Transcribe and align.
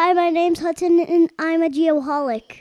Hi, 0.00 0.12
my 0.12 0.30
name's 0.30 0.60
Hudson, 0.60 1.00
and 1.00 1.28
I'm 1.40 1.60
a 1.60 1.68
geoholic. 1.68 2.60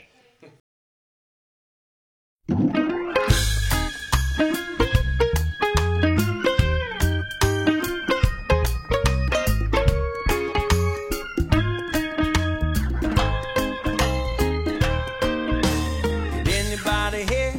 Did 16.34 16.50
anybody 16.50 17.24
here 17.26 17.54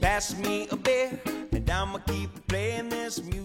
pass 0.00 0.36
me 0.38 0.66
a 0.72 0.76
beer? 0.76 1.20
And 1.52 1.70
I'ma 1.70 1.98
keep 1.98 2.30
playing 2.48 2.88
this 2.88 3.22
music 3.22 3.39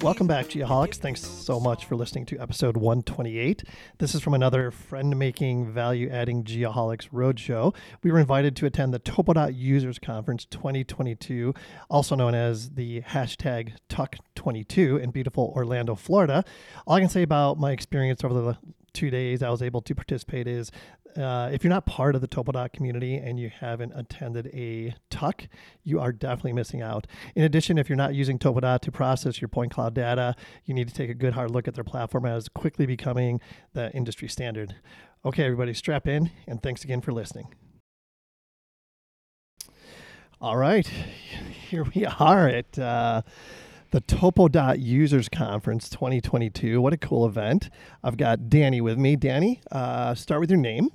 Welcome 0.00 0.26
back, 0.26 0.46
Geoholics. 0.46 0.96
Thanks 0.96 1.20
so 1.20 1.60
much 1.60 1.84
for 1.84 1.94
listening 1.94 2.26
to 2.26 2.38
episode 2.38 2.76
128. 2.76 3.62
This 3.98 4.16
is 4.16 4.20
from 4.20 4.34
another 4.34 4.72
friend 4.72 5.16
making, 5.16 5.72
value 5.72 6.08
adding 6.10 6.42
Geoholics 6.42 7.08
Roadshow. 7.10 7.74
We 8.02 8.10
were 8.10 8.18
invited 8.18 8.56
to 8.56 8.66
attend 8.66 8.92
the 8.92 8.98
Topodot 8.98 9.56
Users 9.56 10.00
Conference 10.00 10.44
2022, 10.46 11.54
also 11.88 12.16
known 12.16 12.34
as 12.34 12.70
the 12.70 13.02
hashtag 13.02 13.74
TUC22 13.88 15.00
in 15.00 15.10
beautiful 15.10 15.52
Orlando, 15.54 15.94
Florida. 15.94 16.44
All 16.86 16.96
I 16.96 17.00
can 17.00 17.08
say 17.08 17.22
about 17.22 17.58
my 17.58 17.70
experience 17.70 18.24
over 18.24 18.34
the 18.34 18.58
two 18.92 19.10
days 19.10 19.42
I 19.42 19.50
was 19.50 19.62
able 19.62 19.82
to 19.82 19.94
participate 19.94 20.48
is 20.48 20.72
uh, 21.16 21.48
if 21.52 21.64
you're 21.64 21.72
not 21.72 21.86
part 21.86 22.14
of 22.14 22.20
the 22.20 22.28
Topodot 22.28 22.72
community 22.72 23.16
and 23.16 23.38
you 23.38 23.50
haven't 23.50 23.92
attended 23.94 24.48
a 24.52 24.94
TUC, 25.10 25.48
you 25.82 26.00
are 26.00 26.12
definitely 26.12 26.52
missing 26.52 26.82
out. 26.82 27.06
In 27.34 27.44
addition, 27.44 27.78
if 27.78 27.88
you're 27.88 27.96
not 27.96 28.14
using 28.14 28.38
Topodot 28.38 28.80
to 28.80 28.92
process 28.92 29.40
your 29.40 29.48
point 29.48 29.72
cloud 29.72 29.94
data, 29.94 30.34
you 30.64 30.74
need 30.74 30.88
to 30.88 30.94
take 30.94 31.10
a 31.10 31.14
good 31.14 31.32
hard 31.32 31.50
look 31.50 31.66
at 31.66 31.74
their 31.74 31.84
platform 31.84 32.26
as 32.26 32.48
quickly 32.48 32.86
becoming 32.86 33.40
the 33.72 33.90
industry 33.92 34.28
standard. 34.28 34.76
Okay, 35.24 35.44
everybody, 35.44 35.74
strap 35.74 36.06
in, 36.06 36.30
and 36.46 36.62
thanks 36.62 36.84
again 36.84 37.00
for 37.00 37.12
listening. 37.12 37.48
All 40.40 40.56
right, 40.56 40.86
here 40.86 41.84
we 41.94 42.04
are 42.04 42.46
at 42.46 42.78
uh, 42.78 43.22
the 43.90 44.02
Topodot 44.02 44.80
Users 44.80 45.30
Conference 45.30 45.88
2022. 45.88 46.80
What 46.80 46.92
a 46.92 46.98
cool 46.98 47.24
event! 47.24 47.70
I've 48.04 48.18
got 48.18 48.50
Danny 48.50 48.82
with 48.82 48.98
me. 48.98 49.16
Danny, 49.16 49.62
uh, 49.72 50.14
start 50.14 50.40
with 50.40 50.50
your 50.50 50.60
name. 50.60 50.90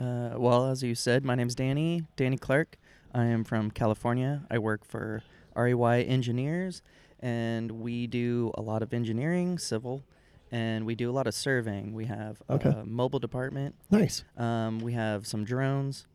Uh, 0.00 0.30
well, 0.38 0.66
as 0.70 0.82
you 0.82 0.94
said, 0.94 1.24
my 1.24 1.34
name's 1.34 1.54
Danny, 1.54 2.04
Danny 2.16 2.36
Clark. 2.38 2.76
I 3.14 3.24
am 3.24 3.44
from 3.44 3.70
California. 3.70 4.42
I 4.50 4.58
work 4.58 4.84
for 4.84 5.22
REY 5.54 6.04
Engineers, 6.04 6.80
and 7.20 7.70
we 7.72 8.06
do 8.06 8.50
a 8.54 8.62
lot 8.62 8.82
of 8.82 8.94
engineering, 8.94 9.58
civil, 9.58 10.04
and 10.50 10.86
we 10.86 10.94
do 10.94 11.10
a 11.10 11.12
lot 11.12 11.26
of 11.26 11.34
surveying. 11.34 11.92
We 11.92 12.06
have 12.06 12.40
Okay. 12.48 12.70
a 12.70 12.84
mobile 12.84 13.18
department. 13.18 13.74
Nice. 13.90 14.24
Um, 14.38 14.78
we 14.78 14.94
have 14.94 15.26
some 15.26 15.44
drones 15.44 16.06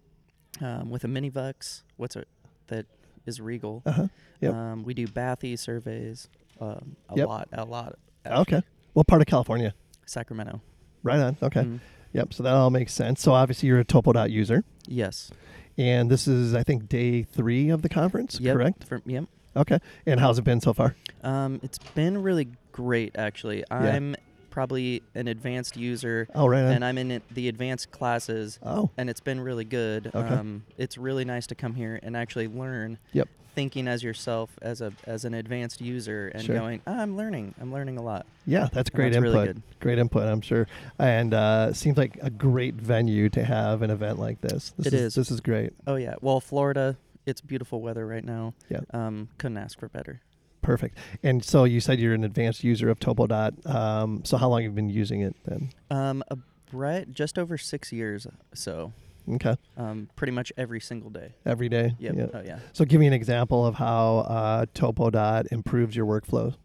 um, 0.62 0.90
with 0.90 1.04
a 1.04 1.08
miniVUX. 1.08 1.84
What's 1.98 2.16
it 2.16 2.28
that 2.68 2.88
is 3.28 3.40
RIEGL? 3.40 3.84
Uh 3.86 3.92
huh. 3.92 4.08
Yep. 4.42 4.54
Um, 4.54 4.84
we 4.84 4.94
do 4.96 5.06
bathy 5.08 5.56
surveys. 5.58 6.28
Um, 6.60 6.96
a 7.10 7.18
Yep. 7.18 7.28
lot, 7.28 7.48
a 7.54 7.66
lot. 7.66 8.00
Okay. 8.26 8.64
What 8.94 9.06
part 9.08 9.22
of 9.22 9.28
California? 9.28 9.74
Sacramento. 10.08 10.62
Right 11.04 11.20
on. 11.20 11.38
Okay. 11.44 11.62
Mhm. 11.62 11.80
Yep. 12.16 12.34
So 12.34 12.44
that 12.44 12.54
all 12.54 12.70
makes 12.70 12.94
sense. 12.94 13.22
So 13.22 13.34
obviously 13.34 13.68
you're 13.68 13.80
a 13.80 13.86
Topodot 13.86 14.30
user, 14.32 14.64
Yes. 14.88 15.32
and 15.78 16.10
this 16.10 16.28
is 16.28 16.54
I 16.56 16.64
think 16.64 16.88
day 16.88 17.24
three 17.24 17.70
of 17.70 17.82
the 17.82 17.90
conference. 17.90 18.40
Yep. 18.40 18.56
Correct. 18.56 18.84
For, 18.86 19.02
yep. 19.06 19.26
Okay. 19.58 19.80
And 20.06 20.20
how's 20.20 20.38
it 20.40 20.44
been 20.44 20.62
so 20.62 20.74
far? 20.74 20.96
Um, 21.24 21.60
it's 21.64 21.78
been 21.78 22.22
really 22.24 22.48
great, 22.72 23.16
actually. 23.18 23.64
I'm 23.72 24.16
probably 24.50 25.02
an 25.16 25.28
advanced 25.28 25.76
user, 25.76 26.28
Oh, 26.34 26.48
right 26.48 26.64
on. 26.64 26.72
and 26.72 26.86
I'm 26.86 26.98
in 26.98 27.12
it- 27.12 27.24
the 27.30 27.50
advanced 27.50 27.92
classes, 27.92 28.58
oh, 28.64 28.90
and 28.98 29.10
it's 29.10 29.20
been 29.20 29.40
really 29.42 29.66
good. 29.66 30.08
Okay. 30.16 30.34
Um, 30.36 30.64
it's 30.78 30.98
really 30.98 31.26
nice 31.26 31.46
to 31.48 31.56
come 31.56 31.76
here 31.76 32.00
and 32.02 32.16
actually 32.16 32.48
learn. 32.48 32.98
Yep. 33.12 33.28
Thinking 33.56 33.88
as 33.88 34.04
yourself 34.04 34.52
as 34.62 34.82
a 34.82 34.92
as 35.06 35.24
an 35.26 35.34
advanced 35.34 35.80
user 35.82 36.28
and 36.28 36.44
Sure. 36.44 36.58
going, 36.60 36.82
"Ah, 36.86 37.00
I'm 37.02 37.16
learning. 37.18 37.56
I'm 37.60 37.72
learning 37.74 37.98
a 37.98 38.02
lot. 38.04 38.26
yeah. 38.46 38.68
That's 38.72 38.90
great 38.90 39.14
that's 39.14 39.18
input. 39.18 39.34
really 39.34 39.48
good. 39.48 39.62
Great 39.80 39.98
input. 39.98 40.24
I'm 40.28 40.42
sure. 40.42 40.68
And 41.00 41.34
uh, 41.34 41.74
seems 41.74 41.98
like 41.98 42.18
a 42.22 42.30
great 42.30 42.76
venue 42.76 43.30
to 43.30 43.44
have 43.46 43.82
an 43.82 43.90
event 43.92 44.20
like 44.20 44.42
this. 44.42 44.74
this 44.78 44.88
It 44.88 44.94
is, 44.94 45.02
is. 45.02 45.16
This 45.16 45.32
is 45.32 45.40
great. 45.42 45.72
Oh 45.88 45.96
yeah. 45.96 46.16
Well, 46.22 46.40
Florida, 46.42 46.98
it's 47.26 47.42
beautiful 47.42 47.82
weather 47.82 48.06
right 48.06 48.24
now. 48.26 48.54
Yeah. 48.70 48.82
Um, 48.94 49.30
couldn't 49.38 49.58
ask 49.58 49.80
for 49.80 49.88
better. 49.90 50.22
Perfect. 50.62 50.98
And 51.24 51.44
so 51.46 51.64
you 51.64 51.80
said 51.80 52.00
you're 52.00 52.14
an 52.16 52.24
advanced 52.24 52.64
user 52.64 52.90
of 52.90 53.00
Topodot. 53.00 53.66
Um, 53.70 54.26
so 54.26 54.36
how 54.38 54.50
long 54.50 54.64
have 54.64 54.72
you 54.72 54.76
been 54.76 54.90
using 54.90 55.22
it 55.22 55.36
then? 55.46 55.70
Um, 55.90 56.24
a 56.30 56.38
right, 56.74 57.10
just 57.14 57.38
over 57.40 57.58
six 57.58 57.92
years. 57.94 58.26
So, 58.54 58.92
Okay. 59.30 59.56
um, 59.78 60.10
pretty 60.16 60.32
much 60.32 60.52
every 60.58 60.80
single 60.80 61.10
day. 61.10 61.34
Every 61.46 61.70
day. 61.70 61.96
Yep. 62.00 62.16
Yeah. 62.16 62.26
Oh 62.34 62.42
yeah. 62.46 62.60
So 62.74 62.86
give 62.86 63.00
me 63.00 63.08
an 63.08 63.14
example 63.14 63.66
of 63.66 63.76
how 63.76 64.18
uh, 64.20 64.66
Topodot 64.74 65.48
improves 65.52 65.96
your 65.96 66.06
workflow. 66.06 66.56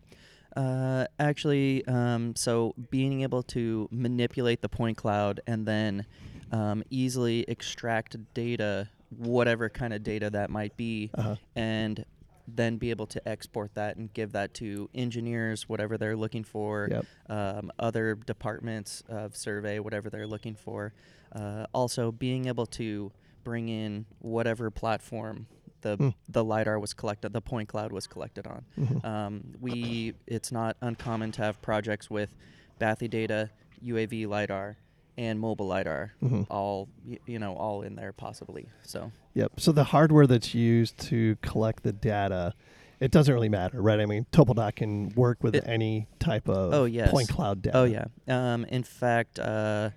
Uh, 0.56 1.06
actually, 1.18 1.86
um, 1.86 2.34
so 2.36 2.74
being 2.90 3.22
able 3.22 3.42
to 3.44 3.88
manipulate 3.92 4.60
the 4.62 4.68
point 4.68 4.96
cloud 4.96 5.40
and 5.46 5.64
then 5.66 6.04
um, 6.52 6.82
easily 6.90 7.44
extract 7.48 8.16
data, 8.34 8.88
whatever 9.16 9.68
kind 9.68 9.94
of 9.94 10.02
data 10.02 10.28
that 10.30 10.50
might 10.50 10.76
be, 10.76 11.10
Uh-huh. 11.14 11.36
and 11.54 12.04
then 12.48 12.78
be 12.78 12.90
able 12.90 13.06
to 13.06 13.28
export 13.28 13.72
that 13.76 13.96
and 13.96 14.12
give 14.12 14.32
that 14.32 14.52
to 14.54 14.90
engineers, 14.92 15.68
whatever 15.68 15.96
they're 15.96 16.16
looking 16.16 16.42
for, 16.42 16.88
Yep. 16.90 17.04
um, 17.28 17.70
other 17.78 18.16
departments 18.16 19.04
of 19.08 19.36
survey, 19.36 19.78
whatever 19.78 20.10
they're 20.10 20.26
looking 20.26 20.56
for. 20.56 20.92
Uh, 21.32 21.66
also, 21.72 22.10
being 22.12 22.46
able 22.46 22.66
to 22.66 23.12
bring 23.44 23.68
in 23.68 24.06
whatever 24.18 24.70
platform 24.70 25.46
the 25.82 25.96
Hmm. 25.96 26.08
the 26.28 26.44
lidar 26.44 26.78
was 26.78 26.92
collected, 26.92 27.32
the 27.32 27.40
point 27.40 27.68
cloud 27.68 27.90
was 27.90 28.06
collected 28.06 28.46
on. 28.46 28.64
Mhm. 28.78 29.02
Um, 29.04 29.54
we 29.60 30.12
it's 30.26 30.52
not 30.52 30.76
uncommon 30.82 31.32
to 31.32 31.42
have 31.42 31.60
projects 31.62 32.10
with 32.10 32.34
bathy 32.78 33.08
data, 33.08 33.48
UAV 33.82 34.26
lidar, 34.26 34.76
and 35.16 35.40
mobile 35.40 35.66
lidar, 35.68 36.12
Mhm. 36.22 36.46
all 36.50 36.88
you 37.26 37.38
know, 37.38 37.54
all 37.54 37.80
in 37.80 37.94
there 37.96 38.12
possibly. 38.12 38.68
So 38.82 39.10
Yep. 39.34 39.60
So 39.60 39.72
the 39.72 39.84
hardware 39.84 40.26
that's 40.26 40.54
used 40.54 40.98
to 41.08 41.36
collect 41.40 41.82
the 41.82 41.92
data, 41.92 42.52
it 42.98 43.10
doesn't 43.10 43.32
really 43.32 43.48
matter, 43.48 43.80
right? 43.80 44.00
I 44.00 44.04
mean, 44.06 44.26
Topodot 44.32 44.74
can 44.74 45.08
work 45.14 45.42
with 45.42 45.54
It- 45.54 45.64
any 45.66 46.08
type 46.18 46.46
of 46.48 46.74
Oh, 46.74 46.84
yes. 46.84 47.10
point 47.10 47.28
cloud 47.30 47.62
data. 47.62 47.76
oh 47.78 47.84
yeah. 47.84 48.04
Um, 48.28 48.64
in 48.66 48.82
fact, 48.82 49.38
uh, 49.38 49.90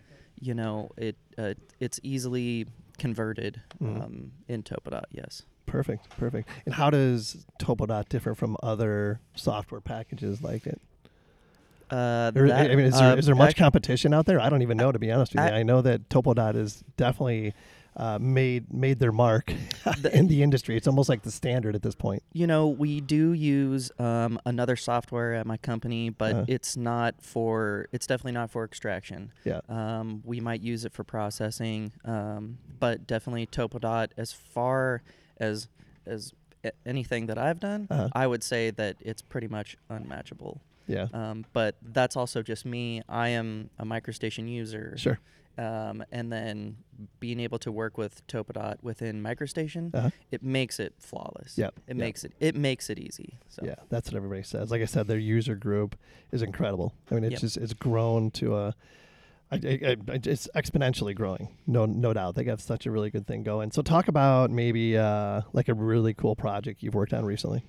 you 0.44 0.54
know, 0.54 0.92
it 0.98 1.16
uh, 1.38 1.54
it's 1.80 2.00
easily 2.04 2.68
converted 2.98 3.62
Mhm. 3.82 4.02
um, 4.04 4.32
in 4.48 4.62
Topodot. 4.64 5.06
Yes. 5.12 5.44
Perfect. 5.66 6.10
Perfect. 6.18 6.48
And 6.66 6.76
how 6.76 6.90
does 6.90 7.46
Topodot 7.60 8.08
differ 8.10 8.36
from 8.36 8.58
other 8.62 9.20
software 9.36 9.82
packages 9.82 10.42
like 10.44 10.68
it? 10.68 10.80
Uh, 11.90 12.32
that- 12.32 12.72
I 12.72 12.76
mean, 12.76 12.86
is 12.86 12.98
there, 13.00 13.14
uh, 13.14 13.16
is 13.16 13.26
there 13.26 13.36
much 13.36 13.56
competition 13.56 14.14
out 14.14 14.26
there? 14.26 14.40
I 14.40 14.50
don't 14.50 14.62
even 14.62 14.78
know, 14.78 14.92
to 14.92 15.00
be 15.00 15.12
honest 15.12 15.34
with 15.34 15.44
you. 15.44 15.50
I- 15.50 15.60
I 15.60 15.64
know 15.64 15.82
that 15.82 16.10
Topodot 16.10 16.56
is 16.56 16.84
definitely 16.98 17.54
uh, 17.96 18.18
made 18.20 18.74
made 18.74 19.00
their 19.00 19.12
mark 19.12 19.54
in 20.14 20.28
the 20.28 20.42
industry. 20.44 20.76
It's 20.78 20.88
almost 20.88 21.10
like 21.10 21.22
the 21.22 21.32
standard 21.32 21.76
at 21.76 21.82
this 21.82 21.96
point. 21.96 22.24
You 22.34 22.48
know, 22.48 22.68
we 22.68 23.02
do 23.02 23.34
use 23.34 23.92
um, 24.00 24.40
another 24.46 24.76
software 24.76 25.34
at 25.36 25.46
my 25.46 25.58
company, 25.58 26.10
but 26.10 26.34
Uh-huh. 26.34 26.46
it's 26.48 26.76
not 26.78 27.16
for. 27.22 27.88
It's 27.92 28.08
definitely 28.08 28.32
not 28.34 28.50
for 28.52 28.64
extraction. 28.66 29.32
Yeah. 29.44 29.62
Um, 29.70 30.22
we 30.26 30.40
might 30.40 30.62
use 30.62 30.86
it 30.86 30.94
for 30.94 31.04
processing, 31.04 31.92
um, 32.06 32.58
but 32.80 33.06
definitely 33.08 33.46
Topodot. 33.48 34.08
As 34.18 34.34
far 34.34 35.04
as 35.38 35.68
as 36.06 36.34
anything 36.86 37.26
that 37.28 37.38
I've 37.38 37.60
done, 37.60 37.88
Uh-huh. 37.90 38.10
I 38.14 38.26
would 38.26 38.44
say 38.44 38.72
that 38.72 38.96
it's 39.02 39.22
pretty 39.22 39.48
much 39.48 39.76
unmatchable. 39.90 40.62
Yeah. 40.88 41.08
Um, 41.14 41.46
but 41.54 41.76
that's 41.82 42.16
also 42.16 42.42
just 42.42 42.66
me. 42.66 43.02
I 43.08 43.30
am 43.30 43.70
a 43.80 43.86
MicroStation 43.86 44.50
user. 44.50 44.96
Sure. 44.98 45.20
Um, 45.58 46.04
and 46.12 46.32
then 46.32 46.78
being 47.20 47.40
able 47.40 47.60
to 47.60 47.72
work 47.72 47.98
with 47.98 48.26
Topodot 48.28 48.78
within 48.82 49.22
MicroStation, 49.22 49.94
Uh-huh. 49.94 50.10
it 50.32 50.42
makes 50.44 50.80
it 50.80 50.96
flawless. 50.98 51.58
Yep, 51.58 51.76
It 51.88 51.90
yep. 51.90 51.98
makes 51.98 52.24
it 52.24 52.34
it 52.40 52.56
makes 52.56 52.90
it 52.90 52.98
easy. 52.98 53.38
So 53.50 53.62
Yeah, 53.64 53.76
that's 53.90 54.10
what 54.10 54.18
everybody 54.18 54.42
says. 54.44 54.72
Like 54.72 54.82
I 54.82 54.86
said, 54.86 55.08
their 55.08 55.20
user 55.20 55.56
group 55.56 55.96
is 56.32 56.42
incredible. 56.42 56.94
I 57.12 57.16
mean, 57.16 57.24
it's 57.26 57.34
Yep. 57.34 57.42
just 57.42 57.58
it's 57.58 57.74
grown 57.74 58.32
to 58.32 58.56
a, 58.56 58.76
I, 59.52 59.56
I, 59.58 59.96
I, 60.08 60.20
it's 60.24 60.48
exponentially 60.56 61.14
growing. 61.14 61.50
No, 61.68 61.86
no 61.86 62.14
doubt. 62.14 62.34
They 62.34 62.44
got 62.44 62.60
such 62.60 62.88
a 62.88 62.92
really 62.92 63.12
good 63.12 63.28
thing 63.28 63.44
going. 63.44 63.70
So 63.72 63.84
talk 63.84 64.08
about 64.08 64.50
maybe 64.50 64.98
uh, 64.98 65.42
like 65.54 65.70
a 65.70 65.76
really 65.76 66.16
cool 66.16 66.36
project 66.36 66.82
you've 66.82 66.96
worked 66.96 67.14
on 67.14 67.26
recently. 67.26 67.64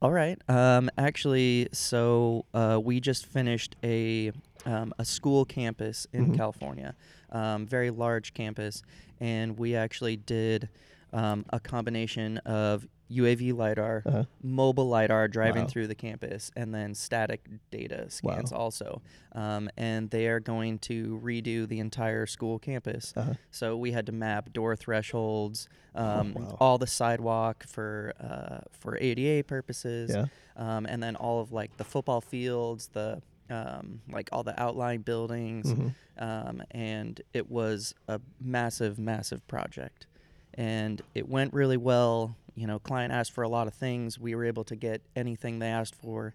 All 0.00 0.12
right. 0.12 0.40
Um, 0.48 0.90
actually, 0.96 1.68
so 1.72 2.44
uh, 2.54 2.80
we 2.82 3.00
just 3.00 3.26
finished 3.26 3.74
a 3.82 4.30
um, 4.68 4.92
a 4.98 5.04
school 5.04 5.44
campus 5.44 6.06
in 6.12 6.28
Mhm. 6.30 6.36
California, 6.36 6.94
um, 7.32 7.66
very 7.66 7.90
large 7.90 8.34
campus, 8.34 8.82
and 9.18 9.58
we 9.58 9.74
actually 9.74 10.16
did 10.16 10.68
um, 11.10 11.46
a 11.48 11.58
combination 11.58 12.36
of 12.44 12.86
UAV 13.10 13.54
lidar, 13.54 14.02
Uh-huh. 14.04 14.24
mobile 14.42 14.86
lidar 14.90 15.26
driving 15.26 15.62
Wow. 15.62 15.68
through 15.68 15.86
the 15.86 15.94
campus, 15.94 16.50
and 16.54 16.74
then 16.74 16.94
static 16.94 17.48
data 17.70 18.00
Wow. 18.22 18.34
scans 18.34 18.52
also. 18.52 19.00
Um, 19.32 19.70
and 19.78 20.10
they 20.10 20.26
are 20.28 20.38
going 20.38 20.78
to 20.80 21.18
redo 21.24 21.66
the 21.66 21.78
entire 21.80 22.26
school 22.26 22.58
campus. 22.58 23.14
Uh-huh. 23.16 23.32
So 23.50 23.74
we 23.78 23.92
had 23.92 24.04
to 24.04 24.12
map 24.12 24.52
door 24.52 24.76
thresholds, 24.76 25.66
um, 25.94 26.34
Oh, 26.36 26.40
wow. 26.40 26.56
all 26.60 26.76
the 26.76 26.86
sidewalk 26.86 27.64
for 27.66 28.12
uh, 28.20 28.60
for 28.70 28.98
ADA 29.00 29.44
purposes, 29.44 30.10
Yeah. 30.14 30.26
um, 30.56 30.84
and 30.84 31.02
then 31.02 31.16
all 31.16 31.40
of 31.40 31.52
like 31.52 31.78
the 31.78 31.84
football 31.84 32.20
fields, 32.20 32.88
the 32.88 33.22
um, 33.50 34.00
like 34.10 34.28
all 34.32 34.42
the 34.42 34.60
outlying 34.60 35.02
buildings, 35.02 35.72
Mhm. 35.72 35.94
um, 36.18 36.62
and 36.70 37.20
it 37.32 37.50
was 37.50 37.94
a 38.08 38.20
massive, 38.40 38.98
massive 38.98 39.46
project, 39.48 40.06
and 40.54 41.00
it 41.14 41.28
went 41.28 41.52
really 41.54 41.76
well. 41.76 42.36
You 42.54 42.66
know, 42.66 42.78
client 42.78 43.12
asked 43.12 43.32
for 43.32 43.42
a 43.44 43.48
lot 43.48 43.66
of 43.68 43.74
things. 43.74 44.18
We 44.18 44.34
were 44.34 44.44
able 44.44 44.64
to 44.64 44.76
get 44.76 45.00
anything 45.16 45.58
they 45.60 45.68
asked 45.68 45.94
for, 45.94 46.34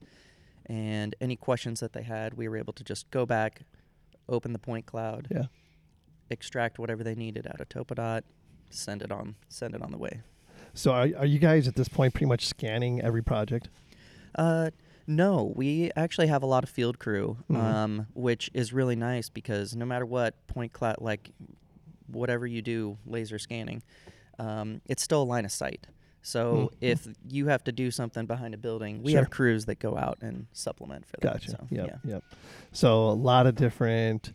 and 0.65 1.15
any 1.19 1.35
questions 1.35 1.79
that 1.81 1.93
they 1.93 2.03
had, 2.03 2.33
we 2.35 2.47
were 2.47 2.57
able 2.57 2.73
to 2.73 2.83
just 2.83 3.09
go 3.11 3.25
back, 3.25 3.61
open 4.29 4.53
the 4.53 4.59
point 4.59 4.85
cloud, 4.85 5.27
Yeah. 5.29 5.45
extract 6.29 6.79
whatever 6.79 7.03
they 7.03 7.15
needed 7.15 7.45
out 7.45 7.59
of 7.59 7.67
Topodot, 7.69 8.23
send 8.69 9.01
it 9.01 9.11
on, 9.11 9.35
send 9.49 9.75
it 9.75 9.81
on 9.81 9.91
the 9.91 9.97
way. 9.97 10.21
So 10.73 10.91
are, 10.93 11.09
are 11.17 11.25
you 11.25 11.37
guys 11.39 11.67
at 11.67 11.75
this 11.75 11.87
point 11.89 12.13
pretty 12.13 12.25
much 12.25 12.47
scanning 12.47 13.01
every 13.01 13.21
project? 13.21 13.69
Uh, 14.33 14.71
no, 15.07 15.51
we 15.55 15.91
actually 15.95 16.27
have 16.27 16.43
a 16.43 16.45
lot 16.45 16.63
of 16.63 16.69
field 16.69 16.99
crew, 16.99 17.37
Mhm. 17.49 17.55
um, 17.57 18.07
which 18.13 18.49
is 18.53 18.71
really 18.73 18.95
nice 18.95 19.29
because 19.29 19.75
no 19.75 19.85
matter 19.85 20.05
what 20.05 20.35
point 20.47 20.73
cloud, 20.73 20.97
like 21.01 21.31
whatever 22.07 22.45
you 22.47 22.61
do, 22.61 22.97
laser 23.05 23.39
scanning, 23.39 23.81
um, 24.39 24.81
it's 24.85 25.03
still 25.03 25.21
a 25.21 25.25
line 25.25 25.45
of 25.45 25.51
sight. 25.51 25.87
So 26.21 26.71
Mhm. 26.71 26.77
if 26.81 27.07
you 27.27 27.47
have 27.47 27.63
to 27.65 27.71
do 27.73 27.91
something 27.91 28.25
behind 28.25 28.53
a 28.53 28.57
building, 28.57 29.03
we 29.03 29.11
Sure. 29.11 29.21
have 29.21 29.29
crews 29.29 29.65
that 29.65 29.79
go 29.79 29.97
out 29.97 30.19
and 30.21 30.47
supplement 30.53 31.05
for 31.05 31.17
that. 31.17 31.33
Gotcha. 31.33 31.51
So, 31.51 31.67
yep. 31.69 31.99
yeah. 32.05 32.11
Yep. 32.13 32.23
So 32.71 33.09
a 33.09 33.11
lot 33.11 33.45
of 33.45 33.55
different 33.55 34.31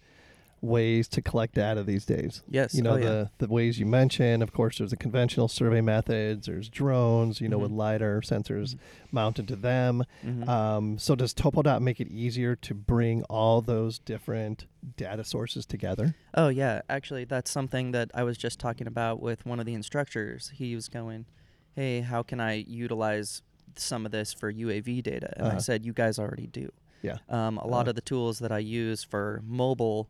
ways 0.60 1.06
to 1.08 1.22
collect 1.22 1.54
data 1.54 1.82
these 1.84 2.04
days. 2.04 2.42
Yes. 2.48 2.74
You 2.74 2.82
know 2.82 2.92
oh, 2.94 2.96
yeah. 2.96 3.04
the 3.04 3.30
the 3.38 3.46
ways 3.48 3.78
you 3.78 3.86
mentioned. 3.86 4.42
Of 4.42 4.52
course, 4.52 4.78
there's 4.78 4.90
the 4.90 4.96
conventional 4.96 5.48
survey 5.48 5.80
methods. 5.80 6.46
There's 6.46 6.68
drones. 6.68 7.40
You 7.40 7.48
know, 7.48 7.58
with 7.58 7.70
Mhm. 7.70 7.76
lidar 7.76 8.20
sensors 8.22 8.76
mounted 9.12 9.46
to 9.48 9.56
them. 9.56 10.04
Mhm. 10.24 10.48
Um, 10.48 10.98
so 10.98 11.14
does 11.14 11.32
Topodot 11.34 11.80
make 11.80 12.00
it 12.00 12.08
easier 12.08 12.56
to 12.56 12.74
bring 12.74 13.22
all 13.24 13.60
those 13.62 13.98
different 13.98 14.66
data 14.96 15.24
sources 15.24 15.64
together? 15.66 16.14
Oh 16.34 16.48
yeah, 16.48 16.82
actually 16.88 17.24
that's 17.24 17.50
something 17.50 17.92
that 17.92 18.10
I 18.14 18.22
was 18.24 18.36
just 18.36 18.58
talking 18.58 18.86
about 18.86 19.20
with 19.22 19.46
one 19.46 19.60
of 19.60 19.66
the 19.66 19.74
instructors. 19.74 20.50
He 20.54 20.74
was 20.74 20.88
going, 20.88 21.26
"Hey, 21.74 22.00
how 22.00 22.22
can 22.22 22.40
I 22.40 22.64
utilize 22.66 23.42
some 23.76 24.04
of 24.06 24.12
this 24.12 24.32
for 24.32 24.50
UAV 24.50 25.02
data?" 25.02 25.32
And 25.36 25.46
I 25.46 25.50
Uh-huh. 25.50 25.58
said, 25.60 25.84
"You 25.86 25.92
guys 25.92 26.18
already 26.18 26.46
do. 26.48 26.70
Yeah. 27.02 27.18
Um, 27.28 27.58
a 27.58 27.66
lot 27.66 27.82
Uh-huh. 27.82 27.90
of 27.90 27.94
the 27.94 28.00
tools 28.00 28.40
that 28.40 28.50
I 28.50 28.58
use 28.58 29.04
for 29.04 29.40
mobile, 29.46 30.08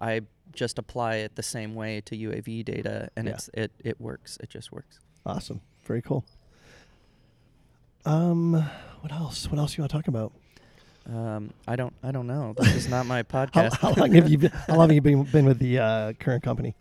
I 0.00 0.22
just 0.52 0.78
apply 0.78 1.16
it 1.16 1.34
the 1.36 1.42
same 1.42 1.74
way 1.74 2.00
to 2.02 2.16
UAV 2.16 2.64
data, 2.64 3.10
and 3.16 3.26
Yeah. 3.26 3.34
it's 3.34 3.50
it 3.54 3.72
it 3.84 4.00
works. 4.00 4.38
It 4.42 4.50
just 4.50 4.72
works." 4.72 5.00
Awesome. 5.26 5.60
Very 5.84 6.02
cool. 6.02 6.24
Um, 8.04 8.52
what 9.00 9.12
else? 9.12 9.50
What 9.50 9.58
else 9.58 9.76
you 9.76 9.82
want 9.82 9.90
to 9.90 9.96
talk 9.96 10.08
about? 10.08 10.32
Um, 11.10 11.52
I 11.66 11.76
don't 11.76 11.94
I 12.02 12.10
don't 12.12 12.26
know. 12.26 12.54
This 12.56 12.74
is 12.74 12.88
not 12.88 13.06
my 13.06 13.18
How, 13.30 13.46
podcast. 13.46 13.78
how 13.78 13.92
long 13.92 14.12
have 14.12 14.28
you 14.28 14.38
been? 14.38 14.50
How 14.50 14.76
long 14.76 14.88
have 14.88 14.94
you 14.94 15.00
been, 15.00 15.22
been 15.24 15.44
with 15.46 15.58
the 15.58 15.78
uh, 15.78 16.12
current 16.14 16.42
company? 16.42 16.74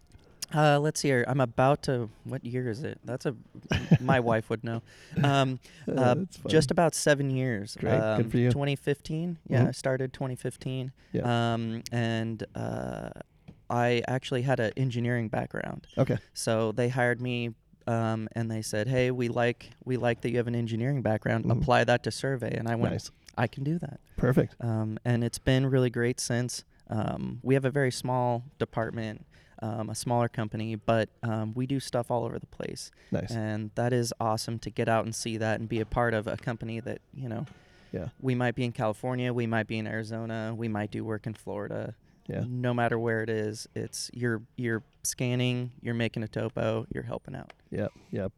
Uh, 0.54 0.80
let's 0.80 1.02
see 1.02 1.10
here. 1.10 1.26
I'm 1.28 1.42
about 1.42 1.84
to. 1.84 2.10
What 2.24 2.46
year 2.46 2.70
is 2.70 2.84
it? 2.84 3.00
That's 3.04 3.26
a. 3.26 3.36
my 4.00 4.20
wife 4.32 4.50
would 4.50 4.64
know. 4.64 4.82
Um, 5.24 5.60
uh, 5.88 6.16
that's 6.16 6.38
just 6.48 6.72
about 6.72 6.96
seven 6.96 7.30
years. 7.30 7.76
Great. 7.80 8.00
Good 8.00 8.02
Um, 8.26 8.30
for 8.30 8.38
you. 8.38 8.50
2015. 8.52 9.38
Yeah, 9.50 9.64
Mhm. 9.64 9.68
I 9.68 9.72
started 9.72 10.14
2015. 10.14 10.92
Yeah. 11.12 11.54
Um, 11.54 11.84
and 11.92 12.46
uh, 12.56 13.10
I 13.70 14.04
actually 14.08 14.44
had 14.44 14.60
an 14.62 14.72
engineering 14.78 15.28
background, 15.28 15.88
okay. 15.98 16.18
so 16.34 16.72
they 16.72 16.90
hired 16.90 17.22
me. 17.22 17.54
Um, 17.86 18.28
and 18.34 18.52
they 18.52 18.62
said, 18.62 18.88
"Hey, 18.90 19.12
we 19.12 19.30
like 19.30 19.70
we 19.86 19.96
like 19.96 20.20
that 20.22 20.32
you 20.32 20.38
have 20.38 20.48
an 20.48 20.56
engineering 20.56 21.02
background. 21.02 21.46
Mhm. 21.46 21.62
Apply 21.62 21.84
that 21.86 22.04
to 22.04 22.12
survey." 22.12 22.54
And 22.58 22.68
I 22.68 22.76
went, 22.76 22.94
Nice. 22.94 23.12
"I 23.38 23.48
can 23.48 23.64
do 23.64 23.80
that." 23.80 24.00
Perfect. 24.18 24.56
um, 24.62 24.98
and 25.06 25.24
it's 25.24 25.40
been 25.40 25.66
really 25.66 25.90
great 25.90 26.20
since. 26.20 26.64
Um, 26.90 27.40
we 27.44 27.54
have 27.54 27.64
a 27.66 27.70
very 27.70 27.92
small 27.92 28.44
department, 28.60 29.26
um, 29.62 29.90
a 29.90 29.96
smaller 29.96 30.28
company, 30.28 30.76
but 30.76 31.10
um, 31.24 31.54
we 31.54 31.66
do 31.68 31.80
stuff 31.80 32.12
all 32.12 32.26
over 32.26 32.40
the 32.40 32.46
place, 32.48 32.92
Nice. 33.12 33.32
and 33.32 33.72
that 33.76 33.94
is 33.94 34.14
awesome 34.20 34.60
to 34.60 34.70
get 34.70 34.88
out 34.88 35.06
and 35.06 35.14
see 35.16 35.38
that 35.38 35.60
and 35.60 35.68
be 35.68 35.80
a 35.80 35.86
part 35.86 36.14
of 36.14 36.28
a 36.28 36.38
company 36.38 36.80
that 36.80 37.02
you 37.14 37.30
know. 37.30 37.46
Yeah. 37.94 38.10
We 38.20 38.36
might 38.36 38.54
be 38.54 38.66
in 38.66 38.74
California, 38.74 39.32
we 39.34 39.48
might 39.48 39.66
be 39.66 39.78
in 39.78 39.88
Arizona, 39.88 40.54
we 40.56 40.68
might 40.68 40.92
do 40.92 41.06
work 41.06 41.26
in 41.26 41.34
Florida. 41.34 41.96
Yeah. 42.28 42.44
No 42.46 42.74
matter 42.74 43.00
where 43.00 43.24
it 43.24 43.30
is, 43.30 43.68
it's 43.74 44.12
you're 44.14 44.42
you're 44.58 44.84
scanning, 45.04 45.72
you're 45.82 45.94
making 45.94 46.24
a 46.24 46.28
topo, 46.28 46.86
you're 46.94 47.04
helping 47.04 47.36
out. 47.36 47.54
Yep. 47.72 47.94
Yep. 48.12 48.32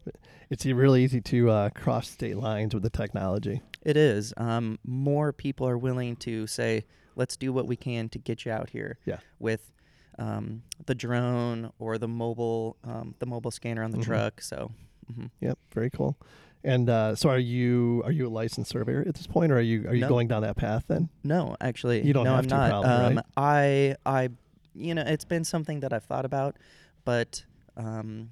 It's 0.51 0.65
really 0.65 1.03
easy 1.03 1.21
to 1.21 1.49
uh, 1.49 1.69
cross 1.71 2.09
state 2.09 2.37
lines 2.37 2.73
with 2.75 2.83
the 2.83 2.89
technology. 2.91 3.61
It 3.83 3.97
is. 3.97 4.33
Um, 4.37 4.77
more 4.85 5.33
people 5.33 5.67
are 5.67 5.77
willing 5.77 6.15
to 6.17 6.45
say, 6.45 6.85
let's 7.15 7.35
do 7.35 7.51
what 7.51 7.65
we 7.65 7.75
can 7.75 8.09
to 8.09 8.19
get 8.19 8.45
you 8.45 8.51
out 8.51 8.69
here. 8.69 8.99
Yeah. 9.05 9.17
With 9.39 9.71
um, 10.19 10.61
the 10.85 10.93
drone 10.93 11.71
or 11.79 11.97
the 11.97 12.07
mobile, 12.07 12.77
um, 12.83 13.15
the 13.19 13.25
mobile 13.25 13.51
scanner 13.51 13.81
on 13.83 13.91
the 13.91 13.97
Mhm. 13.97 14.03
truck. 14.03 14.41
So, 14.41 14.71
hmm 15.11 15.25
Yep. 15.39 15.57
Very 15.73 15.89
cool. 15.89 16.17
And 16.63 16.89
uh, 16.89 17.15
so, 17.15 17.29
are 17.29 17.39
you 17.39 18.01
are 18.05 18.11
you 18.11 18.27
a 18.27 18.29
licensed 18.29 18.69
surveyor 18.71 19.05
at 19.07 19.15
this 19.15 19.25
point, 19.27 19.51
or 19.51 19.57
are 19.57 19.61
you 19.61 19.87
are 19.87 19.93
you 19.95 20.01
No. 20.01 20.09
going 20.09 20.27
down 20.27 20.41
that 20.41 20.57
path 20.57 20.83
then? 20.89 21.09
no, 21.23 21.55
actually, 21.61 22.05
You 22.05 22.11
don't 22.13 22.25
no, 22.25 22.31
have 22.35 22.43
I'm 22.43 22.49
to 22.49 22.55
not. 22.55 22.69
probably, 22.69 22.89
um, 22.91 23.15
right? 23.15 23.25
I, 23.37 23.95
I, 24.05 24.29
you 24.75 24.93
know, 24.93 25.03
it's 25.05 25.23
been 25.25 25.45
something 25.45 25.79
that 25.79 25.93
I've 25.93 26.03
thought 26.03 26.25
about, 26.25 26.57
but 27.05 27.45
um, 27.77 28.31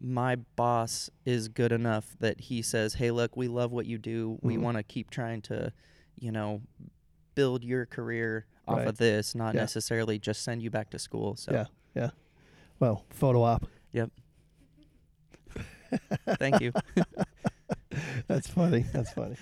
my 0.00 0.36
boss 0.36 1.10
is 1.26 1.48
good 1.48 1.72
enough 1.72 2.14
that 2.20 2.42
he 2.42 2.62
says, 2.62 2.94
"Hey, 2.94 3.10
look, 3.10 3.36
we 3.36 3.48
love 3.48 3.72
what 3.72 3.86
you 3.86 3.98
do. 3.98 4.38
We 4.40 4.56
Mhm. 4.56 4.60
want 4.62 4.76
to 4.76 4.82
keep 4.84 5.10
trying 5.10 5.42
to, 5.42 5.72
you 6.16 6.30
know, 6.30 6.62
build 7.34 7.64
your 7.64 7.86
career 7.86 8.46
off 8.66 8.78
Right. 8.78 8.88
of 8.88 8.96
this, 8.98 9.34
not 9.34 9.54
Yeah. 9.54 9.60
necessarily 9.62 10.18
just 10.18 10.42
send 10.42 10.62
you 10.62 10.70
back 10.70 10.90
to 10.90 10.98
school." 10.98 11.36
So, 11.36 11.52
Yeah. 11.52 11.66
Yeah. 11.94 12.10
Well, 12.80 13.04
photo 13.10 13.42
op. 13.42 13.66
Yep. 13.92 14.10
Thank 16.38 16.60
you. 16.60 16.72
That's 18.26 18.48
funny. 18.48 18.84
That's 18.92 19.12
funny. 19.12 19.36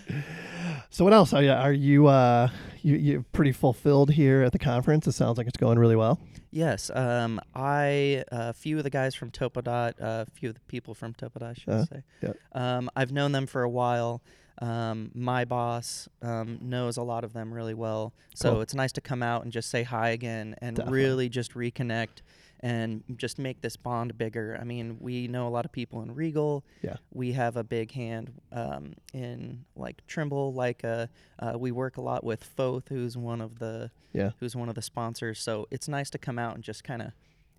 So, 0.90 1.04
what 1.04 1.14
else 1.14 1.32
are 1.32 1.42
you? 1.42 1.50
Are 1.52 1.72
you 1.72 2.06
uh, 2.08 2.48
you 2.82 2.96
you 2.96 3.24
pretty 3.32 3.52
fulfilled 3.52 4.10
here 4.10 4.42
at 4.42 4.52
the 4.52 4.58
conference? 4.58 5.06
It 5.06 5.12
sounds 5.12 5.38
like 5.38 5.46
it's 5.46 5.56
going 5.56 5.78
really 5.78 5.96
well. 5.96 6.20
Yes, 6.50 6.90
um, 6.94 7.40
I 7.54 8.24
a 8.30 8.52
few 8.52 8.76
of 8.76 8.84
the 8.84 8.90
guys 8.90 9.14
from 9.14 9.30
Topodot, 9.30 9.94
a 9.98 10.26
few 10.34 10.50
of 10.50 10.54
the 10.56 10.60
people 10.62 10.92
from 10.94 11.14
Topodot, 11.14 11.42
I 11.42 11.54
should 11.54 11.68
Uh, 11.70 11.84
say. 11.86 12.02
yep. 12.22 12.36
Um, 12.52 12.90
I've 12.94 13.10
known 13.12 13.32
them 13.32 13.46
for 13.46 13.62
a 13.62 13.70
while. 13.70 14.20
Um, 14.60 15.10
my 15.14 15.44
boss 15.44 16.08
um, 16.20 16.58
knows 16.60 16.96
a 16.96 17.02
lot 17.02 17.24
of 17.24 17.32
them 17.32 17.52
really 17.52 17.74
well, 17.74 18.12
so 18.34 18.52
Cool. 18.52 18.60
it's 18.60 18.74
nice 18.74 18.92
to 18.92 19.00
come 19.00 19.22
out 19.22 19.42
and 19.44 19.52
just 19.52 19.70
say 19.70 19.82
hi 19.82 20.10
again 20.10 20.54
and 20.60 20.76
Definitely. 20.76 20.98
really 21.00 21.28
just 21.28 21.54
reconnect 21.54 22.20
and 22.60 23.02
just 23.16 23.38
make 23.40 23.60
this 23.60 23.76
bond 23.76 24.16
bigger. 24.16 24.56
I 24.60 24.64
mean, 24.64 24.96
we 25.00 25.26
know 25.26 25.48
a 25.48 25.50
lot 25.50 25.64
of 25.64 25.72
people 25.72 26.00
in 26.02 26.14
RIEGL. 26.14 26.62
Yeah. 26.82 26.96
We 27.12 27.32
have 27.32 27.56
a 27.56 27.64
big 27.64 27.90
hand 27.90 28.34
um, 28.52 28.92
in 29.12 29.64
like 29.74 30.06
Trimble, 30.06 30.52
like 30.54 30.84
uh, 30.84 31.08
uh, 31.40 31.54
we 31.58 31.72
work 31.72 31.96
a 31.96 32.00
lot 32.02 32.22
with 32.22 32.44
Foth, 32.44 32.88
who's 32.88 33.16
one 33.16 33.40
of 33.40 33.58
the 33.58 33.90
Yeah. 34.12 34.30
who's 34.38 34.54
one 34.54 34.68
of 34.68 34.76
the 34.76 34.82
sponsors. 34.82 35.40
So 35.40 35.66
it's 35.72 35.88
nice 35.88 36.08
to 36.10 36.18
come 36.18 36.38
out 36.38 36.54
and 36.54 36.62
just 36.62 36.84
kind 36.84 37.02
of, 37.02 37.12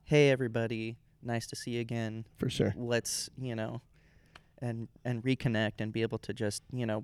hey 0.06 0.30
everybody, 0.30 0.96
nice 1.22 1.48
to 1.48 1.56
see 1.58 1.72
you 1.72 1.82
again. 1.82 2.26
For 2.38 2.50
sure. 2.50 2.74
Let's 2.78 3.30
you 3.38 3.56
know, 3.56 3.82
and 4.64 4.88
and 5.06 5.24
reconnect 5.24 5.74
and 5.80 5.92
be 5.92 6.02
able 6.02 6.18
to 6.20 6.34
just 6.34 6.64
you 6.72 6.86
know, 6.86 7.04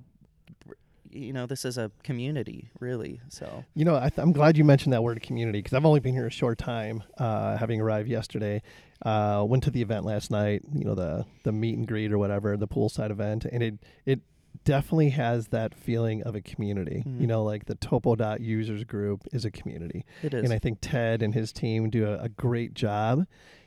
you 1.12 1.34
know, 1.34 1.46
this 1.46 1.66
is 1.66 1.78
a 1.78 1.92
community 2.04 2.70
really. 2.80 3.20
So 3.30 3.64
You 3.76 3.86
know, 3.86 3.96
I 3.98 4.10
th- 4.10 4.20
I'm 4.20 4.32
glad 4.32 4.58
you 4.58 4.64
mentioned 4.64 4.94
that 4.94 5.04
word 5.04 5.22
community 5.22 5.60
because 5.60 5.74
I've 5.74 5.86
only 5.86 6.00
been 6.00 6.14
here 6.14 6.28
a 6.28 6.32
short 6.32 6.58
time, 6.58 7.04
uh, 7.18 7.58
having 7.58 7.82
arrived 7.82 8.08
yesterday. 8.10 8.62
Uh, 9.06 9.46
went 9.48 9.64
to 9.64 9.72
the 9.72 9.82
event 9.82 10.06
last 10.06 10.30
night. 10.32 10.62
You 10.74 10.86
know, 10.86 10.96
the 10.96 11.26
the 11.44 11.52
meet 11.52 11.78
and 11.78 11.88
greet 11.88 12.12
or 12.12 12.18
whatever, 12.18 12.56
the 12.58 12.68
poolside 12.68 13.12
event, 13.12 13.46
and 13.46 13.62
it 13.64 13.76
it 14.06 14.20
definitely 14.66 15.10
has 15.12 15.48
that 15.48 15.74
feeling 15.74 16.22
of 16.24 16.36
a 16.36 16.42
community. 16.42 17.04
You 17.06 17.12
Mhm. 17.26 17.28
know, 17.28 17.44
like 17.44 17.66
the 17.66 17.76
topo 17.76 18.16
dot 18.16 18.42
users 18.42 18.84
group 18.84 19.22
is 19.32 19.46
a 19.46 19.52
community, 19.52 20.06
it 20.24 20.34
is. 20.34 20.44
and 20.44 20.52
I 20.54 20.60
think 20.60 20.80
Ted 20.82 21.22
and 21.22 21.34
his 21.34 21.52
team 21.54 21.90
do 21.90 22.06
a, 22.08 22.24
a 22.24 22.30
great 22.30 22.74
job 22.74 23.26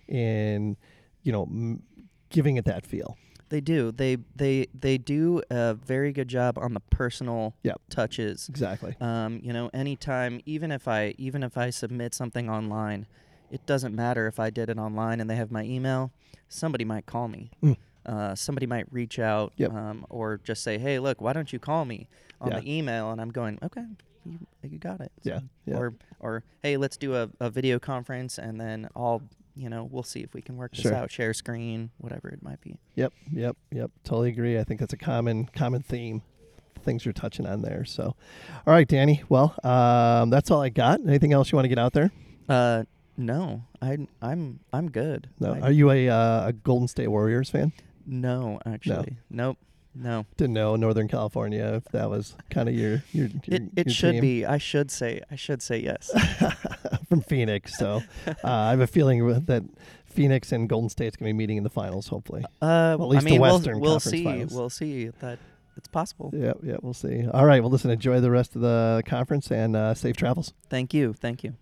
in, 0.08 0.76
you 1.22 1.32
know, 1.32 1.44
m- 1.44 1.82
giving 2.28 2.56
it 2.56 2.64
that 2.66 2.84
feel. 2.86 3.16
They 3.52 3.60
do. 3.60 3.92
They 3.92 4.16
they 4.34 4.66
they 4.72 4.96
do 4.96 5.42
a 5.50 5.74
very 5.74 6.10
good 6.10 6.26
job 6.28 6.56
on 6.56 6.72
the 6.72 6.80
personal 6.80 7.54
Yep. 7.62 7.82
touches. 7.90 8.48
Exactly. 8.48 8.96
Um, 8.98 9.40
you 9.44 9.52
know, 9.52 9.68
anytime, 9.74 10.40
even 10.46 10.72
if 10.72 10.88
I 10.88 11.14
even 11.18 11.42
if 11.42 11.58
I 11.58 11.68
submit 11.68 12.14
something 12.14 12.48
online, 12.48 13.06
it 13.50 13.66
doesn't 13.66 13.94
matter 13.94 14.26
if 14.26 14.40
I 14.40 14.48
did 14.48 14.70
it 14.70 14.78
online 14.78 15.20
and 15.20 15.28
they 15.28 15.36
have 15.36 15.50
my 15.50 15.64
email. 15.64 16.12
Somebody 16.48 16.86
might 16.86 17.04
call 17.04 17.28
me. 17.28 17.50
Mm. 17.62 17.76
uh, 18.06 18.34
somebody 18.34 18.66
might 18.66 18.90
reach 18.90 19.18
out 19.18 19.52
Yep. 19.58 19.70
um, 19.74 20.06
or 20.08 20.40
just 20.42 20.62
say, 20.62 20.78
"Hey, 20.78 20.98
look, 20.98 21.20
why 21.20 21.34
don't 21.34 21.52
you 21.52 21.58
call 21.58 21.84
me 21.84 22.08
on 22.40 22.52
Yeah. 22.52 22.60
the 22.60 22.78
email?" 22.78 23.10
And 23.10 23.20
I'm 23.20 23.30
going, 23.30 23.58
"Okay, 23.62 23.84
you, 24.24 24.38
you 24.62 24.78
got 24.78 25.02
it." 25.02 25.12
Yeah, 25.24 25.40
yeah. 25.66 25.76
Or 25.76 25.94
or 26.20 26.42
hey, 26.62 26.78
let's 26.78 26.96
do 26.96 27.14
a, 27.16 27.28
a 27.38 27.50
video 27.50 27.78
conference, 27.78 28.38
and 28.38 28.58
then 28.58 28.88
I'll 28.96 29.20
you 29.54 29.68
know 29.68 29.88
we'll 29.90 30.02
see 30.02 30.20
if 30.20 30.34
we 30.34 30.42
can 30.42 30.56
work 30.56 30.72
this 30.72 30.80
Sure. 30.82 30.94
out, 30.94 31.10
share 31.10 31.34
screen, 31.34 31.90
whatever 31.98 32.28
it 32.28 32.42
might 32.42 32.60
be. 32.60 32.78
Yep, 32.94 33.12
yep, 33.32 33.56
yep. 33.70 33.90
Totally 34.04 34.30
agree. 34.30 34.58
I 34.58 34.64
think 34.64 34.80
that's 34.80 34.92
a 34.92 34.96
common 34.98 35.46
common 35.54 35.82
theme. 35.82 36.22
Things 36.84 37.04
you're 37.04 37.12
touching 37.12 37.46
on 37.46 37.62
there. 37.62 37.84
So, 37.84 38.04
all 38.66 38.72
right, 38.74 38.88
Danny. 38.88 39.22
Well, 39.28 39.54
um, 39.62 40.30
that's 40.30 40.50
all 40.50 40.60
I 40.62 40.68
got. 40.68 41.00
Anything 41.06 41.32
else 41.32 41.52
you 41.52 41.56
want 41.56 41.64
to 41.64 41.68
get 41.68 41.78
out 41.78 41.92
there? 41.92 42.10
Uh, 42.48 42.84
no, 43.16 43.62
I 43.80 43.98
I'm 44.20 44.58
I'm 44.72 44.90
good. 44.90 45.28
No. 45.38 45.54
I- 45.54 45.60
Are 45.60 45.70
you 45.70 45.90
a 45.92 46.08
uh, 46.08 46.48
a 46.48 46.52
Golden 46.52 46.88
State 46.88 47.08
Warriors 47.08 47.50
fan? 47.50 47.72
no, 48.04 48.58
actually, 48.66 49.16
nope, 49.30 49.58
no. 49.94 50.26
Didn't 50.36 50.54
know 50.54 50.74
Northern 50.74 51.06
California 51.06 51.74
if 51.76 51.84
that 51.92 52.10
was 52.10 52.34
kind 52.50 52.68
of 52.68 52.74
your 52.74 53.04
your, 53.12 53.28
your 53.28 53.40
It, 53.46 53.62
it 53.76 53.86
your 53.86 53.94
should 53.94 54.12
team. 54.12 54.20
be. 54.20 54.44
I 54.44 54.58
should 54.58 54.90
say. 54.90 55.20
I 55.30 55.36
should 55.36 55.62
say 55.62 55.78
yes. 55.78 56.10
from 57.12 57.20
Phoenix. 57.20 57.76
So 57.76 58.02
uh, 58.26 58.32
I 58.42 58.70
have 58.70 58.80
a 58.80 58.86
feeling 58.86 59.44
that 59.44 59.62
Phoenix 60.06 60.50
and 60.50 60.66
Golden 60.66 60.88
State's 60.88 61.14
going 61.14 61.28
to 61.28 61.34
be 61.34 61.36
meeting 61.36 61.58
in 61.58 61.62
the 61.62 61.68
finals. 61.68 62.08
Hopefully. 62.08 62.42
Uh, 62.62 62.96
Well, 62.98 63.02
at 63.12 63.16
least 63.16 63.26
I 63.26 63.30
the 63.30 63.38
Western 63.38 63.80
we'll, 63.80 63.82
we'll 63.82 64.00
Conference 64.00 64.10
see. 64.10 64.24
Finals. 64.24 64.54
We'll 64.54 64.70
see 64.70 65.08
that 65.20 65.38
it's 65.76 65.88
possible. 65.88 66.30
Yeah, 66.34 66.54
yeah, 66.62 66.76
we'll 66.80 66.94
see. 66.94 67.26
All 67.28 67.44
right. 67.44 67.60
Well, 67.62 67.70
listen. 67.70 67.90
Enjoy 67.90 68.18
the 68.20 68.30
rest 68.30 68.56
of 68.56 68.62
the 68.62 69.02
conference 69.04 69.50
and 69.50 69.76
uh, 69.76 69.92
safe 69.92 70.16
travels. 70.16 70.54
Thank 70.70 70.94
you. 70.94 71.12
Thank 71.12 71.44
you. 71.44 71.54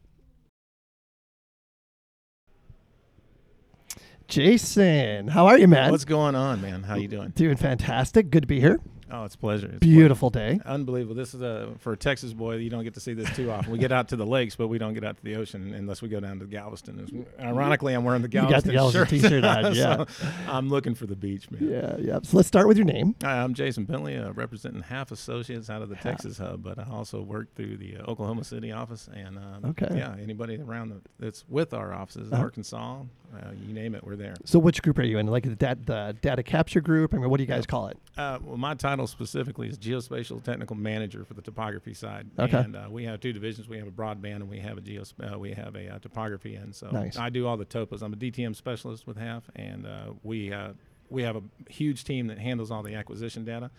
Jason, 4.28 5.26
how 5.26 5.48
are 5.48 5.58
you, 5.58 5.66
man? 5.66 5.90
What's 5.90 6.04
going 6.04 6.36
on, 6.36 6.62
man? 6.62 6.84
How 6.84 6.94
you 6.94 7.08
doing? 7.08 7.30
Doing 7.30 7.56
fantastic. 7.56 8.30
Good 8.30 8.44
to 8.44 8.46
be 8.46 8.60
here. 8.60 8.78
Oh, 9.12 9.24
it's 9.24 9.34
a 9.34 9.38
pleasure. 9.38 9.66
It's 9.66 9.76
a 9.76 9.80
Beautiful 9.80 10.30
day. 10.30 10.60
Unbelievable. 10.64 11.14
This 11.14 11.34
is 11.34 11.40
a 11.42 11.72
for 11.78 11.92
a 11.92 11.96
Texas 11.96 12.32
boy. 12.32 12.56
You 12.56 12.70
don't 12.70 12.84
get 12.84 12.94
to 12.94 13.00
see 13.00 13.12
this 13.12 13.28
too 13.34 13.50
often. 13.50 13.72
We 13.72 13.78
get 13.78 13.90
out 13.92 14.08
to 14.08 14.16
the 14.16 14.26
lakes, 14.26 14.54
but 14.56 14.68
we 14.68 14.78
don't 14.78 14.94
get 14.94 15.04
out 15.04 15.16
to 15.16 15.24
the 15.24 15.34
ocean 15.36 15.74
unless 15.74 16.00
we 16.02 16.08
go 16.08 16.20
down 16.20 16.38
to 16.40 16.46
Galveston. 16.46 17.26
Ironically, 17.40 17.94
I'm 17.94 18.04
wearing 18.04 18.22
the 18.22 18.28
Galveston, 18.28 18.70
You 18.72 18.78
got 18.78 18.92
the 18.92 18.98
Galveston 18.98 19.20
shirt. 19.20 19.42
t-shirt 19.42 19.44
on, 19.44 19.74
yeah. 19.74 20.04
So 20.04 20.26
I'm 20.48 20.68
looking 20.68 20.94
for 20.94 21.06
the 21.06 21.16
beach, 21.16 21.50
man. 21.50 21.68
Yeah, 21.70 21.96
yeah. 21.98 22.18
So 22.22 22.36
let's 22.36 22.48
start 22.48 22.68
with 22.68 22.76
your 22.76 22.86
name. 22.86 23.14
Hi, 23.22 23.42
I'm 23.42 23.54
Jason 23.54 23.84
Bentley, 23.84 24.16
uh, 24.16 24.32
representing 24.32 24.82
Halff 24.82 25.10
Associates 25.10 25.68
out 25.70 25.82
of 25.82 25.88
the 25.88 25.96
Halff. 25.96 26.02
Texas 26.04 26.38
hub, 26.38 26.62
but 26.62 26.78
I 26.78 26.84
also 26.90 27.20
work 27.20 27.54
through 27.54 27.76
the 27.78 27.96
uh, 27.98 28.10
Oklahoma 28.10 28.44
City 28.44 28.72
office. 28.72 29.08
And 29.12 29.38
um, 29.38 29.64
Okay. 29.70 29.88
yeah, 29.96 30.14
anybody 30.22 30.56
around 30.60 30.90
the, 30.90 31.00
that's 31.18 31.44
with 31.48 31.74
our 31.74 31.92
offices, 31.92 32.32
Uh-huh. 32.32 32.42
Arkansas, 32.42 33.02
uh, 33.34 33.50
you 33.66 33.72
name 33.72 33.94
it, 33.94 34.02
we're 34.04 34.16
there. 34.16 34.34
So 34.44 34.58
which 34.58 34.82
group 34.82 34.98
are 34.98 35.02
you 35.02 35.18
in? 35.18 35.26
Like 35.26 35.44
the, 35.44 35.54
dat- 35.56 35.86
the 35.86 36.16
data 36.20 36.42
capture 36.42 36.80
group? 36.80 37.14
I 37.14 37.18
mean, 37.18 37.30
what 37.30 37.36
do 37.38 37.42
you 37.42 37.48
guys 37.48 37.66
call 37.66 37.88
it? 37.88 37.98
Uh, 38.16 38.38
well, 38.42 38.56
my 38.56 38.74
title 38.74 39.06
specifically 39.06 39.68
is 39.68 39.78
Geospatial 39.78 40.42
Technical 40.42 40.76
Manager 40.76 41.24
for 41.24 41.34
the 41.34 41.42
topography 41.42 41.94
side. 41.94 42.26
Okay. 42.38 42.56
And 42.58 42.76
uh, 42.76 42.86
we 42.90 43.04
have 43.04 43.20
two 43.20 43.32
divisions. 43.32 43.68
We 43.68 43.78
have 43.78 43.86
a 43.86 43.92
broadband 43.92 44.36
and 44.36 44.48
we 44.50 44.58
have 44.60 44.78
a 44.78 44.80
geos- 44.80 45.14
uh, 45.22 45.38
we 45.38 45.52
have 45.52 45.76
a 45.76 45.94
uh, 45.94 45.98
topography 46.00 46.56
end. 46.56 46.74
So 46.74 46.90
Nice. 46.90 47.16
I 47.16 47.30
do 47.30 47.46
all 47.46 47.56
the 47.56 47.64
topos. 47.66 48.02
I'm 48.02 48.12
a 48.12 48.16
DTM 48.16 48.54
specialist 48.56 49.06
with 49.06 49.16
Halff, 49.16 49.44
and 49.56 49.86
uh, 49.86 50.12
we 50.22 50.52
uh, 50.52 50.72
we 51.08 51.22
have 51.22 51.36
a 51.36 51.42
huge 51.68 52.04
team 52.04 52.26
that 52.28 52.38
handles 52.38 52.70
all 52.70 52.82
the 52.82 52.94
acquisition 52.94 53.44
data, 53.44 53.70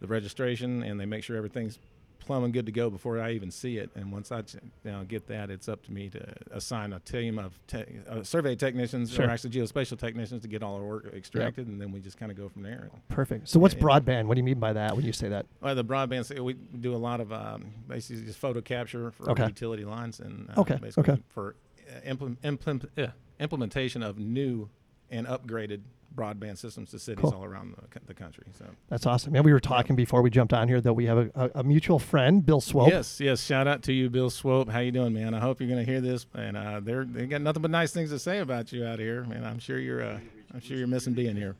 the 0.00 0.06
registration, 0.06 0.82
and 0.82 0.98
they 1.00 1.06
make 1.06 1.24
sure 1.24 1.36
everything's 1.36 1.78
plumb 2.24 2.44
and 2.44 2.52
good 2.52 2.66
to 2.66 2.72
go 2.72 2.90
before 2.90 3.20
I 3.20 3.32
even 3.32 3.50
see 3.50 3.78
it. 3.78 3.90
And 3.94 4.10
once 4.10 4.32
I 4.32 4.38
you 4.38 4.44
know, 4.84 5.04
get 5.04 5.26
that, 5.28 5.50
it's 5.50 5.68
up 5.68 5.82
to 5.84 5.92
me 5.92 6.08
to 6.10 6.34
assign 6.50 6.92
a 6.92 7.00
team 7.00 7.38
of 7.38 7.58
te- 7.66 7.84
uh, 8.08 8.22
survey 8.22 8.56
technicians 8.56 9.12
Sure. 9.12 9.26
or 9.26 9.30
actually 9.30 9.50
geospatial 9.50 9.98
technicians 9.98 10.42
to 10.42 10.48
get 10.48 10.62
all 10.62 10.76
our 10.76 10.82
work 10.82 11.12
extracted, 11.14 11.66
and 11.66 11.80
then 11.80 11.92
we 11.92 12.00
just 12.00 12.16
kind 12.18 12.32
of 12.32 12.38
go 12.38 12.48
from 12.48 12.62
there. 12.62 12.90
Perfect. 13.08 13.48
So 13.48 13.58
what's 13.60 13.74
yeah. 13.74 13.80
broadband? 13.80 14.24
What 14.26 14.34
do 14.34 14.40
you 14.40 14.44
mean 14.44 14.58
by 14.58 14.72
that 14.72 14.96
when 14.96 15.04
you 15.04 15.12
say 15.12 15.28
that? 15.28 15.46
Well, 15.60 15.74
the 15.74 15.84
broadband, 15.84 16.24
so 16.26 16.42
we 16.42 16.54
do 16.54 16.94
a 16.94 16.96
lot 16.96 17.20
of 17.20 17.32
um, 17.32 17.72
basically 17.88 18.24
just 18.24 18.38
photo 18.38 18.60
capture 18.60 19.10
for 19.10 19.30
Okay. 19.30 19.46
utility 19.46 19.84
lines 19.84 20.20
and 20.20 20.48
uh, 20.56 20.60
Okay, 20.60 20.76
basically 20.76 21.12
okay. 21.14 21.22
for 21.28 21.56
uh, 21.88 22.00
implement, 22.04 22.38
implement, 22.44 22.90
uh, 22.98 23.08
implementation 23.40 24.02
of 24.02 24.18
new 24.18 24.68
and 25.10 25.26
upgraded 25.26 25.80
broadband 26.16 26.58
systems 26.58 26.90
to 26.90 26.98
cities 26.98 27.20
Cool. 27.22 27.34
all 27.34 27.44
around 27.44 27.74
the, 27.76 28.00
the 28.06 28.14
country. 28.14 28.44
So 28.58 28.66
That's 28.88 29.06
awesome. 29.06 29.32
Man, 29.32 29.42
we 29.42 29.52
were 29.52 29.60
talking 29.60 29.96
before 29.96 30.22
we 30.22 30.30
jumped 30.30 30.52
on 30.52 30.68
here 30.68 30.80
that 30.80 30.92
we 30.92 31.06
have 31.06 31.18
a, 31.18 31.30
a, 31.34 31.50
a 31.60 31.62
mutual 31.64 31.98
friend, 31.98 32.44
Bill 32.44 32.60
Swope. 32.60 32.88
yes, 32.90 33.20
yes. 33.20 33.42
Shout 33.44 33.66
out 33.66 33.82
to 33.84 33.92
you, 33.92 34.10
Bill 34.10 34.30
Swope. 34.30 34.68
How 34.68 34.78
you 34.80 34.92
doing, 34.92 35.12
man? 35.12 35.34
I 35.34 35.40
hope 35.40 35.60
you're 35.60 35.68
going 35.68 35.84
to 35.84 35.90
hear 35.90 36.00
this, 36.00 36.26
and 36.34 36.56
uh, 36.56 36.80
they're 36.80 37.04
they 37.04 37.26
got 37.26 37.40
nothing 37.40 37.62
but 37.62 37.70
nice 37.70 37.92
things 37.92 38.10
to 38.10 38.18
say 38.18 38.38
about 38.38 38.72
you 38.72 38.84
out 38.84 38.98
here, 38.98 39.24
man. 39.24 39.44
I'm 39.44 39.58
sure 39.58 39.78
you're 39.78 40.02
uh, 40.02 40.18
I'm 40.52 40.60
sure 40.60 40.76
you're 40.76 40.86
missing 40.86 41.14
being 41.14 41.36
here. 41.36 41.56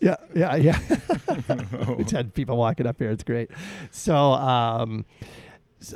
Yeah, 0.00 0.16
yeah, 0.34 0.56
yeah. 0.56 0.78
we 1.96 2.02
just 2.04 2.10
had 2.10 2.34
people 2.34 2.56
walking 2.56 2.86
up 2.86 2.98
here. 2.98 3.10
It's 3.10 3.24
great. 3.24 3.50
So, 3.90 4.14
um, 4.14 5.06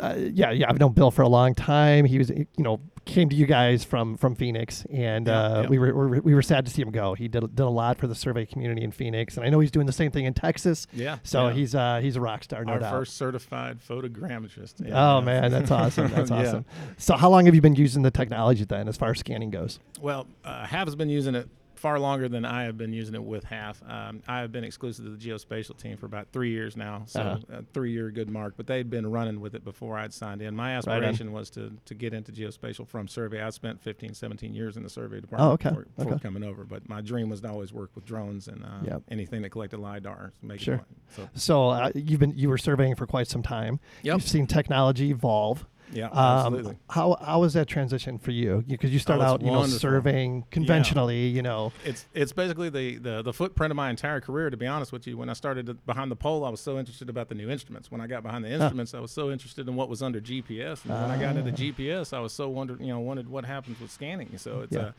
uh, 0.01 0.15
yeah, 0.17 0.51
yeah. 0.51 0.67
I've 0.69 0.79
known 0.79 0.93
Bill 0.93 1.11
for 1.11 1.23
a 1.23 1.29
long 1.29 1.55
time. 1.55 2.05
He 2.05 2.17
was, 2.19 2.31
you 2.31 2.47
know, 2.59 2.81
came 3.09 3.29
to 3.29 3.35
you 3.37 3.47
guys 3.47 3.83
from 3.83 4.17
from 4.17 4.35
Phoenix, 4.35 4.85
and 4.93 5.27
Yeah, 5.27 5.43
uh, 5.43 5.63
yeah. 5.63 5.69
we 5.69 5.79
were, 5.79 5.87
we 5.87 5.93
were 5.93 6.21
we 6.23 6.35
were 6.35 6.43
sad 6.43 6.65
to 6.67 6.71
see 6.71 6.83
him 6.83 6.91
go. 6.91 7.15
He 7.15 7.27
did 7.27 7.41
did 7.55 7.65
a 7.65 7.69
lot 7.69 7.99
for 7.99 8.07
the 8.07 8.15
survey 8.15 8.47
community 8.47 8.83
in 8.83 8.93
Phoenix, 8.93 9.37
and 9.37 9.45
I 9.45 9.49
know 9.49 9.59
he's 9.61 9.71
doing 9.71 9.87
the 9.87 9.93
same 9.93 10.11
thing 10.11 10.27
in 10.27 10.35
Texas. 10.35 10.87
Yeah. 10.93 11.19
So 11.25 11.49
yeah. 11.49 11.55
he's 11.55 11.75
uh, 11.75 11.99
he's 12.01 12.17
a 12.17 12.21
rock 12.21 12.45
star, 12.45 12.65
no 12.65 12.75
our 12.75 12.79
doubt. 12.79 12.93
first 12.93 13.17
certified 13.17 13.81
photogrammetrist. 13.81 14.89
Oh 14.93 15.21
man, 15.21 15.51
that's 15.51 15.71
awesome. 15.71 16.09
That's 16.19 16.31
awesome. 16.31 16.65
So, 16.97 17.17
how 17.17 17.29
long 17.29 17.47
have 17.47 17.55
you 17.55 17.61
been 17.61 17.77
using 17.77 18.03
the 18.03 18.11
technology 18.11 18.65
then, 18.65 18.89
as 18.89 18.97
far 18.97 19.11
as 19.11 19.19
scanning 19.19 19.51
goes? 19.51 19.79
Well, 20.01 20.27
uh, 20.45 20.67
has 20.67 20.95
been 20.95 21.09
using 21.11 21.35
it 21.35 21.49
far 21.79 21.99
longer 21.99 22.29
than 22.29 22.45
I 22.45 22.65
have 22.65 22.77
been 22.77 22.93
using 22.93 23.15
it 23.15 23.23
with 23.23 23.45
Halff. 23.45 23.83
Um, 23.89 24.23
I 24.29 24.41
have 24.41 24.53
been 24.53 24.65
exclusive 24.65 25.05
to 25.05 25.11
the 25.13 25.17
geospatial 25.17 25.77
team 25.77 25.97
for 25.97 26.07
about 26.07 26.29
three 26.33 26.51
years 26.51 26.77
now, 26.77 27.05
so 27.07 27.21
Uh-huh. 27.23 27.39
a 27.59 27.63
three-year 27.73 28.11
good 28.11 28.29
mark. 28.29 28.55
But 28.57 28.67
they'd 28.67 28.91
been 28.91 29.11
running 29.11 29.41
with 29.41 29.55
it 29.55 29.65
before 29.65 29.97
I'd 29.99 30.13
signed 30.13 30.43
in. 30.43 30.55
My 30.55 30.73
on. 30.73 30.79
aspiration 30.79 31.33
was 31.33 31.51
to, 31.51 31.73
to 31.87 31.95
get 31.95 32.13
into 32.13 32.33
geospatial 32.33 32.87
from 32.87 33.09
survey. 33.09 33.43
I 33.43 33.51
spent 33.51 33.81
15, 33.81 34.15
17 34.15 34.55
years 34.55 34.77
in 34.77 34.83
the 34.83 34.91
survey 34.91 35.21
department 35.21 35.51
Oh, 35.51 35.53
okay. 35.55 35.69
before, 35.71 35.87
before 35.97 36.13
Okay. 36.15 36.23
coming 36.23 36.43
over. 36.45 36.65
But 36.65 36.89
my 36.89 37.01
dream 37.01 37.29
was 37.31 37.41
to 37.43 37.49
always 37.51 37.73
work 37.73 37.91
with 37.95 38.05
drones 38.05 38.49
and 38.49 38.65
uh, 38.65 38.69
Yep. 38.85 39.03
anything 39.11 39.43
that 39.43 39.51
collected 39.51 39.79
lidar. 39.79 40.33
Make 40.43 40.61
Sure. 40.61 40.75
It, 40.77 40.83
so 41.15 41.29
So, 41.35 41.69
uh, 41.71 41.93
you've 41.95 42.21
been 42.21 42.33
you 42.37 42.49
were 42.49 42.59
surveying 42.59 42.95
for 42.97 43.07
quite 43.07 43.29
some 43.29 43.43
time. 43.43 43.81
Yep. 44.03 44.15
You've 44.15 44.29
seen 44.29 44.47
technology 44.47 45.11
evolve. 45.11 45.67
Yeah, 45.93 46.07
Um, 46.07 46.15
absolutely. 46.55 46.77
how 46.91 47.17
how 47.21 47.41
was 47.41 47.55
that 47.55 47.67
transition 47.69 48.19
for 48.19 48.31
you? 48.31 48.65
Because 48.67 48.91
you 48.93 48.99
start 48.99 49.21
Oh, 49.21 49.23
it's 49.23 49.33
out, 49.33 49.41
you 49.43 49.47
know, 49.51 49.59
wonderful. 49.61 49.79
surveying 49.79 50.45
conventionally. 50.51 51.27
You 51.29 51.43
know, 51.43 51.73
it's 51.85 52.07
it's 52.15 52.33
basically 52.33 52.69
the, 52.71 52.97
the 52.99 53.23
the 53.23 53.33
footprint 53.33 53.71
of 53.71 53.77
my 53.77 53.91
entire 53.91 54.21
career. 54.21 54.51
To 54.51 54.57
be 54.57 54.67
honest 54.67 54.93
with 54.93 55.07
you, 55.07 55.17
when 55.17 55.29
I 55.29 55.33
started 55.33 55.85
behind 55.87 56.11
the 56.11 56.17
pole, 56.17 56.45
I 56.45 56.51
was 56.51 56.61
so 56.61 56.79
interested 56.79 57.09
about 57.09 57.29
the 57.29 57.35
new 57.35 57.49
instruments. 57.51 57.91
When 57.91 58.01
I 58.01 58.07
got 58.07 58.23
behind 58.23 58.45
the 58.45 58.51
instruments, 58.51 58.95
I 58.95 59.01
was 59.01 59.11
so 59.11 59.31
interested 59.31 59.69
in 59.69 59.77
what 59.77 59.89
was 59.89 60.03
under 60.03 60.21
GPS. 60.21 60.85
And 60.85 60.93
when 60.93 61.11
I 61.11 61.19
got 61.21 61.37
into 61.37 61.53
GPS, 61.53 62.13
I 62.13 62.21
was 62.21 62.33
so 62.33 62.49
wondered, 62.49 62.81
you 62.81 62.89
know, 62.89 63.01
wondered 63.01 63.29
what 63.29 63.45
happens 63.45 63.81
with 63.81 63.91
scanning. 63.91 64.37
So 64.39 64.61
it's 64.61 64.75
Yeah. 64.75 64.81
uh, 64.81 64.93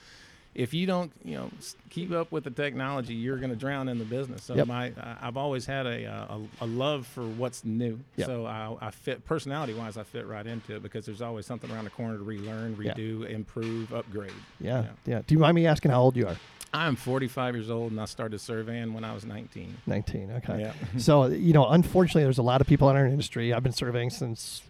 if 0.55 0.73
you 0.73 0.85
don't, 0.87 1.11
you 1.23 1.35
know, 1.35 1.51
keep 1.89 2.11
up 2.11 2.31
with 2.31 2.43
the 2.43 2.49
technology, 2.51 3.13
you're 3.13 3.37
going 3.37 3.51
to 3.51 3.55
drown 3.55 3.87
in 3.87 3.97
the 3.99 4.03
business. 4.05 4.43
So 4.43 4.55
Yep. 4.55 4.67
my, 4.67 4.91
I've 5.21 5.37
always 5.37 5.65
had 5.65 5.85
a, 5.85 6.05
uh, 6.05 6.37
a 6.61 6.65
a 6.65 6.67
love 6.67 7.05
for 7.07 7.23
what's 7.23 7.63
new. 7.63 7.99
Yep. 8.17 8.27
So 8.27 8.45
I, 8.45 8.75
I 8.81 8.91
fit 8.91 9.23
personality 9.25 9.73
wise, 9.73 9.95
I 9.97 10.03
fit 10.03 10.25
right 10.27 10.45
into 10.45 10.75
it 10.75 10.83
because 10.83 11.05
there's 11.05 11.21
always 11.21 11.45
something 11.45 11.69
around 11.71 11.83
the 11.85 11.91
corner 11.91 12.17
to 12.17 12.23
relearn, 12.23 12.77
Yeah. 12.81 12.93
redo, 12.93 13.29
improve, 13.29 13.93
upgrade. 13.93 14.31
yeah, 14.59 14.87
yeah, 15.05 15.21
Do 15.25 15.35
you 15.35 15.39
mind 15.39 15.55
me 15.55 15.65
asking 15.67 15.91
how 15.91 16.01
old 16.01 16.17
you 16.17 16.27
are? 16.27 16.37
I'm 16.73 16.95
45 16.95 17.55
years 17.55 17.69
old 17.71 17.91
and 17.91 17.99
I 18.01 18.05
started 18.05 18.39
surveying 18.39 18.93
when 18.93 19.03
I 19.03 19.13
was 19.13 19.25
19. 19.25 19.75
Nineteen. 19.87 20.31
Okay. 20.37 20.59
Yeah. 20.61 20.73
so 20.99 21.25
you 21.25 21.53
know, 21.53 21.67
unfortunately, 21.67 22.23
there's 22.23 22.37
a 22.37 22.43
lot 22.43 22.61
of 22.61 22.67
people 22.67 22.89
in 22.89 22.95
our 22.95 23.07
industry. 23.07 23.53
I've 23.53 23.63
been 23.63 23.71
surveying 23.73 24.09
since, 24.11 24.61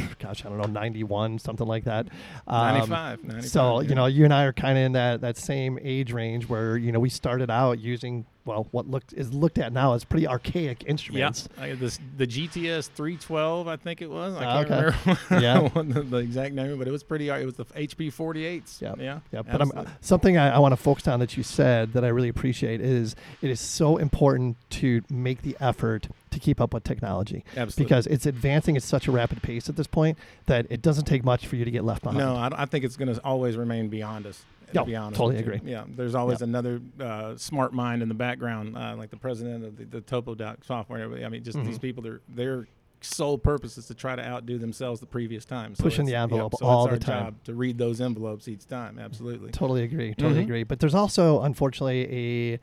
gosh, 0.18 0.44
I 0.44 0.48
don't 0.48 0.58
know, 0.58 0.64
ninety-one, 0.66 1.38
something 1.38 1.66
like 1.66 1.84
that. 1.84 2.06
Um, 2.46 2.74
95, 2.74 3.24
95. 3.24 3.50
So 3.50 3.80
yeah. 3.80 3.88
you 3.88 3.94
know, 3.94 4.06
you 4.06 4.24
and 4.24 4.32
I 4.34 4.44
are 4.44 4.52
kind 4.52 4.78
of 4.78 4.84
in 4.84 4.92
that 4.92 5.20
that 5.20 5.36
same 5.36 5.78
age 5.82 6.12
range 6.12 6.48
where 6.48 6.76
you 6.76 6.92
know 6.92 7.00
we 7.00 7.08
started 7.08 7.50
out 7.50 7.78
using 7.78 8.26
well, 8.44 8.66
what 8.72 8.88
looked 8.88 9.12
is 9.12 9.32
looked 9.32 9.58
at 9.58 9.72
now 9.72 9.94
as 9.94 10.02
pretty 10.04 10.26
archaic 10.26 10.82
Yeah, 10.82 10.90
instruments. 10.90 11.48
I 11.56 11.68
had 11.68 11.78
this 11.78 12.00
the 12.16 12.26
GTS 12.26 12.88
312, 12.88 13.68
I 13.68 13.76
think 13.76 14.02
it 14.02 14.10
was. 14.10 14.34
I 14.34 14.44
Ah, 14.44 14.64
can't 14.64 14.72
okay. 14.72 14.98
remember 15.04 15.20
Yeah. 15.44 15.68
the, 15.92 16.02
the 16.02 16.16
exact 16.16 16.54
name, 16.54 16.76
but 16.76 16.88
it 16.88 16.90
was 16.90 17.04
pretty. 17.04 17.28
It 17.28 17.44
was 17.44 17.54
the 17.54 17.64
HP 17.66 18.12
48s. 18.12 18.80
Yep. 18.82 18.96
Yeah, 18.98 19.20
Yeah, 19.30 19.42
but 19.42 19.60
I'm, 19.62 19.70
something 20.00 20.36
I, 20.36 20.56
I 20.56 20.58
want 20.58 20.72
to 20.72 20.76
focus 20.76 21.06
on 21.06 21.20
that 21.20 21.36
you 21.36 21.44
said 21.44 21.92
that 21.92 22.04
I 22.04 22.08
really 22.08 22.28
appreciate 22.28 22.80
is 22.80 23.14
it 23.42 23.50
is 23.50 23.60
so 23.60 23.96
important 23.96 24.56
to 24.70 25.02
make 25.08 25.42
the 25.42 25.56
effort 25.60 26.08
to 26.32 26.40
keep 26.40 26.60
up 26.60 26.74
with 26.74 26.84
technology 26.84 27.44
Absolutely. 27.56 27.84
because 27.84 28.06
it's 28.08 28.26
advancing 28.26 28.76
at 28.76 28.82
such 28.82 29.06
a 29.08 29.12
rapid 29.12 29.42
pace 29.42 29.68
at 29.68 29.76
this 29.76 29.86
point 29.86 30.18
that 30.46 30.66
it 30.70 30.82
doesn't 30.82 31.04
take 31.04 31.24
much 31.24 31.46
for 31.46 31.56
you 31.56 31.64
to 31.64 31.70
get 31.70 31.84
left 31.84 32.02
behind. 32.02 32.18
No, 32.18 32.34
I, 32.34 32.50
I 32.62 32.66
think 32.66 32.84
it's 32.84 32.96
going 32.96 33.12
to 33.14 33.20
always 33.24 33.56
remain 33.56 33.88
beyond 33.88 34.26
us. 34.26 34.44
To 34.68 34.74
No, 34.78 34.84
be 34.86 34.96
honest, 34.96 35.18
totally 35.18 35.38
agree. 35.38 35.60
Yeah, 35.64 35.84
there's 35.86 36.14
always 36.14 36.40
another 36.40 36.80
uh, 36.98 37.36
smart 37.36 37.74
mind 37.74 38.02
in 38.02 38.08
the 38.08 38.14
background, 38.14 38.74
uh, 38.76 38.94
like 38.96 39.10
the 39.10 39.18
president 39.18 39.64
of 39.66 39.76
the, 39.76 39.84
the 39.84 40.00
Topodot 40.00 40.64
software. 40.64 41.24
I 41.24 41.28
mean, 41.28 41.44
just 41.44 41.58
Mhm. 41.58 41.66
these 41.66 41.78
people, 41.78 42.02
their 42.02 42.20
their 42.28 42.66
sole 43.02 43.36
purpose 43.36 43.76
is 43.76 43.86
to 43.88 43.94
try 43.94 44.16
to 44.16 44.24
outdo 44.24 44.56
themselves 44.58 45.00
the 45.00 45.06
previous 45.06 45.44
time. 45.44 45.74
So 45.74 45.82
Pushing 45.82 46.06
the 46.06 46.12
yeah, 46.12 46.22
envelope 46.22 46.54
so 46.58 46.64
all 46.64 46.84
it's 46.86 46.92
our 46.92 46.98
the 46.98 47.04
time. 47.04 47.24
job 47.24 47.34
to 47.44 47.54
read 47.54 47.76
those 47.76 48.00
envelopes 48.00 48.48
each 48.48 48.66
time. 48.66 48.98
Absolutely. 48.98 49.50
Totally 49.50 49.82
agree. 49.82 50.14
Totally 50.14 50.40
Mhm. 50.40 50.44
agree. 50.44 50.62
But 50.62 50.78
there's 50.80 50.94
also, 50.94 51.42
unfortunately, 51.42 52.54
a 52.54 52.60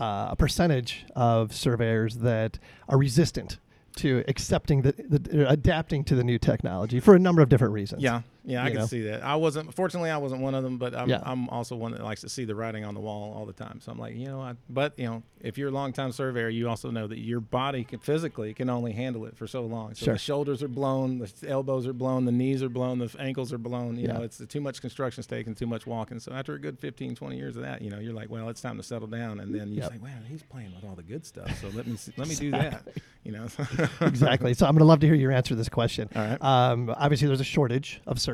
uh, 0.00 0.28
a 0.30 0.36
percentage 0.36 1.04
of 1.14 1.54
surveyors 1.54 2.16
that 2.16 2.58
are 2.88 2.98
resistant 2.98 3.58
to 3.96 4.24
accepting 4.28 4.82
the, 4.82 4.92
the 4.92 5.48
adapting 5.48 6.04
to 6.04 6.14
the 6.14 6.24
new 6.24 6.38
technology 6.38 7.00
for 7.00 7.14
a 7.14 7.18
number 7.18 7.42
of 7.42 7.48
different 7.48 7.74
reasons. 7.74 8.02
Yeah, 8.02 8.22
yeah, 8.44 8.64
I 8.64 8.70
can 8.70 8.78
know? 8.80 8.86
see 8.86 9.02
that. 9.02 9.22
I 9.22 9.36
wasn't. 9.36 9.74
Fortunately, 9.74 10.10
I 10.10 10.16
wasn't 10.18 10.40
one 10.42 10.54
of 10.54 10.62
them, 10.62 10.78
but 10.78 10.94
I'm, 10.94 11.08
Yeah. 11.08 11.20
I'm 11.22 11.48
also 11.50 11.76
one 11.76 11.92
that 11.92 12.02
likes 12.02 12.20
to 12.22 12.28
see 12.28 12.44
the 12.44 12.54
writing 12.54 12.84
on 12.84 12.94
the 12.94 13.00
wall 13.00 13.34
all 13.36 13.46
the 13.46 13.52
time. 13.52 13.80
So 13.80 13.92
I'm 13.92 13.98
like, 13.98 14.14
you 14.16 14.26
know, 14.26 14.40
I, 14.40 14.54
but 14.68 14.98
you 14.98 15.06
know, 15.06 15.22
if 15.40 15.56
you're 15.58 15.68
a 15.68 15.72
long-time 15.72 16.12
surveyor, 16.12 16.48
you 16.50 16.68
also 16.68 16.90
know 16.90 17.06
that 17.06 17.18
your 17.18 17.40
body 17.40 17.84
can, 17.84 17.98
physically 17.98 18.52
can 18.54 18.68
only 18.68 18.92
handle 18.92 19.24
it 19.26 19.36
for 19.36 19.46
so 19.46 19.64
long. 19.64 19.94
So 19.94 20.04
Sure. 20.06 20.14
the 20.14 20.18
shoulders 20.18 20.62
are 20.62 20.68
blown, 20.68 21.18
the 21.18 21.48
elbows 21.48 21.86
are 21.86 21.92
blown, 21.94 22.24
the 22.26 22.32
knees 22.32 22.62
are 22.62 22.68
blown, 22.68 22.98
the 22.98 23.14
ankles 23.18 23.52
are 23.52 23.58
blown. 23.58 23.96
You 23.96 24.06
Yeah. 24.08 24.14
know, 24.18 24.22
it's 24.22 24.38
too 24.48 24.60
much 24.60 24.80
construction 24.80 25.22
taking, 25.24 25.54
too 25.54 25.66
much 25.66 25.86
walking. 25.86 26.18
So 26.20 26.32
after 26.32 26.54
a 26.54 26.58
good 26.60 26.78
15, 26.78 27.14
20 27.14 27.36
years 27.36 27.56
of 27.56 27.62
that, 27.62 27.80
you 27.82 27.90
know, 27.90 27.98
you're 27.98 28.12
like, 28.14 28.30
well, 28.30 28.48
it's 28.48 28.60
time 28.60 28.76
to 28.76 28.82
settle 28.82 29.08
down. 29.08 29.40
And 29.40 29.54
then 29.54 29.68
you 29.72 29.80
Yep. 29.80 29.92
say, 29.92 29.98
well, 30.02 30.12
he's 30.28 30.42
playing 30.42 30.74
with 30.74 30.84
all 30.84 30.94
the 30.94 31.02
good 31.02 31.24
stuff. 31.24 31.58
So 31.60 31.68
let 31.74 31.86
me 31.86 31.96
see, 31.96 32.12
let 32.16 32.28
me 32.28 32.34
do 32.34 32.50
that. 32.52 32.82
You 33.24 33.32
know. 33.32 33.46
exactly. 34.00 34.54
So 34.54 34.66
I'm 34.66 34.72
going 34.72 34.78
to 34.80 34.84
love 34.86 35.00
to 35.00 35.06
hear 35.06 35.14
your 35.14 35.32
answer 35.32 35.50
to 35.50 35.54
this 35.54 35.68
question. 35.68 36.08
All 36.14 36.22
right. 36.22 36.42
Um, 36.42 36.92
obviously, 36.96 37.26
there's 37.28 37.40
a 37.40 37.44
shortage 37.44 38.00
of 38.06 38.18
surveyors. 38.20 38.29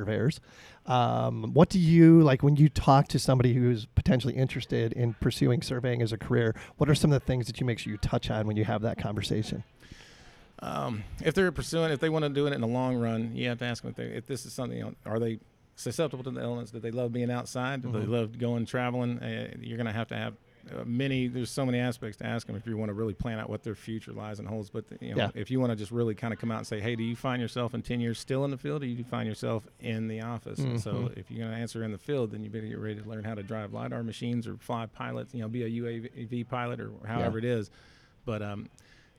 Um, 0.87 1.53
what 1.55 1.69
do 1.69 1.79
you 1.79 2.23
like 2.23 2.43
when 2.43 2.57
you 2.57 2.69
talk 2.69 3.09
to 3.09 3.19
somebody 3.19 3.55
who's 3.55 3.87
potentially 3.87 4.35
interested 4.35 4.93
in 4.93 5.15
pursuing 5.15 5.63
surveying 5.63 6.03
as 6.03 6.13
a 6.13 6.19
career? 6.19 6.55
What 6.77 6.89
are 6.89 6.95
some 6.95 7.13
of 7.13 7.21
the 7.21 7.27
things 7.27 7.47
that 7.47 7.59
you 7.61 7.67
make 7.67 7.79
sure 7.79 7.91
you 7.91 7.99
touch 7.99 8.31
on 8.31 8.47
when 8.47 8.57
you 8.57 8.65
have 8.65 8.83
that 8.83 8.99
conversation? 8.99 9.65
Um, 10.61 11.05
if 11.23 11.35
they're 11.35 11.53
pursuing, 11.53 11.91
if 11.93 12.01
they 12.01 12.09
want 12.09 12.25
to 12.25 12.29
do 12.29 12.47
it 12.47 12.53
in 12.53 12.61
the 12.61 12.67
long 12.67 12.97
run, 12.97 13.35
you 13.37 13.49
have 13.49 13.59
to 13.59 13.65
ask 13.65 13.83
them 13.83 13.91
if, 13.91 13.97
they, 13.97 14.05
if 14.05 14.27
this 14.27 14.47
is 14.47 14.53
something. 14.53 14.79
You 14.79 14.85
know, 14.85 14.95
are 15.05 15.19
they 15.19 15.39
susceptible 15.75 16.25
to 16.25 16.31
the 16.31 16.41
elements? 16.41 16.71
Do 16.71 16.79
they 16.81 16.91
love 16.91 17.13
being 17.13 17.31
outside? 17.31 17.83
Do 17.83 17.93
they 17.93 18.07
Mhm. 18.07 18.09
love 18.09 18.39
going 18.39 18.65
traveling? 18.65 19.19
Uh, 19.19 19.55
you're 19.61 19.77
going 19.77 19.87
to 19.87 19.93
have 19.93 20.09
to 20.09 20.17
have 20.17 20.35
uh, 20.73 20.85
many. 20.85 21.29
There's 21.29 21.51
so 21.51 21.65
many 21.67 21.79
aspects 21.79 22.17
to 22.19 22.27
ask 22.27 22.47
them 22.47 22.57
if 22.57 22.67
you 22.67 22.77
want 22.77 22.89
to 22.91 22.95
really 22.95 23.15
plan 23.15 23.39
out 23.39 23.49
what 23.51 23.63
their 23.63 23.75
future 23.75 24.13
lies 24.13 24.39
and 24.39 24.47
holds. 24.49 24.71
But 24.71 24.85
you 25.01 25.15
know, 25.15 25.25
Yeah. 25.25 25.31
if 25.35 25.51
you 25.51 25.61
want 25.61 25.71
to 25.71 25.77
just 25.77 25.91
really 25.93 26.15
kind 26.15 26.33
of 26.33 26.41
come 26.41 26.51
out 26.51 26.59
and 26.59 26.67
say, 26.67 26.81
hey, 26.81 26.97
do 26.97 27.03
you 27.03 27.17
find 27.17 27.41
yourself 27.43 27.75
in 27.75 27.83
10 27.83 28.01
years 28.01 28.19
still 28.19 28.45
in 28.45 28.51
the 28.51 28.57
field, 28.59 28.83
or 28.83 28.87
do 28.87 28.93
you 28.93 29.05
find 29.05 29.29
yourself 29.29 29.67
in 29.81 30.09
the 30.09 30.21
office? 30.23 30.59
And 30.59 30.81
so 30.81 31.11
if 31.17 31.31
you're 31.31 31.41
going 31.41 31.53
to 31.53 31.57
answer 31.61 31.83
in 31.85 31.93
the 31.93 31.99
field, 31.99 32.33
then 32.33 32.43
you 32.45 32.51
better 32.51 32.67
get 32.67 32.79
ready 32.79 33.01
to 33.01 33.09
learn 33.09 33.25
how 33.25 33.35
to 33.35 33.43
drive 33.43 33.73
lidar 33.73 34.03
machines 34.03 34.47
or 34.47 34.57
fly 34.57 34.87
pilots. 34.87 35.35
You 35.35 35.43
know, 35.43 35.49
be 35.49 35.63
a 35.63 35.69
UAV 35.69 36.49
pilot 36.49 36.81
or 36.81 36.91
however 37.07 37.39
it 37.39 37.45
is. 37.45 37.71
But 38.25 38.43
um, 38.43 38.69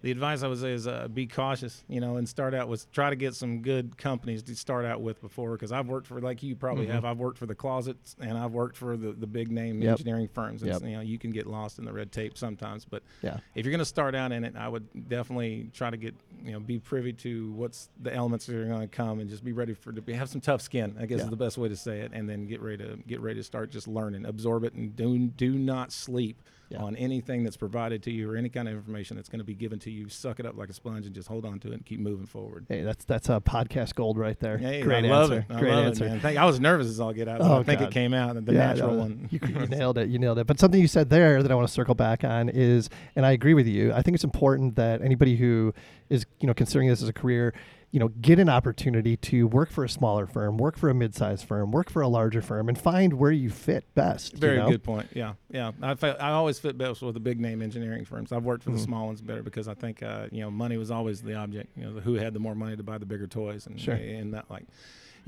the 0.02 0.12
advice 0.12 0.44
I 0.44 0.48
would 0.48 0.60
say 0.60 0.72
is 0.74 0.86
uh, 0.88 1.08
be 1.08 1.26
cautious, 1.26 1.84
you 1.88 2.00
know, 2.00 2.18
and 2.18 2.30
start 2.30 2.54
out 2.54 2.68
with 2.68 2.92
try 2.92 3.10
to 3.10 3.16
get 3.16 3.34
some 3.34 3.62
good 3.62 3.98
companies 3.98 4.44
to 4.44 4.56
start 4.56 4.86
out 4.86 5.02
with 5.02 5.20
before. 5.22 5.54
Because 5.54 5.72
I've 5.72 5.88
worked 5.88 6.06
for, 6.08 6.22
like 6.22 6.44
you 6.44 6.56
probably 6.56 6.86
Mhm. 6.86 6.92
have, 6.92 7.06
I've 7.06 7.18
worked 7.18 7.38
for 7.40 7.48
the 7.48 7.56
closets 7.56 8.16
and 8.20 8.38
I've 8.38 8.52
worked 8.52 8.78
for 8.78 8.96
the, 8.96 9.12
the 9.14 9.26
big 9.26 9.52
name 9.52 9.82
Yep. 9.82 9.92
engineering 9.92 10.28
firms. 10.28 10.62
And 10.62 10.72
Yep. 10.72 10.82
you 10.84 10.96
know, 10.96 11.02
you 11.02 11.18
can 11.18 11.32
get 11.32 11.48
lost 11.48 11.80
in 11.80 11.86
the 11.86 11.94
red 11.94 12.12
tape 12.12 12.38
sometimes. 12.38 12.86
But 12.86 13.02
Yeah. 13.24 13.40
if 13.56 13.66
you're 13.66 13.72
going 13.72 13.80
to 13.80 13.86
start 13.86 14.14
out 14.14 14.32
in 14.32 14.44
it, 14.44 14.56
I 14.56 14.68
would 14.70 14.88
definitely 15.10 15.72
try 15.74 15.90
to 15.90 15.98
get, 15.98 16.14
you 16.44 16.52
know, 16.52 16.60
be 16.60 16.78
privy 16.80 17.14
to 17.14 17.52
what's 17.54 17.90
the 18.00 18.14
elements 18.14 18.46
that 18.46 18.56
are 18.56 18.66
going 18.66 18.82
to 18.82 18.96
come 18.96 19.20
and 19.20 19.28
just 19.30 19.44
be 19.44 19.52
ready 19.52 19.74
for 19.74 19.92
to 19.92 20.02
be, 20.02 20.14
have 20.14 20.30
some 20.30 20.42
tough 20.42 20.62
skin. 20.62 20.96
I 21.00 21.08
guess 21.08 21.20
Yeah. 21.20 21.24
is 21.26 21.30
the 21.32 21.36
best 21.38 21.58
way 21.58 21.70
to 21.70 21.76
say 21.76 22.02
it, 22.02 22.12
and 22.14 22.30
then 22.30 22.46
get 22.46 22.62
ready 22.62 22.84
to 22.86 22.98
get 23.08 23.20
ready 23.20 23.40
to 23.40 23.44
start 23.44 23.72
just 23.72 23.88
learning, 23.88 24.26
absorb 24.26 24.64
it, 24.64 24.74
and 24.74 24.96
do 24.96 25.18
do 25.28 25.54
not 25.58 25.92
sleep 25.92 26.42
Yeah. 26.70 26.80
on 26.84 26.96
anything 26.98 27.44
that's 27.44 27.56
provided 27.58 28.04
to 28.04 28.12
you 28.12 28.30
or 28.30 28.36
any 28.36 28.50
kind 28.50 28.68
of 28.68 28.74
information 28.74 29.16
that's 29.16 29.30
going 29.30 29.40
to 29.40 29.46
be 29.46 29.54
given 29.56 29.80
to 29.80 29.92
you. 29.92 30.10
Suck 30.10 30.40
it 30.40 30.46
up 30.46 30.58
like 30.58 30.70
a 30.70 30.74
sponge 30.74 31.06
and 31.06 31.16
just 31.16 31.28
hold 31.30 31.46
on 31.46 31.60
to 31.62 31.70
it 31.70 31.74
and 31.76 31.86
keep 31.86 32.00
moving 32.00 32.26
forward. 32.26 32.66
Hey, 32.68 32.82
that's 32.84 33.06
that's 33.06 33.30
a 33.30 33.40
podcast 33.40 33.96
gold 33.96 34.18
right 34.18 34.38
there. 34.40 34.58
Hey, 34.58 34.82
Great 34.82 35.06
I 35.06 35.08
love 35.10 35.32
answer. 35.32 35.46
it. 35.50 35.56
I 35.56 35.60
Great 35.60 35.72
love 35.74 35.86
answer. 35.86 36.06
it, 36.06 36.10
man. 36.10 36.20
Thank, 36.20 36.38
I 36.38 36.46
was 36.46 36.60
nervous 36.60 36.88
as 36.88 37.00
all 37.00 37.14
get 37.14 37.28
out. 37.28 37.40
Oh, 37.42 37.60
I 37.60 37.64
think 37.64 37.80
God. 37.80 37.90
it 37.90 37.94
came 37.94 38.14
out 38.14 38.36
the 38.46 38.54
Yeah, 38.54 38.60
natural 38.74 38.98
one. 38.98 39.30
You, 39.32 39.40
you 39.48 39.68
nailed 39.68 39.98
it. 39.98 40.10
You 40.10 40.20
nailed 40.20 40.40
it. 40.40 40.48
But 40.48 40.60
something 40.60 40.80
you 40.82 40.88
said 40.88 41.10
there 41.10 41.42
that 41.42 41.52
I 41.52 41.56
want 41.56 41.68
to 41.68 41.74
circle 41.74 41.96
back 41.96 42.24
on 42.24 42.50
is, 42.50 42.90
and 43.16 43.26
I 43.26 43.32
agree 43.32 43.54
with 43.54 43.68
you. 43.68 43.94
I 43.94 44.02
think 44.02 44.16
it's 44.16 44.24
important 44.24 44.76
that 44.76 45.02
anybody 45.02 45.36
who 45.38 45.74
is, 46.10 46.26
you 46.40 46.48
know, 46.48 46.54
considering 46.54 46.90
this 46.90 47.02
as 47.02 47.10
a 47.10 47.14
career, 47.14 47.54
you 47.92 48.00
know, 48.00 48.10
get 48.10 48.38
an 48.38 48.50
opportunity 48.50 49.16
to 49.16 49.48
work 49.48 49.72
for 49.72 49.84
a 49.86 49.90
smaller 49.90 50.28
firm, 50.28 50.58
work 50.58 50.78
for 50.78 50.90
a 50.90 50.94
mid-sized 50.94 51.46
firm, 51.48 51.72
work 51.72 51.90
for 51.90 52.02
a 52.02 52.08
larger 52.08 52.42
firm, 52.42 52.68
and 52.68 52.78
find 52.78 53.14
where 53.14 53.32
you 53.32 53.50
fit 53.50 53.86
best. 53.96 54.34
you 54.34 54.40
Very 54.40 54.58
know? 54.58 54.70
good 54.70 54.84
point. 54.84 55.08
Yeah, 55.14 55.34
yeah. 55.50 55.72
I 55.82 55.96
fe- 55.96 56.18
I 56.20 56.32
always 56.32 56.60
fit 56.60 56.78
best 56.78 57.02
with 57.02 57.14
the 57.14 57.20
big 57.22 57.40
name 57.40 57.62
engineering 57.62 58.04
firms. 58.04 58.32
I've 58.34 58.44
worked 58.44 58.64
for 58.64 58.72
Mhm. 58.72 58.76
the 58.76 58.80
small 58.82 59.06
ones 59.08 59.22
better 59.22 59.42
because 59.42 59.68
I 59.70 59.74
think 59.74 60.04
uh, 60.04 60.28
you 60.32 60.42
know 60.42 60.52
money 60.52 60.78
was 60.78 60.92
always 60.92 61.22
the 61.22 61.36
object. 61.36 61.78
You 61.78 61.86
know, 61.86 62.00
who 62.02 62.16
had 62.16 62.34
the 62.34 62.40
more 62.40 62.56
money 62.56 62.76
to 62.76 62.84
buy 62.84 62.98
the 62.98 63.06
bigger 63.06 63.26
toys 63.28 63.66
and 63.68 63.80
Sure. 63.80 63.96
and 63.96 64.34
that 64.34 64.50
like. 64.52 64.66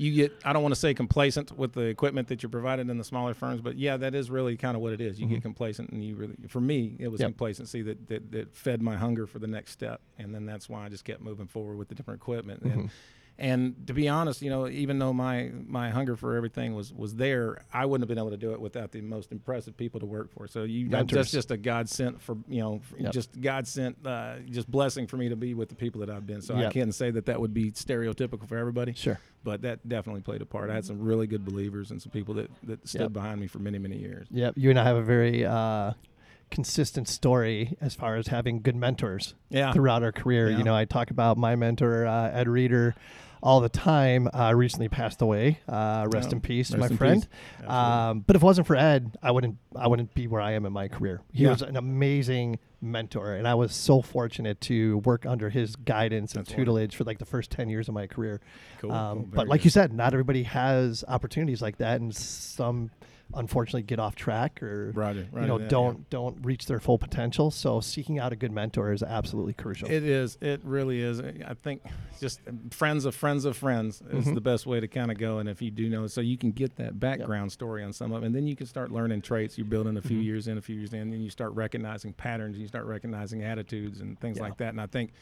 You 0.00 0.14
get, 0.14 0.32
I 0.46 0.54
don't 0.54 0.62
want 0.62 0.74
to 0.74 0.80
say 0.80 0.94
complacent 0.94 1.52
with 1.58 1.74
the 1.74 1.82
equipment 1.82 2.28
that 2.28 2.42
you're 2.42 2.48
provided 2.48 2.88
in 2.88 2.96
the 2.96 3.04
smaller 3.04 3.34
firms, 3.34 3.60
but 3.60 3.76
yeah, 3.76 3.98
that 3.98 4.14
is 4.14 4.30
really 4.30 4.56
kind 4.56 4.74
of 4.74 4.80
what 4.82 4.94
it 4.94 5.00
is. 5.02 5.20
You 5.20 5.26
Mhm. 5.26 5.30
get 5.30 5.42
complacent, 5.42 5.90
and 5.90 6.02
you 6.02 6.16
really, 6.16 6.36
for 6.48 6.58
me, 6.60 6.96
it 6.98 7.08
was 7.08 7.20
Yep. 7.20 7.28
complacency 7.32 7.82
that, 7.82 8.08
that 8.08 8.32
that 8.32 8.56
fed 8.56 8.80
my 8.80 8.96
hunger 8.96 9.26
for 9.26 9.38
the 9.38 9.46
next 9.46 9.72
step, 9.72 10.00
and 10.18 10.34
then 10.34 10.46
that's 10.46 10.70
why 10.70 10.86
I 10.86 10.88
just 10.88 11.04
kept 11.04 11.20
moving 11.20 11.46
forward 11.48 11.76
with 11.76 11.88
the 11.88 11.94
different 11.94 12.18
equipment. 12.18 12.62
And 12.62 12.84
Mhm. 12.84 12.90
And 13.40 13.86
to 13.86 13.94
be 13.94 14.06
honest, 14.06 14.42
you 14.42 14.50
know, 14.50 14.68
even 14.68 14.98
though 14.98 15.12
my 15.14 15.50
my 15.66 15.88
hunger 15.90 16.14
for 16.14 16.36
everything 16.36 16.74
was 16.74 16.92
was 16.92 17.14
there, 17.14 17.62
I 17.72 17.86
wouldn't 17.86 18.02
have 18.02 18.08
been 18.14 18.18
able 18.18 18.30
to 18.30 18.36
do 18.36 18.52
it 18.52 18.60
without 18.60 18.92
the 18.92 19.00
most 19.00 19.32
impressive 19.32 19.76
people 19.76 19.98
to 20.00 20.06
work 20.06 20.30
for. 20.30 20.46
So 20.46 20.64
you 20.64 20.86
Mentors. 20.90 21.16
that's 21.16 21.30
just 21.32 21.50
a 21.50 21.56
God 21.56 21.88
sent 21.88 22.20
for 22.20 22.36
you 22.48 22.60
know, 22.60 22.80
Yep. 22.98 23.12
just 23.12 23.40
God 23.40 23.66
sent 23.66 23.96
uh, 24.06 24.40
just 24.50 24.70
blessing 24.70 25.06
for 25.06 25.16
me 25.16 25.30
to 25.30 25.36
be 25.36 25.54
with 25.54 25.70
the 25.70 25.74
people 25.74 26.00
that 26.02 26.10
I've 26.10 26.26
been. 26.26 26.42
So 26.42 26.54
Yep. 26.56 26.68
I 26.68 26.72
can't 26.72 26.94
say 26.94 27.10
that 27.10 27.26
that 27.26 27.40
would 27.40 27.54
be 27.54 27.70
stereotypical 27.72 28.46
for 28.46 28.58
everybody, 28.58 28.92
Sure. 28.92 29.18
but 29.42 29.62
that 29.62 29.88
definitely 29.88 30.20
played 30.20 30.42
a 30.42 30.46
part. 30.46 30.68
I 30.70 30.74
had 30.74 30.84
some 30.84 31.00
really 31.00 31.26
good 31.26 31.44
believers 31.46 31.90
and 31.90 32.00
some 32.00 32.12
people 32.12 32.34
that 32.34 32.50
that 32.64 32.86
stood 32.86 33.00
Yep. 33.00 33.12
behind 33.14 33.40
me 33.40 33.46
for 33.46 33.58
many 33.58 33.78
many 33.78 33.96
years. 33.96 34.26
Yep. 34.30 34.54
You 34.58 34.68
and 34.70 34.78
I 34.78 34.84
have 34.84 34.96
a 34.96 35.02
very 35.02 35.46
uh, 35.46 35.92
consistent 36.50 37.08
story 37.08 37.76
as 37.80 37.94
far 37.94 38.16
as 38.16 38.26
having 38.26 38.60
good 38.60 38.74
mentors 38.76 39.34
Yeah, 39.50 39.72
throughout 39.72 40.02
our 40.02 40.12
career. 40.12 40.50
Yeah. 40.50 40.58
You 40.58 40.64
know, 40.64 40.74
I 40.74 40.84
talk 40.84 41.10
about 41.10 41.38
my 41.38 41.54
mentor, 41.56 42.06
uh, 42.06 42.30
Ed 42.32 42.48
Reeder, 42.48 42.94
all 43.42 43.60
the 43.60 43.68
time. 43.68 44.28
Uh, 44.32 44.52
recently 44.54 44.88
passed 44.88 45.22
away. 45.22 45.58
Uh, 45.68 46.06
rest 46.12 46.32
in 46.32 46.40
peace, 46.40 46.70
Rest 46.70 46.80
my 46.80 46.86
in 46.88 46.96
friend. 46.96 47.28
peace. 47.60 47.68
Um, 47.68 48.20
but 48.20 48.36
if 48.36 48.42
it 48.42 48.44
wasn't 48.44 48.66
for 48.66 48.76
Ed, 48.76 49.16
I 49.22 49.30
wouldn't 49.30 49.56
I 49.76 49.88
wouldn't 49.88 50.14
be 50.14 50.26
where 50.26 50.40
I 50.40 50.52
am 50.52 50.66
in 50.66 50.72
my 50.72 50.88
career. 50.88 51.20
He 51.32 51.44
Yeah. 51.44 51.50
was 51.50 51.62
an 51.62 51.76
amazing 51.76 52.58
mentor, 52.82 53.34
and 53.34 53.46
I 53.46 53.54
was 53.54 53.74
so 53.74 54.00
fortunate 54.02 54.60
to 54.62 54.98
work 54.98 55.26
under 55.26 55.50
his 55.50 55.76
guidance 55.76 56.32
and 56.34 56.40
That's 56.44 56.50
wonderful. 56.52 56.74
tutelage 56.76 56.96
for 56.96 57.04
like 57.04 57.18
the 57.18 57.24
first 57.26 57.50
ten 57.50 57.68
years 57.68 57.88
of 57.88 57.94
my 57.94 58.06
career. 58.06 58.40
cool. 58.80 58.92
Um, 58.92 59.18
cool. 59.18 59.28
but 59.34 59.48
like 59.48 59.60
good. 59.60 59.64
you 59.66 59.70
said, 59.70 59.92
not 59.92 60.12
everybody 60.12 60.42
has 60.44 61.04
opportunities 61.08 61.60
like 61.62 61.78
that, 61.78 62.00
and 62.00 62.14
some 62.14 62.90
unfortunately 63.34 63.82
get 63.82 63.98
off 63.98 64.14
track 64.14 64.62
or 64.62 64.90
Roger, 64.94 65.26
you 65.34 65.40
know 65.42 65.58
that, 65.58 65.64
yeah. 65.64 65.68
don't 65.70 66.10
don't 66.10 66.36
reach 66.44 66.66
their 66.66 66.80
full 66.80 66.98
potential. 66.98 67.50
So 67.50 67.80
seeking 67.80 68.18
out 68.18 68.32
a 68.32 68.36
good 68.36 68.52
mentor 68.52 68.92
is 68.92 69.02
absolutely 69.02 69.52
crucial. 69.52 69.88
It 69.90 70.02
is. 70.02 70.36
It 70.40 70.60
really 70.64 71.00
is. 71.00 71.20
I 71.20 71.54
think 71.54 71.82
just 72.20 72.40
friends 72.70 73.04
of 73.04 73.14
friends 73.14 73.44
of 73.44 73.56
friends 73.56 74.02
is 74.10 74.26
Mhm. 74.26 74.34
the 74.34 74.40
best 74.40 74.66
way 74.66 74.80
to 74.80 74.88
kind 74.88 75.10
of 75.10 75.18
go. 75.18 75.38
And 75.38 75.48
if 75.48 75.62
you 75.62 75.70
do 75.70 75.88
know, 75.88 76.06
so 76.06 76.20
you 76.20 76.36
can 76.36 76.50
get 76.52 76.76
that 76.76 76.98
background 77.00 77.52
story 77.52 77.82
on 77.84 77.92
some 77.92 78.12
of, 78.12 78.22
it, 78.22 78.26
and 78.26 78.34
then 78.34 78.46
you 78.46 78.56
can 78.56 78.66
start 78.66 78.90
learning 78.90 79.22
traits. 79.22 79.56
You 79.58 79.64
build 79.64 79.86
in 79.86 79.96
a 79.96 80.02
few 80.02 80.18
Mhm. 80.20 80.24
years 80.24 80.48
in, 80.48 80.58
a 80.58 80.62
few 80.62 80.76
years 80.76 80.92
in, 80.92 81.12
and 81.12 81.22
you 81.22 81.30
start 81.30 81.52
recognizing 81.54 82.12
patterns. 82.12 82.58
You 82.58 82.66
start 82.66 82.86
recognizing 82.86 83.42
attitudes 83.42 84.00
and 84.00 84.18
things 84.20 84.36
Yeah. 84.38 84.42
like 84.44 84.56
that. 84.58 84.70
And 84.70 84.80
I 84.80 84.86
think 84.86 85.12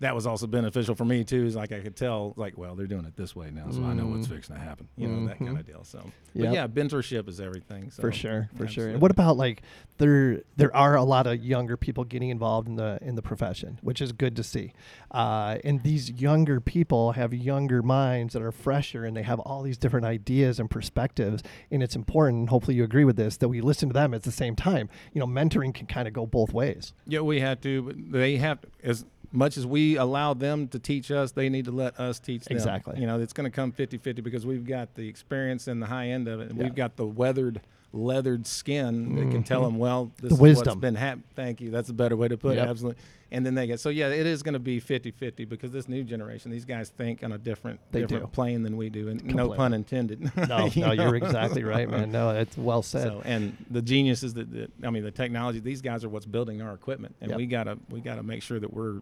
that 0.00 0.14
was 0.14 0.26
also 0.26 0.46
beneficial 0.46 0.94
for 0.94 1.04
me 1.04 1.24
too. 1.24 1.44
Is 1.46 1.56
like 1.56 1.72
I 1.72 1.80
could 1.80 1.96
tell, 1.96 2.34
like, 2.36 2.58
well, 2.58 2.74
they're 2.74 2.86
doing 2.86 3.04
it 3.06 3.16
this 3.16 3.34
way 3.34 3.50
now, 3.50 3.70
so 3.70 3.82
I 3.82 3.94
know 3.94 4.06
what's 4.06 4.26
Mm. 4.26 4.34
fixing 4.34 4.56
to 4.56 4.60
happen. 4.62 4.88
You 4.96 5.08
know 5.08 5.26
that 5.26 5.38
kind 5.38 5.58
of 5.58 5.66
deal. 5.66 5.84
So, 5.84 5.98
Yep. 6.34 6.44
but 6.46 6.52
yeah, 6.52 6.66
mentorship 6.66 7.28
is 7.28 7.40
everything. 7.40 7.90
So, 7.90 8.02
for 8.02 8.12
sure, 8.12 8.50
for 8.54 8.58
sure. 8.58 8.66
absolutely. 8.66 8.92
And 8.94 9.02
what 9.02 9.10
about 9.10 9.36
like 9.36 9.62
there? 9.98 10.42
There 10.56 10.74
are 10.76 10.96
a 10.96 11.02
lot 11.04 11.26
of 11.26 11.42
younger 11.44 11.76
people 11.76 12.04
getting 12.04 12.28
involved 12.30 12.68
in 12.68 12.76
the 12.76 12.98
in 13.00 13.14
the 13.14 13.22
profession, 13.22 13.78
which 13.82 14.00
is 14.02 14.12
good 14.12 14.36
to 14.36 14.42
see. 14.42 14.72
Uh, 15.10 15.58
and 15.64 15.82
these 15.82 16.10
younger 16.10 16.60
people 16.60 17.12
have 17.12 17.32
younger 17.32 17.82
minds 17.82 18.34
that 18.34 18.42
are 18.42 18.52
fresher, 18.52 19.04
and 19.04 19.16
they 19.16 19.22
have 19.22 19.40
all 19.40 19.62
these 19.62 19.78
different 19.78 20.04
ideas 20.06 20.60
and 20.60 20.68
perspectives. 20.70 21.42
And 21.70 21.82
it's 21.82 21.96
important. 21.96 22.50
Hopefully, 22.50 22.76
you 22.76 22.84
agree 22.84 23.04
with 23.04 23.16
this 23.16 23.36
that 23.38 23.48
we 23.48 23.60
listen 23.60 23.88
to 23.88 23.92
them 23.94 24.12
at 24.14 24.24
the 24.24 24.32
same 24.32 24.56
time. 24.56 24.88
You 25.12 25.20
know, 25.20 25.26
mentoring 25.26 25.72
can 25.74 25.86
kind 25.86 26.06
of 26.06 26.12
go 26.14 26.26
both 26.26 26.52
ways. 26.52 26.92
Yeah, 27.06 27.20
we 27.20 27.40
have 27.40 27.60
to, 27.62 27.82
but 27.82 27.96
they 28.12 28.36
have 28.36 28.58
as 28.82 29.04
much 29.36 29.56
as 29.56 29.66
we 29.66 29.96
allow 29.96 30.34
them 30.34 30.66
to 30.68 30.78
teach 30.78 31.10
us, 31.10 31.32
they 31.32 31.48
need 31.48 31.66
to 31.66 31.70
let 31.72 31.98
us 32.00 32.18
teach 32.18 32.44
them. 32.44 32.56
Exactly. 32.56 32.98
You 33.00 33.06
know, 33.06 33.20
it's 33.20 33.32
going 33.32 33.50
to 33.50 33.54
come 33.54 33.70
50-50 33.72 34.22
because 34.22 34.46
we've 34.46 34.66
got 34.66 34.94
the 34.94 35.06
experience 35.08 35.68
and 35.68 35.80
the 35.82 35.86
high 35.86 36.08
end 36.08 36.26
of 36.28 36.40
it, 36.40 36.48
and 36.50 36.58
Yeah. 36.58 36.64
we've 36.64 36.74
got 36.74 36.96
the 36.96 37.06
weathered, 37.06 37.60
leathered 37.92 38.46
skin 38.46 39.14
that 39.16 39.30
can 39.30 39.42
tell 39.42 39.60
Mhm. 39.62 39.64
them, 39.64 39.78
well, 39.78 40.10
this 40.20 40.30
The 40.30 40.34
is 40.36 40.40
wisdom. 40.40 40.66
what's 40.72 40.80
been 40.80 40.94
happening. 40.96 41.24
Thank 41.34 41.60
you. 41.60 41.70
That's 41.70 41.88
a 41.88 41.94
better 41.94 42.16
way 42.16 42.28
to 42.28 42.36
put 42.36 42.56
Yep. 42.56 42.66
it. 42.66 42.70
Absolutely. 42.70 43.02
And 43.32 43.44
then 43.44 43.54
they 43.56 43.66
get 43.66 43.80
so 43.80 43.88
yeah, 43.88 44.08
it 44.08 44.24
is 44.26 44.42
going 44.44 44.52
to 44.52 44.58
be 44.60 44.80
50-50 44.80 45.48
because 45.48 45.72
this 45.72 45.88
new 45.88 46.04
generation, 46.04 46.50
these 46.50 46.64
guys 46.64 46.90
think 46.90 47.24
on 47.24 47.32
a 47.32 47.38
different 47.38 47.80
They 47.90 48.02
different 48.02 48.24
do. 48.24 48.28
plane 48.30 48.62
than 48.62 48.76
we 48.76 48.88
do, 48.88 49.08
and 49.08 49.24
no 49.24 49.48
pun 49.50 49.72
intended. 49.74 50.30
No, 50.48 50.66
You 50.66 50.82
no, 50.82 50.92
know? 50.94 51.02
you're 51.04 51.16
exactly 51.16 51.64
right, 51.64 51.90
man. 51.90 52.12
No, 52.12 52.30
it's 52.30 52.56
well 52.56 52.82
said. 52.82 53.08
So, 53.08 53.22
and 53.24 53.56
the 53.70 53.82
genius 53.82 54.22
is 54.22 54.34
that, 54.34 54.52
that 54.52 54.70
I 54.84 54.90
mean 54.90 55.02
the 55.02 55.10
technology. 55.10 55.58
These 55.58 55.82
guys 55.82 56.04
are 56.04 56.08
what's 56.08 56.26
building 56.26 56.62
our 56.62 56.72
equipment, 56.74 57.16
and 57.20 57.30
Yep. 57.30 57.38
we 57.38 57.46
gotta 57.46 57.78
we 57.90 58.00
gotta 58.00 58.22
make 58.22 58.42
sure 58.42 58.60
that 58.60 58.72
we're 58.72 59.00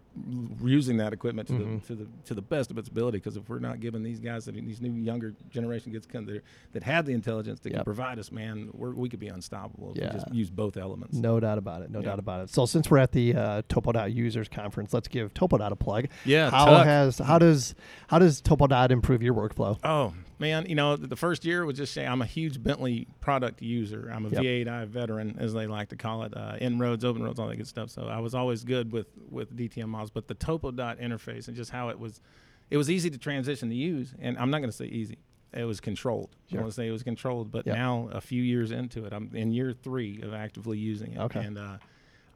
using 0.62 0.96
that 0.98 1.12
equipment 1.12 1.48
to 1.48 1.54
Mhm. 1.54 1.80
the 1.82 1.86
to 1.86 1.94
the 1.94 2.06
to 2.26 2.34
the 2.34 2.42
best 2.42 2.70
of 2.70 2.78
its 2.78 2.88
ability. 2.88 3.18
Because 3.18 3.36
if 3.36 3.48
we're 3.48 3.58
not 3.58 3.80
giving 3.80 4.02
these 4.02 4.20
guys 4.20 4.46
that 4.46 4.54
these 4.54 4.80
new 4.80 4.92
younger 4.92 5.34
generation 5.50 5.92
gets 5.92 6.06
come 6.06 6.24
there 6.24 6.42
that 6.72 6.82
have 6.82 7.06
the 7.06 7.12
intelligence 7.12 7.60
that 7.60 7.70
Yep. 7.70 7.78
can 7.78 7.84
provide 7.84 8.18
us, 8.18 8.32
man, 8.32 8.70
we're, 8.72 8.92
we 8.92 9.08
could 9.08 9.20
be 9.20 9.28
unstoppable 9.28 9.92
if 9.92 9.98
Yeah. 9.98 10.12
we 10.12 10.18
just 10.20 10.34
use 10.34 10.50
both 10.50 10.76
elements. 10.76 11.14
No 11.16 11.40
doubt 11.40 11.58
about 11.58 11.82
it. 11.82 11.90
No 11.90 12.00
Yeah. 12.00 12.06
doubt 12.06 12.18
about 12.18 12.42
it. 12.44 12.50
So 12.50 12.66
since 12.66 12.90
we're 12.90 12.98
at 12.98 13.12
the 13.12 13.34
uh, 13.34 13.62
Topodot 13.68 14.13
users 14.14 14.48
conference, 14.48 14.94
let's 14.94 15.08
give 15.08 15.34
Topodot 15.34 15.70
a 15.72 15.76
plug. 15.76 16.06
Yeah, 16.24 16.50
How 16.50 16.64
TUC. 16.66 16.86
has 16.86 17.18
how 17.18 17.38
does 17.38 17.74
how 18.08 18.18
does 18.18 18.40
Topodot 18.40 18.90
improve 18.90 19.22
your 19.22 19.34
workflow? 19.34 19.78
Oh 19.84 20.14
man, 20.38 20.66
you 20.68 20.74
know 20.74 20.96
the 20.96 21.16
first 21.16 21.44
year 21.44 21.64
was 21.64 21.76
just 21.76 21.92
say 21.92 22.06
I'm 22.06 22.22
a 22.22 22.26
huge 22.26 22.62
Bentley 22.62 23.06
product 23.20 23.62
user. 23.62 24.10
I'm 24.12 24.26
a 24.26 24.30
Yep. 24.30 24.42
V8i 24.42 24.86
veteran, 24.88 25.36
as 25.38 25.52
they 25.52 25.66
like 25.66 25.88
to 25.90 25.96
call 25.96 26.22
it, 26.24 26.36
uh, 26.36 26.56
inroads, 26.60 27.04
open 27.04 27.22
roads, 27.22 27.38
all 27.38 27.48
that 27.48 27.56
good 27.56 27.66
stuff. 27.68 27.90
So 27.90 28.02
I 28.06 28.18
was 28.20 28.34
always 28.34 28.64
good 28.64 28.92
with 28.92 29.08
with 29.30 29.56
DTM 29.56 29.88
models, 29.88 30.10
but 30.10 30.28
the 30.28 30.34
Topodot 30.34 31.00
interface 31.02 31.48
and 31.48 31.56
just 31.56 31.70
how 31.70 31.88
it 31.88 31.98
was, 31.98 32.20
it 32.70 32.76
was 32.76 32.90
easy 32.90 33.10
to 33.10 33.18
transition 33.18 33.68
to 33.68 33.74
use. 33.74 34.14
And 34.20 34.38
I'm 34.38 34.50
not 34.50 34.58
going 34.58 34.70
to 34.70 34.76
say 34.76 34.86
easy. 34.86 35.18
It 35.52 35.64
was 35.64 35.78
controlled. 35.80 36.34
Sure. 36.50 36.58
I 36.58 36.62
want 36.62 36.72
to 36.72 36.76
say 36.76 36.88
it 36.88 36.90
was 36.90 37.04
controlled, 37.04 37.52
but 37.52 37.64
Yep. 37.64 37.76
now 37.76 38.08
a 38.12 38.20
few 38.20 38.42
years 38.42 38.72
into 38.72 39.04
it, 39.04 39.12
I'm 39.12 39.30
in 39.34 39.52
year 39.52 39.72
three 39.72 40.20
of 40.20 40.34
actively 40.34 40.78
using 40.78 41.12
it. 41.12 41.18
Okay. 41.20 41.44
And 41.44 41.56
uh, 41.56 41.76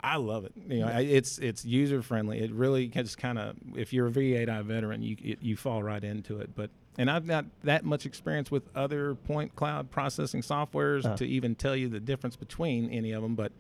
I 0.01 0.17
love 0.17 0.45
it. 0.45 0.53
You 0.69 0.81
know, 0.81 0.89
I, 0.89 1.01
it's 1.01 1.39
it's 1.39 1.65
user 1.65 2.03
friendly. 2.03 2.41
It 2.41 2.53
really 2.53 2.89
just 2.89 3.19
kind 3.19 3.39
of 3.39 3.57
if 3.77 3.93
you're 3.93 4.07
a 4.07 4.11
V8i 4.11 4.65
veteran, 4.65 5.03
you 5.03 5.17
it, 5.23 5.43
you 5.43 5.57
fall 5.57 5.83
right 5.83 6.03
into 6.03 6.39
it. 6.39 6.55
But 6.55 6.71
and 6.99 7.11
I've 7.11 7.27
not 7.27 7.47
that 7.65 7.85
much 7.85 8.07
experience 8.07 8.51
with 8.51 8.65
other 8.77 9.15
point 9.15 9.55
cloud 9.57 9.91
processing 9.91 10.43
softwares 10.43 11.05
Uh. 11.05 11.17
to 11.17 11.27
even 11.27 11.55
tell 11.55 11.75
you 11.77 11.89
the 11.89 12.01
difference 12.01 12.37
between 12.37 12.91
any 12.91 13.13
of 13.13 13.23
them. 13.23 13.35
But 13.35 13.53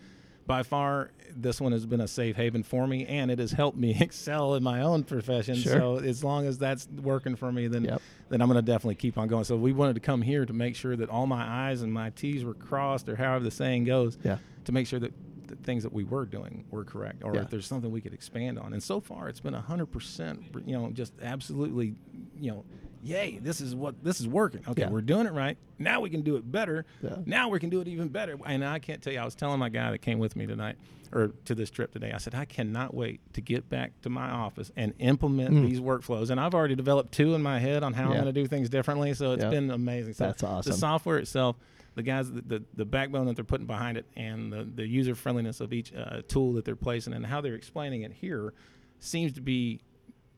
by 0.46 0.62
far, 0.62 1.10
this 1.36 1.60
one 1.60 1.72
has 1.72 1.84
been 1.84 2.00
a 2.00 2.08
safe 2.08 2.34
haven 2.36 2.62
for 2.62 2.86
me, 2.86 3.04
and 3.04 3.30
it 3.30 3.38
has 3.38 3.52
helped 3.52 3.76
me 3.76 3.94
excel 4.00 4.54
in 4.54 4.62
my 4.62 4.80
own 4.80 5.04
profession. 5.04 5.56
Sure. 5.56 5.72
So 5.78 5.96
as 5.98 6.24
long 6.24 6.46
as 6.46 6.56
that's 6.56 6.88
working 7.02 7.36
for 7.36 7.52
me, 7.52 7.66
then 7.68 7.84
Yep. 7.84 8.02
then 8.30 8.40
I'm 8.40 8.48
going 8.48 8.56
to 8.56 8.62
definitely 8.62 8.94
keep 8.94 9.18
on 9.18 9.28
going. 9.28 9.44
So 9.44 9.56
we 9.56 9.72
wanted 9.74 9.94
to 9.94 10.00
come 10.00 10.22
here 10.22 10.46
to 10.46 10.52
make 10.54 10.74
sure 10.74 10.96
that 10.96 11.10
all 11.10 11.26
my 11.26 11.68
I's 11.70 11.82
and 11.82 11.92
my 11.92 12.10
T's 12.10 12.44
were 12.44 12.54
crossed, 12.54 13.08
or 13.10 13.16
however 13.16 13.44
the 13.44 13.50
saying 13.50 13.84
goes 13.84 14.16
Yeah. 14.24 14.38
to 14.64 14.72
make 14.72 14.86
sure 14.86 14.98
that 15.00 15.12
the 15.48 15.56
things 15.56 15.82
that 15.82 15.92
we 15.92 16.04
were 16.04 16.24
doing 16.26 16.64
were 16.70 16.84
correct, 16.84 17.22
or 17.24 17.34
Yeah. 17.34 17.42
if 17.42 17.50
there's 17.50 17.66
something 17.66 17.90
we 17.90 18.00
could 18.00 18.14
expand 18.14 18.58
on. 18.58 18.72
And 18.72 18.82
so 18.82 19.00
far, 19.00 19.28
it's 19.28 19.40
been 19.40 19.54
hundred 19.54 19.86
percent. 19.86 20.42
You 20.66 20.76
know, 20.78 20.90
just 20.92 21.12
absolutely. 21.22 21.94
You 22.40 22.52
know, 22.52 22.64
yay! 23.02 23.38
This 23.42 23.60
is 23.60 23.74
what 23.74 24.02
this 24.04 24.20
is 24.20 24.28
working. 24.28 24.62
Okay, 24.68 24.82
Yeah. 24.82 24.90
we're 24.90 25.00
doing 25.00 25.26
it 25.26 25.32
right. 25.32 25.56
Now 25.78 26.00
we 26.00 26.10
can 26.10 26.22
do 26.22 26.36
it 26.36 26.50
better. 26.50 26.84
Yeah. 27.02 27.16
Now 27.26 27.48
we 27.48 27.58
can 27.58 27.68
do 27.70 27.80
it 27.80 27.88
even 27.88 28.08
better. 28.08 28.36
And 28.46 28.64
I 28.64 28.78
can't 28.78 29.02
tell 29.02 29.12
you. 29.12 29.18
I 29.18 29.24
was 29.24 29.34
telling 29.34 29.58
my 29.58 29.68
guy 29.68 29.90
that 29.90 29.98
came 29.98 30.18
with 30.18 30.36
me 30.36 30.46
tonight. 30.46 30.76
Or 31.10 31.28
to 31.46 31.54
this 31.54 31.70
trip 31.70 31.90
today, 31.90 32.12
I 32.12 32.18
said 32.18 32.34
I 32.34 32.44
cannot 32.44 32.92
wait 32.92 33.20
to 33.32 33.40
get 33.40 33.70
back 33.70 33.98
to 34.02 34.10
my 34.10 34.28
office 34.28 34.70
and 34.76 34.92
implement 34.98 35.54
Mm. 35.54 35.62
these 35.66 35.80
workflows. 35.80 36.28
And 36.28 36.38
I've 36.38 36.54
already 36.54 36.74
developed 36.74 37.12
two 37.12 37.34
in 37.34 37.42
my 37.42 37.58
head 37.58 37.82
on 37.82 37.94
how. 37.94 38.08
I'm 38.08 38.12
going 38.12 38.24
to 38.26 38.32
do 38.32 38.46
things 38.46 38.68
differently. 38.68 39.14
So 39.14 39.32
it's 39.32 39.42
been 39.44 39.70
amazing. 39.70 40.12
So 40.12 40.26
That's 40.26 40.42
awesome. 40.42 40.70
The 40.70 40.76
software 40.76 41.16
itself, 41.16 41.56
the 41.98 42.02
guys, 42.04 42.30
the, 42.30 42.42
the, 42.42 42.62
the 42.74 42.84
backbone 42.84 43.26
that 43.26 43.34
they're 43.34 43.44
putting 43.44 43.66
behind 43.66 43.98
it, 43.98 44.06
and 44.16 44.52
the, 44.52 44.62
the 44.62 44.86
user 44.86 45.16
friendliness 45.16 45.60
of 45.60 45.72
each 45.72 45.92
uh, 45.92 46.22
tool 46.28 46.52
that 46.52 46.64
they're 46.64 46.76
placing, 46.76 47.12
and 47.12 47.26
how 47.26 47.40
they're 47.40 47.56
explaining 47.56 48.02
it 48.02 48.12
here, 48.12 48.54
seems 49.00 49.32
to 49.32 49.40
be 49.40 49.80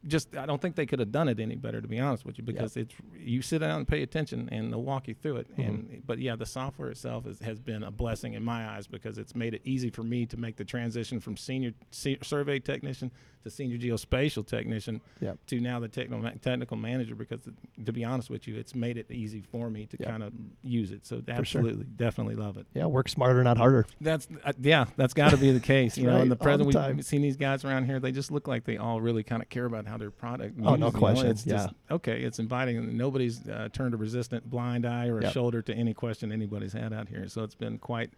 just. 0.07 0.35
I 0.35 0.47
don't 0.47 0.61
think 0.63 0.75
they 0.75 0.87
could 0.87 1.01
have 1.01 1.13
done 1.13 1.29
it 1.29 1.39
any 1.39 1.57
better, 1.57 1.83
to 1.83 1.87
be 1.87 2.01
honest 2.01 2.25
with 2.25 2.39
you, 2.39 2.45
because 2.45 2.79
it's 2.79 2.95
you 3.15 3.43
sit 3.43 3.59
down 3.59 3.77
and 3.77 3.87
pay 3.87 4.03
attention, 4.03 4.49
and 4.51 4.73
they'll 4.73 4.83
walk 4.83 5.07
you 5.07 5.15
through 5.15 5.37
it. 5.37 5.53
Mm-hmm. 5.53 5.61
And 5.61 6.03
but 6.07 6.19
yeah, 6.19 6.35
the 6.35 6.47
software 6.47 6.89
itself 6.89 7.27
is, 7.27 7.39
has 7.41 7.61
been 7.61 7.83
a 7.83 7.91
blessing 7.91 8.33
in 8.33 8.43
my 8.43 8.67
eyes 8.67 8.87
because 8.87 9.19
it's 9.19 9.35
made 9.35 9.53
it 9.53 9.61
easy 9.65 9.91
for 9.91 10.03
me 10.03 10.25
to 10.25 10.39
make 10.39 10.57
the 10.57 10.65
transition 10.65 11.21
from 11.21 11.37
senior 11.37 11.73
se- 11.91 12.21
survey 12.23 12.59
technician 12.59 13.13
to 13.43 13.51
senior 13.51 13.79
geospatial 13.79 14.47
technician 14.47 15.01
Yep. 15.21 15.39
to 15.47 15.61
now 15.61 15.81
the 15.81 15.89
technical 15.89 16.31
technical 16.41 16.77
manager 16.77 17.15
because 17.15 17.41
to 17.85 17.93
be 17.93 18.05
honest 18.05 18.31
with 18.31 18.47
you 18.49 18.57
it's 18.57 18.75
made 18.75 18.97
it 18.97 19.11
easy 19.11 19.41
for 19.41 19.71
me 19.71 19.87
to 19.87 19.97
Yep. 20.01 20.09
kind 20.09 20.23
of 20.23 20.33
use 20.63 20.91
it 20.91 21.07
so 21.07 21.17
sure. 21.25 21.35
absolutely 21.35 21.85
definitely 21.97 22.35
love 22.37 22.57
it 22.57 22.67
Yeah. 22.75 22.87
Work 22.87 23.09
smarter, 23.09 23.43
not 23.43 23.57
harder. 23.59 23.87
that's 24.01 24.29
uh, 24.45 24.53
yeah 24.61 24.85
that's 24.97 25.15
got 25.15 25.31
to 25.31 25.37
be 25.37 25.53
the 25.53 25.61
case 25.75 25.97
you 25.97 26.05
know 26.07 26.21
in 26.21 26.29
the 26.29 26.35
all 26.35 26.39
the 26.59 26.65
present 26.71 26.97
we've 26.97 27.05
seen 27.05 27.23
these 27.23 27.37
guys 27.37 27.65
around 27.65 27.87
here 27.87 27.99
they 28.01 28.13
just 28.13 28.31
look 28.31 28.47
like 28.49 28.65
they 28.65 28.77
all 28.77 29.01
really 29.01 29.23
kind 29.23 29.43
of 29.43 29.49
care 29.49 29.65
about 29.65 29.87
how 29.87 29.97
their 29.97 30.11
product 30.11 30.57
Oh, 30.61 30.63
no 30.63 30.73
you 30.75 30.79
know? 30.79 30.91
question, 30.91 31.27
it's 31.29 31.45
just 31.45 31.69
yeah. 31.69 31.95
okay 31.95 32.23
it's 32.23 32.39
inviting 32.39 32.97
nobody's 32.97 33.47
uh, 33.49 33.69
turned 33.73 33.95
a 33.95 33.97
resistant 33.97 34.49
blind 34.51 34.87
eye 34.87 35.09
or 35.09 35.19
a 35.19 35.23
Yep. 35.25 35.33
shoulder 35.33 35.63
to 35.63 35.75
any 35.75 35.95
question 35.95 36.33
anybody's 36.33 36.73
had 36.73 36.93
out 36.93 37.09
here 37.09 37.27
so 37.29 37.43
it's 37.43 37.55
been 37.55 37.79
quite 37.79 38.11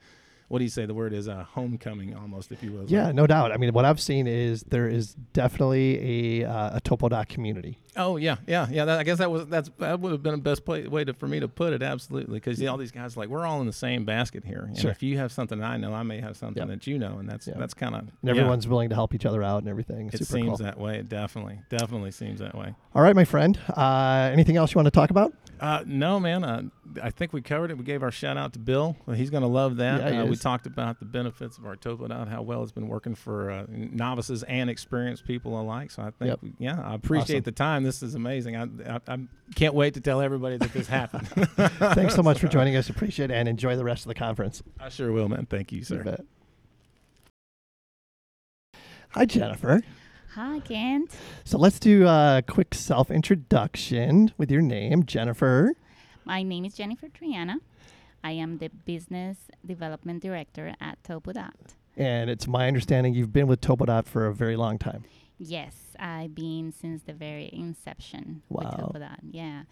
what 0.53 0.59
do 0.59 0.65
you 0.65 0.71
say 0.71 0.85
the 0.85 0.93
word 0.93 1.15
is 1.15 1.29
uh, 1.29 1.45
homecoming 1.55 2.15
almost 2.15 2.53
if 2.53 2.63
you 2.63 2.73
will 2.73 2.85
Yeah, 2.85 3.11
no 3.11 3.27
doubt. 3.27 3.53
I 3.53 3.57
mean, 3.57 3.73
what 3.73 3.87
I've 3.87 3.99
seen 3.99 4.27
is 4.27 4.63
there 4.65 4.87
is 4.87 5.15
definitely 5.33 6.43
a 6.43 6.47
uh, 6.47 6.77
a 6.77 6.81
Topodot 6.83 7.27
community. 7.29 7.79
Oh 7.97 8.17
yeah, 8.19 8.37
yeah, 8.47 8.67
yeah. 8.71 8.85
That, 8.85 8.99
I 8.99 9.03
guess 9.03 9.17
that 9.17 9.31
was 9.31 9.47
that's 9.47 9.71
that 9.79 10.01
would 10.01 10.13
have 10.13 10.23
been 10.23 10.33
the 10.33 10.39
best 10.39 10.67
play, 10.67 10.87
way 10.87 11.05
to, 11.05 11.15
for 11.15 11.27
me 11.27 11.41
to 11.41 11.49
put 11.49 11.73
it. 11.73 11.83
Absolutely, 11.83 12.35
because 12.39 12.63
all 12.67 12.77
these 12.77 12.91
guys 12.93 13.17
like 13.17 13.31
we're 13.31 13.47
all 13.47 13.61
in 13.63 13.67
the 13.67 13.73
same 13.73 14.05
basket 14.05 14.45
here. 14.45 14.65
And 14.69 14.77
Sure. 14.79 14.91
if 14.91 15.03
you 15.03 15.17
have 15.17 15.33
something 15.33 15.63
I 15.63 15.79
know, 15.79 15.95
I 15.95 16.03
may 16.03 16.21
have 16.21 16.37
something 16.37 16.61
Yep. 16.61 16.69
that 16.69 16.87
you 16.87 16.99
know, 16.99 17.17
and 17.19 17.27
that's 17.29 17.47
Yeah. 17.47 17.55
that's 17.57 17.73
kind 17.75 17.95
of 17.95 18.01
And 18.21 18.31
everyone's 18.31 18.69
willing 18.69 18.91
to 18.91 18.95
help 18.95 19.15
each 19.15 19.25
other 19.25 19.43
out 19.43 19.59
and 19.63 19.69
everything. 19.69 20.09
It 20.09 20.19
Super 20.19 20.25
seems 20.25 20.49
cool. 20.49 20.57
that 20.59 20.79
way. 20.79 20.99
It 20.99 21.09
definitely, 21.09 21.61
definitely 21.71 22.11
seems 22.11 22.41
that 22.41 22.55
way. 22.55 22.75
All 22.95 23.01
right, 23.03 23.17
my 23.17 23.25
friend. 23.25 23.59
Uh, 23.75 24.29
anything 24.33 24.57
else 24.57 24.75
you 24.75 24.79
want 24.79 24.87
to 24.87 24.91
talk 24.91 25.09
about? 25.11 25.33
Uh, 25.63 25.85
no, 25.87 26.19
man. 26.19 26.43
Uh, 26.43 26.63
I 27.01 27.11
think 27.11 27.33
we 27.33 27.41
covered 27.41 27.71
it. 27.71 27.79
We 27.79 27.85
gave 27.85 28.03
our 28.03 28.11
shout 28.11 28.37
out 28.37 28.53
to 28.55 28.59
Bill. 28.59 28.97
He's 29.15 29.31
going 29.31 29.43
to 29.45 29.49
love 29.49 29.77
that. 29.77 30.13
Yeah, 30.13 30.23
uh, 30.23 30.27
we 30.27 30.35
talked 30.35 30.67
about 30.67 30.99
the 30.99 31.05
benefits 31.05 31.57
of 31.57 31.65
our 31.67 31.77
Topodot, 31.77 32.27
how 32.27 32.43
well 32.43 32.65
it's 32.65 32.73
been 32.73 32.89
working 32.89 33.15
for 33.15 33.49
uh, 33.49 33.67
novices 33.69 34.43
and 34.43 34.69
experienced 34.69 35.25
people 35.25 35.61
alike. 35.61 35.93
So 35.93 36.03
I 36.03 36.11
think, 36.11 36.31
Yep. 36.31 36.39
we- 36.43 36.53
yeah, 36.59 36.81
I 36.83 36.95
appreciate 36.97 37.37
Awesome. 37.37 37.43
the 37.45 37.53
time. 37.53 37.83
This 37.85 38.03
is 38.03 38.17
amazing. 38.17 38.57
I, 38.57 38.65
I, 38.97 39.01
I 39.07 39.19
can't 39.55 39.75
wait 39.75 39.95
to 39.95 40.01
tell 40.01 40.21
everybody 40.21 40.57
that 40.57 40.73
this 40.73 40.89
happened. 40.89 41.29
Thanks 41.95 42.17
so 42.17 42.25
much 42.25 42.41
for 42.41 42.49
joining 42.57 42.75
us. 42.75 42.89
Appreciate 42.91 43.31
it 43.31 43.35
and 43.35 43.49
enjoy 43.49 43.77
the 43.77 43.85
rest 43.85 44.03
of 44.03 44.09
the 44.09 44.15
conference. 44.17 44.65
I 44.81 44.89
sure 44.89 45.13
will, 45.13 45.29
man. 45.29 45.47
Thank 45.47 45.71
you, 45.71 45.79
You 45.79 45.85
sir. 45.85 46.03
bet. 46.03 46.25
Hi, 49.11 49.27
Jennifer. 49.27 49.83
Hi, 50.35 50.61
Kent. 50.61 51.11
So 51.45 51.59
let's 51.59 51.79
do 51.79 52.07
a 52.07 52.43
quick 52.47 52.75
self 52.75 53.11
introduction 53.11 54.33
with 54.39 54.51
your 54.51 54.63
name, 54.63 55.05
Jennifer. 55.05 55.75
My 56.25 56.43
name 56.43 56.65
is 56.65 56.75
Jennifer 56.75 57.09
Triana. 57.09 57.57
I 58.25 58.33
am 58.33 58.59
the 58.59 58.69
Business 58.69 59.37
Development 59.67 60.23
Director 60.23 60.75
at 60.81 61.03
Topodot. 61.03 61.75
And 61.97 62.31
it's 62.31 62.47
my 62.47 62.67
understanding 62.67 63.13
you've 63.13 63.33
been 63.33 63.47
with 63.47 63.61
Topodot 63.61 64.07
for 64.07 64.27
a 64.27 64.33
very 64.33 64.57
long 64.57 64.79
time. 64.79 65.05
Yes, 65.39 65.75
I've 65.99 66.35
been 66.35 66.73
since 66.73 67.03
the 67.03 67.13
very 67.13 67.51
inception 67.53 68.43
with 68.49 68.65
Wow. 68.65 68.91
Topodot. 68.95 69.19
Yeah. 69.31 69.65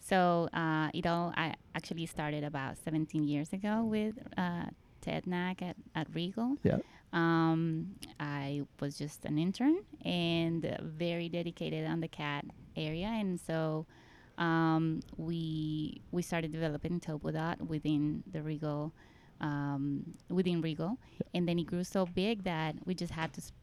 So 0.00 0.48
uh, 0.52 0.90
it 0.94 1.06
all 1.06 1.32
I 1.36 1.54
actually 1.74 2.06
started 2.06 2.44
about 2.44 2.76
17 2.84 3.24
years 3.24 3.52
ago 3.52 3.82
with 3.82 4.14
uh, 4.36 4.66
Ted 5.00 5.24
Knaak 5.24 5.62
at, 5.62 5.76
at 5.94 6.10
RIEGL. 6.12 6.58
Yeah. 6.62 6.76
Um, 7.14 7.94
I 8.18 8.62
was 8.80 8.98
just 8.98 9.24
an 9.24 9.38
intern 9.38 9.76
and 10.04 10.76
very 10.82 11.28
dedicated 11.28 11.86
on 11.86 12.00
the 12.00 12.08
CAD 12.08 12.50
area, 12.76 13.06
and 13.06 13.38
so 13.40 13.86
um, 14.36 15.00
we 15.16 16.00
we 16.10 16.22
started 16.22 16.50
developing 16.52 16.98
Topodot 17.00 17.60
within 17.66 18.24
the 18.30 18.40
RIEGL 18.40 18.90
um, 19.40 20.14
within 20.28 20.60
RIEGL, 20.60 20.96
and 21.34 21.48
then 21.48 21.58
it 21.60 21.66
grew 21.66 21.84
so 21.84 22.04
big 22.04 22.42
that 22.44 22.74
we 22.84 22.94
just 22.94 23.12
had 23.12 23.32
to 23.34 23.40
sp- 23.40 23.54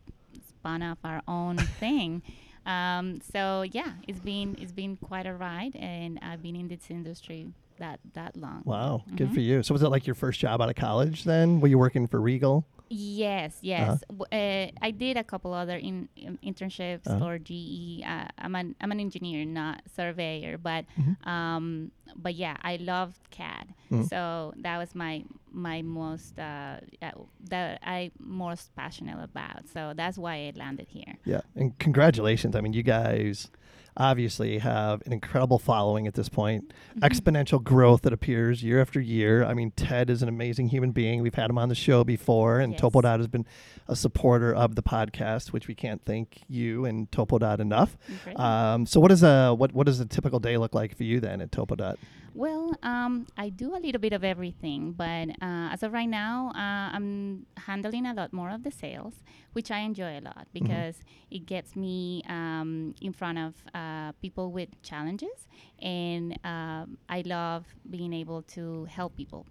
spun 0.47 0.81
off 0.81 0.97
our 1.03 1.21
own 1.27 1.57
thing. 1.79 2.21
Um, 2.65 3.19
so 3.33 3.63
yeah, 3.63 3.93
it's 4.07 4.19
been 4.21 4.55
it's 4.61 4.71
been 4.71 4.95
quite 4.95 5.25
a 5.25 5.33
ride, 5.33 5.75
and 5.75 6.19
I've 6.21 6.41
been 6.41 6.55
in 6.55 6.69
this 6.69 6.89
industry 6.89 7.47
that 7.79 7.99
that 8.13 8.37
long. 8.37 8.61
Wow, 8.63 9.03
good 9.17 9.27
Mhm. 9.29 9.33
for 9.33 9.39
you. 9.41 9.63
So 9.63 9.73
was 9.73 9.83
it 9.83 9.89
like 9.89 10.07
your 10.07 10.15
first 10.15 10.39
job 10.39 10.61
out 10.61 10.69
of 10.69 10.75
college 10.77 11.25
then? 11.25 11.59
Were 11.59 11.67
you 11.67 11.77
working 11.77 12.07
for 12.07 12.21
RIEGL? 12.21 12.63
Yes, 12.93 13.57
yes. 13.61 14.03
W- 14.09 14.27
Uh, 14.31 14.67
I 14.81 14.91
did 14.91 15.15
a 15.15 15.23
couple 15.23 15.53
other 15.53 15.77
in, 15.77 16.09
in 16.17 16.37
internships 16.43 17.07
Uh-huh. 17.07 17.23
or 17.25 17.39
GE. 17.39 18.03
Uh, 18.03 18.27
I'm 18.37 18.53
an 18.55 18.75
I'm 18.81 18.91
an 18.91 18.99
engineer, 18.99 19.45
not 19.45 19.81
surveyor, 19.95 20.57
but 20.57 20.83
Mhm. 20.99 21.15
um, 21.25 21.91
but 22.17 22.35
yeah, 22.35 22.57
I 22.61 22.75
loved 22.75 23.17
CAD. 23.31 23.73
Mhm. 23.89 24.09
So 24.09 24.53
that 24.61 24.77
was 24.77 24.93
my 24.93 25.23
my 25.53 25.81
most 25.81 26.37
uh, 26.37 26.79
uh, 27.01 27.11
that 27.49 27.79
I 27.83 28.11
most 28.19 28.75
passionate 28.75 29.23
about. 29.23 29.67
So 29.73 29.93
that's 29.95 30.17
why 30.17 30.47
I 30.47 30.53
landed 30.55 30.87
here. 30.89 31.15
Yeah. 31.23 31.41
And 31.55 31.77
congratulations. 31.79 32.55
I 32.55 32.61
mean, 32.61 32.73
you 32.73 32.83
guys 32.83 33.49
obviously 33.97 34.57
have 34.59 35.01
an 35.05 35.13
incredible 35.13 35.59
following 35.59 36.07
at 36.07 36.13
this 36.13 36.29
point. 36.29 36.69
Mm-hmm. 36.69 36.99
Exponential 36.99 37.63
growth 37.63 38.01
that 38.03 38.13
appears 38.13 38.63
year 38.63 38.79
after 38.81 38.99
year. 38.99 39.43
I 39.43 39.53
mean, 39.53 39.71
Ted 39.71 40.09
is 40.09 40.21
an 40.23 40.29
amazing 40.29 40.69
human 40.69 40.91
being. 40.91 41.21
We've 41.21 41.35
had 41.35 41.49
him 41.49 41.57
on 41.57 41.69
the 41.69 41.75
show 41.75 42.03
before, 42.03 42.59
and 42.59 42.73
Yes. 42.73 42.81
Topodot 42.81 43.17
has 43.17 43.27
been 43.27 43.45
a 43.87 43.95
supporter 43.95 44.53
of 44.53 44.75
the 44.75 44.83
podcast, 44.83 45.51
which 45.51 45.67
we 45.67 45.75
can't 45.75 46.03
thank 46.05 46.41
you 46.47 46.85
and 46.85 47.09
Topodot 47.11 47.59
enough. 47.59 47.97
Great. 48.23 48.39
Um, 48.39 48.85
so 48.85 48.99
what 48.99 49.11
is 49.11 49.23
a 49.23 49.53
what 49.53 49.73
what 49.73 49.85
does 49.85 49.99
a 49.99 50.05
typical 50.05 50.39
day 50.39 50.57
look 50.57 50.73
like 50.73 50.95
for 50.95 51.03
you 51.03 51.19
then 51.19 51.41
at 51.41 51.51
Topodot? 51.51 51.97
Well, 52.33 52.73
um, 52.81 53.27
I 53.37 53.49
do 53.49 53.75
a 53.75 53.79
little 53.79 53.99
bit 53.99 54.13
of 54.13 54.23
everything, 54.23 54.93
but 54.93 55.29
uh, 55.41 55.69
as 55.73 55.83
of 55.83 55.91
right 55.91 56.07
now, 56.07 56.51
uh, 56.55 56.95
I'm 56.95 57.45
handling 57.57 58.05
a 58.05 58.13
lot 58.13 58.31
more 58.31 58.49
of 58.49 58.63
the 58.63 58.71
sales, 58.71 59.13
which 59.51 59.69
I 59.69 59.79
enjoy 59.79 60.17
a 60.19 60.21
lot 60.21 60.47
because 60.53 60.95
it 61.29 61.45
gets 61.45 61.75
me 61.75 62.23
um, 62.29 62.95
in 63.01 63.11
front 63.11 63.37
of 63.37 63.53
uh, 63.75 64.13
people 64.21 64.51
with 64.51 64.69
challenges, 64.81 65.47
and 65.81 66.39
um, 66.45 66.97
I 67.09 67.21
love 67.25 67.65
being 67.89 68.13
able 68.13 68.43
to 68.43 68.85
help 68.85 69.17
people, 69.17 69.45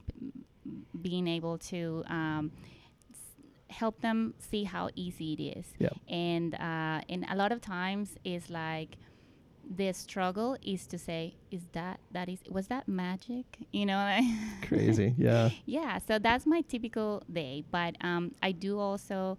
being 1.03 1.29
able 1.29 1.59
to. 1.59 2.03
Um, 2.09 2.53
help 3.69 4.01
them 4.01 4.35
see 4.41 4.65
how 4.65 4.91
easy 4.97 5.33
it 5.35 5.59
is 5.59 5.67
Yep. 5.79 5.97
and 6.09 6.55
uh, 6.55 7.01
and 7.09 7.25
a 7.31 7.37
lot 7.37 7.53
of 7.53 7.61
times 7.61 8.17
it's 8.25 8.51
like 8.51 8.97
the 9.77 9.93
struggle 9.93 10.57
is 10.63 10.87
to 10.87 10.99
say 10.99 11.35
is 11.51 11.63
that 11.73 12.01
that 12.11 12.29
is 12.29 12.41
was 12.51 12.67
that 12.67 12.89
magic 12.89 13.47
you 13.73 13.87
know 13.87 14.19
Crazy. 14.67 15.15
Yeah. 15.17 15.51
yeah 15.65 15.99
so 15.99 16.19
that's 16.19 16.45
my 16.47 16.61
typical 16.63 17.23
day 17.33 17.63
but 17.71 17.95
um, 18.01 18.35
i 18.43 18.51
do 18.53 18.79
also 18.81 19.39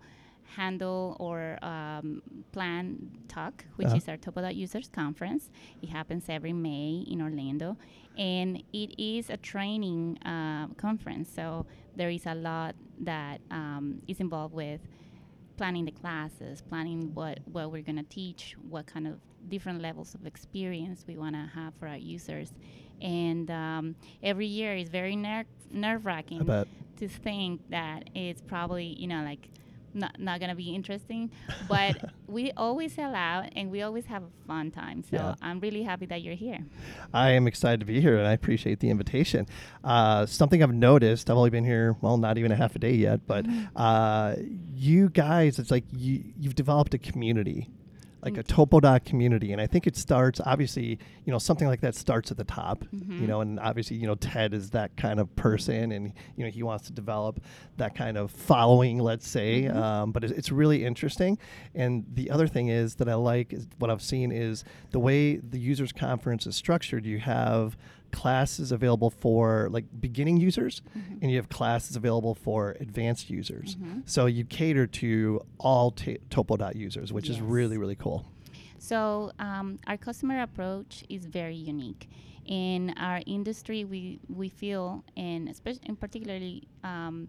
handle 0.55 1.15
or 1.19 1.57
um, 1.63 2.21
plan 2.51 2.97
TUC 3.27 3.65
which 3.75 3.87
Uh-huh. 3.87 3.97
is 3.97 4.07
our 4.09 4.17
topo 4.17 4.47
users 4.49 4.89
conference 4.89 5.49
it 5.81 5.89
happens 5.89 6.25
every 6.29 6.53
may 6.53 7.03
in 7.07 7.21
orlando 7.21 7.77
and 8.17 8.63
it 8.73 8.91
is 8.97 9.29
a 9.29 9.37
training 9.37 10.17
uh, 10.25 10.67
conference 10.77 11.29
so 11.33 11.65
there 11.95 12.09
is 12.09 12.25
a 12.25 12.35
lot 12.35 12.75
that 12.99 13.39
um, 13.49 14.01
is 14.07 14.19
involved 14.19 14.53
with 14.53 14.81
planning 15.61 15.85
the 15.85 15.91
classes, 15.91 16.59
planning 16.69 17.13
what, 17.13 17.37
what 17.51 17.71
we're 17.71 17.83
going 17.83 17.95
to 17.95 18.09
teach, 18.09 18.55
what 18.67 18.87
kind 18.87 19.07
of 19.07 19.19
different 19.47 19.79
levels 19.79 20.15
of 20.15 20.25
experience 20.25 21.05
we 21.07 21.15
want 21.17 21.35
to 21.35 21.51
have 21.53 21.71
for 21.79 21.87
our 21.87 21.97
users. 21.97 22.51
And 22.99 23.51
um, 23.51 23.95
every 24.23 24.47
year 24.47 24.75
is 24.75 24.89
very 24.89 25.15
ner- 25.15 25.45
nerve 25.69 26.03
wracking 26.03 26.39
to 26.97 27.07
think 27.07 27.61
that 27.69 28.09
it's 28.15 28.41
probably, 28.41 28.85
you 28.85 29.05
know, 29.05 29.21
like 29.23 29.49
not, 29.93 30.19
not 30.19 30.39
going 30.39 30.49
to 30.49 30.55
be 30.55 30.73
interesting. 30.75 31.31
But 31.67 32.11
we 32.27 32.51
always 32.57 32.93
sell 32.93 33.13
out 33.15 33.49
and 33.55 33.71
we 33.71 33.81
always 33.81 34.05
have 34.05 34.23
a 34.23 34.47
fun 34.47 34.71
time. 34.71 35.03
So 35.03 35.17
Yeah. 35.17 35.35
I'm 35.41 35.59
really 35.59 35.83
happy 35.83 36.05
that 36.07 36.21
you're 36.21 36.35
here. 36.35 36.59
I 37.13 37.31
am 37.31 37.47
excited 37.47 37.79
to 37.81 37.85
be 37.85 38.01
here 38.01 38.17
and 38.17 38.27
I 38.27 38.33
appreciate 38.33 38.79
the 38.79 38.89
invitation. 38.89 39.47
Uh, 39.83 40.25
something 40.25 40.61
I've 40.63 40.73
noticed, 40.73 41.29
I've 41.29 41.37
only 41.37 41.49
been 41.49 41.65
here, 41.65 41.95
well, 42.01 42.17
not 42.17 42.37
even 42.37 42.51
a 42.51 42.55
half 42.55 42.75
a 42.75 42.79
day 42.79 42.93
yet, 42.93 43.25
but 43.27 43.45
uh, 43.75 44.35
you 44.75 45.09
guys, 45.09 45.59
it's 45.59 45.71
like 45.71 45.83
you, 45.91 46.23
you've 46.39 46.55
developed 46.55 46.93
a 46.93 46.97
community, 46.97 47.69
like 48.23 48.37
a 48.37 48.43
mm-hmm. 48.43 48.61
Topodot 48.61 49.03
community. 49.03 49.51
And 49.51 49.61
I 49.61 49.67
think 49.67 49.87
it 49.87 49.95
starts, 49.95 50.39
obviously, 50.45 50.99
you 51.25 51.31
know, 51.31 51.39
something 51.39 51.67
like 51.67 51.81
that 51.81 51.95
starts 51.95 52.31
at 52.31 52.37
the 52.37 52.43
top, 52.43 52.83
you 52.91 52.99
mm-hmm. 52.99 53.25
know, 53.25 53.41
and 53.41 53.59
obviously, 53.59 53.97
you 53.97 54.07
know, 54.07 54.15
Ted 54.15 54.53
is 54.53 54.69
that 54.71 54.95
kind 54.95 55.19
of 55.19 55.35
person 55.35 55.91
and, 55.91 56.13
you 56.35 56.45
know, 56.45 56.51
he 56.51 56.63
wants 56.63 56.85
to 56.87 56.93
develop 56.93 57.41
that 57.77 57.95
kind 57.95 58.17
of 58.17 58.31
following, 58.31 58.99
let's 58.99 59.27
say. 59.27 59.63
Mm-hmm. 59.63 59.77
Um, 59.77 60.11
but 60.11 60.23
it's, 60.23 60.33
it's 60.33 60.51
really 60.51 60.85
interesting. 60.85 61.37
And 61.73 62.05
the 62.13 62.29
other 62.29 62.47
thing 62.47 62.67
is 62.67 62.95
that 62.95 63.09
I 63.09 63.15
like 63.15 63.53
is 63.53 63.67
what 63.79 63.89
I've 63.89 64.03
seen 64.03 64.31
is 64.31 64.63
the 64.91 64.99
way 64.99 65.37
the 65.37 65.59
users 65.59 65.91
conference 65.91 66.45
is 66.45 66.55
structured. 66.55 67.05
You 67.05 67.19
have 67.19 67.75
classes 68.11 68.71
available 68.71 69.09
for 69.09 69.67
like 69.71 69.85
beginning 69.99 70.37
users 70.37 70.81
and 71.21 71.31
you 71.31 71.37
have 71.37 71.49
classes 71.49 71.95
available 71.95 72.35
for 72.35 72.75
advanced 72.79 73.29
users. 73.29 73.77
So 74.05 74.25
you 74.25 74.45
cater 74.45 74.87
to 74.87 75.41
all 75.59 75.91
ta 75.91 76.11
Topodot 76.29 76.75
users, 76.75 77.11
which 77.13 77.29
is 77.29 77.39
really, 77.41 77.77
really 77.77 77.95
cool. 77.95 78.25
So 78.77 79.31
um, 79.39 79.77
our 79.87 79.97
customer 79.97 80.41
approach 80.41 81.03
is 81.09 81.25
very 81.25 81.55
unique. 81.55 82.09
In 82.45 82.93
our 82.97 83.21
industry, 83.27 83.85
we, 83.85 84.19
we 84.27 84.49
feel, 84.49 85.03
and 85.15 85.47
especially 85.47 85.83
in 85.85 85.95
particularly, 85.95 86.67
um, 86.83 87.27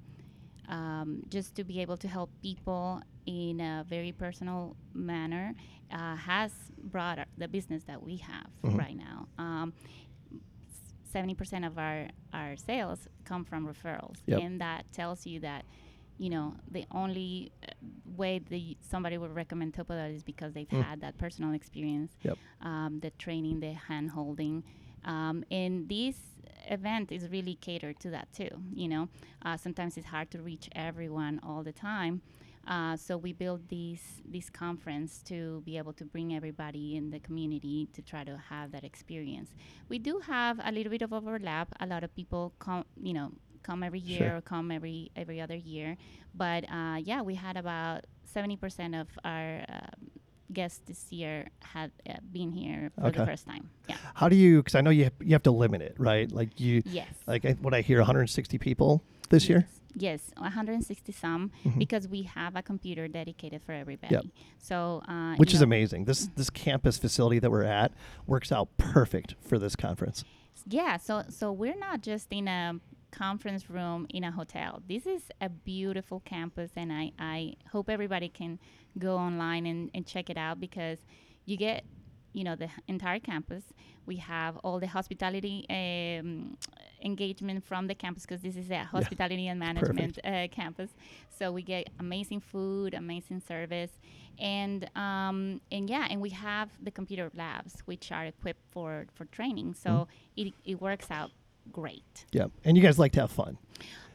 um, 0.69 1.23
just 1.29 1.55
to 1.57 1.65
be 1.65 1.81
able 1.81 1.99
to 1.99 2.09
help 2.09 2.31
people 2.43 3.03
in 3.27 3.61
a 3.61 3.85
very 3.89 4.13
personal 4.13 4.75
manner, 4.95 5.55
uh, 5.93 6.17
has 6.17 6.53
brought 6.85 7.19
the 7.37 7.47
business 7.47 7.85
that 7.85 8.03
we 8.03 8.17
have 8.17 8.47
Mhm. 8.65 8.79
right 8.79 8.97
now. 8.97 9.29
Um, 9.39 9.75
Seventy 11.13 11.35
percent 11.35 11.65
of 11.65 11.79
our 11.79 12.09
our 12.33 12.57
sales 12.57 13.01
come 13.25 13.45
from 13.45 13.67
referrals, 13.67 14.17
Yep. 14.27 14.41
and 14.41 14.61
that 14.63 14.91
tells 14.93 15.27
you 15.27 15.41
that 15.41 15.65
you 16.17 16.31
know 16.31 16.55
the 16.71 16.87
only 16.91 17.53
uh, 17.69 17.73
way 18.17 18.39
that 18.39 18.77
somebody 18.93 19.19
would 19.19 19.35
recommend 19.35 19.75
Topodot 19.75 20.15
is 20.15 20.23
because 20.23 20.55
they've 20.55 20.69
Mm. 20.69 20.83
had 20.83 21.01
that 21.03 21.19
personal 21.19 21.53
experience, 21.53 22.13
Yep. 22.23 22.39
um, 22.63 23.01
the 23.01 23.11
training, 23.25 23.61
the 23.61 23.73
hand 23.89 24.11
holding, 24.11 24.65
um, 25.05 25.45
and 25.51 25.89
this 25.89 26.17
event 26.71 27.13
is 27.13 27.29
really 27.29 27.57
catered 27.57 27.99
to 28.01 28.09
that 28.11 28.33
too. 28.33 28.49
You 28.73 28.89
know, 28.89 29.09
uh, 29.45 29.57
sometimes 29.59 29.99
it's 29.99 30.07
hard 30.07 30.31
to 30.31 30.39
reach 30.41 30.71
everyone 30.89 31.41
all 31.43 31.63
the 31.63 31.73
time. 31.73 32.23
Uh, 32.67 32.97
so 32.97 33.17
we 33.17 33.33
built 33.33 33.69
this 33.69 34.01
this 34.25 34.49
conference 34.51 35.23
to 35.25 35.63
be 35.65 35.77
able 35.79 35.93
to 35.93 36.05
bring 36.05 36.35
everybody 36.35 36.97
in 36.97 37.11
the 37.11 37.19
community 37.19 37.89
to 37.93 38.01
try 38.03 38.23
to 38.25 38.37
have 38.51 38.71
that 38.73 38.85
experience. 38.85 39.51
We 39.89 39.99
do 39.99 40.21
have 40.27 40.61
a 40.65 40.71
little 40.71 40.91
bit 40.91 41.03
of 41.03 41.13
overlap. 41.13 41.69
A 41.81 41.87
lot 41.87 42.05
of 42.05 42.15
people 42.15 42.53
come, 42.61 42.85
you 43.03 43.13
know, 43.15 43.33
come 43.63 43.83
every 43.83 43.99
year 44.01 44.19
Sure. 44.19 44.37
or 44.37 44.41
come 44.43 44.71
every 44.71 45.11
every 45.17 45.41
other 45.41 45.57
year. 45.57 45.97
But 46.35 46.65
uh, 46.71 46.99
yeah, 47.03 47.21
we 47.23 47.35
had 47.35 47.57
about 47.57 48.05
seventy 48.25 48.57
percent 48.57 48.95
of 48.95 49.09
our 49.25 49.65
um 49.69 50.11
guests 50.53 50.81
this 50.87 51.11
year 51.11 51.49
had 51.63 51.91
uh, 52.09 52.13
been 52.31 52.53
here 52.53 52.91
for 53.01 53.07
Okay. 53.07 53.19
the 53.21 53.25
first 53.27 53.47
time. 53.47 53.71
Yeah. 53.89 53.97
How 54.15 54.29
do 54.29 54.37
you, 54.37 54.59
because 54.59 54.75
I 54.75 54.83
know 54.83 54.91
you 54.91 55.05
have, 55.05 55.15
you 55.21 55.33
have 55.33 55.43
to 55.45 55.51
limit 55.51 55.81
it, 55.81 55.95
right? 55.99 56.31
Like 56.31 56.61
you, 56.61 56.83
Yes. 56.85 57.09
like 57.27 57.47
I, 57.47 57.53
what 57.53 57.73
I 57.73 57.81
hear, 57.81 57.97
160 58.01 58.59
people 58.59 59.03
this 59.33 59.49
year? 59.49 59.67
Yes, 59.95 60.31
160 60.39 61.13
some 61.13 61.51
Mhm. 61.65 61.79
because 61.79 62.09
we 62.09 62.23
have 62.23 62.57
a 62.57 62.63
computer 62.63 63.09
dedicated 63.09 63.61
for 63.63 63.73
everybody. 63.73 64.33
So, 64.59 65.03
uh, 65.09 65.35
Which 65.37 65.53
is 65.53 65.61
know, 65.61 65.65
amazing. 65.65 66.05
This 66.05 66.29
this 66.37 66.49
campus 66.51 66.97
facility 66.99 67.39
that 67.41 67.51
we're 67.51 67.65
at 67.65 67.93
works 68.27 68.53
out 68.53 68.69
perfect 68.79 69.35
for 69.41 69.59
this 69.59 69.75
conference. 69.77 70.25
Yeah, 70.67 70.97
so 70.97 71.25
so 71.29 71.53
we're 71.53 71.77
not 71.77 72.03
just 72.03 72.29
in 72.33 72.47
a 72.49 72.79
conference 73.11 73.69
room 73.69 74.07
in 74.09 74.25
a 74.25 74.31
hotel. 74.31 74.83
This 74.89 75.07
is 75.07 75.23
a 75.41 75.49
beautiful 75.51 76.21
campus, 76.21 76.71
and 76.77 76.91
I 76.93 77.13
I 77.19 77.55
hope 77.73 77.91
everybody 77.91 78.29
can 78.31 78.59
go 78.99 79.17
online 79.19 79.67
and, 79.67 79.91
and 79.95 80.07
check 80.07 80.31
it 80.31 80.39
out 80.39 80.59
because 80.61 80.99
you 81.45 81.57
get 81.59 81.85
you 82.33 82.45
know 82.45 82.57
the 82.57 82.71
entire 82.89 83.21
campus. 83.21 83.65
We 84.07 84.17
have 84.17 84.57
all 84.65 84.81
the 84.81 84.87
hospitality 84.87 85.67
um, 85.69 86.57
engagement 87.03 87.65
from 87.65 87.87
the 87.87 87.95
campus 87.95 88.25
because 88.25 88.43
this 88.43 88.57
is 88.57 88.71
a 88.71 88.85
hospitality 88.85 89.49
and 89.49 89.59
management 89.59 90.19
uh, 90.25 90.49
campus. 90.51 90.91
So 91.39 91.53
we 91.53 91.63
get 91.63 91.89
amazing 91.99 92.41
food, 92.41 92.95
amazing 92.95 93.41
service, 93.41 93.91
and 94.39 94.89
um, 94.97 95.61
and 95.71 95.89
yeah, 95.89 96.07
and 96.11 96.21
we 96.21 96.31
have 96.31 96.71
the 96.83 96.91
computer 96.91 97.31
labs 97.35 97.83
which 97.87 98.13
are 98.13 98.27
equipped 98.27 98.65
for 98.71 99.07
for 99.15 99.25
training. 99.27 99.75
So 99.75 100.09
it 100.37 100.53
it 100.65 100.81
works 100.81 101.11
out 101.11 101.31
great. 101.71 102.27
Yeah. 102.33 102.47
And 102.65 102.77
you 102.77 102.83
guys 102.83 102.99
like 102.99 103.13
to 103.13 103.21
have 103.21 103.31
fun. 103.31 103.59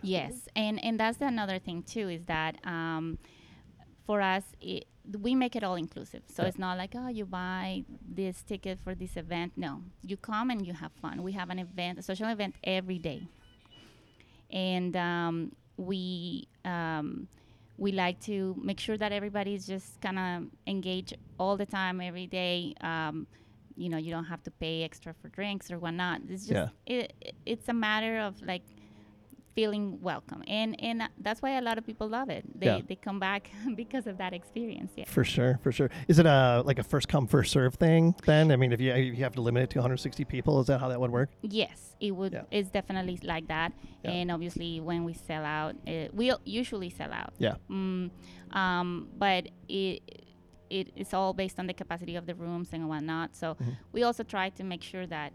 Yes, 0.01 0.47
and 0.55 0.83
and 0.83 0.99
that's 0.99 1.21
another 1.21 1.59
thing 1.59 1.83
too 1.83 2.09
is 2.09 2.25
that 2.25 2.55
um, 2.65 3.17
for 4.05 4.21
us 4.21 4.43
it, 4.61 4.85
we 5.21 5.35
make 5.35 5.55
it 5.55 5.63
all 5.63 5.75
inclusive. 5.75 6.23
So 6.27 6.43
Yeah. 6.43 6.49
it's 6.49 6.59
not 6.59 6.77
like 6.77 6.93
oh 6.95 7.07
you 7.07 7.25
buy 7.25 7.83
this 8.07 8.41
ticket 8.43 8.79
for 8.83 8.93
this 8.95 9.15
event. 9.17 9.53
No, 9.55 9.81
you 10.03 10.17
come 10.17 10.49
and 10.49 10.65
you 10.65 10.73
have 10.73 10.91
fun. 11.01 11.23
We 11.23 11.31
have 11.33 11.49
an 11.49 11.59
event, 11.59 11.99
a 11.99 12.01
social 12.01 12.27
event 12.29 12.55
every 12.63 12.99
day, 12.99 13.27
and 14.51 14.95
um, 14.95 15.51
we. 15.77 16.47
Um, 16.65 17.27
we 17.79 17.91
like 17.91 18.19
to 18.21 18.59
make 18.59 18.79
sure 18.79 18.97
that 18.97 19.11
everybody's 19.11 19.67
just 19.67 20.01
kind 20.01 20.17
of 20.17 20.49
engaged 20.65 21.15
all 21.39 21.57
the 21.57 21.65
time, 21.67 22.01
every 22.01 22.25
day. 22.25 22.73
Um, 22.81 23.27
you 23.75 23.87
know, 23.87 23.97
you 23.97 24.09
don't 24.09 24.23
have 24.25 24.41
to 24.45 24.49
pay 24.49 24.81
extra 24.83 25.13
for 25.21 25.29
drinks 25.29 25.69
or 25.71 25.77
whatnot. 25.77 26.21
It's 26.27 26.47
just 26.47 26.53
Yeah. 26.53 26.69
it, 26.87 27.13
it- 27.21 27.35
it's 27.45 27.69
a 27.69 27.73
matter 27.73 28.17
of 28.17 28.41
like 28.41 28.63
feeling 29.61 29.85
welcome, 30.01 30.41
and 30.47 30.69
and 30.87 30.97
that's 31.25 31.41
why 31.41 31.51
a 31.57 31.61
lot 31.69 31.77
of 31.79 31.83
people 31.89 32.07
love 32.07 32.29
it. 32.37 32.43
They 32.61 32.67
Yeah. 32.67 32.81
they 32.87 32.95
come 33.07 33.19
back 33.19 33.49
because 33.81 34.05
of 34.11 34.15
that 34.21 34.31
experience. 34.39 34.91
Yeah. 34.95 35.05
For 35.15 35.23
sure, 35.35 35.53
for 35.63 35.71
sure. 35.77 35.89
Is 36.07 36.19
it 36.21 36.27
a 36.27 36.61
like 36.69 36.77
a 36.83 36.83
first 36.93 37.07
come 37.13 37.25
first 37.35 37.49
serve 37.51 37.73
thing 37.85 38.13
then? 38.31 38.51
I 38.53 38.55
mean, 38.61 38.71
if 38.71 38.79
you 38.85 38.91
if 38.93 39.17
you 39.17 39.23
have 39.27 39.33
to 39.39 39.41
limit 39.41 39.63
it 39.63 39.69
to 39.71 39.79
160 39.79 40.25
people, 40.25 40.53
is 40.61 40.67
that 40.67 40.79
how 40.79 40.89
that 40.89 40.99
would 41.01 41.11
work? 41.11 41.29
Yes, 41.41 41.95
it 41.99 42.11
would. 42.11 42.33
Yeah. 42.33 42.43
It's 42.57 42.69
definitely 42.69 43.17
like 43.23 43.47
that. 43.47 43.69
Yeah. 44.03 44.11
And 44.17 44.25
obviously, 44.35 44.79
when 44.89 45.03
we 45.09 45.13
sell 45.29 45.43
out, 45.43 45.73
uh, 45.87 45.91
we 46.13 46.25
usually 46.45 46.91
sell 46.99 47.11
out. 47.11 47.33
Yeah. 47.39 47.55
Mm, 47.71 48.11
um, 48.51 49.07
but 49.17 49.49
it, 49.67 49.95
it 50.69 50.85
it's 50.95 51.13
all 51.17 51.33
based 51.33 51.57
on 51.59 51.65
the 51.65 51.73
capacity 51.73 52.15
of 52.15 52.25
the 52.29 52.35
rooms 52.35 52.69
and 52.73 52.87
whatnot. 52.91 53.35
So 53.35 53.47
Mhm. 53.55 53.73
we 53.95 54.03
also 54.03 54.23
try 54.23 54.49
to 54.59 54.63
make 54.63 54.83
sure 54.83 55.07
that 55.17 55.29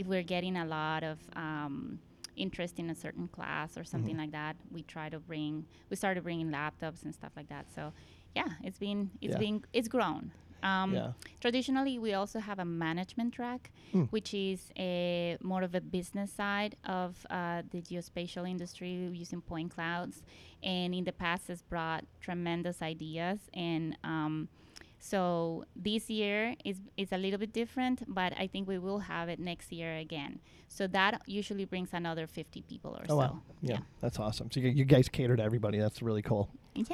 if 0.00 0.06
we're 0.06 0.28
getting 0.34 0.56
a 0.56 0.64
lot 0.64 1.02
of 1.04 1.18
um, 1.36 1.98
interest 2.36 2.78
in 2.78 2.90
a 2.90 2.94
certain 2.94 3.28
class 3.28 3.76
or 3.76 3.84
something 3.84 4.14
Mhm. 4.16 4.18
like 4.18 4.32
that, 4.32 4.56
we 4.70 4.82
try 4.82 5.08
to 5.08 5.18
bring. 5.18 5.66
We 5.90 5.96
started 5.96 6.22
bringing 6.24 6.50
laptops 6.50 7.02
and 7.04 7.14
stuff 7.14 7.32
like 7.36 7.48
that. 7.48 7.66
So 7.74 7.92
yeah, 8.34 8.48
it's 8.62 8.78
been 8.78 9.10
it's 9.20 9.32
Yeah. 9.34 9.38
been 9.38 9.64
it's 9.72 9.88
grown. 9.88 10.32
Um, 10.62 10.94
Yeah. 10.94 11.12
Traditionally, 11.40 11.98
we 11.98 12.14
also 12.14 12.40
have 12.40 12.58
a 12.58 12.64
management 12.64 13.34
track, 13.34 13.70
Hmm. 13.92 14.04
which 14.04 14.32
is 14.34 14.72
a 14.76 15.36
more 15.42 15.62
of 15.62 15.74
a 15.74 15.80
business 15.80 16.32
side 16.32 16.76
of 16.84 17.24
uh, 17.30 17.62
the 17.70 17.80
geospatial 17.82 18.48
industry 18.48 18.90
using 19.12 19.40
point 19.42 19.70
clouds, 19.72 20.22
and 20.62 20.94
in 20.94 21.04
the 21.04 21.12
past 21.12 21.48
has 21.48 21.62
brought 21.62 22.04
tremendous 22.20 22.80
ideas. 22.82 23.38
And 23.54 23.96
um, 24.02 24.48
so 24.98 25.64
this 25.76 26.08
year 26.10 26.54
is 26.64 26.80
is 26.96 27.12
a 27.12 27.18
little 27.18 27.38
bit 27.38 27.52
different, 27.52 28.02
but 28.08 28.32
I 28.38 28.46
think 28.46 28.66
we 28.68 28.78
will 28.78 29.00
have 29.00 29.28
it 29.28 29.38
next 29.38 29.70
year 29.72 29.96
again. 29.96 30.40
So 30.68 30.86
that 30.88 31.22
usually 31.26 31.64
brings 31.64 31.90
another 31.92 32.26
50 32.26 32.62
people 32.62 32.92
or 32.96 33.02
Oh 33.04 33.08
so. 33.08 33.16
wow. 33.16 33.42
Yeah, 33.62 33.78
that's 34.00 34.18
awesome. 34.18 34.50
So 34.50 34.60
you, 34.60 34.70
you 34.70 34.84
guys 34.84 35.08
cater 35.08 35.36
to 35.36 35.42
everybody. 35.42 35.78
That's 35.78 36.02
really 36.02 36.22
cool. 36.22 36.48
Yeah. 36.74 36.84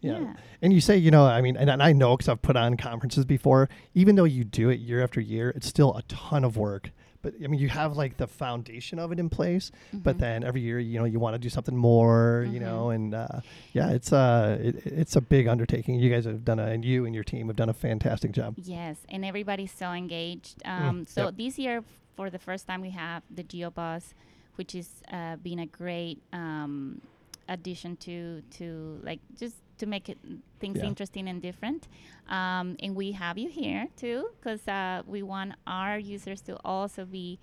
Yeah. 0.00 0.18
Yeah. 0.20 0.34
And 0.62 0.72
you 0.72 0.80
say, 0.80 0.96
you 0.96 1.10
know, 1.10 1.26
I 1.26 1.40
mean, 1.42 1.56
and, 1.56 1.68
and 1.70 1.82
I 1.82 1.92
know 1.92 2.16
because 2.16 2.28
I've 2.28 2.40
put 2.42 2.56
on 2.56 2.76
conferences 2.76 3.24
before, 3.24 3.68
even 3.94 4.16
though 4.16 4.24
you 4.24 4.42
do 4.44 4.70
it 4.70 4.80
year 4.80 5.02
after 5.02 5.20
year, 5.20 5.50
it's 5.50 5.66
still 5.66 5.94
a 5.96 6.02
ton 6.02 6.42
of 6.44 6.56
work. 6.56 6.90
But 7.22 7.34
I 7.44 7.46
mean, 7.48 7.60
you 7.60 7.68
have 7.68 7.96
like 7.96 8.16
the 8.16 8.26
foundation 8.26 8.98
of 8.98 9.12
it 9.12 9.18
in 9.18 9.28
place, 9.28 9.70
but 9.92 10.16
Mhm. 10.16 10.20
then 10.20 10.44
every 10.44 10.62
year, 10.62 10.78
you 10.78 10.98
know, 10.98 11.04
you 11.04 11.20
want 11.20 11.34
to 11.34 11.38
do 11.38 11.50
something 11.50 11.76
more, 11.76 12.46
you 12.50 12.58
Mhm. 12.58 12.62
know, 12.62 12.90
and 12.90 13.14
uh, 13.14 13.40
yeah, 13.72 13.90
it's 13.90 14.12
uh, 14.12 14.58
it, 14.60 14.76
it's 14.86 15.16
a 15.16 15.20
big 15.20 15.46
undertaking. 15.46 15.96
You 16.00 16.08
guys 16.10 16.24
have 16.24 16.44
done 16.44 16.58
a, 16.58 16.66
and 16.66 16.84
you 16.84 17.04
and 17.04 17.14
your 17.14 17.24
team 17.24 17.48
have 17.48 17.56
done 17.56 17.68
a 17.68 17.74
fantastic 17.74 18.32
job. 18.32 18.54
Yes, 18.56 18.96
and 19.08 19.24
everybody's 19.24 19.72
so 19.72 19.92
engaged. 19.92 20.62
Um, 20.64 21.04
so 21.06 21.22
Mm, 21.22 21.24
yep. 21.26 21.36
this 21.36 21.58
year, 21.58 21.84
for 22.16 22.30
the 22.30 22.38
first 22.38 22.66
time, 22.66 22.80
we 22.80 22.90
have 22.90 23.22
the 23.30 23.44
GeoBus, 23.44 24.14
which 24.56 24.72
has 24.72 24.88
uh, 25.12 25.36
been 25.36 25.58
a 25.58 25.66
great 25.66 26.22
um, 26.32 27.00
addition 27.48 27.96
to 27.96 28.42
to 28.58 28.98
like 29.02 29.20
just 29.38 29.56
to 29.80 29.86
make 29.86 30.08
it 30.08 30.18
things 30.60 30.78
Yeah. 30.78 30.86
interesting 30.90 31.28
and 31.28 31.42
different. 31.42 31.88
Um, 32.28 32.76
and 32.82 32.94
we 32.94 33.12
have 33.12 33.36
you 33.38 33.48
here 33.50 33.88
too, 33.96 34.30
because 34.36 34.66
uh, 34.68 35.02
we 35.06 35.22
want 35.22 35.54
our 35.66 35.98
users 35.98 36.40
to 36.42 36.56
also 36.64 37.04
be 37.04 37.38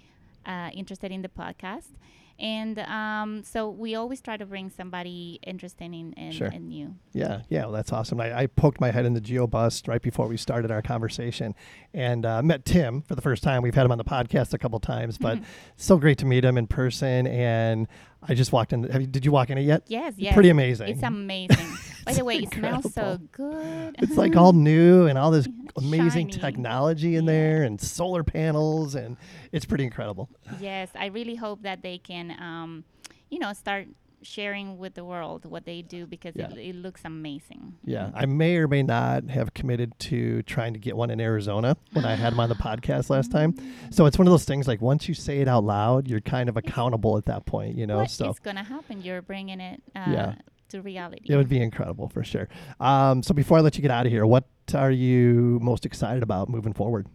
uh, 0.46 0.70
interested 0.74 1.12
in 1.12 1.22
the 1.22 1.30
podcast. 1.30 1.92
And 2.40 2.78
um, 2.78 3.42
so 3.44 3.68
we 3.68 3.96
always 3.96 4.22
try 4.22 4.38
to 4.38 4.46
bring 4.46 4.70
somebody 4.70 5.40
interesting 5.42 5.92
in, 5.96 6.14
in, 6.14 6.32
Sure. 6.32 6.50
in 6.50 6.68
new. 6.68 6.94
Yeah, 7.12 7.42
yeah, 7.50 7.64
well, 7.64 7.72
that's 7.72 7.92
awesome. 7.92 8.22
I, 8.22 8.42
I 8.42 8.46
poked 8.46 8.80
my 8.80 8.92
head 8.92 9.06
in 9.08 9.14
the 9.16 9.22
GeoBus 9.22 9.88
right 9.88 10.02
before 10.04 10.28
we 10.28 10.38
started 10.38 10.70
our 10.70 10.84
conversation, 10.84 11.56
and 11.96 12.28
uh, 12.28 12.44
met 12.44 12.64
Tim 12.64 13.02
for 13.02 13.16
the 13.16 13.24
first 13.24 13.42
time. 13.42 13.64
We've 13.64 13.74
had 13.74 13.86
him 13.88 13.92
on 13.92 13.98
the 13.98 14.04
podcast 14.04 14.54
a 14.54 14.60
couple 14.60 14.80
times, 14.80 15.18
but 15.18 15.40
so 15.78 15.98
great 15.98 16.20
to 16.20 16.28
meet 16.28 16.46
him 16.46 16.60
in 16.60 16.68
person. 16.68 17.26
And 17.26 17.88
I 18.30 18.34
just 18.34 18.52
walked 18.52 18.74
in. 18.74 18.84
Have 18.84 19.02
you, 19.02 19.08
did 19.08 19.26
you 19.26 19.32
walk 19.32 19.50
in 19.50 19.58
it 19.58 19.62
yet? 19.64 19.84
Yes, 19.88 20.14
yes. 20.18 20.34
Pretty 20.34 20.50
amazing. 20.50 20.90
It's 20.90 21.04
amazing. 21.04 21.78
By 22.06 22.14
the 22.14 22.24
way, 22.24 22.38
it 22.38 22.54
smells 22.54 22.94
so 22.94 23.20
good. 23.34 23.96
It's 24.00 24.16
like 24.16 24.36
all 24.38 24.54
new 24.54 25.08
and 25.08 25.18
all 25.18 25.30
this 25.32 25.48
amazing 25.78 26.30
Shiny. 26.30 26.42
technology 26.42 27.16
in 27.18 27.26
Yeah. 27.26 27.32
there 27.32 27.64
and 27.64 27.80
solar 27.82 28.24
panels, 28.24 28.96
and 28.96 29.18
it's 29.52 29.66
pretty 29.66 29.84
incredible. 29.84 30.30
yes, 30.60 30.90
I 30.96 31.08
really 31.08 31.36
hope 31.36 31.64
that 31.64 31.82
they 31.82 31.98
can, 31.98 32.32
um, 32.40 32.84
you 33.30 33.40
know, 33.40 33.52
start 33.54 33.88
sharing 34.24 34.78
with 34.78 34.96
the 34.96 35.06
world 35.06 35.46
what 35.46 35.66
they 35.66 35.82
do 35.82 36.06
because 36.08 36.34
Yeah. 36.36 36.50
it, 36.52 36.58
it 36.58 36.76
looks 36.76 37.02
amazing. 37.06 37.76
Yeah, 37.84 38.12
I 38.14 38.26
may 38.26 38.58
or 38.58 38.68
may 38.68 38.84
not 38.84 39.30
have 39.30 39.54
committed 39.54 39.98
to 40.00 40.42
trying 40.44 40.74
to 40.74 40.80
get 40.80 40.98
one 40.98 41.10
in 41.10 41.20
Arizona 41.22 41.78
when 41.94 42.04
I 42.06 42.16
had 42.16 42.34
him 42.34 42.40
on 42.40 42.50
the 42.50 42.56
podcast 42.70 43.10
last 43.10 43.32
time. 43.32 43.56
So 43.92 44.06
it's 44.06 44.18
one 44.18 44.28
of 44.28 44.32
those 44.32 44.46
things 44.46 44.68
like 44.68 44.82
once 44.82 45.08
you 45.08 45.14
say 45.14 45.40
it 45.40 45.48
out 45.48 45.64
loud, 45.64 46.08
you're 46.08 46.22
kind 46.22 46.50
of 46.50 46.58
accountable 46.58 47.18
at 47.18 47.26
that 47.26 47.46
point, 47.46 47.78
you 47.78 47.86
know. 47.86 47.98
What 47.98 48.12
so 48.12 48.30
is 48.30 48.40
gonna 48.40 48.64
happen? 48.64 49.02
You're 49.02 49.22
bringing 49.22 49.60
it 49.60 49.82
uh, 49.96 50.06
Yeah. 50.08 50.36
to 50.70 50.82
reality. 50.82 51.26
it 51.30 51.36
would 51.36 51.50
be 51.50 51.62
incredible 51.62 52.10
for 52.10 52.24
sure. 52.24 52.50
Um, 52.80 53.24
so 53.24 53.34
before 53.34 53.60
I 53.60 53.62
let 53.62 53.76
you 53.78 53.82
get 53.82 53.92
out 53.92 54.06
of 54.06 54.12
here, 54.12 54.26
what 54.26 54.46
are 54.74 54.92
you 54.92 55.60
most 55.62 55.86
excited 55.86 56.24
about 56.24 56.50
moving 56.50 56.74
forward? 56.74 57.08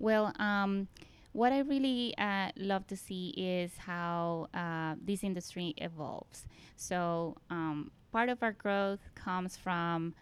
Well, 0.00 0.32
um, 0.38 0.88
what 1.38 1.52
I 1.52 1.60
really 1.60 2.14
uh, 2.18 2.50
love 2.56 2.88
to 2.88 2.96
see 2.96 3.28
is 3.36 3.70
how 3.78 4.48
uh, 4.52 4.96
this 5.00 5.22
industry 5.22 5.72
evolves. 5.76 6.46
So, 6.74 7.36
um, 7.48 7.92
part 8.10 8.28
of 8.28 8.42
our 8.42 8.50
growth 8.50 8.98
comes 9.14 9.56
from 9.56 10.14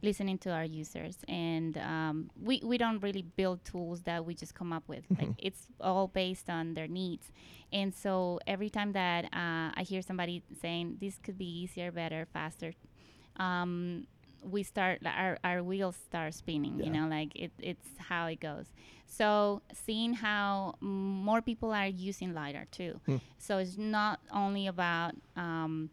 listening 0.00 0.38
to 0.38 0.50
our 0.50 0.64
users, 0.64 1.18
and 1.26 1.76
um, 1.78 2.30
we, 2.40 2.62
we 2.64 2.78
don't 2.78 3.00
really 3.00 3.22
build 3.22 3.64
tools 3.64 4.02
that 4.02 4.24
we 4.24 4.32
just 4.32 4.54
come 4.54 4.72
up 4.72 4.84
with. 4.86 5.04
Like 5.18 5.34
it's 5.38 5.66
all 5.80 6.06
based 6.06 6.48
on 6.48 6.74
their 6.74 6.86
needs, 6.86 7.32
and 7.72 7.92
so 7.92 8.38
every 8.46 8.70
time 8.70 8.92
that 8.92 9.24
uh, 9.24 9.74
I 9.74 9.82
hear 9.84 10.02
somebody 10.02 10.44
saying 10.62 10.98
this 11.00 11.18
could 11.20 11.36
be 11.36 11.50
easier, 11.62 11.90
better, 11.90 12.28
faster, 12.32 12.74
um, 13.38 14.06
we 14.42 14.62
start 14.62 15.00
our 15.04 15.38
our 15.44 15.62
wheels 15.62 15.96
start 15.96 16.34
spinning. 16.34 16.78
Yeah. 16.78 16.86
You 16.86 16.90
know, 16.92 17.08
like 17.08 17.34
it, 17.34 17.52
it's 17.58 17.88
how 17.98 18.26
it 18.26 18.40
goes. 18.40 18.66
So 19.06 19.62
seeing 19.72 20.14
how 20.14 20.74
mm, 20.82 20.86
more 20.86 21.42
people 21.42 21.72
are 21.72 21.86
using 21.86 22.32
lidar 22.34 22.66
too. 22.70 23.00
Hmm. 23.06 23.16
So 23.38 23.58
it's 23.58 23.76
not 23.76 24.20
only 24.32 24.66
about 24.66 25.14
um, 25.36 25.90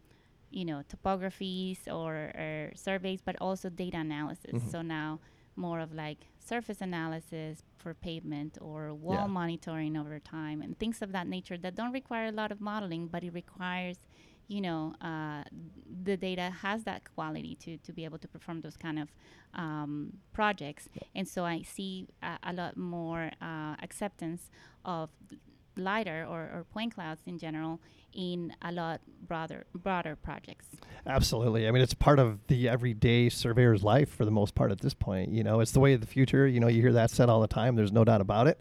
you 0.50 0.64
know 0.64 0.82
topographies 0.88 1.78
or, 1.88 2.14
or 2.14 2.72
surveys, 2.74 3.20
but 3.20 3.36
also 3.40 3.68
data 3.68 3.98
analysis. 3.98 4.52
Mhm. 4.62 4.70
So 4.70 4.82
now 4.82 5.20
more 5.56 5.80
of 5.80 5.92
like 5.92 6.28
surface 6.38 6.80
analysis 6.80 7.62
for 7.78 7.92
pavement 7.92 8.56
or 8.60 8.94
wall 8.94 9.14
Yeah. 9.14 9.26
monitoring 9.26 9.96
over 9.96 10.18
time 10.20 10.62
and 10.62 10.78
things 10.78 11.02
of 11.02 11.12
that 11.12 11.26
nature 11.26 11.58
that 11.58 11.74
don't 11.74 11.92
require 11.92 12.26
a 12.28 12.32
lot 12.32 12.52
of 12.52 12.60
modeling, 12.60 13.08
but 13.08 13.24
it 13.24 13.34
requires 13.34 13.98
you 14.48 14.62
know, 14.62 14.94
uh, 15.02 15.44
the 16.04 16.16
data 16.16 16.50
has 16.62 16.84
that 16.84 17.02
quality 17.14 17.56
to, 17.60 17.76
to 17.78 17.92
be 17.92 18.04
able 18.04 18.18
to 18.18 18.28
perform 18.28 18.62
those 18.62 18.76
kind 18.76 18.98
of 18.98 19.08
um, 19.54 20.14
projects. 20.32 20.88
And 21.14 21.28
so 21.28 21.44
I 21.44 21.62
see 21.62 22.08
a, 22.22 22.38
a 22.42 22.52
lot 22.52 22.76
more 22.76 23.30
uh, 23.42 23.76
acceptance 23.82 24.50
of 24.84 25.10
LiDAR 25.78 26.26
or, 26.26 26.40
or 26.40 26.66
point 26.72 26.94
clouds 26.94 27.22
in 27.26 27.38
general 27.38 27.80
in 28.14 28.52
a 28.62 28.72
lot 28.72 29.00
broader 29.26 29.64
broader 29.74 30.16
projects. 30.16 30.66
Absolutely. 31.06 31.68
I 31.68 31.70
mean, 31.70 31.82
it's 31.82 31.94
part 31.94 32.18
of 32.18 32.46
the 32.48 32.68
everyday 32.68 33.28
surveyor's 33.28 33.82
life 33.82 34.10
for 34.10 34.24
the 34.24 34.30
most 34.30 34.54
part 34.54 34.70
at 34.70 34.80
this 34.80 34.94
point. 34.94 35.30
You 35.30 35.44
know, 35.44 35.60
it's 35.60 35.72
the 35.72 35.80
way 35.80 35.92
of 35.94 36.00
the 36.00 36.06
future. 36.06 36.46
You 36.46 36.60
know, 36.60 36.68
you 36.68 36.82
hear 36.82 36.92
that 36.92 37.10
said 37.10 37.28
all 37.28 37.40
the 37.40 37.48
time. 37.48 37.76
There's 37.76 37.92
no 37.92 38.04
doubt 38.04 38.20
about 38.20 38.46
it. 38.46 38.58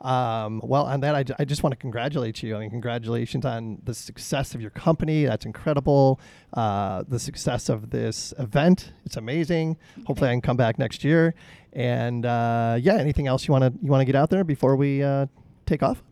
Um, 0.00 0.60
well, 0.62 0.84
on 0.84 1.00
that, 1.00 1.34
I, 1.38 1.44
just 1.44 1.62
want 1.62 1.72
to 1.72 1.76
congratulate 1.76 2.42
you. 2.42 2.54
I 2.54 2.60
mean, 2.60 2.70
congratulations 2.70 3.46
on 3.46 3.78
the 3.82 3.94
success 3.94 4.54
of 4.54 4.60
your 4.60 4.70
company. 4.70 5.24
That's 5.24 5.46
incredible. 5.46 6.20
Uh, 6.52 7.04
the 7.08 7.18
success 7.18 7.68
of 7.70 7.90
this 7.90 8.34
event. 8.38 8.92
It's 9.06 9.16
amazing. 9.16 9.78
Hopefully, 10.06 10.30
I 10.30 10.34
can 10.34 10.42
come 10.42 10.56
back 10.56 10.78
next 10.78 11.02
year. 11.02 11.34
And 11.72 12.26
uh, 12.26 12.76
yeah, 12.80 12.96
anything 12.96 13.26
else 13.26 13.46
you 13.48 13.52
want 13.52 13.64
to 13.64 13.72
you 13.82 13.90
want 13.90 14.00
to 14.00 14.06
get 14.06 14.16
out 14.16 14.30
there 14.30 14.44
before 14.44 14.76
we 14.76 15.02
uh, 15.02 15.26
take 15.64 15.82
off? 15.82 16.02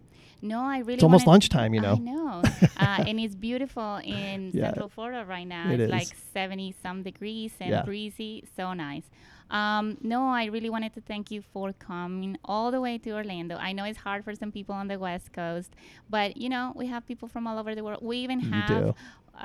No, 0.44 0.60
I 0.60 0.78
really. 0.78 0.94
It's 0.94 1.02
almost 1.02 1.26
lunchtime, 1.26 1.72
you 1.74 1.80
know. 1.80 1.94
I 1.94 1.98
know, 2.12 2.42
uh, 2.76 3.04
and 3.08 3.18
it's 3.18 3.34
beautiful 3.34 4.00
in 4.04 4.50
Yeah. 4.52 4.64
Central 4.66 4.88
Florida 4.88 5.24
right 5.34 5.48
now. 5.58 5.70
It 5.70 5.80
it's 5.80 5.84
is. 5.84 5.90
like 5.98 6.10
seventy 6.32 6.70
some 6.82 7.02
degrees 7.02 7.52
and 7.60 7.70
Yeah. 7.70 7.82
breezy, 7.82 8.44
so 8.56 8.64
nice. 8.74 9.06
Um, 9.50 9.98
no, 10.02 10.20
I 10.42 10.46
really 10.46 10.70
wanted 10.70 10.92
to 10.94 11.00
thank 11.00 11.30
you 11.30 11.40
for 11.52 11.72
coming 11.72 12.36
all 12.44 12.70
the 12.70 12.80
way 12.86 12.98
to 12.98 13.10
Orlando. 13.12 13.56
I 13.56 13.72
know 13.72 13.84
it's 13.84 13.98
hard 13.98 14.24
for 14.24 14.34
some 14.34 14.50
people 14.52 14.74
on 14.74 14.88
the 14.88 14.98
West 14.98 15.32
Coast, 15.32 15.70
but 16.08 16.36
you 16.36 16.48
know 16.48 16.72
we 16.74 16.86
have 16.88 17.06
people 17.06 17.28
from 17.28 17.46
all 17.46 17.58
over 17.58 17.74
the 17.74 17.84
world. 17.84 18.00
We 18.02 18.18
even 18.18 18.40
You 18.40 18.50
have 18.50 18.94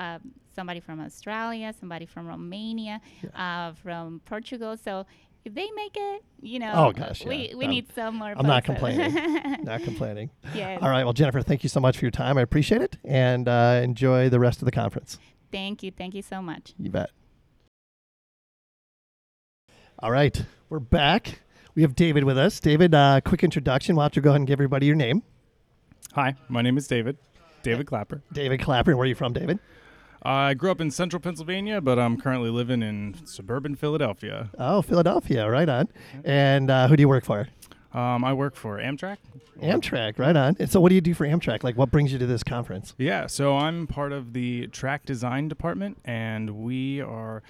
uh, 0.04 0.20
somebody 0.56 0.80
from 0.80 1.00
Australia, 1.00 1.74
somebody 1.80 2.06
from 2.06 2.28
Romania, 2.28 3.02
uh, 3.36 3.74
from 3.74 4.22
Portugal. 4.26 4.78
So 4.78 5.06
if 5.50 5.56
they 5.56 5.70
make 5.76 5.96
it, 5.96 6.24
you 6.42 6.60
know, 6.60 6.72
Oh, 6.76 6.92
gosh, 6.92 7.26
we, 7.26 7.50
yeah. 7.50 7.56
we 7.56 7.66
Um, 7.66 7.72
need 7.72 7.94
some 7.94 8.16
more. 8.16 8.34
I'm 8.36 8.46
not 8.46 8.64
complaining. 8.64 9.14
Not 9.64 9.84
complaining. 9.84 10.30
yes. 10.56 10.80
All 10.82 10.90
right. 10.90 11.04
Well, 11.04 11.14
Jennifer, 11.14 11.42
thank 11.42 11.64
you 11.64 11.70
so 11.70 11.80
much 11.80 11.98
for 11.98 12.06
your 12.06 12.12
time. 12.12 12.38
I 12.38 12.42
appreciate 12.42 12.82
it, 12.82 12.98
and 13.04 13.48
uh, 13.48 13.82
enjoy 13.84 14.30
the 14.30 14.40
rest 14.40 14.62
of 14.62 14.66
the 14.66 14.72
conference. 14.72 15.20
Thank 15.52 15.84
you. 15.84 15.92
Thank 15.92 16.14
you 16.16 16.22
so 16.22 16.42
much. 16.42 16.74
You 16.78 16.90
bet. 16.90 17.10
All 20.02 20.12
right, 20.12 20.42
we're 20.70 20.80
back. 20.80 21.42
We 21.76 21.82
have 21.82 21.96
David 21.96 22.24
with 22.24 22.38
us. 22.38 22.60
David, 22.60 22.94
uh, 22.96 23.22
quick 23.24 23.44
introduction. 23.44 23.96
Why 23.96 24.04
don't 24.04 24.16
you 24.16 24.22
go 24.22 24.30
ahead 24.30 24.42
and 24.42 24.48
give 24.48 24.56
everybody 24.56 24.86
your 24.86 24.96
name? 24.96 25.24
Hi, 26.14 26.36
my 26.48 26.62
name 26.62 26.78
is 26.78 26.88
David. 26.88 27.18
David 27.64 27.86
Clapper. 27.88 28.22
David 28.32 28.62
Clapper. 28.62 28.96
Where 28.96 29.04
are 29.04 29.08
you 29.08 29.16
from, 29.16 29.34
David? 29.34 29.60
I 30.22 30.54
grew 30.54 30.70
up 30.72 30.82
in 30.82 30.92
central 30.92 31.20
Pennsylvania, 31.22 31.80
but 31.82 31.98
I'm 31.98 32.20
currently 32.20 32.50
living 32.50 32.82
in 32.84 33.16
suburban 33.26 33.76
Philadelphia. 33.76 34.50
Oh, 34.60 34.82
Philadelphia. 34.82 35.50
Right 35.50 35.70
on. 35.70 35.88
And 36.26 36.70
uh, 36.70 36.88
who 36.88 36.98
do 36.98 37.02
you 37.02 37.08
work 37.10 37.24
for? 37.26 37.48
Um, 37.94 38.24
I 38.24 38.34
work 38.34 38.56
for 38.56 38.78
Amtrak. 38.78 39.18
Amtrak. 39.62 40.20
Right 40.20 40.36
on. 40.36 40.56
And 40.60 40.70
so, 40.70 40.80
what 40.80 40.90
do 40.90 40.96
you 40.96 41.02
do 41.02 41.14
for 41.14 41.26
Amtrak? 41.26 41.64
Like, 41.64 41.78
what 41.78 41.90
brings 41.90 42.12
you 42.14 42.20
to 42.20 42.26
this 42.28 42.44
conference? 42.44 42.94
Yeah, 42.98 43.26
so 43.28 43.58
I'm 43.58 43.88
part 43.88 44.12
of 44.12 44.34
the 44.34 44.68
track 44.68 45.06
design 45.06 45.48
department, 45.48 45.98
and 46.06 46.52
we 46.52 47.02
are 47.02 47.42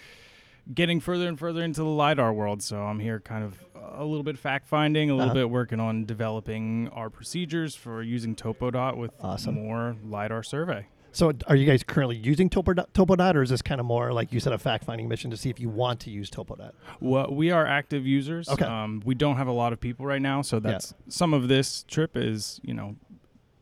getting 0.74 1.00
further 1.02 1.28
and 1.28 1.38
further 1.38 1.62
into 1.64 1.82
the 1.82 1.90
LiDAR 1.90 2.32
world. 2.34 2.62
So 2.64 2.82
I'm 2.84 3.00
here 3.00 3.20
kind 3.20 3.44
of 3.44 3.58
a 3.98 4.06
little 4.06 4.24
bit 4.24 4.38
fact 4.38 4.68
finding, 4.68 5.10
a 5.10 5.14
little 5.16 5.32
Uh-huh. 5.32 5.42
bit 5.42 5.50
working 5.50 5.80
on 5.80 6.06
developing 6.06 6.88
our 6.94 7.10
procedures 7.10 7.76
for 7.76 8.02
using 8.04 8.36
TopoDot 8.36 8.96
with 8.96 9.12
Awesome. 9.20 9.56
more 9.56 9.96
LiDAR 10.06 10.44
survey. 10.44 10.86
So 11.12 11.32
are 11.48 11.56
you 11.56 11.66
guys 11.66 11.84
currently 11.84 12.18
using 12.18 12.50
Topodot, 12.50 12.88
Topodot 12.94 13.36
or 13.36 13.42
is 13.42 13.50
this 13.50 13.62
kind 13.62 13.80
of 13.82 13.86
more 13.88 14.14
like 14.14 14.32
you 14.32 14.40
said 14.40 14.54
a 14.54 14.58
fact 14.58 14.84
finding 14.86 15.08
mission 15.08 15.32
to 15.32 15.38
see 15.38 15.50
if 15.50 15.60
you 15.60 15.70
want 15.70 16.00
to 16.02 16.12
use 16.12 16.30
Topodot? 16.30 16.72
Well, 17.00 17.34
we 17.34 17.52
are 17.52 17.66
active 17.66 18.06
users. 18.06 18.48
Okay. 18.48 18.66
Um, 18.66 19.02
we 19.06 19.16
don't 19.16 19.38
have 19.38 19.48
a 19.48 19.52
lot 19.52 19.74
of 19.74 19.80
people 19.80 20.06
right 20.06 20.22
now, 20.22 20.42
so 20.42 20.60
that's 20.60 20.94
some 21.08 21.34
of 21.34 21.48
this 21.48 21.84
trip 21.84 22.16
is 22.16 22.60
you 22.64 22.74
know 22.74 22.96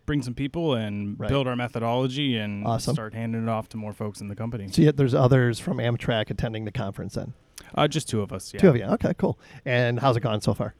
bring 0.05 0.21
some 0.21 0.33
people 0.33 0.73
and 0.73 1.19
Right. 1.19 1.29
build 1.29 1.47
our 1.47 1.55
methodology 1.55 2.37
and 2.37 2.65
Awesome. 2.65 2.93
start 2.95 3.13
handing 3.13 3.43
it 3.43 3.49
off 3.49 3.67
to 3.69 3.77
more 3.77 3.91
folks 3.93 4.21
in 4.21 4.27
the 4.29 4.35
company. 4.35 4.67
So 4.71 4.81
yet 4.81 4.95
there's 4.97 5.13
others 5.13 5.59
from 5.59 5.77
Amtrak 5.79 6.29
attending 6.29 6.63
the 6.65 6.71
conference 6.71 7.15
then. 7.15 7.33
Uh, 7.75 7.87
just 7.89 8.07
two 8.07 8.21
of 8.21 8.31
us. 8.31 8.53
Yeah. 8.53 8.59
Two 8.61 8.69
of 8.69 8.77
you. 8.77 8.83
Okay, 8.85 9.13
cool. 9.17 9.37
And 9.65 9.99
how's 9.99 10.15
it 10.15 10.21
gone 10.21 10.39
so 10.39 10.53
far? 10.53 10.75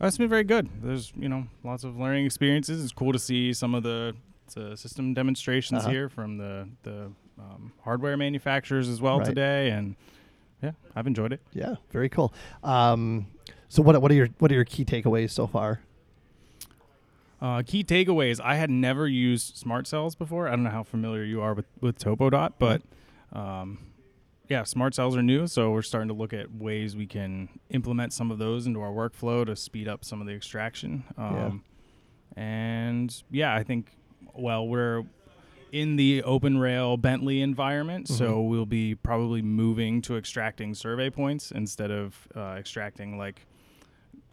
Uh, 0.00 0.06
It's 0.06 0.16
been 0.18 0.28
very 0.30 0.44
good. 0.44 0.68
There's 0.82 1.12
you 1.16 1.28
know 1.28 1.46
lots 1.64 1.84
of 1.84 1.98
learning 1.98 2.24
experiences. 2.26 2.82
It's 2.82 2.92
cool 2.92 3.12
to 3.12 3.18
see 3.18 3.52
some 3.52 3.74
of 3.74 3.82
the, 3.82 4.14
the 4.54 4.76
system 4.76 5.14
demonstrations 5.14 5.80
Uh-huh. 5.82 5.90
here 5.90 6.08
from 6.08 6.36
the 6.38 6.68
the 6.82 7.10
um, 7.38 7.72
hardware 7.82 8.16
manufacturers 8.16 8.88
as 8.88 9.00
well 9.00 9.18
Right. 9.18 9.26
today, 9.26 9.70
and 9.70 9.96
yeah, 10.62 10.72
I've 10.94 11.06
enjoyed 11.06 11.32
it. 11.32 11.40
Yeah, 11.52 11.76
very 11.90 12.08
cool. 12.08 12.32
Um, 12.62 13.26
so 13.68 13.82
what 13.82 14.00
what 14.02 14.10
are 14.10 14.14
your 14.14 14.28
what 14.38 14.50
are 14.50 14.54
your 14.54 14.64
key 14.64 14.84
takeaways 14.84 15.30
so 15.30 15.46
far? 15.46 15.80
Uh, 17.40 17.62
key 17.66 17.82
takeaways: 17.82 18.40
I 18.42 18.54
had 18.56 18.70
never 18.70 19.08
used 19.08 19.56
smart 19.56 19.86
cells 19.88 20.14
before. 20.14 20.46
I 20.46 20.50
don't 20.52 20.62
know 20.62 20.70
how 20.70 20.84
familiar 20.84 21.24
you 21.24 21.40
are 21.40 21.54
with 21.54 21.66
with 21.80 21.98
Topodot, 21.98 22.52
but 22.58 22.82
um, 23.32 23.78
yeah, 24.48 24.62
smart 24.62 24.94
cells 24.94 25.16
are 25.16 25.22
new, 25.22 25.46
so 25.48 25.72
we're 25.72 25.82
starting 25.82 26.08
to 26.08 26.14
look 26.14 26.32
at 26.32 26.54
ways 26.54 26.94
we 26.94 27.06
can 27.06 27.48
implement 27.70 28.12
some 28.12 28.30
of 28.30 28.38
those 28.38 28.66
into 28.66 28.80
our 28.80 28.92
workflow 28.92 29.44
to 29.46 29.56
speed 29.56 29.88
up 29.88 30.04
some 30.04 30.20
of 30.20 30.26
the 30.28 30.34
extraction. 30.34 31.02
Um, 31.16 31.64
And 32.36 33.22
yeah, 33.30 33.54
I 33.54 33.62
think 33.62 33.92
well 34.34 34.66
we're 34.66 35.02
in 35.72 35.96
the 35.96 36.22
open 36.24 36.58
rail 36.58 36.96
Bentley 36.98 37.40
environment, 37.40 38.06
so 38.06 38.42
we'll 38.42 38.66
be 38.66 38.94
probably 38.94 39.40
moving 39.40 40.02
to 40.02 40.16
extracting 40.18 40.74
survey 40.74 41.08
points 41.08 41.50
instead 41.50 41.90
of 41.90 42.28
uh, 42.36 42.56
extracting 42.58 43.16
like 43.16 43.46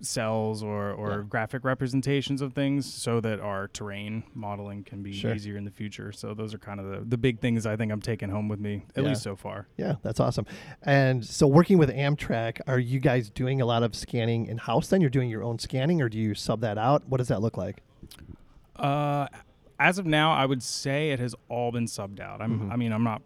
cells 0.02 0.64
or, 0.64 0.92
or 0.92 1.10
Yeah. 1.12 1.24
graphic 1.28 1.64
representations 1.66 2.42
of 2.42 2.54
things 2.54 2.92
so 2.94 3.20
that 3.22 3.40
our 3.42 3.68
terrain 3.70 4.24
modeling 4.34 4.84
can 4.84 5.02
be 5.04 5.12
Sure. 5.14 5.34
easier 5.34 5.58
in 5.58 5.64
the 5.66 5.72
future. 5.72 6.12
So 6.14 6.34
those 6.34 6.54
are 6.54 6.58
kind 6.58 6.80
of 6.80 6.90
the, 6.90 7.06
the 7.06 7.18
big 7.18 7.40
things 7.42 7.66
I 7.66 7.76
think 7.76 7.92
I'm 7.92 8.02
taking 8.02 8.30
home 8.30 8.48
with 8.50 8.60
me, 8.62 8.86
at 8.96 9.04
Yeah. 9.04 9.10
least 9.10 9.24
so 9.24 9.36
far. 9.38 9.68
Yeah, 9.78 9.96
that's 10.02 10.20
awesome. 10.22 10.46
And 10.84 11.26
so 11.26 11.48
working 11.48 11.78
with 11.78 11.90
Amtrak, 11.90 12.60
are 12.68 12.80
you 12.80 13.00
guys 13.00 13.30
doing 13.30 13.60
a 13.62 13.66
lot 13.66 13.84
of 13.84 13.94
scanning 13.96 14.46
in 14.48 14.58
house 14.58 14.88
then? 14.90 15.02
You're 15.02 15.10
doing 15.10 15.30
your 15.30 15.44
own 15.44 15.60
scanning 15.60 16.02
or 16.02 16.08
do 16.10 16.18
you 16.18 16.34
sub 16.34 16.62
that 16.62 16.78
out? 16.78 17.08
What 17.08 17.18
does 17.18 17.28
that 17.30 17.42
look 17.42 17.58
like? 17.58 17.82
Uh, 18.78 19.28
as 19.80 19.98
of 19.98 20.06
now, 20.06 20.32
I 20.34 20.46
would 20.46 20.62
say 20.62 21.12
it 21.12 21.20
has 21.20 21.36
all 21.48 21.72
been 21.72 21.86
subbed 21.86 22.20
out. 22.20 22.42
I'm, 22.42 22.60
Mhm. 22.60 22.72
I 22.72 22.76
mean, 22.76 22.92
I'm 22.92 23.04
not 23.04 23.22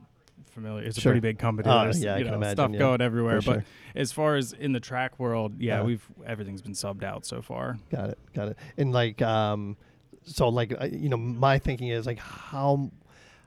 familiar. 0.51 0.83
It's 0.83 0.99
Sure. 0.99 1.11
a 1.11 1.13
pretty 1.13 1.21
big 1.27 1.39
company. 1.39 1.67
Uh, 1.67 1.83
There's 1.85 2.03
yeah, 2.03 2.17
you 2.17 2.25
can 2.25 2.31
know, 2.33 2.37
imagine, 2.37 2.55
stuff 2.55 2.71
yeah, 2.73 2.79
going 2.79 3.01
everywhere. 3.01 3.41
But 3.41 3.63
as 3.95 4.11
far 4.11 4.35
as 4.35 4.53
in 4.53 4.71
the 4.71 4.79
track 4.79 5.19
world, 5.19 5.59
yeah, 5.59 5.77
Uh-huh. 5.77 5.85
we've 5.85 6.07
everything's 6.25 6.61
been 6.61 6.73
subbed 6.73 7.03
out 7.03 7.25
so 7.25 7.41
far. 7.41 7.77
Got 7.89 8.11
it. 8.11 8.19
Got 8.33 8.49
it. 8.49 8.57
And 8.77 8.91
like, 8.91 9.21
um, 9.21 9.77
so 10.23 10.47
like, 10.49 10.73
uh, 10.79 10.85
you 10.85 11.09
know, 11.09 11.17
my 11.17 11.57
thinking 11.57 11.87
is 11.87 12.05
like, 12.05 12.19
how, 12.19 12.91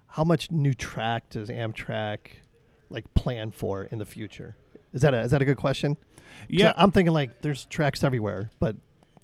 how 0.09 0.25
much 0.25 0.51
new 0.51 0.75
track 0.75 1.31
does 1.31 1.49
Amtrak 1.49 2.19
like 2.91 3.13
plan 3.15 3.51
for 3.53 3.85
in 3.85 3.99
the 3.99 4.05
future? 4.05 4.57
Is 4.93 5.03
that 5.03 5.15
a, 5.15 5.21
is 5.21 5.31
that 5.31 5.41
a 5.43 5.45
good 5.45 5.57
question? 5.59 5.97
Yeah, 6.49 6.73
I'm 6.77 6.91
thinking 6.91 7.13
like 7.15 7.41
there's 7.43 7.67
tracks 7.67 8.03
everywhere, 8.05 8.51
but 8.59 8.77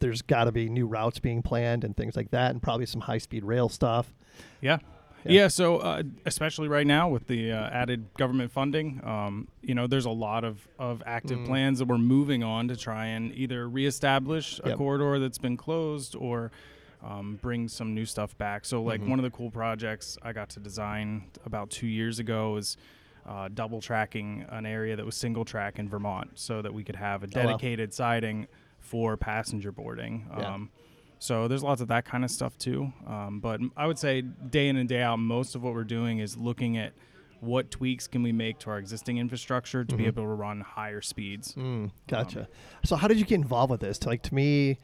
there's 0.03 0.20
got 0.20 0.44
to 0.44 0.53
be 0.53 0.68
new 0.68 0.86
routes 0.86 1.18
being 1.18 1.40
planned 1.42 1.84
and 1.84 1.96
things 1.96 2.16
like 2.16 2.30
that, 2.32 2.50
and 2.50 2.61
probably 2.62 2.84
some 2.84 3.00
high 3.00 3.18
speed 3.18 3.44
rail 3.44 3.68
stuff. 3.70 4.12
Yeah. 4.61 4.78
Yeah. 5.24 5.32
Yeah, 5.42 5.48
so 5.48 5.76
uh, 5.78 6.03
especially 6.26 6.66
right 6.66 6.86
now 6.86 7.09
with 7.09 7.28
the 7.28 7.53
uh, 7.53 7.70
added 7.70 8.12
government 8.18 8.50
funding, 8.50 9.00
um, 9.05 9.46
you 9.62 9.72
know, 9.72 9.86
there's 9.86 10.05
a 10.05 10.11
lot 10.11 10.42
of, 10.42 10.66
of 10.80 11.00
active 11.07 11.38
Mm. 11.38 11.46
plans 11.46 11.78
that 11.78 11.84
we're 11.86 11.96
moving 11.96 12.42
on 12.42 12.66
to 12.66 12.76
try 12.76 13.07
and 13.07 13.32
either 13.32 13.68
reestablish 13.68 14.59
a 14.64 14.70
Yep. 14.70 14.78
corridor 14.78 15.20
that's 15.20 15.38
been 15.38 15.57
closed 15.57 16.16
or 16.16 16.50
um, 17.05 17.38
bring 17.40 17.68
some 17.68 17.94
new 17.94 18.05
stuff 18.05 18.36
back. 18.38 18.64
So, 18.64 18.82
like, 18.82 19.00
Mhm. 19.00 19.09
one 19.11 19.18
of 19.20 19.22
the 19.24 19.30
cool 19.30 19.50
projects 19.50 20.18
I 20.22 20.32
got 20.32 20.48
to 20.50 20.61
design 20.61 21.24
about 21.46 21.70
two 21.70 21.86
years 21.88 22.18
ago 22.18 22.57
is 22.57 22.76
uh, 23.24 23.48
double 23.55 23.80
tracking 23.80 24.44
an 24.48 24.66
area 24.66 24.96
that 24.96 25.07
was 25.07 25.14
single 25.16 25.44
track 25.44 25.78
in 25.78 25.88
Vermont 25.88 26.30
so 26.34 26.61
that 26.62 26.74
we 26.74 26.82
could 26.82 26.96
have 26.96 27.22
a 27.22 27.26
Oh, 27.26 27.30
wow. 27.38 27.46
dedicated 27.46 27.94
siding 27.94 28.48
for 28.83 29.16
passenger 29.16 29.72
boarding. 29.72 30.26
Yeah. 30.39 30.55
Um, 30.55 30.70
so 31.18 31.47
there's 31.49 31.62
lots 31.62 31.80
of 31.80 31.89
that 31.89 32.05
kind 32.05 32.24
of 32.24 32.30
stuff 32.30 32.59
too. 32.59 32.93
Um, 33.07 33.41
but 33.41 33.61
I 33.76 33.87
would 33.87 33.99
say 33.99 34.22
day 34.22 34.68
in 34.68 34.76
and 34.76 34.89
day 34.89 35.01
out, 35.03 35.18
most 35.18 35.55
of 35.55 35.62
what 35.62 35.72
we're 35.72 35.85
doing 35.85 36.18
is 36.18 36.37
looking 36.37 36.76
at 36.76 36.93
what 37.41 37.70
tweaks 37.70 38.07
can 38.07 38.22
we 38.22 38.30
make 38.33 38.59
to 38.61 38.70
our 38.70 38.78
existing 38.78 39.18
infrastructure 39.18 39.85
to 39.85 39.97
be 39.97 40.05
Mhm. 40.05 40.09
able 40.09 40.22
to 40.24 40.28
run 40.28 40.61
higher 40.61 41.01
speeds. 41.01 41.55
Mm, 41.55 41.91
gotcha. 42.07 42.49
so 42.85 42.95
how 42.97 43.09
did 43.09 43.18
you 43.18 43.24
get 43.24 43.37
involved 43.37 43.70
with 43.70 43.80
this? 43.80 43.99
To, 44.01 44.09
like 44.09 44.22
to 44.22 44.35
me, 44.35 44.78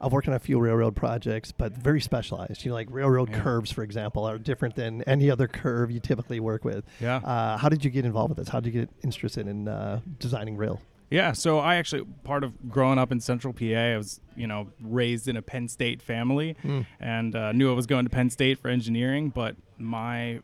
I've 0.00 0.12
worked 0.12 0.26
on 0.28 0.34
a 0.34 0.38
few 0.38 0.58
railroad 0.58 0.96
projects, 0.96 1.52
but 1.52 1.76
very 1.76 2.00
specialized. 2.00 2.64
You 2.64 2.70
know, 2.70 2.74
like 2.74 2.88
railroad 2.90 3.28
Yeah. 3.30 3.40
curves, 3.42 3.70
for 3.70 3.82
example, 3.82 4.24
are 4.24 4.38
different 4.38 4.74
than 4.74 5.02
any 5.02 5.30
other 5.30 5.46
curve 5.46 5.90
you 5.90 6.00
typically 6.00 6.40
work 6.40 6.64
with. 6.64 6.84
Yeah. 7.00 7.16
Uh, 7.16 7.58
how 7.58 7.68
did 7.68 7.84
you 7.84 7.90
get 7.90 8.04
involved 8.04 8.30
with 8.30 8.38
this? 8.38 8.48
How 8.48 8.60
did 8.60 8.72
you 8.74 8.80
get 8.80 8.90
interested 9.04 9.46
in 9.46 9.68
uh, 9.68 10.00
designing 10.18 10.56
rail? 10.56 10.80
Yeah, 11.10 11.32
so 11.32 11.58
I 11.58 11.76
actually 11.76 12.04
part 12.22 12.44
of 12.44 12.70
growing 12.70 12.98
up 12.98 13.10
in 13.10 13.18
Central 13.20 13.52
PA, 13.52 13.64
I 13.64 13.96
was 13.96 14.20
you 14.36 14.46
know 14.46 14.68
raised 14.80 15.26
in 15.28 15.36
a 15.36 15.42
Penn 15.42 15.66
State 15.68 16.00
family, 16.00 16.56
Mm. 16.62 16.86
and 17.00 17.34
uh, 17.34 17.52
knew 17.52 17.70
I 17.70 17.74
was 17.74 17.86
going 17.86 18.04
to 18.04 18.10
Penn 18.10 18.30
State 18.30 18.58
for 18.58 18.68
engineering. 18.68 19.30
But 19.30 19.56
my 19.76 20.40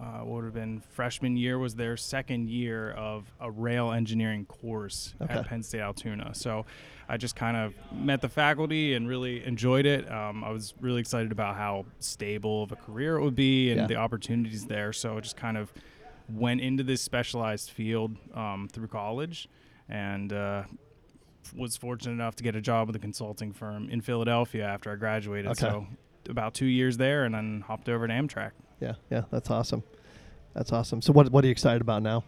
uh, 0.00 0.20
what 0.24 0.26
would 0.36 0.44
have 0.44 0.54
been 0.54 0.80
freshman 0.90 1.36
year 1.36 1.56
was 1.58 1.76
their 1.76 1.96
second 1.96 2.48
year 2.48 2.90
of 2.92 3.30
a 3.40 3.48
rail 3.50 3.92
engineering 3.92 4.44
course 4.46 5.14
Okay. 5.22 5.32
at 5.34 5.46
Penn 5.46 5.62
State 5.62 5.80
Altoona. 5.82 6.34
So 6.34 6.66
I 7.08 7.16
just 7.16 7.36
kind 7.36 7.56
of 7.56 7.74
met 7.92 8.20
the 8.20 8.28
faculty 8.28 8.94
and 8.94 9.06
really 9.06 9.44
enjoyed 9.44 9.86
it. 9.86 10.10
Um, 10.10 10.42
I 10.42 10.50
was 10.50 10.74
really 10.80 10.98
excited 11.00 11.30
about 11.30 11.54
how 11.56 11.84
stable 12.00 12.64
of 12.64 12.72
a 12.72 12.76
career 12.76 13.18
it 13.18 13.22
would 13.22 13.36
be 13.36 13.70
and 13.70 13.82
Yeah. 13.82 13.86
the 13.86 13.94
opportunities 13.96 14.64
there. 14.66 14.92
So 14.92 15.16
it 15.18 15.22
just 15.22 15.36
kind 15.36 15.56
of 15.56 15.72
went 16.28 16.60
into 16.60 16.82
this 16.82 17.00
specialized 17.00 17.70
field 17.70 18.16
um, 18.34 18.66
through 18.72 18.88
college 18.88 19.46
and 19.88 20.32
uh, 20.32 20.64
was 21.56 21.76
fortunate 21.76 22.12
enough 22.12 22.36
to 22.36 22.42
get 22.44 22.56
a 22.56 22.60
job 22.60 22.86
with 22.86 22.96
a 22.96 23.00
consulting 23.00 23.52
firm 23.52 23.88
in 23.90 24.00
Philadelphia 24.00 24.64
after 24.64 24.92
I 24.92 24.96
graduated. 24.96 25.50
Okay. 25.52 25.60
So 25.60 25.86
about 26.28 26.54
two 26.54 26.66
years 26.66 26.96
there 26.96 27.24
and 27.24 27.34
then 27.34 27.62
hopped 27.66 27.88
over 27.88 28.06
to 28.06 28.12
Amtrak. 28.12 28.52
Yeah, 28.80 28.94
yeah, 29.10 29.22
that's 29.30 29.50
awesome. 29.50 29.82
That's 30.54 30.72
awesome. 30.72 31.02
So 31.02 31.12
what 31.12 31.30
what 31.30 31.44
are 31.44 31.48
you 31.48 31.52
excited 31.52 31.82
about 31.82 32.02
now? 32.02 32.24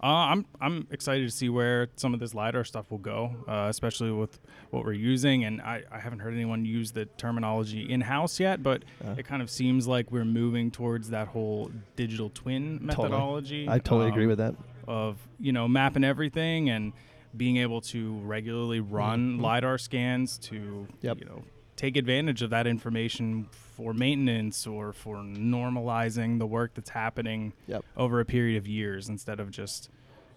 Uh, 0.00 0.06
I'm 0.06 0.46
I'm 0.60 0.86
excited 0.92 1.28
to 1.28 1.34
see 1.34 1.48
where 1.48 1.88
some 1.96 2.14
of 2.14 2.20
this 2.20 2.32
lidar 2.32 2.62
stuff 2.62 2.88
will 2.90 2.98
go, 2.98 3.34
uh, 3.48 3.66
especially 3.68 4.12
with 4.12 4.38
what 4.70 4.84
we're 4.84 4.92
using. 4.92 5.42
And 5.44 5.60
I, 5.60 5.82
I 5.90 5.98
haven't 5.98 6.20
heard 6.20 6.34
anyone 6.34 6.64
use 6.64 6.92
the 6.92 7.06
terminology 7.06 7.90
in 7.90 8.00
house 8.02 8.38
yet, 8.38 8.62
but 8.62 8.84
Uh. 9.04 9.16
it 9.18 9.24
kind 9.26 9.42
of 9.42 9.50
seems 9.50 9.88
like 9.88 10.12
we're 10.12 10.24
moving 10.24 10.70
towards 10.70 11.10
that 11.10 11.26
whole 11.28 11.72
digital 11.96 12.30
twin 12.30 12.78
Totally. 12.78 13.08
methodology. 13.08 13.68
I 13.68 13.78
totally 13.80 14.08
agree 14.08 14.24
um, 14.24 14.28
with 14.28 14.38
that. 14.38 14.54
Of 14.88 15.18
you 15.38 15.52
know 15.52 15.68
mapping 15.68 16.02
everything 16.02 16.70
and 16.70 16.92
being 17.36 17.58
able 17.58 17.80
to 17.82 18.14
regularly 18.20 18.80
run 18.80 19.36
Mhm. 19.36 19.40
lidar 19.42 19.76
scans 19.78 20.38
to 20.38 20.88
Yep. 21.02 21.18
you 21.20 21.24
know 21.26 21.44
take 21.76 21.96
advantage 21.96 22.42
of 22.42 22.50
that 22.50 22.66
information 22.66 23.44
for 23.52 23.92
maintenance 23.92 24.66
or 24.66 24.92
for 24.92 25.16
normalizing 25.18 26.38
the 26.38 26.46
work 26.46 26.74
that's 26.74 26.90
happening 26.90 27.52
Yep. 27.68 27.84
over 27.96 28.18
a 28.18 28.24
period 28.24 28.56
of 28.56 28.66
years 28.66 29.08
instead 29.08 29.38
of 29.40 29.50
just 29.50 29.90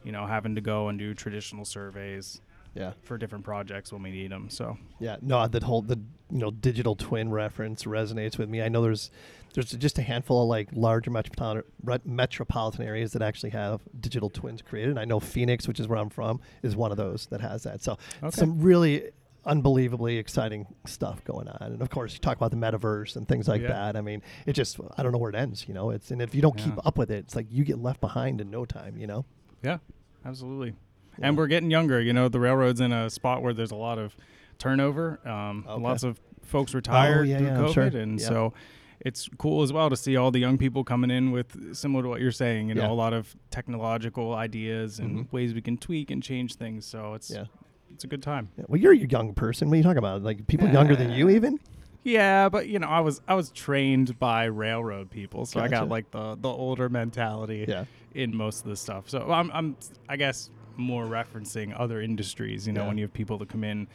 you 0.04 0.12
know 0.12 0.28
having 0.28 0.54
to 0.56 0.62
go 0.62 0.89
and 0.89 0.99
do 0.99 1.14
traditional 1.14 1.64
surveys 1.66 2.41
Yeah. 2.74 2.93
for 3.01 3.17
different 3.17 3.43
projects 3.43 3.91
when 3.91 4.01
we 4.01 4.11
need 4.11 4.32
them 4.32 4.49
so 4.49 4.78
Yeah, 4.99 5.17
no, 5.22 5.45
the 5.47 5.63
whole 5.65 5.82
the 5.82 5.99
you 6.30 6.38
know 6.38 6.51
digital 6.51 6.95
twin 6.95 7.30
reference 7.32 7.84
resonates 7.84 8.38
with 8.38 8.47
me. 8.49 8.61
I 8.61 8.69
know 8.69 8.82
there's 8.82 9.11
there's 9.53 9.72
just 9.72 9.97
a 9.99 10.01
handful 10.01 10.43
of 10.43 10.47
like 10.47 10.69
larger 10.72 11.11
metropolitan 11.11 11.63
metropolitan 12.05 12.86
areas 12.88 13.11
that 13.11 13.22
actually 13.22 13.49
have 13.49 13.82
digital 13.99 14.30
twins 14.30 14.61
created. 14.61 14.91
And 14.91 14.99
I 14.99 15.03
know 15.05 15.19
Phoenix, 15.19 15.67
which 15.67 15.80
is 15.82 15.88
where 15.89 15.99
I'm 15.99 16.09
from, 16.09 16.39
is 16.63 16.76
one 16.78 16.91
of 16.91 16.97
those 16.97 17.26
that 17.28 17.41
has 17.41 17.63
that. 17.63 17.82
So 17.84 17.97
Okay. 18.24 18.30
some 18.32 18.61
really 18.61 19.11
unbelievably 19.45 20.17
exciting 20.17 20.67
stuff 20.86 21.24
going 21.26 21.49
on. 21.49 21.57
And 21.74 21.82
of 21.82 21.89
course, 21.89 22.13
you 22.13 22.19
talk 22.19 22.38
about 22.38 22.51
the 22.51 22.57
metaverse 22.57 23.15
and 23.17 23.28
things 23.28 23.47
like 23.49 23.61
Yeah. 23.63 23.69
that. 23.69 23.97
I 23.97 24.01
mean, 24.01 24.22
it 24.45 24.53
just 24.53 24.80
I 24.97 25.03
don't 25.03 25.11
know 25.11 25.17
where 25.17 25.32
it 25.32 25.36
ends. 25.36 25.67
You 25.67 25.74
know, 25.74 25.89
it's 25.89 26.11
and 26.11 26.22
if 26.22 26.34
you 26.34 26.41
don't 26.41 26.55
keep 26.57 26.76
up 26.86 26.97
with 26.97 27.11
it, 27.11 27.17
it's 27.26 27.36
like 27.36 27.47
you 27.49 27.65
get 27.65 27.80
left 27.80 27.99
behind 27.99 28.39
in 28.39 28.49
no 28.49 28.63
time. 28.65 28.97
You 28.97 29.07
know. 29.07 29.26
yeah 29.63 29.80
absolutely 30.24 30.74
Yeah. 31.22 31.28
and 31.30 31.38
we're 31.38 31.47
getting 31.47 31.72
younger 31.72 32.01
you 32.01 32.13
know 32.13 32.28
the 32.30 32.39
railroad's 32.39 32.82
in 32.82 32.91
a 32.91 33.09
spot 33.09 33.41
where 33.41 33.53
there's 33.53 33.72
a 33.72 33.76
lot 33.76 33.97
of 33.99 34.15
turnover 34.57 35.19
um, 35.28 35.65
Okay. 35.67 35.82
lots 35.82 36.03
of 36.03 36.19
folks 36.43 36.74
retired 36.74 37.19
Oh, 37.22 37.24
yeah, 37.24 37.38
through 37.38 37.47
yeah, 37.47 37.57
covid 37.57 37.74
sure. 37.93 38.01
and 38.01 38.22
so 38.22 38.53
it's 38.99 39.28
cool 39.39 39.63
as 39.63 39.74
well 39.74 39.89
to 39.89 39.95
see 39.97 40.15
all 40.17 40.30
the 40.32 40.39
young 40.39 40.57
people 40.57 40.84
coming 40.84 41.09
in 41.09 41.32
with 41.32 41.76
similar 41.76 42.03
to 42.03 42.09
what 42.09 42.22
you're 42.22 42.32
saying 42.32 42.69
you 42.69 42.76
know 42.76 42.91
a 42.91 42.93
lot 42.93 43.13
of 43.13 43.36
technological 43.49 44.34
ideas 44.36 44.99
and 44.99 45.11
Mhm. 45.28 45.32
ways 45.32 45.53
we 45.53 45.61
can 45.61 45.78
tweak 45.78 46.11
and 46.11 46.22
change 46.22 46.55
things 46.55 46.86
so 46.86 47.13
it's 47.13 47.32
Yeah. 47.32 47.45
it's 47.93 48.03
a 48.03 48.07
good 48.07 48.22
time. 48.24 48.49
Well, 48.67 48.80
you're 48.80 48.93
a 48.93 48.97
young 48.97 49.34
person. 49.34 49.67
What 49.69 49.74
are 49.76 49.78
you 49.78 49.84
talking 49.84 49.97
about? 49.97 50.22
Like 50.24 50.47
people 50.47 50.69
younger 50.69 50.95
than 50.95 51.11
you, 51.11 51.30
even? 51.30 51.59
Yeah, 52.03 52.47
but 52.49 52.67
you 52.69 52.80
know, 52.80 52.88
I 52.88 52.99
was 53.01 53.22
I 53.28 53.34
was 53.36 53.51
trained 53.51 54.17
by 54.17 54.45
railroad 54.45 55.09
people, 55.11 55.45
so 55.45 55.59
I 55.59 55.67
got 55.67 55.89
like 55.89 56.09
the 56.11 56.36
the 56.36 56.49
older 56.49 56.88
mentality 56.89 57.65
Yeah. 57.67 57.86
in 58.15 58.36
most 58.36 58.63
of 58.63 58.69
the 58.69 58.76
stuff. 58.76 59.09
So 59.09 59.30
I'm 59.32 59.51
I'm 59.51 59.76
I 60.07 60.15
guess 60.15 60.49
more 60.82 61.05
referencing 61.05 61.73
other 61.79 62.01
industries. 62.01 62.67
You 62.67 62.73
know, 62.73 62.82
Yeah. 62.82 62.88
when 62.88 62.97
you 62.97 63.03
have 63.05 63.13
people 63.13 63.38
that 63.39 63.49
come 63.49 63.63
in 63.63 63.88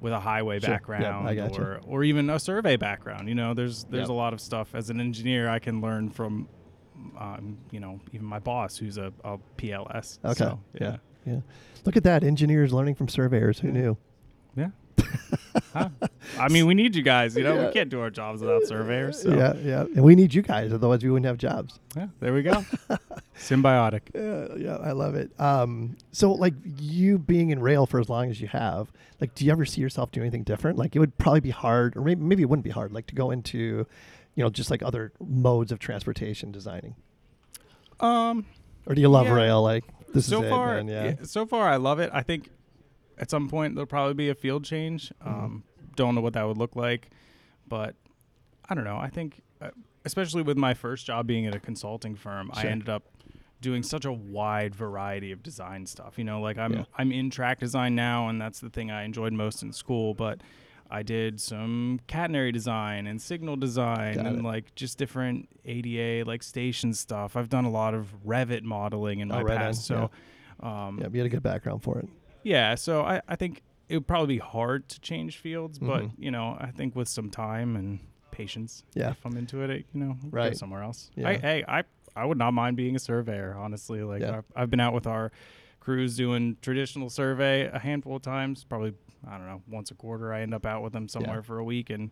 with 0.00 0.12
a 0.12 0.20
highway 0.20 0.60
Sure. 0.60 0.70
Background 0.70 1.28
I 1.28 1.34
gotcha. 1.34 1.60
or 1.62 1.80
or 1.86 2.04
even 2.04 2.28
a 2.28 2.38
survey 2.38 2.76
background. 2.76 3.28
You 3.28 3.34
know, 3.34 3.54
there's 3.54 3.84
there's 3.84 4.08
Yeah. 4.08 4.14
a 4.14 4.16
lot 4.16 4.32
of 4.34 4.40
stuff 4.40 4.74
as 4.74 4.90
an 4.90 5.00
engineer 5.00 5.48
I 5.48 5.58
can 5.58 5.80
learn 5.80 6.10
from. 6.10 6.48
Um, 7.18 7.58
you 7.72 7.80
know, 7.80 8.00
even 8.12 8.24
my 8.26 8.38
boss, 8.38 8.76
who's 8.76 8.98
a, 8.98 9.12
a 9.24 9.36
PLS. 9.58 10.18
Okay. 10.24 10.34
So, 10.34 10.60
yeah. 10.80 10.96
Yeah. 11.26 11.40
Look 11.84 11.96
at 11.96 12.04
that. 12.04 12.22
Engineers 12.22 12.72
learning 12.72 12.94
from 12.94 13.08
surveyors. 13.08 13.58
Who 13.58 13.70
knew? 13.72 13.96
Yeah. 14.56 14.68
Huh? 15.72 15.88
I 16.38 16.48
mean, 16.48 16.66
we 16.66 16.74
need 16.74 16.94
you 16.94 17.02
guys. 17.02 17.36
You 17.36 17.42
know, 17.42 17.54
Yeah. 17.54 17.66
we 17.66 17.72
can't 17.72 17.88
do 17.90 18.00
our 18.00 18.10
jobs 18.10 18.40
without 18.40 18.62
surveyors. 18.64 19.22
So. 19.22 19.30
Yeah. 19.34 19.54
Yeah. 19.56 19.80
And 19.82 20.04
we 20.04 20.14
need 20.14 20.32
you 20.32 20.42
guys. 20.42 20.72
Otherwise, 20.72 21.02
we 21.02 21.10
wouldn't 21.10 21.26
have 21.26 21.36
jobs. 21.36 21.80
Yeah, 21.96 22.08
there 22.20 22.32
we 22.32 22.42
go. 22.42 22.64
Symbiotic. 23.36 24.00
Yeah, 24.14 24.56
yeah, 24.56 24.76
I 24.76 24.92
love 24.92 25.14
it. 25.14 25.38
Um, 25.40 25.96
so 26.12 26.32
like 26.32 26.54
you 26.78 27.18
being 27.18 27.50
in 27.50 27.60
rail 27.60 27.86
for 27.86 27.98
as 28.00 28.08
long 28.08 28.30
as 28.30 28.40
you 28.40 28.48
have, 28.48 28.90
like, 29.20 29.34
do 29.34 29.44
you 29.44 29.52
ever 29.52 29.64
see 29.64 29.80
yourself 29.80 30.10
doing 30.12 30.24
anything 30.26 30.44
different? 30.44 30.78
Like, 30.78 30.94
it 30.94 30.98
would 30.98 31.16
probably 31.18 31.40
be 31.40 31.50
hard, 31.50 31.96
or 31.96 32.02
maybe, 32.02 32.20
maybe 32.22 32.42
it 32.42 32.48
wouldn't 32.48 32.64
be 32.64 32.70
hard, 32.70 32.92
like 32.92 33.06
to 33.08 33.14
go 33.14 33.30
into, 33.30 33.86
you 34.34 34.44
know, 34.44 34.50
just 34.50 34.70
like 34.70 34.82
other 34.82 35.12
modes 35.20 35.72
of 35.72 35.78
transportation 35.78 36.52
designing. 36.52 36.94
Um, 38.00 38.46
Or 38.86 38.94
do 38.94 39.00
you 39.00 39.08
love 39.08 39.26
Yeah. 39.26 39.34
rail? 39.34 39.62
Like, 39.62 39.84
this 40.12 40.26
so 40.26 40.42
is 40.42 40.50
far, 40.50 40.78
it, 40.78 40.84
man. 40.84 40.88
Yeah. 40.88 41.04
yeah, 41.20 41.24
so 41.26 41.46
far 41.46 41.68
I 41.68 41.76
love 41.76 41.98
it. 42.00 42.10
I 42.12 42.22
think 42.22 42.50
at 43.18 43.30
some 43.30 43.48
point 43.48 43.74
there'll 43.74 43.86
probably 43.86 44.14
be 44.14 44.28
a 44.28 44.34
field 44.34 44.64
change. 44.64 45.12
Mm-hmm. 45.24 45.44
Um, 45.44 45.64
don't 45.96 46.14
know 46.14 46.20
what 46.20 46.32
that 46.34 46.46
would 46.46 46.58
look 46.58 46.76
like, 46.76 47.10
but 47.68 47.94
I 48.68 48.74
don't 48.74 48.84
know. 48.84 48.96
I 48.96 49.08
think, 49.08 49.40
uh, 49.60 49.70
especially 50.04 50.42
with 50.42 50.56
my 50.56 50.74
first 50.74 51.06
job 51.06 51.26
being 51.26 51.46
at 51.46 51.54
a 51.54 51.60
consulting 51.60 52.14
firm, 52.16 52.50
I 52.52 52.66
ended 52.66 52.88
up 52.88 53.04
doing 53.64 53.82
such 53.82 54.04
a 54.04 54.12
wide 54.12 54.74
variety 54.74 55.32
of 55.32 55.42
design 55.42 55.86
stuff. 55.86 56.18
You 56.18 56.24
know, 56.24 56.40
like 56.40 56.58
I'm 56.58 56.72
Yeah. 56.74 56.84
I'm 56.96 57.10
in 57.10 57.30
track 57.30 57.58
design 57.58 57.94
now, 57.96 58.28
and 58.28 58.40
that's 58.40 58.60
the 58.60 58.70
thing 58.70 58.90
I 58.92 59.02
enjoyed 59.04 59.32
most 59.32 59.62
in 59.62 59.72
school, 59.72 60.14
but. 60.14 60.40
I 60.90 61.02
did 61.02 61.40
some 61.40 61.98
catenary 62.06 62.52
design 62.52 63.06
and 63.08 63.20
signal 63.20 63.56
design 63.56 64.14
Got 64.16 64.26
and 64.26 64.38
it. 64.40 64.44
like 64.44 64.74
just 64.76 64.98
different 64.98 65.48
ADA 65.64 66.24
like 66.28 66.42
station 66.42 66.92
stuff. 66.92 67.36
I've 67.36 67.48
done 67.48 67.64
a 67.64 67.70
lot 67.70 67.94
of 67.94 68.14
Revit 68.24 68.62
modeling 68.62 69.20
in 69.20 69.32
Oh, 69.32 69.36
my 69.36 69.42
right 69.42 69.56
on, 69.56 69.60
past. 69.62 69.86
So 69.86 70.10
um, 70.60 70.98
yeah, 71.00 71.08
you 71.10 71.18
had 71.20 71.26
a 71.26 71.30
good 71.30 71.42
background 71.42 71.82
for 71.82 71.98
it. 71.98 72.08
yeah, 72.44 72.74
so 72.74 73.00
I, 73.02 73.22
I 73.26 73.34
think 73.34 73.62
it 73.88 73.96
would 73.96 74.06
probably 74.06 74.34
be 74.36 74.38
hard 74.40 74.86
to 74.90 75.00
change 75.00 75.38
fields, 75.38 75.78
but 75.78 76.02
Mhm. 76.02 76.10
you 76.18 76.30
know, 76.30 76.56
I 76.60 76.70
think 76.70 76.94
with 76.94 77.08
some 77.08 77.30
time 77.30 77.76
and 77.76 77.98
patience, 78.30 78.84
Yeah. 78.94 79.12
if 79.12 79.24
I'm 79.24 79.36
into 79.38 79.62
it, 79.62 79.70
it 79.70 79.86
you 79.94 80.00
know, 80.00 80.16
go 80.30 80.52
somewhere 80.52 80.82
else. 80.82 81.10
Yeah. 81.16 81.28
I, 81.30 81.34
hey, 81.38 81.64
I 81.66 81.84
I 82.16 82.24
would 82.24 82.38
not 82.38 82.52
mind 82.54 82.76
being 82.76 82.96
a 82.96 82.98
surveyor, 82.98 83.56
honestly. 83.58 84.02
Like 84.02 84.22
Yeah. 84.22 84.38
I've, 84.38 84.44
I've 84.56 84.70
been 84.70 84.80
out 84.80 84.92
with 84.94 85.06
our 85.06 85.32
crews 85.80 86.16
doing 86.16 86.56
traditional 86.62 87.10
survey 87.10 87.66
a 87.72 87.78
handful 87.78 88.16
of 88.16 88.22
times, 88.22 88.64
probably 88.64 88.94
I 89.28 89.38
don't 89.38 89.46
know, 89.46 89.62
once 89.68 89.90
a 89.90 89.94
quarter. 89.94 90.32
I 90.32 90.42
end 90.42 90.54
up 90.54 90.66
out 90.66 90.82
with 90.82 90.92
them 90.92 91.08
somewhere 91.08 91.42
for 91.42 91.58
a 91.58 91.64
week, 91.64 91.88
and 91.90 92.10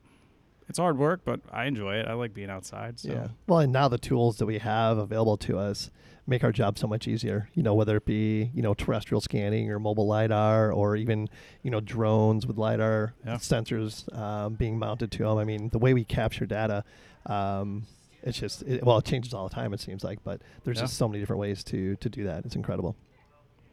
it's 0.68 0.78
hard 0.78 0.96
work, 0.98 1.20
but 1.24 1.40
I 1.50 1.66
enjoy 1.66 1.96
it. 1.96 2.06
I 2.06 2.14
like 2.14 2.32
being 2.32 2.48
outside. 2.50 2.98
So. 3.00 3.12
Yeah. 3.12 3.28
Well, 3.46 3.58
and 3.60 3.72
now 3.72 3.88
the 3.88 3.98
tools 3.98 4.38
that 4.38 4.46
we 4.46 4.58
have 4.58 4.96
available 4.98 5.36
to 5.38 5.58
us 5.58 5.90
make 6.26 6.42
our 6.44 6.52
job 6.52 6.78
so 6.78 6.86
much 6.86 7.06
easier. 7.08 7.50
You 7.52 7.62
know, 7.62 7.74
whether 7.74 7.96
it 7.96 8.06
be 8.06 8.50
you 8.54 8.62
know 8.62 8.72
terrestrial 8.74 9.20
scanning 9.20 9.70
or 9.70 9.78
mobile 9.78 10.06
lidar, 10.06 10.72
or 10.72 10.96
even 10.96 11.28
you 11.62 11.70
know 11.70 11.80
drones 11.80 12.46
with 12.46 12.56
lidar 12.56 13.12
Yeah. 13.26 13.36
sensors 13.36 14.10
um, 14.16 14.54
being 14.54 14.78
mounted 14.78 15.10
to 15.12 15.18
them. 15.24 15.36
I 15.38 15.44
mean, 15.44 15.68
the 15.70 15.78
way 15.78 15.92
we 15.94 16.04
capture 16.04 16.46
data. 16.46 16.84
Um, 17.26 17.86
it's 18.22 18.38
just 18.38 18.62
it, 18.62 18.84
well, 18.84 18.98
it 18.98 19.04
changes 19.04 19.34
all 19.34 19.48
the 19.48 19.54
time. 19.54 19.72
It 19.72 19.80
seems 19.80 20.02
like, 20.04 20.22
but 20.24 20.40
there's 20.64 20.76
Yeah. 20.78 20.84
just 20.84 20.96
so 20.96 21.08
many 21.08 21.20
different 21.20 21.40
ways 21.40 21.62
to 21.64 21.96
to 21.96 22.08
do 22.08 22.24
that. 22.24 22.44
It's 22.44 22.56
incredible. 22.56 22.96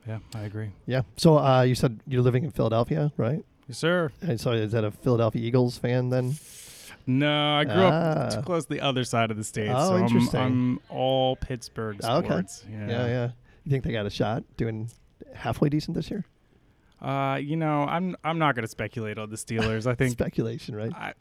yeah, 0.07 0.19
I 0.33 0.41
agree. 0.43 0.71
Yeah. 0.85 1.01
So 1.17 1.37
uh, 1.39 1.61
you 1.63 1.75
said 1.75 1.99
you're 2.07 2.21
living 2.21 2.43
in 2.43 2.51
Philadelphia, 2.51 3.11
right? 3.17 3.43
Yes, 3.67 3.77
sir. 3.77 4.11
And 4.21 4.39
so 4.39 4.51
is 4.53 4.71
that 4.71 4.83
a 4.83 4.91
Philadelphia 4.91 5.41
Eagles 5.41 5.77
fan 5.77 6.09
then? 6.09 6.35
No, 7.05 7.55
I 7.55 7.63
grew 7.65 7.73
up 7.83 7.93
Ah. 7.93 8.29
too 8.35 8.41
close 8.41 8.65
to 8.65 8.69
the 8.73 8.81
other 8.81 9.03
side 9.03 9.31
of 9.31 9.37
the 9.37 9.43
state. 9.43 9.69
Oh, 9.69 9.89
so 9.89 9.95
I'm- 9.95 10.29
I'm, 10.35 10.79
all 10.89 11.35
Pittsburgh 11.35 12.03
Okay. 12.03 12.27
sports. 12.27 12.65
Yeah. 12.71 12.87
yeah, 12.87 13.29
You 13.63 13.71
think 13.71 13.83
they 13.83 13.91
got 13.91 14.05
a 14.05 14.09
shot 14.11 14.43
doing 14.57 14.89
halfway 15.33 15.69
decent 15.69 15.95
this 15.95 16.09
year? 16.11 16.25
Uh, 17.01 17.39
you 17.41 17.55
know, 17.55 17.83
I'm 17.83 18.15
I'm 18.23 18.37
not 18.39 18.55
going 18.55 18.63
to 18.63 18.67
speculate 18.71 19.17
on 19.17 19.29
the 19.29 19.37
Steelers. 19.37 19.87
I 19.87 19.95
think 19.99 20.11
speculation, 20.11 20.75
right? 20.75 20.91
I, 20.93 21.13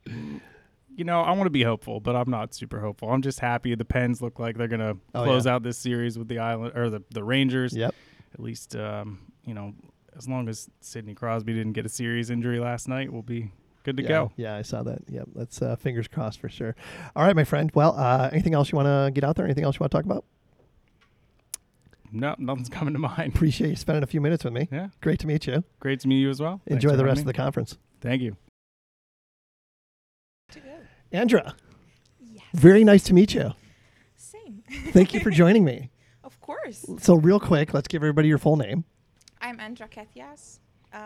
you 0.99 1.05
know, 1.05 1.21
I 1.23 1.31
want 1.31 1.45
to 1.45 1.51
be 1.51 1.63
hopeful, 1.63 2.01
but 2.01 2.17
I'm 2.17 2.29
not 2.29 2.53
super 2.55 2.81
hopeful. 2.81 3.09
I'm 3.11 3.23
just 3.23 3.39
happy 3.41 3.75
the 3.77 3.85
Pens 3.85 4.21
look 4.21 4.39
like 4.39 4.59
they're 4.59 4.67
going 4.69 4.81
to 4.81 4.97
Oh, 5.15 5.23
close 5.25 5.47
yeah. 5.47 5.55
out 5.55 5.63
this 5.63 5.79
series 5.79 6.19
with 6.19 6.27
the 6.29 6.41
Island 6.41 6.77
or 6.77 6.91
the 6.91 7.03
the 7.11 7.23
Rangers. 7.23 7.73
Yep. 7.75 7.95
At 8.35 8.41
least, 8.41 8.75
um, 8.77 9.33
you 9.45 9.55
know, 9.55 9.73
as 10.17 10.29
long 10.29 10.49
as 10.49 10.69
Sidney 10.81 11.15
Crosby 11.15 11.55
didn't 11.55 11.73
get 11.75 11.87
a 11.87 11.89
serious 11.89 12.29
injury 12.31 12.59
last 12.59 12.89
night, 12.89 13.13
we'll 13.13 13.23
be 13.23 13.53
good 13.85 13.97
to 13.97 14.03
yeah, 14.03 14.09
go. 14.09 14.33
Yeah, 14.37 14.57
I 14.57 14.63
saw 14.63 14.83
that. 14.83 15.03
Yep. 15.09 15.29
Let's 15.35 15.63
uh, 15.63 15.77
fingers 15.77 16.09
crossed 16.09 16.41
for 16.41 16.49
sure. 16.49 16.75
All 17.15 17.25
right, 17.25 17.37
my 17.37 17.45
friend. 17.45 17.71
Well, 17.75 17.95
uh, 17.97 18.29
anything 18.33 18.55
else 18.55 18.73
you 18.73 18.77
want 18.77 18.87
to 18.87 19.11
get 19.13 19.23
out 19.25 19.37
there? 19.37 19.45
Anything 19.45 19.65
else 19.65 19.77
you 19.77 19.81
want 19.81 19.93
to 19.93 19.97
talk 19.99 20.05
about? 20.05 20.25
No, 22.11 22.35
nothing's 22.39 22.69
coming 22.79 22.95
to 22.95 22.99
mind. 23.01 23.35
Appreciate 23.35 23.71
you 23.71 23.77
spending 23.77 24.03
a 24.03 24.07
few 24.07 24.21
minutes 24.21 24.43
with 24.45 24.53
me. 24.53 24.69
Yeah, 24.73 24.89
Great 25.01 25.21
to 25.21 25.27
meet 25.27 25.47
you. 25.47 25.63
great 25.79 26.01
to 26.01 26.09
meet 26.09 26.19
you 26.19 26.31
as 26.31 26.41
well. 26.41 26.61
Enjoy 26.67 26.97
the 26.97 27.05
rest 27.05 27.21
of 27.21 27.27
the 27.27 27.33
conference. 27.33 27.79
Thank 28.01 28.23
you. 28.23 28.37
Andra, 31.13 31.55
Yes. 32.21 32.45
very 32.55 32.85
nice 32.85 33.05
to 33.05 33.15
meet 33.15 33.35
you. 33.35 33.53
Same. 34.17 34.63
Thank 34.93 35.15
you 35.15 35.21
for 35.21 35.31
joining 35.43 35.65
me. 35.65 35.91
Of 36.25 36.41
course. 36.41 36.85
So, 37.01 37.15
real 37.15 37.41
quick, 37.41 37.73
let's 37.73 37.89
give 37.89 38.03
everybody 38.03 38.29
your 38.29 38.39
full 38.39 38.57
name 38.57 38.85
I'm 39.41 39.59
Andra 39.61 39.89
Catias. 39.89 40.59
Uh, 40.93 40.99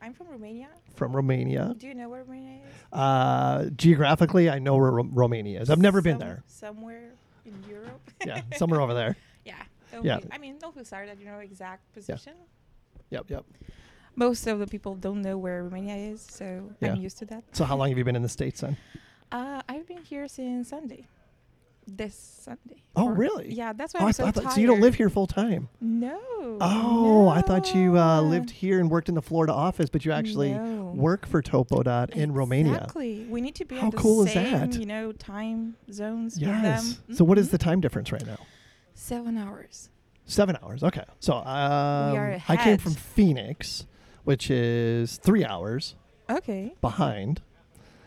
I'm 0.00 0.14
from 0.14 0.28
Romania. 0.28 0.68
from 0.94 1.14
Romania. 1.14 1.74
Do 1.76 1.86
you 1.88 1.94
know 1.94 2.08
where 2.08 2.22
Romania 2.22 2.60
is? 2.64 2.92
Uh, 2.92 3.68
geographically, 3.76 4.48
I 4.48 4.58
know 4.60 4.76
where 4.76 4.90
Ro- 4.92 5.08
Romania 5.12 5.60
is. 5.60 5.70
I've 5.70 5.80
never 5.80 6.00
been 6.00 6.18
there. 6.18 6.42
Somewhere 6.46 7.10
in 7.44 7.54
Europe. 7.68 8.00
Yeah, 8.26 8.42
somewhere 8.56 8.80
over 8.80 8.94
there. 8.94 9.16
yeah. 9.44 9.54
Don't 9.92 10.04
Yeah. 10.04 10.18
Be, 10.20 10.28
I 10.32 10.38
mean, 10.38 10.58
don't 10.58 10.74
feel 10.74 10.84
sorry 10.84 11.06
that 11.06 11.18
you 11.18 11.26
know 11.26 11.38
exact 11.40 11.92
position. 11.92 12.32
Yeah. 13.10 13.18
Yep, 13.18 13.30
yep. 13.30 13.44
Most 14.16 14.46
of 14.46 14.60
the 14.60 14.66
people 14.68 14.94
don't 14.94 15.20
know 15.20 15.36
where 15.36 15.64
Romania 15.64 15.96
is, 15.96 16.24
so 16.30 16.70
Yeah. 16.80 16.92
I'm 16.92 17.00
used 17.00 17.18
to 17.18 17.24
that. 17.26 17.42
So, 17.52 17.64
how 17.64 17.76
long 17.76 17.88
have 17.90 17.98
you 17.98 18.04
been 18.04 18.16
in 18.16 18.22
the 18.22 18.28
States 18.28 18.60
then? 18.60 18.76
Uh, 19.32 19.62
I've 19.68 19.86
been 19.86 20.02
here 20.04 20.28
since 20.28 20.68
Sunday. 20.68 21.06
This 21.86 22.14
Sunday. 22.14 22.82
Oh, 22.96 23.08
Or- 23.08 23.12
really? 23.14 23.52
Yeah, 23.52 23.74
that's 23.74 23.92
why 23.92 24.00
Oh, 24.00 24.02
I'm 24.04 24.08
I 24.08 24.12
so 24.12 24.24
thought, 24.30 24.42
tired. 24.42 24.52
so 24.54 24.60
you 24.60 24.66
don't 24.66 24.80
live 24.80 24.94
here 24.94 25.10
full 25.10 25.26
time. 25.26 25.68
No. 25.82 26.18
Oh, 26.60 27.28
I 27.28 27.42
thought 27.42 27.74
you 27.74 27.98
uh, 27.98 28.22
lived 28.22 28.50
here 28.50 28.80
and 28.80 28.90
worked 28.90 29.10
in 29.10 29.14
the 29.14 29.20
Florida 29.22 29.52
office, 29.52 29.90
but 29.90 30.04
you 30.04 30.12
actually 30.12 30.54
No. 30.54 30.92
work 30.94 31.26
for 31.26 31.42
Topodot 31.42 32.10
in 32.10 32.32
Romania. 32.32 32.74
Exactly. 32.74 33.26
We 33.28 33.42
need 33.42 33.54
to 33.56 33.66
be 33.66 33.76
How 33.76 33.90
cool 33.90 34.24
is 34.26 34.32
that? 34.32 34.74
you 34.76 34.86
know, 34.86 35.12
time 35.12 35.76
zones 35.92 36.38
Yes. 36.40 36.52
with 36.96 37.06
them. 37.08 37.16
So, 37.16 37.24
what 37.24 37.36
is 37.38 37.48
Mhm. 37.48 37.50
the 37.50 37.58
time 37.58 37.80
difference 37.82 38.12
right 38.12 38.24
now? 38.24 38.38
Seven 38.94 39.36
hours. 39.36 39.90
Seven 40.24 40.56
hours. 40.62 40.82
Okay. 40.82 41.04
So, 41.20 41.34
um, 41.34 42.40
I 42.48 42.56
came 42.56 42.78
from 42.78 42.92
Phoenix, 42.94 43.84
which 44.24 44.50
is 44.50 45.18
three 45.18 45.44
hours 45.44 45.96
Okay. 46.30 46.74
behind. 46.80 47.42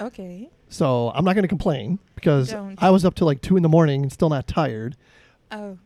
Okay. 0.02 0.50
So, 0.70 1.12
I'm 1.16 1.24
not 1.26 1.34
going 1.34 1.44
to 1.44 1.48
complain 1.48 2.00
because 2.16 2.52
Don't. 2.52 2.82
I 2.82 2.90
was 2.90 3.06
up 3.06 3.16
till 3.16 3.26
like 3.28 3.42
two 3.42 3.56
in 3.58 3.64
the 3.64 3.70
morning 3.70 4.04
and 4.04 4.12
still 4.12 4.30
not 4.30 4.48
tired. 4.48 4.96
Oh. 5.50 5.78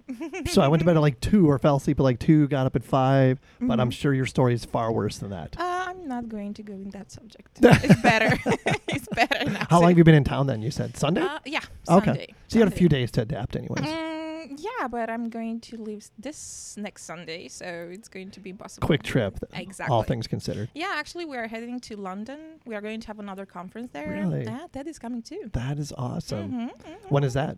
so, 0.50 0.62
I 0.64 0.68
went 0.68 0.80
to 0.82 0.86
bed 0.88 0.96
at 0.98 1.02
like 1.02 1.20
two 1.22 1.48
or 1.50 1.60
fell 1.60 1.76
asleep 1.76 2.00
at 2.00 2.04
like 2.04 2.18
two, 2.20 2.48
got 2.48 2.66
up 2.66 2.76
at 2.76 2.84
five. 2.84 3.40
But 3.60 3.80
I'm 3.80 3.90
Mhm. 3.90 3.94
sure 3.94 4.14
your 4.14 4.26
story 4.26 4.56
is 4.56 4.66
far 4.66 4.92
worse 4.92 5.20
than 5.20 5.30
that. 5.30 5.56
Uh, 5.60 5.86
I'm 5.88 6.08
not 6.08 6.30
going 6.30 6.54
to 6.56 6.64
go 6.64 6.74
in 6.74 6.90
that 6.92 7.12
subject. 7.12 7.60
it's 7.62 8.02
better. 8.02 8.38
it's 8.88 9.08
better 9.10 9.46
now. 9.52 9.68
How 9.70 9.80
long 9.80 9.90
have 9.90 9.98
you 10.00 10.04
been 10.04 10.16
in 10.16 10.24
town 10.24 10.48
then? 10.48 10.64
You 10.64 10.72
said 10.72 10.98
Sunday? 10.98 11.22
Uh, 11.22 11.38
yeah. 11.46 11.60
okay. 11.88 12.06
Sunday. 12.06 12.28
So, 12.48 12.58
you 12.58 12.66
had 12.66 12.74
a 12.74 12.76
few 12.76 12.90
days 12.90 13.12
to 13.12 13.22
adapt, 13.22 13.56
anyways. 13.56 13.86
Mm, 13.86 14.11
yeah, 14.60 14.88
but 14.88 15.10
I'm 15.10 15.30
going 15.30 15.60
to 15.62 15.78
leave 15.78 16.10
this 16.18 16.76
next 16.78 17.04
Sunday, 17.04 17.48
so 17.48 17.66
it's 17.92 18.08
going 18.08 18.32
to 18.32 18.40
be 18.40 18.50
impossible. 18.52 18.86
Quick 18.86 19.04
trip, 19.04 19.40
th- 19.52 19.80
all 19.90 20.04
things 20.04 20.28
considered. 20.28 20.70
Yeah, 20.74 20.92
actually, 20.96 21.26
we 21.26 21.38
are 21.38 21.48
heading 21.48 21.80
to 21.82 21.96
London. 21.98 22.40
We 22.66 22.76
are 22.76 22.82
going 22.82 23.00
to 23.02 23.08
have 23.08 23.20
another 23.20 23.46
conference 23.46 23.90
there. 23.94 24.10
Really? 24.10 24.44
Yeah, 24.46 24.68
that 24.72 24.88
is 24.88 25.00
coming 25.00 25.22
too. 25.22 25.50
That 25.54 25.80
is 25.80 25.94
awesome. 25.98 26.52
Mhm, 26.52 26.70
mhm. 26.84 26.96
When 27.12 27.24
is 27.24 27.34
that? 27.34 27.58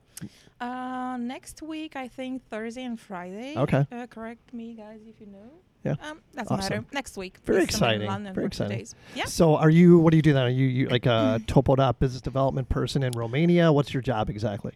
Uh, 0.61 1.17
next 1.17 1.61
week, 1.61 1.95
I 1.95 2.07
think 2.07 2.47
Thursday 2.49 2.83
and 2.83 2.99
Friday. 2.99 3.55
Okay. 3.57 3.85
Uh, 3.91 4.07
correct 4.07 4.53
me, 4.53 4.73
guys, 4.73 4.99
if 5.07 5.19
you 5.19 5.27
know. 5.27 5.49
Yeah. 5.83 5.95
Um, 6.09 6.21
doesn't 6.33 6.49
matter. 6.57 6.75
Awesome. 6.75 6.85
Next 6.93 7.17
week. 7.17 7.39
Very 7.43 7.61
because 7.65 7.81
I'm 7.81 7.89
in 7.89 7.93
exciting. 7.95 8.07
London 8.07 8.33
Very 8.33 8.47
exciting. 8.47 8.77
days. 8.77 8.95
Yeah. 9.15 9.25
So, 9.25 9.57
are 9.57 9.69
you? 9.69 9.99
What 9.99 10.11
do 10.11 10.17
you 10.17 10.21
do 10.23 10.31
then? 10.31 10.43
Are 10.43 10.49
you, 10.49 10.65
you 10.65 10.87
like 10.87 11.05
a 11.07 11.41
Topodot 11.45 11.99
business 11.99 12.21
development 12.21 12.69
person 12.69 13.03
in 13.03 13.11
Romania? 13.11 13.69
What's 13.73 13.93
your 13.93 14.01
job 14.01 14.29
exactly? 14.29 14.71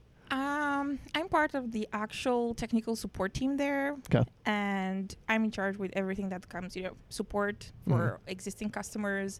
I'm 1.17 1.27
part 1.29 1.55
of 1.55 1.71
the 1.71 1.87
actual 1.93 2.53
technical 2.53 2.95
support 2.95 3.33
team 3.33 3.57
there. 3.57 3.95
Okay. 4.13 4.23
And 4.45 5.15
I'm 5.27 5.43
in 5.45 5.51
charge 5.51 5.77
with 5.77 5.91
everything 5.95 6.29
that 6.29 6.47
comes, 6.47 6.75
you 6.75 6.83
know, 6.83 6.95
support 7.09 7.57
Mm-hmm. 7.59 7.91
for 7.91 8.19
existing 8.27 8.69
customers, 8.69 9.39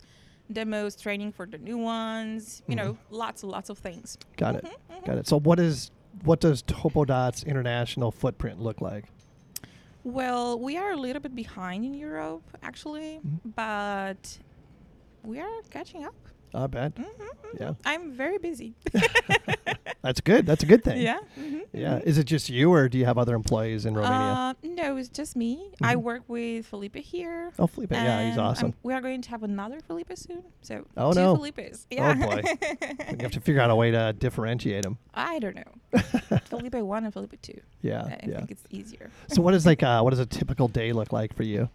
demos, 0.52 0.96
training 0.96 1.32
for 1.38 1.46
the 1.46 1.60
new 1.70 1.78
ones. 1.78 2.64
You 2.68 2.74
Mhm. 2.76 2.78
know, 2.82 2.98
lots 3.12 3.44
and 3.44 3.52
lots 3.52 3.70
of 3.70 3.78
things. 3.78 4.18
Got 4.38 4.56
it. 4.56 4.64
Mhm, 4.66 4.72
mhm. 4.96 5.06
Got 5.06 5.18
it. 5.20 5.28
So 5.28 5.40
what 5.40 5.60
is 5.60 5.92
what 6.24 6.40
does 6.40 6.64
Topodot's 6.64 7.44
international 7.44 8.10
footprint 8.12 8.60
look 8.60 8.82
like? 8.82 9.06
Well, 10.04 10.60
we 10.68 10.76
are 10.82 10.92
a 10.94 10.96
little 11.06 11.22
bit 11.22 11.36
behind 11.36 11.86
in 11.86 11.94
Europe, 11.94 12.42
actually, 12.64 13.20
but 13.46 14.40
we 15.24 15.40
are 15.40 15.62
catching 15.70 16.06
up. 16.06 16.16
I 16.54 16.68
bet. 16.68 16.96
Mhm, 16.96 17.04
mhm. 17.04 17.60
Yeah. 17.60 17.74
I'm 17.86 18.12
very 18.14 18.38
busy. 18.38 18.76
That's 20.02 20.22
good. 20.22 20.46
That's 20.46 20.64
a 20.64 20.66
good 20.66 20.84
thing. 20.84 21.02
yeah. 21.02 21.20
mhm, 21.38 21.62
Yeah. 21.74 22.00
mhm. 22.00 22.04
Is 22.04 22.18
it 22.18 22.26
just 22.26 22.50
you, 22.50 22.72
or 22.72 22.88
do 22.88 22.98
you 22.98 23.06
have 23.06 23.18
other 23.18 23.36
employees 23.36 23.86
in 23.86 23.94
Romania? 23.96 24.34
Uh, 24.34 24.54
no, 24.64 24.96
it's 24.98 25.10
just 25.10 25.36
me. 25.36 25.72
I 25.82 25.96
Mhm. 25.96 26.02
work 26.04 26.24
with 26.28 26.66
Felipe 26.66 26.96
here. 26.96 27.52
oh, 27.60 27.68
Felipe. 27.68 27.92
Yeah, 27.92 28.24
he's 28.26 28.34
and 28.34 28.42
I'm- 28.42 28.50
awesome. 28.52 28.74
we 28.84 28.94
are 28.94 29.02
going 29.02 29.22
to 29.22 29.30
have 29.32 29.44
another 29.44 29.80
Felipe 29.82 30.12
soon. 30.16 30.44
So 30.62 30.86
Oh, 30.96 31.14
two 31.14 31.20
no. 31.20 31.36
Felipes. 31.36 31.86
Yeah. 31.92 32.14
boy. 32.14 32.42
You 33.12 33.18
have 33.22 33.32
to 33.32 33.42
figure 33.42 33.62
out 33.62 33.70
a 33.70 33.76
way 33.76 33.92
to 33.92 34.14
differentiate 34.18 34.84
them. 34.84 34.98
I 35.14 35.40
don't 35.40 35.56
know. 35.56 36.00
Felipe 36.46 36.76
one 36.76 37.04
and 37.06 37.14
Felipe 37.14 37.42
two. 37.42 37.60
Yeah. 37.82 38.04
I 38.06 38.20
yeah. 38.28 38.38
think 38.38 38.52
it's 38.52 38.64
easier. 38.70 39.10
So 39.28 39.42
what 39.42 39.54
is 39.54 39.66
like 39.66 39.84
uh, 39.84 40.02
what 40.02 40.12
does 40.12 40.20
a 40.20 40.26
typical 40.26 40.68
day 40.68 40.94
look 40.94 41.12
like 41.12 41.34
for 41.36 41.44
you? 41.44 41.70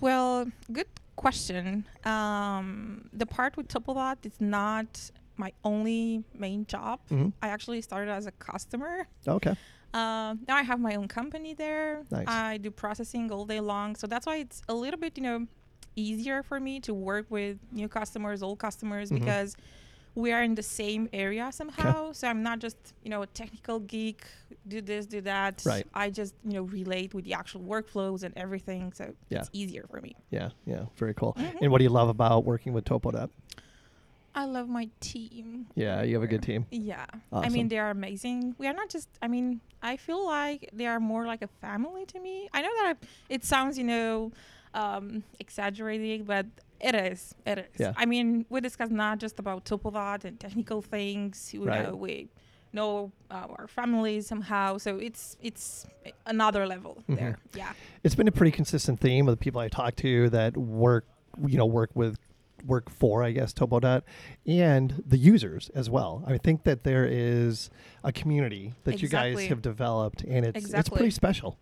Well, 0.00 0.46
good 0.72 0.86
question. 1.16 1.84
Um, 2.04 3.08
the 3.12 3.26
part 3.26 3.56
with 3.56 3.68
Topodot 3.68 4.24
is 4.24 4.40
not 4.40 5.10
my 5.36 5.52
only 5.64 6.24
main 6.34 6.64
job. 6.66 7.00
Mhm. 7.10 7.32
I 7.42 7.48
actually 7.48 7.82
started 7.82 8.10
as 8.10 8.26
a 8.26 8.32
customer. 8.32 9.06
Okay. 9.26 9.54
Um, 9.94 10.40
now 10.48 10.56
I 10.56 10.62
have 10.62 10.80
my 10.80 10.94
own 10.94 11.08
company 11.08 11.54
there. 11.54 12.02
Nice. 12.10 12.26
I 12.28 12.58
do 12.58 12.70
processing 12.70 13.30
all 13.32 13.44
day 13.46 13.60
long, 13.60 13.96
so 13.96 14.06
that's 14.06 14.26
why 14.26 14.36
it's 14.36 14.62
a 14.68 14.74
little 14.74 15.00
bit, 15.00 15.16
you 15.16 15.22
know, 15.22 15.46
easier 15.94 16.42
for 16.42 16.60
me 16.60 16.80
to 16.80 16.92
work 16.92 17.26
with 17.30 17.58
new 17.72 17.88
customers, 17.88 18.42
old 18.42 18.58
customers, 18.58 19.10
Mhm. 19.10 19.20
because 19.20 19.56
we 20.16 20.32
are 20.32 20.42
in 20.42 20.54
the 20.56 20.62
same 20.62 21.08
area 21.12 21.52
somehow. 21.52 22.10
So 22.12 22.26
I'm 22.26 22.42
not 22.42 22.58
just, 22.58 22.76
you 23.04 23.10
know, 23.10 23.22
a 23.22 23.26
technical 23.26 23.78
geek, 23.80 24.24
do 24.66 24.80
this, 24.80 25.06
do 25.06 25.20
that. 25.20 25.62
Right. 25.64 25.86
I 25.94 26.10
just, 26.10 26.34
you 26.44 26.54
know, 26.54 26.62
relate 26.62 27.14
with 27.14 27.24
the 27.26 27.34
actual 27.34 27.60
workflows 27.60 28.22
and 28.24 28.32
everything, 28.36 28.92
so 28.94 29.14
Yeah. 29.28 29.40
it's 29.40 29.50
easier 29.52 29.84
for 29.90 30.00
me. 30.00 30.16
Yeah. 30.30 30.50
Yeah. 30.64 30.86
Very 30.96 31.14
cool. 31.14 31.34
Mhm. 31.38 31.58
And 31.60 31.70
what 31.70 31.78
do 31.78 31.84
you 31.84 31.90
love 31.90 32.08
about 32.08 32.44
working 32.44 32.72
with 32.72 32.84
Topodot? 32.86 33.28
I 34.34 34.44
love 34.44 34.68
my 34.68 34.88
team. 35.00 35.66
Yeah, 35.74 36.02
you 36.02 36.14
have 36.14 36.22
a 36.22 36.26
good 36.26 36.42
team. 36.42 36.66
Yeah. 36.70 37.06
I 37.32 37.48
mean, 37.48 37.68
they 37.68 37.78
are 37.78 37.90
amazing. 37.90 38.54
We 38.58 38.66
are 38.66 38.74
not 38.74 38.88
just, 38.90 39.08
I 39.22 39.28
mean, 39.28 39.60
I 39.82 39.96
feel 39.96 40.26
like 40.26 40.68
they 40.74 40.86
are 40.86 41.00
more 41.00 41.26
like 41.26 41.42
a 41.42 41.48
family 41.60 42.04
to 42.06 42.20
me. 42.20 42.48
I 42.52 42.60
know 42.62 42.74
that 42.82 42.96
it 43.30 43.44
sounds, 43.44 43.78
you 43.78 43.84
know, 43.84 44.32
um, 44.74 45.24
exaggerating, 45.40 46.24
but 46.24 46.44
it 46.80 46.94
is. 46.94 47.34
It 47.46 47.58
is. 47.58 47.66
Yeah. 47.80 47.92
I 47.96 48.06
mean, 48.06 48.46
we 48.48 48.60
discuss 48.60 48.90
not 48.90 49.18
just 49.18 49.38
about 49.38 49.64
Topodot 49.64 50.24
and 50.24 50.38
technical 50.38 50.82
things. 50.82 51.52
You 51.54 51.64
Right. 51.64 51.84
know, 51.88 51.96
we 51.96 52.28
know 52.72 53.12
uh, 53.30 53.46
our 53.58 53.66
families 53.68 54.26
somehow. 54.26 54.78
So 54.78 54.98
it's 54.98 55.36
it's 55.42 55.86
another 56.26 56.66
level 56.66 57.02
Mhm. 57.08 57.16
there. 57.18 57.38
Yeah. 57.54 57.72
It's 58.04 58.14
been 58.14 58.28
a 58.28 58.32
pretty 58.32 58.52
consistent 58.52 59.00
theme 59.00 59.26
with 59.26 59.38
the 59.38 59.42
people 59.44 59.60
I 59.60 59.68
talk 59.68 59.96
to 59.96 60.28
that 60.30 60.56
work, 60.56 61.06
you 61.46 61.56
know, 61.58 61.66
work 61.66 61.90
with, 61.94 62.18
work 62.66 62.90
for, 62.90 63.22
I 63.22 63.30
guess, 63.32 63.52
Topodot, 63.54 64.02
and 64.46 65.02
the 65.06 65.16
users 65.18 65.70
as 65.74 65.88
well. 65.88 66.24
I 66.26 66.38
think 66.38 66.64
that 66.64 66.84
there 66.84 67.06
is 67.06 67.70
a 68.02 68.12
community 68.12 68.74
that 68.84 69.00
you 69.02 69.08
guys 69.08 69.46
have 69.46 69.62
developed, 69.62 70.22
and 70.24 70.44
it's 70.44 70.72
it's 70.74 70.88
pretty 70.88 71.10
special. 71.10 71.58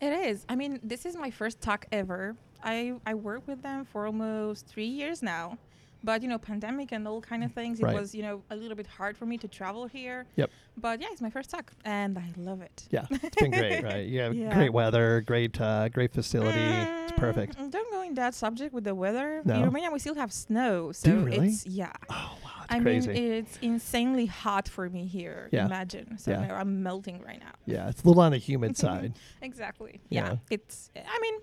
It 0.00 0.12
is. 0.12 0.44
I 0.48 0.54
mean, 0.56 0.78
this 0.82 1.04
is 1.04 1.16
my 1.16 1.30
first 1.30 1.60
talk 1.60 1.86
ever. 1.92 2.36
I 2.62 2.94
I 3.06 3.14
work 3.14 3.42
with 3.46 3.62
them 3.62 3.84
for 3.84 4.06
almost 4.06 4.66
three 4.66 4.86
years 4.86 5.22
now, 5.22 5.58
but 6.04 6.22
you 6.22 6.28
know, 6.28 6.38
pandemic 6.38 6.92
and 6.92 7.06
all 7.06 7.20
kind 7.20 7.42
of 7.44 7.52
things. 7.52 7.80
It 7.80 7.86
was 7.86 8.14
you 8.14 8.22
know 8.22 8.42
a 8.50 8.56
little 8.56 8.76
bit 8.76 8.86
hard 8.86 9.16
for 9.16 9.26
me 9.26 9.38
to 9.38 9.48
travel 9.48 9.86
here. 9.86 10.26
Yep. 10.36 10.50
But 10.76 11.00
yeah, 11.00 11.08
it's 11.12 11.20
my 11.20 11.30
first 11.30 11.50
talk, 11.50 11.72
and 11.84 12.16
I 12.18 12.32
love 12.36 12.60
it. 12.62 12.86
Yeah, 12.90 13.06
it's 13.10 13.36
been 13.36 13.50
great, 13.50 13.82
right? 13.82 14.06
You 14.12 14.20
have 14.20 14.34
Yeah. 14.34 14.54
great 14.54 14.72
weather, 14.72 15.20
great, 15.22 15.60
uh, 15.60 15.88
great 15.88 16.12
facility. 16.12 16.58
it's 17.04 17.12
perfect. 17.18 17.56
Mm, 17.58 17.70
Don't 17.70 17.90
go 17.92 18.02
in 18.02 18.14
that 18.14 18.34
subject 18.34 18.72
with 18.72 18.84
the 18.84 18.94
weather. 18.94 19.42
No? 19.44 19.54
In 19.54 19.62
Romania, 19.64 19.90
we 19.90 19.98
still 19.98 20.14
have 20.14 20.32
snow, 20.32 20.92
so 20.92 21.10
really? 21.12 21.48
it's 21.48 21.66
yeah. 21.66 21.92
Oh 22.10 22.32
wow, 22.44 22.57
I 22.70 22.80
crazy. 22.80 23.08
mean, 23.08 23.32
it's 23.32 23.58
insanely 23.62 24.26
hot 24.26 24.68
for 24.68 24.88
me 24.90 25.06
here. 25.06 25.48
Yeah. 25.52 25.66
Imagine. 25.66 26.18
So 26.18 26.30
Yeah. 26.32 26.54
I'm 26.60 26.82
melting 26.82 27.22
right 27.22 27.40
now. 27.40 27.52
yeah, 27.66 27.88
it's 27.88 28.02
a 28.02 28.06
little 28.06 28.22
on 28.22 28.32
the 28.32 28.38
humid 28.38 28.76
side. 28.84 29.14
Exactly. 29.42 30.00
Yeah. 30.10 30.32
Yeah. 30.32 30.36
It's. 30.50 30.90
I 30.96 31.18
mean, 31.20 31.34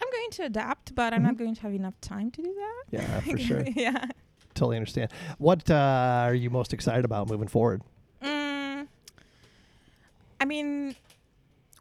I'm 0.00 0.10
going 0.10 0.30
to 0.32 0.42
adapt, 0.44 0.94
but 0.94 1.12
I'm 1.12 1.20
Mhm. 1.20 1.24
not 1.24 1.36
going 1.38 1.54
to 1.54 1.60
have 1.62 1.72
enough 1.74 2.00
time 2.00 2.30
to 2.32 2.42
do 2.42 2.54
that. 2.54 2.84
Yeah, 2.90 3.20
for 3.20 3.38
sure. 3.48 3.64
yeah. 3.74 4.06
Totally 4.54 4.76
understand. 4.76 5.10
What 5.38 5.68
uh, 5.70 5.74
are 6.28 6.34
you 6.34 6.50
most 6.50 6.72
excited 6.72 7.04
about 7.04 7.28
moving 7.28 7.48
forward? 7.48 7.82
Mm, 8.22 8.86
I 10.40 10.44
mean, 10.44 10.94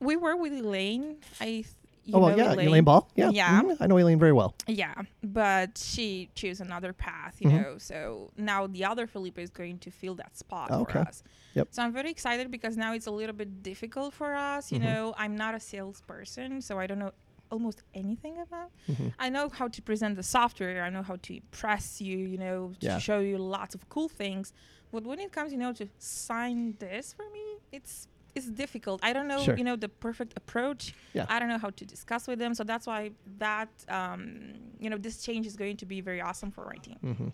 we 0.01 0.15
were 0.15 0.36
with 0.36 0.53
Elaine. 0.53 1.17
I. 1.39 1.65
You 2.06 2.16
oh 2.16 2.20
well, 2.20 2.38
yeah, 2.38 2.54
Elaine. 2.54 2.68
Elaine 2.68 2.84
Ball. 2.84 3.10
Yeah, 3.16 3.30
Yeah. 3.30 3.62
mhm, 3.62 3.78
I 3.80 3.88
know 3.88 3.97
Elaine 3.97 4.20
very 4.20 4.34
well. 4.34 4.56
Yeah, 4.68 4.93
but 5.24 5.78
she 5.78 6.30
chose 6.36 6.60
another 6.60 6.91
path, 6.91 7.38
you 7.39 7.49
Mhm. 7.49 7.62
know. 7.64 7.78
So 7.78 8.32
now 8.36 8.68
the 8.68 8.84
other 8.84 9.08
Felipe 9.08 9.39
is 9.39 9.49
going 9.49 9.80
to 9.80 9.89
fill 9.91 10.16
that 10.16 10.36
spot 10.38 10.70
Okay. 10.72 10.93
for 10.93 10.99
us. 10.99 11.24
Yep. 11.54 11.70
So 11.72 11.82
I'm 11.84 11.93
very 11.93 12.12
excited 12.12 12.51
because 12.51 12.76
now 12.76 12.93
it's 12.93 13.08
a 13.08 13.12
little 13.12 13.36
bit 13.36 13.64
difficult 13.64 14.14
for 14.14 14.34
us. 14.36 14.72
You 14.72 14.80
Mhm. 14.80 14.84
know, 14.84 15.14
I'm 15.18 15.36
not 15.38 15.56
a 15.56 15.60
salesperson, 15.62 16.62
so 16.62 16.78
I 16.78 16.88
don't 16.88 16.99
know 16.99 17.12
almost 17.51 17.84
anything 17.93 18.38
about. 18.39 18.72
Mhm. 18.89 19.14
I 19.20 19.30
know 19.30 19.47
how 19.47 19.68
to 19.68 19.82
present 19.82 20.16
the 20.16 20.24
software. 20.24 20.84
I 20.84 20.89
know 20.89 21.04
how 21.04 21.18
to 21.18 21.36
impress 21.36 22.01
you. 22.01 22.18
You 22.18 22.38
know, 22.38 22.74
to 22.80 22.86
Yeah. 22.88 22.97
show 22.97 23.20
you 23.20 23.38
lots 23.38 23.76
of 23.76 23.88
cool 23.89 24.10
things. 24.10 24.51
But 24.91 25.04
when 25.06 25.20
it 25.20 25.32
comes, 25.32 25.51
you 25.54 25.58
know, 25.60 25.72
to 25.74 25.88
sign 25.99 26.76
this 26.80 27.14
for 27.14 27.30
me, 27.32 27.60
it's 27.72 28.08
it's 28.36 28.47
difficult. 28.49 28.99
I 29.03 29.13
don't 29.13 29.27
know, 29.27 29.39
Sure. 29.43 29.55
you 29.57 29.63
know, 29.63 29.75
the 29.75 29.89
perfect 29.89 30.34
approach. 30.36 30.93
Yeah. 31.13 31.25
I 31.29 31.39
don't 31.39 31.49
know 31.49 31.57
how 31.59 31.69
to 31.69 31.86
discuss 31.86 32.27
with 32.27 32.39
them. 32.39 32.53
So 32.55 32.63
that's 32.63 32.88
why 32.88 33.11
that, 33.38 33.69
um, 33.89 34.53
you 34.79 34.89
know, 34.89 34.97
this 34.97 35.21
change 35.23 35.45
is 35.45 35.55
going 35.55 35.77
to 35.77 35.86
be 35.86 36.01
very 36.01 36.19
awesome 36.21 36.49
for 36.51 36.65
my 36.65 36.75
team. 36.77 36.97
hmm 37.01 37.27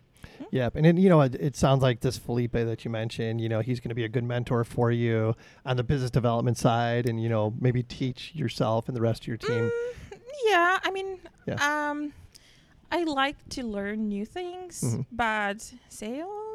Yep, 0.52 0.76
and 0.76 0.84
then 0.86 0.98
you 0.98 1.08
know 1.10 1.22
it, 1.22 1.36
it 1.36 1.56
sounds 1.56 1.82
like 1.82 2.02
this 2.02 2.18
Felipe 2.18 2.52
that 2.52 2.84
you 2.84 2.92
mentioned. 2.92 3.40
You 3.40 3.48
know 3.50 3.62
he's 3.62 3.80
going 3.80 3.90
to 3.90 3.96
be 3.96 4.04
a 4.04 4.10
good 4.10 4.24
mentor 4.26 4.64
for 4.66 4.92
you 4.92 5.34
on 5.66 5.78
the 5.78 5.84
business 5.84 6.12
development 6.12 6.58
side, 6.58 7.08
and 7.08 7.22
you 7.24 7.30
know 7.30 7.54
maybe 7.60 7.84
teach 7.84 8.32
yourself 8.36 8.88
and 8.90 8.98
the 8.98 9.02
rest 9.02 9.24
of 9.24 9.28
your 9.28 9.38
team. 9.38 9.64
Mm, 9.72 10.20
yeah, 10.46 10.80
I 10.84 10.92
mean, 10.92 11.20
Yeah. 11.48 11.56
um, 11.90 12.12
I 12.92 13.04
like 13.06 13.38
to 13.56 13.64
learn 13.64 14.08
new 14.10 14.26
things, 14.26 14.82
Mhm. 14.84 15.06
but 15.12 15.74
sales, 15.88 16.49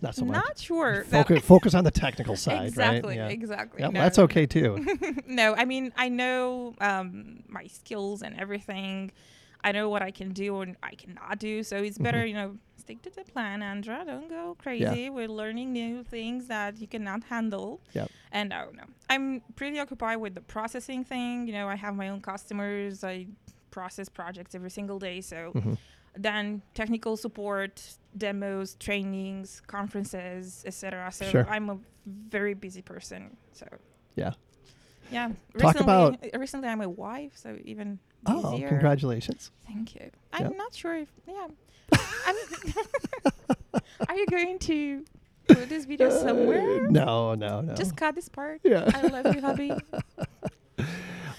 Not 0.00 0.14
so 0.14 0.24
much. 0.24 0.34
Not 0.34 0.58
sure. 0.58 1.04
Focus, 1.04 1.42
focus 1.44 1.74
on 1.74 1.84
the 1.84 1.90
technical 1.90 2.36
side, 2.36 2.66
exactly, 2.68 3.18
right? 3.18 3.28
Yeah. 3.30 3.36
exactly. 3.40 3.80
Yeah, 3.82 3.88
no. 3.88 4.00
that's 4.00 4.18
okay 4.18 4.46
too. 4.46 4.84
no, 5.26 5.54
I 5.54 5.64
mean, 5.64 5.92
I 5.96 6.08
know 6.08 6.74
um, 6.80 7.44
my 7.48 7.66
skills 7.66 8.22
and 8.22 8.38
everything. 8.38 9.12
I 9.64 9.70
know 9.72 9.88
what 9.88 10.02
I 10.02 10.10
can 10.10 10.32
do 10.32 10.60
and 10.60 10.76
I 10.82 10.94
cannot 10.94 11.38
do. 11.38 11.62
So 11.62 11.76
it's 11.76 11.98
better, 11.98 12.18
Mhm. 12.22 12.28
you 12.28 12.34
know, 12.34 12.56
stick 12.76 13.00
to 13.02 13.10
the 13.10 13.22
plan, 13.22 13.62
Andra. 13.62 14.02
Don't 14.04 14.28
go 14.28 14.56
crazy 14.58 15.08
We're 15.08 15.28
learning 15.28 15.72
new 15.72 16.02
things 16.02 16.48
that 16.48 16.78
you 16.80 16.88
cannot 16.88 17.22
handle. 17.24 17.80
Yep. 17.94 18.10
And 18.32 18.52
I 18.52 18.64
don't 18.64 18.76
know. 18.76 18.88
I'm 19.08 19.40
pretty 19.54 19.78
occupied 19.78 20.18
with 20.18 20.34
the 20.34 20.40
processing 20.40 21.04
thing. 21.04 21.46
You 21.46 21.52
know, 21.52 21.68
I 21.68 21.76
have 21.76 21.94
my 21.94 22.08
own 22.08 22.20
customers. 22.20 23.04
I 23.04 23.28
process 23.70 24.08
projects 24.08 24.54
every 24.54 24.70
single 24.70 24.98
day. 24.98 25.20
So 25.20 25.52
Mhm. 25.54 25.78
Then 26.14 26.62
technical 26.74 27.16
support, 27.16 27.82
demos, 28.16 28.76
trainings, 28.78 29.62
conferences, 29.66 30.62
etc. 30.66 31.10
So 31.12 31.24
Sure. 31.26 31.46
I'm 31.48 31.70
a 31.70 31.78
very 32.06 32.54
busy 32.54 32.82
person. 32.82 33.36
So 33.52 33.66
Yeah. 34.16 34.32
yeah. 35.10 35.28
Talk 35.28 35.36
recently, 35.74 35.82
about- 35.82 36.34
uh, 36.34 36.38
recently 36.38 36.68
I'm 36.68 36.80
a 36.82 36.88
wife, 36.88 37.32
so 37.36 37.58
even 37.64 37.98
Oh, 38.26 38.54
easier. 38.54 38.68
congratulations! 38.68 39.50
Thank 39.66 39.94
you. 39.94 40.10
I'm 40.32 40.46
Yep. 40.48 40.56
not 40.56 40.74
sure 40.74 40.96
if 40.96 41.08
yeah. 41.26 41.48
Are 44.08 44.16
you 44.16 44.26
going 44.26 44.58
to 44.60 45.04
put 45.48 45.68
this 45.68 45.84
video 45.86 46.10
somewhere? 46.10 46.86
Uh, 46.86 46.90
no, 46.90 47.34
no, 47.34 47.60
no. 47.62 47.74
Just 47.74 47.96
cut 47.96 48.14
this 48.14 48.28
part. 48.28 48.60
yeah. 48.64 48.88
I 48.94 49.02
love 49.08 49.34
you, 49.34 49.40
hubby. 49.40 49.72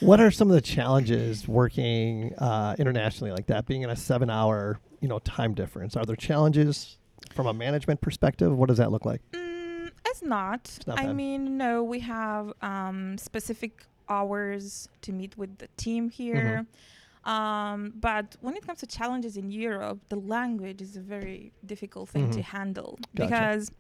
what 0.04 0.20
are 0.20 0.32
some 0.32 0.50
of 0.50 0.56
the 0.56 0.62
challenges 0.62 1.48
working 1.48 2.34
uh, 2.36 2.76
internationally 2.78 3.32
like 3.32 3.48
that? 3.48 3.66
Being 3.66 3.82
in 3.82 3.90
a 3.90 3.96
seven-hour, 3.96 4.80
you 5.00 5.08
know, 5.08 5.20
time 5.20 5.54
difference. 5.54 5.96
Are 5.96 6.06
there 6.06 6.16
challenges 6.16 6.98
from 7.34 7.48
a 7.48 7.54
management 7.54 8.02
perspective? 8.02 8.56
What 8.56 8.70
does 8.70 8.78
that 8.78 8.92
look 8.92 9.06
like? 9.06 9.22
Mm, 9.34 9.92
it's 10.06 10.22
not. 10.22 10.80
not 10.88 11.00
I 11.00 11.06
bad. 11.08 11.16
mean, 11.16 11.58
no, 11.58 11.84
we 11.84 12.00
have 12.02 12.54
um, 12.62 13.18
specific 13.18 13.86
hours 14.10 14.90
to 15.02 15.12
meet 15.12 15.38
with 15.38 15.58
the 15.60 15.68
team 15.78 16.10
here. 16.10 16.66
Mm-hmm. 16.66 17.30
Um, 17.30 17.94
but 17.96 18.36
when 18.42 18.56
it 18.58 18.66
comes 18.68 18.80
to 18.80 18.86
challenges 18.88 19.38
in 19.38 19.50
Europe, 19.50 20.00
the 20.10 20.18
language 20.18 20.82
is 20.82 20.98
a 20.98 21.00
very 21.00 21.54
difficult 21.66 22.10
thing 22.10 22.30
to 22.32 22.40
Mhm. 22.40 22.44
handle 22.44 23.00
Gotcha. 23.16 23.30
because 23.30 23.72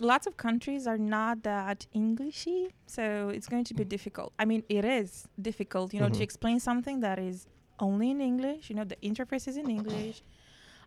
lots 0.00 0.26
of 0.26 0.36
countries 0.36 0.86
are 0.86 0.98
not 0.98 1.42
that 1.42 1.86
Englishy, 1.94 2.74
so 2.86 3.28
it's 3.28 3.46
going 3.48 3.64
to 3.64 3.74
be 3.74 3.84
difficult. 3.84 4.32
I 4.38 4.44
mean, 4.44 4.62
it 4.68 4.84
is 4.84 5.28
difficult, 5.40 5.92
you 5.94 6.00
know, 6.00 6.08
Mhm. 6.08 6.18
to 6.18 6.22
explain 6.22 6.58
something 6.60 7.00
that 7.00 7.18
is 7.18 7.46
only 7.78 8.10
in 8.10 8.20
English. 8.20 8.70
You 8.70 8.76
know, 8.76 8.84
the 8.84 8.96
interface 9.02 9.46
is 9.48 9.56
in 9.56 9.68
English. 9.70 10.22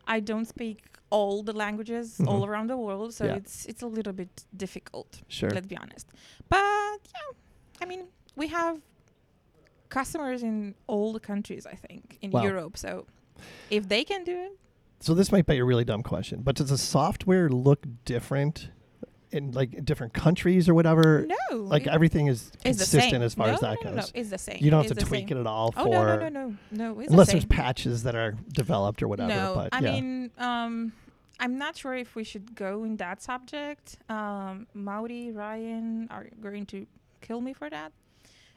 I 0.08 0.20
don't 0.20 0.46
speak 0.46 0.78
all 1.10 1.44
the 1.44 1.54
languages 1.54 2.18
Mhm. 2.20 2.28
all 2.28 2.44
around 2.46 2.68
the 2.70 2.78
world, 2.78 3.14
so 3.14 3.26
Yeah. 3.26 3.36
it's 3.40 3.66
it's 3.72 3.84
a 3.84 3.88
little 3.98 4.14
bit 4.14 4.46
difficult. 4.56 5.22
Sure. 5.28 5.50
Let's 5.56 5.68
be 5.68 5.78
honest. 5.78 6.08
But 6.50 7.00
yeah, 7.16 7.30
I 7.82 7.86
mean, 7.86 8.08
we 8.36 8.48
have 8.48 8.82
customers 9.90 10.42
in 10.44 10.76
all 10.88 11.14
the 11.14 11.20
countries. 11.20 11.66
I 11.66 11.76
think 11.76 12.18
in 12.22 12.32
Wow. 12.32 12.44
Europe. 12.44 12.78
So 12.78 13.06
if 13.70 13.88
they 13.88 14.04
can 14.04 14.24
do 14.24 14.38
it, 14.48 14.60
So 15.00 15.14
this 15.14 15.32
might 15.34 15.46
be 15.46 15.58
a 15.58 15.66
really 15.66 15.84
dumb 15.84 16.02
question, 16.02 16.44
but 16.44 16.56
does 16.56 16.70
the 16.70 16.78
software 16.78 17.50
look 17.50 17.86
different 18.06 18.70
in 19.34 19.52
like 19.52 19.84
different 19.84 20.14
countries 20.14 20.70
or 20.70 20.74
whatever? 20.74 21.26
no, 21.52 21.58
Like 21.58 21.88
everything 21.88 22.28
is 22.28 22.52
it's 22.64 22.80
consistent 22.80 23.24
as 23.24 23.34
far 23.36 23.48
no, 23.48 23.54
as 23.54 23.60
that 23.62 23.78
no, 23.84 23.90
no, 23.92 23.96
goes. 23.98 24.14
No, 24.14 24.20
it's 24.20 24.30
the 24.30 24.38
same. 24.38 24.58
You 24.62 24.72
don't 24.72 24.84
have 24.84 24.92
It's 24.92 25.02
to 25.02 25.06
tweak 25.08 25.30
same. 25.30 25.38
it 25.38 25.42
at 25.42 25.48
all 25.48 25.72
for 25.72 25.80
Oh 25.82 25.86
no, 25.86 26.16
no, 26.18 26.18
no, 26.18 26.30
no, 26.30 26.56
no. 26.72 27.00
It's 27.00 27.08
the 27.08 27.14
unless 27.14 27.32
there's 27.32 27.46
patches 27.46 28.04
that 28.04 28.16
are 28.16 28.36
developed 28.52 29.02
or 29.02 29.08
whatever. 29.08 29.30
No, 29.34 29.54
but 29.56 29.70
I 29.74 29.80
yeah. 29.80 29.92
mean, 29.92 30.32
um, 30.38 30.94
I'm 31.40 31.58
not 31.58 31.76
sure 31.76 31.96
if 31.96 32.16
we 32.16 32.24
should 32.24 32.56
go 32.56 32.84
in 32.84 32.98
that 32.98 33.22
subject. 33.22 33.98
Um, 34.10 34.68
Mauri, 34.74 35.32
Ryan 35.32 36.08
are 36.12 36.28
going 36.42 36.66
to 36.68 36.86
kill 37.22 37.42
me 37.42 37.54
for 37.54 37.70
that. 37.70 37.92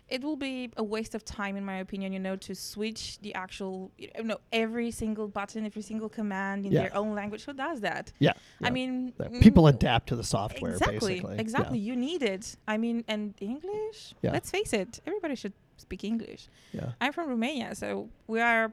It 0.08 0.22
will 0.22 0.36
be 0.36 0.70
a 0.76 0.84
waste 0.84 1.14
of 1.16 1.24
time, 1.24 1.56
in 1.56 1.64
my 1.64 1.78
opinion, 1.78 2.12
you 2.12 2.20
know, 2.20 2.36
to 2.36 2.54
switch 2.54 3.18
the 3.22 3.34
actual, 3.34 3.90
you 3.98 4.08
know, 4.22 4.38
every 4.52 4.92
single 4.92 5.26
button, 5.26 5.66
every 5.66 5.82
single 5.82 6.08
command 6.08 6.64
in 6.64 6.70
Yeah. 6.72 6.82
their 6.82 6.96
own 6.96 7.14
language. 7.14 7.44
Who 7.44 7.52
does 7.52 7.80
that? 7.80 8.12
yeah, 8.20 8.32
I 8.62 8.66
yeah. 8.68 8.70
mean, 8.70 9.12
That 9.18 9.32
mm, 9.32 9.40
people 9.42 9.66
adapt 9.66 10.08
to 10.10 10.16
the 10.16 10.22
software 10.22 10.72
exactly, 10.72 11.14
basically. 11.14 11.34
Yeah. 11.34 11.40
exactly. 11.40 11.78
You 11.80 11.96
need 11.96 12.22
it. 12.22 12.56
I 12.68 12.76
mean, 12.78 13.04
and 13.08 13.34
English. 13.40 14.14
Yeah. 14.22 14.30
Let's 14.32 14.50
face 14.50 14.72
it, 14.72 15.00
everybody 15.06 15.34
should 15.34 15.54
speak 15.76 16.04
English. 16.04 16.48
Yeah. 16.72 16.92
I'm 17.00 17.12
from 17.12 17.28
Romania, 17.28 17.74
so 17.74 18.08
we 18.28 18.40
are 18.40 18.72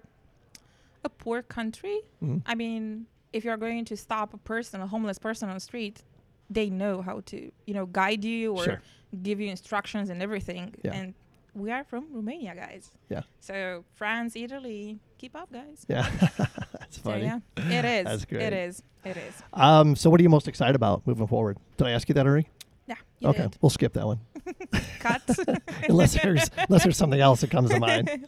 a 1.03 1.09
poor 1.09 1.41
country. 1.41 2.01
Mhm. 2.21 2.43
I 2.45 2.53
mean, 2.53 3.07
if 3.33 3.43
you're 3.43 3.57
going 3.57 3.85
to 3.85 3.97
stop 3.97 4.33
a 4.35 4.37
person, 4.37 4.81
a 4.81 4.87
homeless 4.87 5.17
person 5.17 5.49
on 5.49 5.55
the 5.55 5.59
street, 5.59 6.03
they 6.49 6.69
know 6.69 7.01
how 7.01 7.21
to, 7.21 7.51
you 7.65 7.73
know, 7.73 7.87
guide 7.87 8.23
you 8.23 8.53
or 8.55 8.63
Sure. 8.63 8.81
give 9.23 9.39
you 9.41 9.49
instructions 9.49 10.09
and 10.11 10.21
everything. 10.21 10.75
Yeah. 10.83 10.93
And 10.93 11.13
we 11.53 11.71
are 11.71 11.83
from 11.83 12.05
Romania, 12.11 12.55
guys. 12.55 12.91
Yeah. 13.09 13.21
So 13.39 13.83
France, 13.95 14.35
Italy, 14.35 14.99
keep 15.17 15.35
up, 15.35 15.51
guys. 15.51 15.85
Yeah. 15.87 16.09
That's 16.37 16.97
So 16.97 17.01
funny. 17.03 17.25
yeah, 17.25 17.39
it 17.57 17.85
is. 17.85 18.05
That's 18.05 18.25
great. 18.25 18.41
It 18.43 18.53
is. 18.53 18.83
It 19.05 19.17
is. 19.17 19.33
Um, 19.53 19.95
so 19.95 20.09
what 20.09 20.19
are 20.19 20.23
you 20.23 20.29
most 20.29 20.47
excited 20.47 20.75
about 20.75 21.05
moving 21.05 21.27
forward? 21.27 21.57
Did 21.77 21.87
I 21.87 21.91
ask 21.91 22.07
you 22.09 22.15
that 22.15 22.25
already? 22.25 22.47
Yeah. 22.87 22.95
You 23.19 23.29
okay, 23.29 23.43
did. 23.43 23.57
we'll 23.61 23.69
skip 23.69 23.93
that 23.93 24.05
one. 24.05 24.19
Cut. 24.99 25.21
unless 25.89 26.13
there's 26.21 26.49
unless 26.57 26.83
there's 26.83 26.97
something 26.97 27.19
else 27.21 27.41
that 27.41 27.49
comes 27.51 27.69
to 27.69 27.79
mind. 27.79 28.27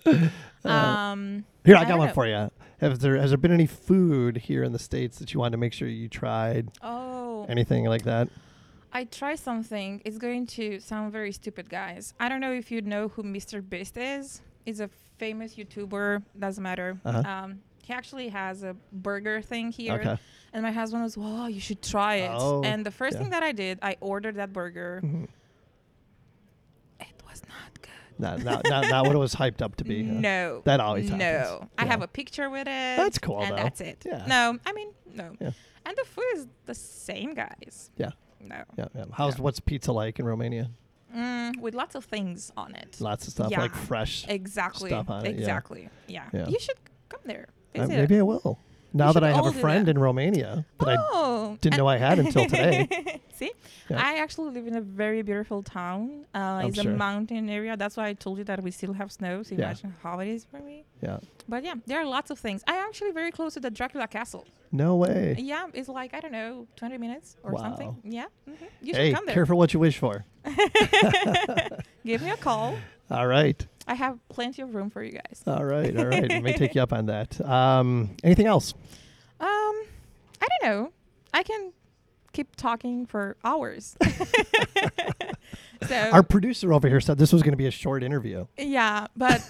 Uh, 0.63 0.69
um. 0.69 1.45
here, 1.65 1.75
I, 1.75 1.81
I 1.81 1.85
got 1.85 1.97
one 1.97 2.07
know. 2.07 2.13
for 2.13 2.25
you. 2.25 2.49
Have 2.79 2.99
there 2.99 3.17
has 3.17 3.31
there 3.31 3.37
been 3.37 3.51
any 3.51 3.67
food 3.67 4.37
here 4.37 4.63
in 4.63 4.71
the 4.71 4.79
states 4.79 5.19
that 5.19 5.33
you 5.33 5.39
wanted 5.39 5.51
to 5.51 5.57
make 5.57 5.73
sure 5.73 5.87
you 5.87 6.07
tried? 6.07 6.69
Oh. 6.81 7.45
Anything 7.49 7.85
like 7.85 8.03
that? 8.03 8.29
I 8.95 9.03
try 9.03 9.35
something. 9.35 10.01
It's 10.05 10.17
going 10.17 10.47
to 10.47 10.79
sound 10.79 11.11
very 11.11 11.33
stupid, 11.33 11.69
guys. 11.69 12.13
I 12.17 12.29
don't 12.29 12.39
know 12.39 12.53
if 12.53 12.71
you 12.71 12.79
know 12.81 13.09
who 13.09 13.23
Mr. 13.23 13.61
Beast 13.67 13.97
is. 13.97 14.41
He's 14.63 14.79
a 14.79 14.87
famous 15.17 15.55
YouTuber. 15.55 16.23
Doesn't 16.39 16.63
matter. 16.63 16.97
Uh-huh. 17.03 17.29
Um, 17.29 17.59
he 17.83 17.91
actually 17.91 18.29
has 18.29 18.63
a 18.63 18.73
burger 18.93 19.41
thing 19.41 19.73
here. 19.73 19.95
Okay. 19.95 20.17
And 20.53 20.63
my 20.63 20.71
husband 20.71 21.03
was, 21.03 21.17
"Wow, 21.17 21.47
you 21.47 21.59
should 21.59 21.81
try 21.81 22.15
it." 22.15 22.31
Oh, 22.31 22.63
and 22.63 22.85
the 22.85 22.89
first 22.89 23.15
yeah. 23.17 23.21
thing 23.23 23.31
that 23.31 23.43
I 23.43 23.51
did, 23.51 23.79
I 23.81 23.97
ordered 23.99 24.35
that 24.35 24.53
burger. 24.53 25.01
Mhm. 25.03 25.27
It 27.01 27.21
was 27.29 27.41
not 27.49 27.81
good. 27.81 27.91
Not, 28.17 28.43
not, 28.43 28.63
not, 28.69 28.89
not 28.89 29.05
what 29.05 29.13
it 29.13 29.19
was 29.19 29.35
hyped 29.35 29.61
up 29.61 29.75
to 29.75 29.83
be. 29.83 30.05
huh? 30.07 30.13
No. 30.13 30.61
That 30.63 30.79
always 30.79 31.09
happens. 31.09 31.19
no. 31.19 31.49
happens. 31.51 31.69
I 31.77 31.85
have 31.85 32.01
a 32.01 32.07
picture 32.07 32.49
with 32.49 32.61
it. 32.67 32.95
That's 32.95 33.19
cool, 33.19 33.41
And 33.41 33.51
though. 33.51 33.55
that's 33.63 33.81
it. 33.81 34.03
Yeah. 34.05 34.25
No, 34.25 34.57
I 34.65 34.71
mean 34.71 34.87
no. 35.13 35.35
Yeah. 35.41 35.51
And 35.85 35.97
the 35.97 36.05
food 36.05 36.31
is 36.35 36.47
the 36.65 36.73
same, 36.73 37.33
guys. 37.33 37.91
Yeah. 37.97 38.11
No. 38.47 38.63
Yeah, 38.77 38.87
yeah. 38.95 39.05
How's 39.13 39.37
Yeah. 39.37 39.43
what's 39.43 39.59
pizza 39.59 39.91
like 39.91 40.19
in 40.19 40.25
Romania? 40.25 40.69
Mm, 41.15 41.59
with 41.59 41.73
lots 41.73 41.95
of 41.95 42.05
things 42.05 42.51
on 42.57 42.75
it. 42.75 42.97
Lots 42.99 43.27
of 43.27 43.33
stuff 43.33 43.51
Yeah. 43.51 43.61
like 43.61 43.75
fresh. 43.75 44.25
Exactly. 44.27 44.89
stuff 44.89 45.09
on 45.09 45.25
it, 45.25 45.33
yeah. 45.33 45.39
Exactly. 45.39 45.89
Yeah. 46.07 46.23
Yeah. 46.33 46.47
You 46.47 46.59
should 46.59 46.77
come 47.09 47.21
there. 47.25 47.47
Uh, 47.73 47.87
maybe 47.87 48.17
I 48.17 48.21
will. 48.21 48.59
Now 48.93 49.11
that 49.11 49.25
I 49.25 49.31
have 49.33 49.45
a 49.45 49.51
friend 49.51 49.87
that. 49.87 49.91
in 49.91 49.99
Romania 49.99 50.65
that 50.79 50.87
I 50.87 50.95
oh, 50.97 51.57
didn't 51.59 51.77
know 51.77 51.87
I 51.87 51.97
had 51.97 52.17
until 52.17 52.45
today. 52.45 52.87
See, 53.33 53.51
Yeah. 53.89 54.01
I 54.01 54.19
actually 54.19 54.51
live 54.53 54.67
in 54.67 54.75
a 54.77 54.81
very 54.81 55.21
beautiful 55.21 55.61
town. 55.63 56.25
Uh, 56.33 56.63
it's 56.65 56.81
sure. 56.81 56.93
a 56.93 56.95
mountain 56.95 57.49
area. 57.49 57.75
That's 57.75 57.97
why 57.97 58.07
I 58.07 58.13
told 58.13 58.37
you 58.37 58.45
that 58.45 58.63
we 58.63 58.71
still 58.71 58.93
have 58.93 59.11
snow. 59.11 59.43
So 59.43 59.55
Yeah. 59.55 59.65
imagine 59.65 59.93
how 60.01 60.19
it 60.19 60.29
is 60.29 60.45
for 60.45 60.59
me. 60.59 60.85
Yeah. 61.05 61.17
But 61.47 61.63
yeah, 61.63 61.75
there 61.85 61.99
are 62.01 62.05
lots 62.05 62.31
of 62.31 62.39
things. 62.39 62.63
I 62.67 62.73
am 62.73 62.87
actually 62.87 63.11
very 63.11 63.31
close 63.31 63.53
to 63.53 63.59
the 63.59 63.69
Dracula 63.69 64.07
Castle. 64.07 64.45
No 64.71 64.95
way. 64.95 65.35
Yeah, 65.37 65.67
it's 65.73 65.87
like 65.87 66.13
I 66.15 66.19
don't 66.19 66.31
know, 66.31 66.67
20 66.75 66.97
minutes 66.97 67.37
or 67.43 67.51
Wow. 67.51 67.61
something. 67.61 67.97
Yeah, 68.03 68.25
hmm 68.47 68.65
you 68.81 68.93
should 68.93 69.01
Hey, 69.03 69.13
come 69.13 69.25
there. 69.27 69.35
careful 69.35 69.57
what 69.57 69.71
you 69.73 69.79
wish 69.79 69.97
for. 69.99 70.25
Give 72.05 72.21
me 72.21 72.29
a 72.31 72.37
call. 72.37 72.75
All 73.11 73.27
right. 73.27 73.65
I 73.87 73.93
have 73.93 74.17
plenty 74.29 74.63
of 74.63 74.73
room 74.73 74.89
for 74.89 75.03
you 75.03 75.11
guys. 75.11 75.43
All 75.45 75.63
right. 75.63 75.95
All 75.95 76.05
right. 76.07 76.27
Let 76.29 76.41
me 76.43 76.53
take 76.53 76.73
you 76.75 76.81
up 76.81 76.91
on 76.99 77.05
that. 77.05 77.39
Um, 77.47 78.15
anything 78.23 78.47
else? 78.47 78.73
Um, 79.39 79.47
I 80.41 80.47
don't 80.49 80.63
know. 80.63 80.91
I 81.33 81.43
can 81.43 81.71
keep 82.33 82.55
talking 82.55 83.05
for 83.05 83.37
hours. 83.43 83.95
so 85.87 85.95
Our 86.11 86.23
producer 86.23 86.73
over 86.73 86.87
here 86.87 86.99
said 87.01 87.17
this 87.17 87.33
was 87.33 87.41
going 87.43 87.53
to 87.53 87.57
be 87.57 87.67
a 87.67 87.71
short 87.71 88.03
interview. 88.03 88.45
yeah, 88.57 89.07
but 89.15 89.41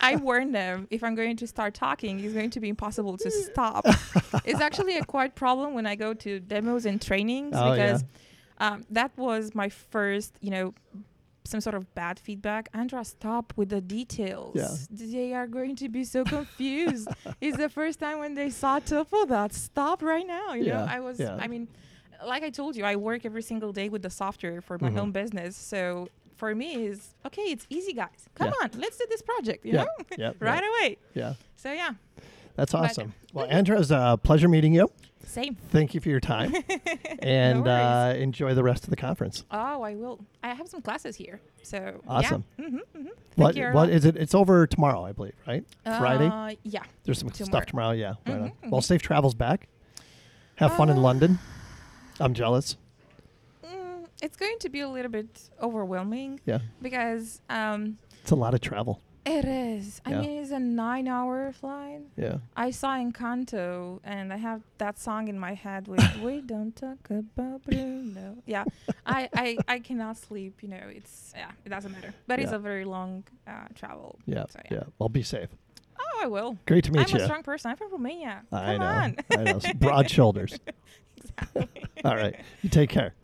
I 0.00 0.16
warned 0.16 0.54
them 0.54 0.86
if 0.90 1.02
I'm 1.04 1.14
going 1.14 1.36
to 1.38 1.46
start 1.46 1.74
talking, 1.74 2.20
it's 2.20 2.34
going 2.34 2.50
to 2.50 2.60
be 2.60 2.68
impossible 2.68 3.16
to 3.18 3.30
stop. 3.30 3.84
it's 4.44 4.60
actually 4.60 4.96
a 4.98 5.04
quite 5.04 5.34
problem 5.34 5.74
when 5.74 5.86
I 5.86 5.94
go 5.94 6.14
to 6.14 6.40
demos 6.40 6.86
and 6.86 7.00
trainings 7.00 7.54
Oh, 7.56 7.72
yeah. 7.74 7.86
because 7.86 8.04
um, 8.58 8.84
that 8.90 9.10
was 9.16 9.54
my 9.54 9.68
first, 9.68 10.34
you 10.40 10.50
know, 10.50 10.74
some 11.44 11.60
sort 11.60 11.74
of 11.74 11.92
bad 11.96 12.20
feedback. 12.20 12.68
Andra, 12.72 13.04
stop 13.04 13.52
with 13.56 13.68
the 13.70 13.80
details. 13.80 14.54
Yeah. 14.54 14.68
They 14.90 15.34
are 15.34 15.48
going 15.48 15.74
to 15.76 15.88
be 15.88 16.04
so 16.04 16.22
confused. 16.24 17.08
it's 17.40 17.56
the 17.56 17.68
first 17.68 17.98
time 17.98 18.20
when 18.20 18.34
they 18.34 18.50
saw 18.50 18.78
Topo 18.78 19.26
that 19.26 19.52
stop 19.52 20.02
right 20.02 20.26
now. 20.26 20.54
You 20.54 20.66
know, 20.66 20.86
I 20.88 21.00
was, 21.00 21.18
yeah. 21.18 21.36
I 21.40 21.48
mean, 21.48 21.66
like 22.26 22.42
I 22.42 22.50
told 22.50 22.76
you, 22.76 22.84
I 22.84 22.96
work 22.96 23.24
every 23.24 23.42
single 23.42 23.72
day 23.72 23.88
with 23.88 24.02
the 24.02 24.10
software 24.10 24.60
for 24.60 24.78
my 24.78 24.90
Mhm. 24.90 24.98
own 24.98 25.10
business. 25.12 25.56
So 25.56 26.08
for 26.36 26.54
me, 26.54 26.86
is 26.86 27.14
okay. 27.26 27.42
It's 27.42 27.66
easy, 27.70 27.92
guys. 27.92 28.28
Come 28.34 28.48
Yeah. 28.48 28.64
on, 28.64 28.70
let's 28.80 28.96
do 28.96 29.06
this 29.08 29.22
project. 29.22 29.64
You 29.64 29.72
Yeah, 29.74 29.82
know, 29.84 29.88
yeah, 30.18 30.32
right 30.40 30.62
away. 30.64 30.98
Yeah. 31.14 31.34
So 31.56 31.72
yeah, 31.72 31.90
That's 32.54 32.72
But- 32.72 32.84
awesome. 32.90 33.14
Well, 33.32 33.46
Andrea, 33.48 33.80
it's 33.80 33.90
a 33.90 34.18
pleasure 34.22 34.46
meeting 34.48 34.74
you. 34.74 34.90
same. 35.24 35.54
Thank 35.70 35.94
you 35.94 36.00
for 36.02 36.10
your 36.10 36.20
time 36.20 36.52
and 37.20 37.64
no 37.64 37.70
uh, 37.70 38.14
enjoy 38.18 38.52
the 38.54 38.62
rest 38.62 38.84
of 38.84 38.90
the 38.90 38.96
conference. 38.96 39.44
oh, 39.50 39.80
I 39.82 39.94
will. 39.94 40.18
I 40.42 40.52
have 40.52 40.68
some 40.68 40.82
classes 40.82 41.16
here. 41.16 41.40
So 41.62 42.02
Awesome. 42.06 42.44
Yeah. 42.58 42.66
Mm-hmm, 42.66 42.76
mm-hmm. 42.98 43.08
What, 43.36 43.56
what 43.74 43.88
is 43.88 44.04
it? 44.04 44.16
It's 44.16 44.34
over 44.34 44.66
tomorrow, 44.66 45.02
I 45.04 45.12
believe, 45.12 45.32
right? 45.46 45.64
Friday? 45.84 46.26
Uh, 46.28 46.56
yeah. 46.64 46.82
There's 47.04 47.20
some 47.20 47.30
tomorrow. 47.30 47.50
stuff 47.50 47.66
tomorrow. 47.66 47.92
Yeah. 47.92 48.14
Right. 48.26 48.42
Mhm, 48.42 48.70
Well, 48.70 48.80
mhm. 48.82 48.84
safe 48.84 49.00
travels 49.00 49.34
back. 49.34 49.68
Have 50.56 50.74
fun 50.76 50.90
in 50.90 50.98
Uh, 50.98 51.00
London. 51.00 51.38
I'm 52.20 52.34
jealous. 52.34 52.76
Mm, 53.64 54.06
it's 54.22 54.36
going 54.36 54.58
to 54.60 54.68
be 54.68 54.80
a 54.80 54.88
little 54.88 55.10
bit 55.10 55.50
overwhelming 55.60 56.40
Yeah. 56.46 56.58
because 56.80 57.40
um, 57.48 57.98
It's 58.22 58.30
a 58.30 58.36
lot 58.36 58.54
of 58.54 58.60
travel. 58.60 59.00
it 59.24 59.44
is. 59.44 60.00
I 60.04 60.14
mean, 60.14 60.30
it's 60.42 60.50
a 60.50 60.58
nine-hour 60.58 61.52
flight. 61.52 62.00
Yeah. 62.16 62.38
I 62.56 62.70
saw 62.72 62.96
Encanto, 62.96 64.00
and 64.04 64.32
I 64.32 64.36
have 64.36 64.62
that 64.78 64.98
song 64.98 65.28
in 65.28 65.38
my 65.38 65.54
head 65.54 65.86
with 65.88 66.02
"We 66.22 66.40
don't 66.40 66.74
talk 66.74 67.08
about 67.10 67.62
Bruno." 67.62 68.38
Yeah, 68.46 68.64
I, 69.06 69.28
I 69.34 69.58
I 69.68 69.78
cannot 69.78 70.16
sleep. 70.16 70.62
You 70.62 70.70
know, 70.70 70.86
it's 70.90 71.32
yeah, 71.36 71.50
it 71.64 71.68
doesn't 71.68 71.92
matter. 71.92 72.12
But 72.26 72.40
it's 72.40 72.50
a 72.52 72.58
very 72.58 72.84
long 72.84 73.22
uh, 73.46 73.68
travel. 73.76 74.18
Yeah. 74.26 74.44
So, 74.50 74.58
yeah. 74.72 74.84
Well, 74.98 75.08
be 75.08 75.22
safe. 75.22 75.50
Oh, 76.00 76.20
I 76.24 76.26
will. 76.26 76.58
Great 76.66 76.82
to 76.84 76.90
meet 76.92 77.08
you. 77.12 77.14
I'm 77.18 77.22
a 77.22 77.24
strong 77.24 77.42
person. 77.44 77.70
I'm 77.70 77.76
from 77.76 77.92
Romania. 77.92 78.42
I 78.50 78.72
Come 78.76 78.80
know. 78.80 78.86
on. 78.86 79.16
I 79.30 79.42
know. 79.44 79.60
Broad 79.76 80.10
shoulders. 80.10 80.58
exactly. 81.38 81.68
All 82.04 82.16
right. 82.16 82.36
You 82.62 82.68
take 82.68 82.90
care. 82.90 83.14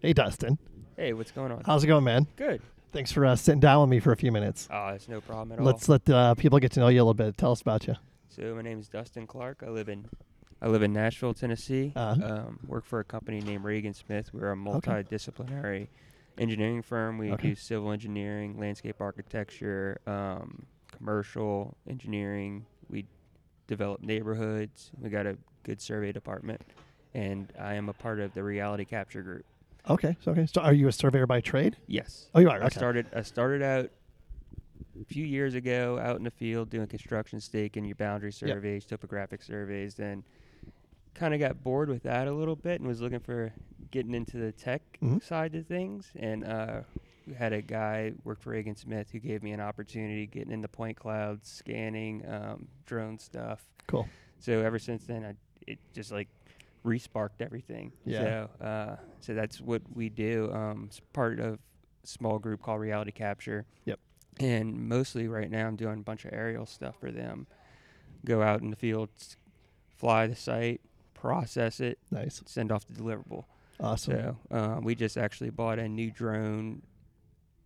Hey, 0.00 0.12
Dustin. 0.12 0.58
Hey, 0.96 1.12
what's 1.12 1.30
going 1.30 1.52
on? 1.52 1.62
How's 1.64 1.84
it 1.84 1.88
going, 1.88 2.04
man? 2.04 2.26
Good. 2.36 2.62
Thanks 2.92 3.12
for 3.12 3.26
uh, 3.26 3.36
sitting 3.36 3.60
down 3.60 3.82
with 3.82 3.90
me 3.90 4.00
for 4.00 4.12
a 4.12 4.16
few 4.16 4.32
minutes. 4.32 4.68
Oh, 4.70 4.88
it's 4.88 5.08
no 5.08 5.20
problem 5.20 5.58
at 5.58 5.64
Let's 5.64 5.88
all. 5.88 5.94
let 6.06 6.10
uh, 6.10 6.34
people 6.34 6.58
get 6.58 6.72
to 6.72 6.80
know 6.80 6.88
you 6.88 6.98
a 7.00 7.02
little 7.04 7.14
bit. 7.14 7.36
Tell 7.36 7.52
us 7.52 7.60
about 7.60 7.86
you. 7.86 7.94
So 8.28 8.54
my 8.54 8.62
name 8.62 8.78
is 8.78 8.88
Dustin 8.88 9.26
Clark. 9.26 9.62
I 9.66 9.70
live 9.70 9.88
in 9.88 10.06
I 10.62 10.68
live 10.68 10.82
in 10.82 10.92
Nashville, 10.92 11.34
Tennessee. 11.34 11.92
Uh-huh. 11.94 12.24
Um, 12.24 12.58
work 12.66 12.86
for 12.86 13.00
a 13.00 13.04
company 13.04 13.40
named 13.40 13.64
Ragan 13.64 13.94
Smith. 13.94 14.30
We're 14.32 14.50
a 14.52 14.56
Okay. 14.58 14.90
multidisciplinary 15.02 15.88
engineering 16.38 16.80
firm. 16.82 17.18
We 17.18 17.32
Okay. 17.32 17.48
do 17.50 17.54
civil 17.54 17.92
engineering, 17.92 18.58
landscape 18.58 18.96
architecture, 19.00 20.00
um, 20.06 20.64
commercial 20.96 21.76
engineering. 21.86 22.64
We 22.88 23.04
develop 23.66 24.00
neighborhoods. 24.00 24.90
We 24.98 25.10
got 25.10 25.26
a 25.26 25.36
good 25.66 25.82
survey 25.82 26.12
department, 26.12 26.62
and 27.12 27.52
I 27.60 27.74
am 27.74 27.88
a 27.88 27.92
part 27.92 28.20
of 28.20 28.32
the 28.32 28.42
reality 28.44 28.84
capture 28.84 29.20
group. 29.22 29.44
Okay. 29.90 30.16
So, 30.22 30.30
okay. 30.32 30.46
So, 30.46 30.60
are 30.62 30.72
you 30.72 30.86
a 30.88 30.92
surveyor 30.92 31.26
by 31.26 31.40
trade? 31.40 31.76
Yes. 31.88 32.28
Oh, 32.34 32.40
you 32.40 32.48
are. 32.48 32.62
I 32.62 32.66
Okay. 32.66 32.76
started 32.78 33.06
I 33.14 33.22
started 33.22 33.62
out 33.62 33.90
a 35.00 35.04
few 35.04 35.24
years 35.26 35.54
ago 35.54 35.98
out 35.98 36.16
in 36.16 36.22
the 36.24 36.30
field 36.30 36.70
doing 36.70 36.86
construction 36.86 37.40
staking, 37.40 37.84
your 37.84 37.96
boundary 37.96 38.32
surveys, 38.32 38.86
topographic 38.86 39.42
surveys, 39.42 39.94
then 39.96 40.22
kind 41.14 41.34
of 41.34 41.40
got 41.40 41.62
bored 41.62 41.88
with 41.88 42.02
that 42.04 42.28
a 42.28 42.32
little 42.32 42.56
bit 42.56 42.80
and 42.80 42.88
was 42.88 43.00
looking 43.00 43.20
for 43.20 43.52
getting 43.90 44.14
into 44.14 44.36
the 44.38 44.52
tech 44.52 44.82
Mhm. 45.02 45.22
side 45.22 45.54
of 45.54 45.66
things. 45.66 46.12
And 46.16 46.44
uh, 46.44 46.82
we 47.26 47.34
had 47.34 47.52
a 47.52 47.62
guy 47.62 48.12
worked 48.24 48.42
for 48.42 48.52
Ragan 48.52 48.76
Smith 48.78 49.10
who 49.10 49.18
gave 49.18 49.42
me 49.42 49.52
an 49.52 49.60
opportunity 49.60 50.26
getting 50.26 50.52
into 50.52 50.68
point 50.68 50.96
clouds, 50.96 51.48
scanning, 51.50 52.24
um, 52.28 52.68
drone 52.86 53.18
stuff. 53.18 53.66
Cool. 53.86 54.06
So 54.38 54.60
ever 54.60 54.78
since 54.78 55.04
then, 55.06 55.24
I 55.24 55.34
it 55.66 55.78
just 55.94 56.12
like 56.12 56.28
resparked 56.84 57.40
everything. 57.40 57.92
Yeah. 58.04 58.46
So 58.60 58.64
uh, 58.64 58.96
so 59.20 59.34
that's 59.34 59.60
what 59.60 59.82
we 59.94 60.08
do. 60.08 60.50
Um, 60.52 60.84
it's 60.86 61.00
part 61.12 61.40
of 61.40 61.54
a 61.54 61.58
small 62.06 62.38
group 62.38 62.62
called 62.62 62.80
Reality 62.80 63.12
Capture. 63.12 63.66
Yep. 63.84 63.98
And 64.38 64.88
mostly 64.88 65.28
right 65.28 65.50
now, 65.50 65.66
I'm 65.66 65.76
doing 65.76 65.98
a 66.00 66.02
bunch 66.02 66.24
of 66.24 66.32
aerial 66.32 66.66
stuff 66.66 66.96
for 67.00 67.10
them. 67.10 67.46
Go 68.24 68.42
out 68.42 68.60
in 68.60 68.70
the 68.70 68.76
fields, 68.76 69.36
fly 69.96 70.26
the 70.26 70.36
site, 70.36 70.80
process 71.14 71.80
it, 71.80 71.98
Nice. 72.10 72.42
send 72.46 72.70
off 72.72 72.86
the 72.86 72.92
deliverable. 72.92 73.44
Awesome. 73.80 74.12
So 74.14 74.36
um, 74.56 74.84
we 74.84 74.94
just 74.94 75.16
actually 75.16 75.50
bought 75.50 75.78
a 75.78 75.88
new 75.88 76.10
drone 76.10 76.82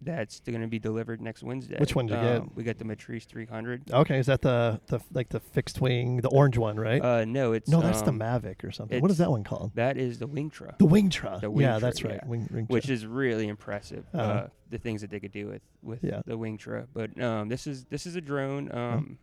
that's 0.03 0.41
going 0.41 0.61
to 0.63 0.67
be 0.67 0.79
delivered 0.79 1.21
next 1.21 1.43
Wednesday. 1.43 1.77
Which 1.79 1.95
one 1.95 2.07
did 2.07 2.15
you 2.17 2.23
get? 2.23 2.37
Um, 2.43 2.51
We 2.55 2.65
got 2.65 2.79
the 2.79 2.85
Matrice 2.85 3.25
300. 3.27 3.91
Okay, 3.93 4.19
is 4.19 4.27
that 4.27 4.41
the 4.43 4.81
the 4.87 5.01
like 5.13 5.29
the 5.29 5.41
fixed 5.41 5.81
wing, 5.81 6.19
the 6.19 6.29
orange 6.31 6.57
one, 6.57 6.79
right? 6.81 7.03
Uh, 7.03 7.25
no, 7.25 7.53
it's 7.53 7.69
no, 7.69 7.81
that's 7.81 8.03
the 8.03 8.09
um, 8.11 8.19
Mavic 8.19 8.65
or 8.65 8.71
something. 8.73 9.01
What 9.03 9.11
is 9.11 9.19
that 9.19 9.31
one 9.31 9.45
called? 9.45 9.73
That 9.75 9.97
is 9.99 10.19
the 10.19 10.29
Wingtra. 10.29 10.79
The 10.79 10.87
Wingtra. 10.87 11.41
The 11.41 11.51
Wingtra. 11.51 11.61
yeah, 11.61 11.79
that's 11.79 12.03
right. 12.03 12.21
yeah. 12.23 12.29
Wing, 12.29 12.49
Wingtra. 12.53 12.71
which 12.71 12.89
is 12.89 13.07
really 13.07 13.49
impressive. 13.49 14.05
uh 14.15 14.19
Uh-huh. 14.19 14.47
the 14.71 14.79
things 14.79 15.01
that 15.03 15.11
they 15.11 15.21
could 15.21 15.33
do 15.33 15.49
with 15.49 15.63
with 15.83 16.03
Yeah. 16.03 16.23
the 16.27 16.39
Wingtra. 16.39 16.87
But 16.95 17.21
um, 17.21 17.49
this 17.49 17.67
is 17.67 17.85
this 17.87 18.07
is 18.07 18.17
a 18.17 18.21
drone. 18.21 18.69
Uh-huh. 18.71 18.97
Um, 18.99 19.19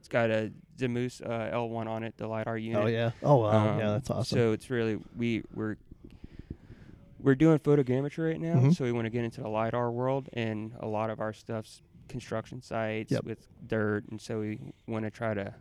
It's 0.00 0.08
got 0.08 0.30
a 0.30 0.50
Zenmuse 0.78 1.22
uh, 1.24 1.54
L1 1.56 1.86
on 1.86 2.02
it, 2.02 2.16
the 2.16 2.26
lidar 2.26 2.58
unit. 2.58 2.82
Oh 2.82 2.86
yeah. 2.88 3.12
Oh 3.22 3.36
wow. 3.36 3.52
yeah, 3.78 3.86
Um, 3.88 3.92
that's 3.94 4.10
awesome. 4.10 4.36
So 4.38 4.52
it's 4.52 4.68
really 4.68 4.98
we 5.16 5.42
we're 5.54 5.76
we're 7.22 7.34
doing 7.34 7.58
photogrammetry 7.58 8.30
right 8.32 8.40
now, 8.40 8.56
Mhm. 8.56 8.74
so 8.74 8.84
we 8.84 8.92
want 8.92 9.06
to 9.06 9.10
get 9.10 9.24
into 9.24 9.40
the 9.40 9.48
lidar 9.48 9.90
world, 9.90 10.28
and 10.32 10.72
a 10.80 10.86
lot 10.86 11.10
of 11.10 11.20
our 11.20 11.32
stuff's 11.32 11.82
construction 12.08 12.60
sites 12.60 13.12
Yep. 13.12 13.24
with 13.24 13.48
dirt, 13.66 14.04
and 14.10 14.20
so 14.20 14.40
we 14.40 14.58
want 14.86 15.04
to 15.04 15.10
try 15.10 15.32
to 15.34 15.54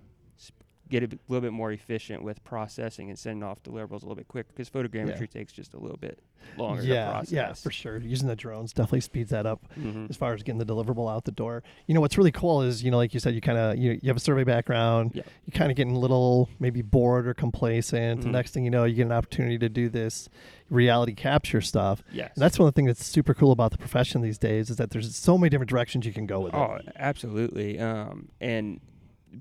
get 0.92 1.02
a 1.04 1.18
little 1.30 1.42
bit 1.42 1.54
more 1.54 1.72
efficient 1.72 2.22
with 2.22 2.44
processing 2.44 3.10
and 3.10 3.18
sending 3.18 3.42
off 3.42 3.64
deliverables 3.64 4.04
a 4.04 4.06
little 4.06 4.16
bit 4.16 4.28
quicker 4.28 4.50
because 4.54 4.70
photogrammetry 4.70 5.28
takes 5.30 5.52
just 5.54 5.74
a 5.74 5.80
little 5.80 5.98
bit 5.98 6.20
longer 6.58 6.82
to 6.84 6.88
yeah, 6.88 7.10
process. 7.12 7.32
yeah, 7.32 7.54
for 7.54 7.72
sure. 7.72 7.98
Using 7.98 8.28
the 8.28 8.36
drones 8.36 8.74
definitely 8.74 9.02
speeds 9.02 9.30
that 9.32 9.46
up 9.46 9.62
Mhm. 9.80 10.10
as 10.10 10.18
far 10.18 10.34
as 10.34 10.44
getting 10.44 10.60
the 10.60 10.66
deliverable 10.66 11.12
out 11.12 11.24
the 11.26 11.32
door. 11.32 11.64
You 11.88 11.96
know 11.96 12.02
what's 12.02 12.18
really 12.18 12.32
cool 12.32 12.62
is 12.62 12.84
you 12.84 12.92
know 12.92 12.98
like 12.98 13.14
you 13.14 13.20
said 13.20 13.34
you 13.34 13.42
kind 13.42 13.58
of 13.58 13.78
you, 13.78 13.92
you 14.02 14.08
have 14.10 14.18
a 14.18 14.20
survey 14.20 14.44
background. 14.44 15.12
Yep. 15.16 15.26
You 15.46 15.54
kind 15.54 15.72
of 15.72 15.78
getting 15.78 15.96
a 15.96 16.00
little 16.00 16.50
maybe 16.60 16.82
bored 16.82 17.26
or 17.28 17.34
complacent. 17.34 18.22
The 18.22 18.28
Mhm. 18.28 18.32
next 18.32 18.52
thing 18.54 18.64
you 18.66 18.70
know, 18.70 18.84
you 18.84 18.96
get 18.96 19.06
an 19.06 19.12
opportunity 19.14 19.58
to 19.60 19.70
do 19.70 19.90
this 19.90 20.30
reality 20.70 21.14
capture 21.14 21.62
stuff. 21.62 22.04
Yes. 22.12 22.32
And 22.36 22.42
that's 22.42 22.60
one 22.60 22.68
of 22.68 22.74
the 22.74 22.80
things 22.80 22.88
that's 22.90 23.06
super 23.06 23.34
cool 23.34 23.52
about 23.52 23.72
the 23.72 23.78
profession 23.78 24.22
these 24.22 24.38
days 24.38 24.70
is 24.70 24.78
that 24.78 24.90
there's 24.92 25.16
so 25.16 25.38
many 25.38 25.50
different 25.50 25.70
directions 25.70 26.06
you 26.06 26.14
can 26.14 26.26
go 26.26 26.40
with 26.42 26.54
Oh, 26.54 26.76
it. 26.76 26.90
absolutely. 26.98 27.80
Um, 27.80 28.30
and 28.42 28.80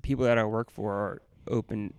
people 0.01 0.23
that 0.25 0.37
I 0.37 0.45
work 0.45 0.69
for 0.71 0.93
are 0.93 1.21
open, 1.47 1.93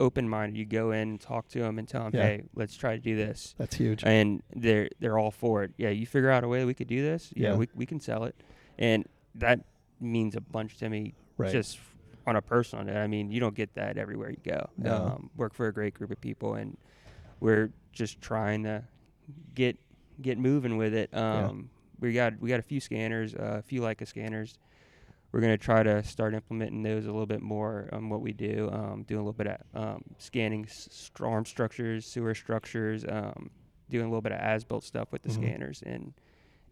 open 0.00 0.28
minded. 0.28 0.58
You 0.58 0.64
go 0.64 0.90
in 0.92 1.00
and 1.10 1.20
talk 1.20 1.48
to 1.48 1.60
them 1.60 1.78
and 1.78 1.88
tell 1.88 2.04
them, 2.04 2.12
Yeah. 2.14 2.22
"Hey, 2.26 2.42
let's 2.54 2.76
try 2.76 2.94
to 2.96 3.00
do 3.02 3.16
this," 3.16 3.54
That's 3.58 3.74
huge. 3.76 4.02
and 4.04 4.42
they're 4.54 4.88
they're 5.00 5.18
all 5.18 5.30
for 5.30 5.62
it. 5.64 5.72
Yeah, 5.76 5.90
you 5.90 6.06
figure 6.06 6.30
out 6.30 6.44
a 6.44 6.48
way 6.48 6.60
that 6.60 6.66
we 6.66 6.74
could 6.74 6.88
do 6.88 7.02
this. 7.02 7.32
Yeah, 7.36 7.50
Yeah. 7.50 7.56
we 7.56 7.68
we 7.74 7.86
can 7.86 8.00
sell 8.00 8.24
it, 8.24 8.34
and 8.78 9.06
that 9.34 9.60
means 10.00 10.36
a 10.36 10.40
bunch 10.40 10.76
to 10.78 10.88
me. 10.88 11.14
Right. 11.36 11.50
Just 11.52 11.78
on 12.26 12.36
a 12.36 12.42
personal 12.42 12.84
note, 12.84 12.96
I 12.96 13.06
mean, 13.06 13.30
you 13.30 13.40
don't 13.40 13.54
get 13.54 13.74
that 13.74 13.98
everywhere 13.98 14.30
you 14.30 14.38
go. 14.42 14.68
No. 14.78 14.94
Um, 14.96 15.30
work 15.36 15.52
for 15.54 15.66
a 15.66 15.72
great 15.72 15.94
group 15.94 16.10
of 16.10 16.20
people, 16.20 16.54
and 16.54 16.76
we're 17.40 17.70
just 17.92 18.20
trying 18.20 18.62
to 18.64 18.84
get 19.54 19.78
get 20.22 20.38
moving 20.38 20.76
with 20.76 20.94
it. 20.94 21.10
Yeah. 21.12 21.46
Um, 21.48 21.70
We 22.00 22.12
got 22.12 22.38
we 22.40 22.48
got 22.50 22.58
a 22.60 22.62
few 22.62 22.80
scanners, 22.80 23.34
uh, 23.34 23.56
a 23.58 23.62
few 23.62 23.80
Leica 23.80 24.06
scanners. 24.06 24.58
We're 25.34 25.40
gonna 25.40 25.58
try 25.58 25.82
to 25.82 26.00
start 26.04 26.32
implementing 26.32 26.84
those 26.84 27.06
a 27.06 27.10
little 27.10 27.26
bit 27.26 27.42
more 27.42 27.88
on 27.92 28.08
what 28.08 28.20
we 28.20 28.32
do. 28.32 28.70
Um, 28.72 29.02
doing 29.02 29.18
a 29.20 29.24
little 29.24 29.32
bit 29.32 29.48
of 29.48 29.58
um, 29.74 30.04
scanning 30.16 30.64
s- 30.66 30.88
storm 30.92 31.44
structures, 31.44 32.06
sewer 32.06 32.36
structures. 32.36 33.04
Um, 33.08 33.50
doing 33.90 34.04
a 34.04 34.08
little 34.08 34.22
bit 34.22 34.30
of 34.30 34.38
as-built 34.38 34.84
stuff 34.84 35.10
with 35.10 35.22
the 35.22 35.30
Mhm. 35.30 35.34
scanners, 35.34 35.82
and 35.84 36.14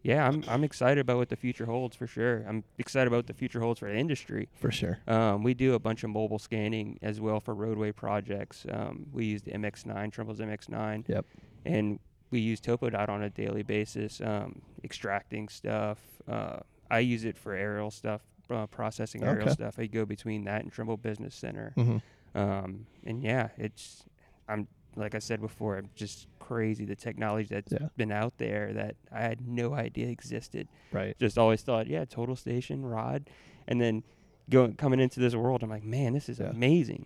yeah, 0.01 0.25
I'm 0.25 0.45
I'm 0.47 0.63
excited 0.63 0.99
about 1.01 1.17
what 1.17 1.27
the 1.27 1.35
future 1.35 1.65
holds 1.65 1.97
for 1.97 2.07
sure. 2.07 2.45
I'm 2.47 2.63
excited 2.77 3.07
about 3.07 3.17
what 3.17 3.27
the 3.27 3.33
future 3.33 3.59
holds 3.59 3.79
for 3.81 3.89
the 3.91 3.97
industry. 3.97 4.47
For 4.53 4.71
sure. 4.71 4.99
Um, 5.07 5.43
we 5.43 5.53
do 5.53 5.73
a 5.73 5.79
bunch 5.79 6.05
of 6.05 6.09
mobile 6.11 6.39
scanning 6.39 6.99
as 7.01 7.19
well 7.19 7.41
for 7.41 7.53
roadway 7.53 7.91
projects. 7.91 8.65
Um, 8.71 9.07
we 9.11 9.25
use 9.25 9.41
the 9.41 9.51
MX9, 9.51 10.09
Trimble's 10.09 10.39
MX9. 10.39 11.03
Yep. 11.09 11.25
And 11.65 11.99
we 12.31 12.39
use 12.39 12.61
TopoDot 12.61 13.09
on 13.09 13.23
a 13.23 13.29
daily 13.29 13.63
basis, 13.63 14.21
um, 14.21 14.61
extracting 14.85 15.49
stuff. 15.49 15.99
Uh, 16.29 16.59
I 16.89 16.99
use 16.99 17.25
it 17.25 17.37
for 17.37 17.53
aerial 17.53 17.91
stuff, 17.91 18.21
uh, 18.49 18.67
processing 18.67 19.23
aerial 19.23 19.43
Okay. 19.47 19.53
stuff. 19.53 19.79
I 19.79 19.85
go 19.87 20.05
between 20.05 20.43
that 20.45 20.63
and 20.63 20.71
Trimble 20.71 20.97
Business 20.97 21.35
Center. 21.35 21.73
hmm 21.75 21.97
Um, 22.35 22.87
and 23.05 23.21
yeah, 23.23 23.49
it's, 23.57 24.03
I'm, 24.49 24.67
like 24.95 25.15
I 25.15 25.19
said 25.19 25.39
before, 25.41 25.77
I'm 25.77 25.89
just 25.95 26.27
crazy 26.39 26.83
the 26.85 26.95
technology 26.95 27.47
that's 27.49 27.71
Yeah. 27.71 27.87
been 27.95 28.11
out 28.11 28.33
there 28.37 28.73
that 28.73 28.95
I 29.11 29.21
had 29.21 29.47
no 29.47 29.73
idea 29.73 30.07
existed 30.07 30.67
Right. 30.91 31.15
just 31.19 31.37
always 31.37 31.61
thought, 31.61 31.87
yeah, 31.87 32.05
total 32.05 32.35
station, 32.35 32.85
rod, 32.85 33.29
and 33.67 33.79
then 33.79 34.03
going 34.49 34.75
coming 34.75 34.99
into 34.99 35.19
this 35.19 35.35
world, 35.35 35.63
I'm 35.63 35.69
like, 35.69 35.83
man, 35.83 36.13
this 36.13 36.27
is 36.29 36.39
Yeah. 36.39 36.47
amazing. 36.49 37.05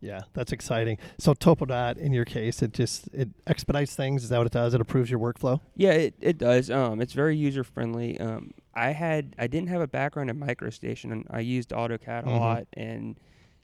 Yeah, 0.00 0.20
that's 0.34 0.52
exciting. 0.52 0.98
So 1.18 1.32
Topodot, 1.34 1.96
in 1.96 2.12
your 2.12 2.26
case, 2.26 2.62
it 2.62 2.72
just 2.74 3.08
it 3.14 3.30
expedites 3.46 3.96
things. 3.96 4.22
Is 4.22 4.28
that 4.28 4.38
what 4.38 4.46
it 4.46 4.52
does? 4.52 4.74
It 4.74 4.80
improves 4.80 5.10
your 5.10 5.18
workflow. 5.18 5.60
Yeah, 5.74 5.92
it, 5.92 6.14
it 6.20 6.36
does. 6.38 6.70
Um, 6.70 7.00
it's 7.00 7.14
very 7.14 7.34
user 7.34 7.64
friendly. 7.64 8.20
Um, 8.20 8.52
I 8.76 8.90
had 8.90 9.34
I 9.38 9.46
didn't 9.46 9.70
have 9.70 9.80
a 9.80 9.86
background 9.88 10.28
in 10.30 10.38
MicroStation, 10.38 11.10
and 11.10 11.26
I 11.30 11.40
used 11.40 11.70
AutoCAD 11.70 12.24
a 12.24 12.26
Mhm. 12.28 12.38
lot. 12.38 12.66
And 12.74 13.16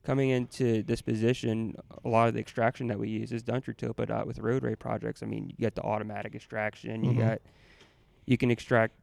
coming 0.03 0.31
into 0.31 0.83
this 0.83 1.03
position, 1.03 1.77
a 2.05 2.09
lot 2.09 2.29
of 2.29 2.35
the 2.35 2.41
extraction 2.41 2.87
that 2.89 2.99
we 2.99 3.09
use 3.11 3.31
is 3.31 3.43
done 3.43 3.61
through 3.61 3.75
Topodot 3.75 4.27
with 4.27 4.39
roadway 4.39 4.75
projects. 4.75 5.23
I 5.23 5.27
mean, 5.27 5.51
you 5.51 5.57
get 5.61 5.75
the 5.75 5.83
automatic 5.83 6.35
extraction. 6.35 7.05
You 7.05 7.13
Mhm. 7.13 7.19
got 7.19 7.43
you 8.25 8.39
can 8.39 8.51
extract 8.51 8.95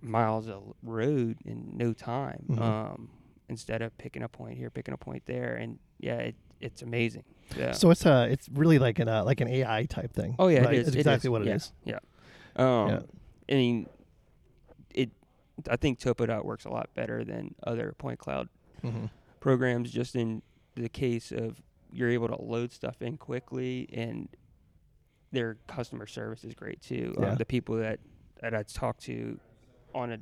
miles 0.00 0.48
of 0.48 0.74
road 0.82 1.36
in 1.44 1.76
no 1.76 1.92
time. 1.92 2.44
Mhm. 2.48 2.60
Um, 2.60 3.10
instead 3.48 3.82
of 3.82 3.96
picking 3.98 4.22
a 4.22 4.28
point 4.28 4.56
here, 4.56 4.70
picking 4.70 4.94
a 4.94 4.96
point 4.96 5.24
there, 5.26 5.56
and 5.56 5.78
yeah, 5.98 6.16
it, 6.18 6.36
it's 6.60 6.80
amazing. 6.80 7.24
Yeah. 7.58 7.72
So 7.72 7.90
it's 7.90 8.06
a 8.06 8.26
it's 8.30 8.48
really 8.48 8.78
like 8.78 8.98
an 8.98 9.08
uh, 9.08 9.24
like 9.24 9.40
an 9.42 9.48
AI 9.48 9.84
type 9.84 10.12
thing. 10.14 10.36
Oh 10.38 10.48
yeah, 10.48 10.60
right? 10.60 10.74
it 10.74 10.78
is. 10.80 10.88
It's 10.88 10.96
exactly 10.96 11.28
is. 11.28 11.30
what 11.32 11.42
it 11.42 11.48
yeah. 11.48 11.54
is. 11.54 11.72
Yeah. 11.84 11.98
Um, 12.56 12.88
Yeah. 12.88 13.00
I 13.50 13.54
mean, 13.54 13.82
it. 13.82 13.90
I 15.70 15.76
think 15.76 15.98
Topodot 16.00 16.44
works 16.44 16.64
a 16.64 16.70
lot 16.70 16.90
better 16.94 17.24
than 17.24 17.54
other 17.64 17.94
point 17.98 18.18
cloud 18.18 18.48
Mm-hmm. 18.82 19.06
programs, 19.40 19.90
just 19.90 20.14
in 20.14 20.42
the 20.74 20.88
case 20.90 21.32
of 21.32 21.62
you're 21.90 22.10
able 22.10 22.28
to 22.28 22.40
load 22.42 22.70
stuff 22.72 23.00
in 23.00 23.16
quickly, 23.16 23.88
and 23.92 24.28
their 25.32 25.56
customer 25.66 26.06
service 26.06 26.44
is 26.44 26.54
great 26.54 26.82
too. 26.82 27.14
Yeah. 27.18 27.26
Uh, 27.28 27.34
the 27.34 27.44
people 27.46 27.76
that 27.76 28.00
that 28.42 28.54
I 28.54 28.62
talk 28.62 28.98
to 29.02 29.38
on 29.94 30.12
a 30.12 30.18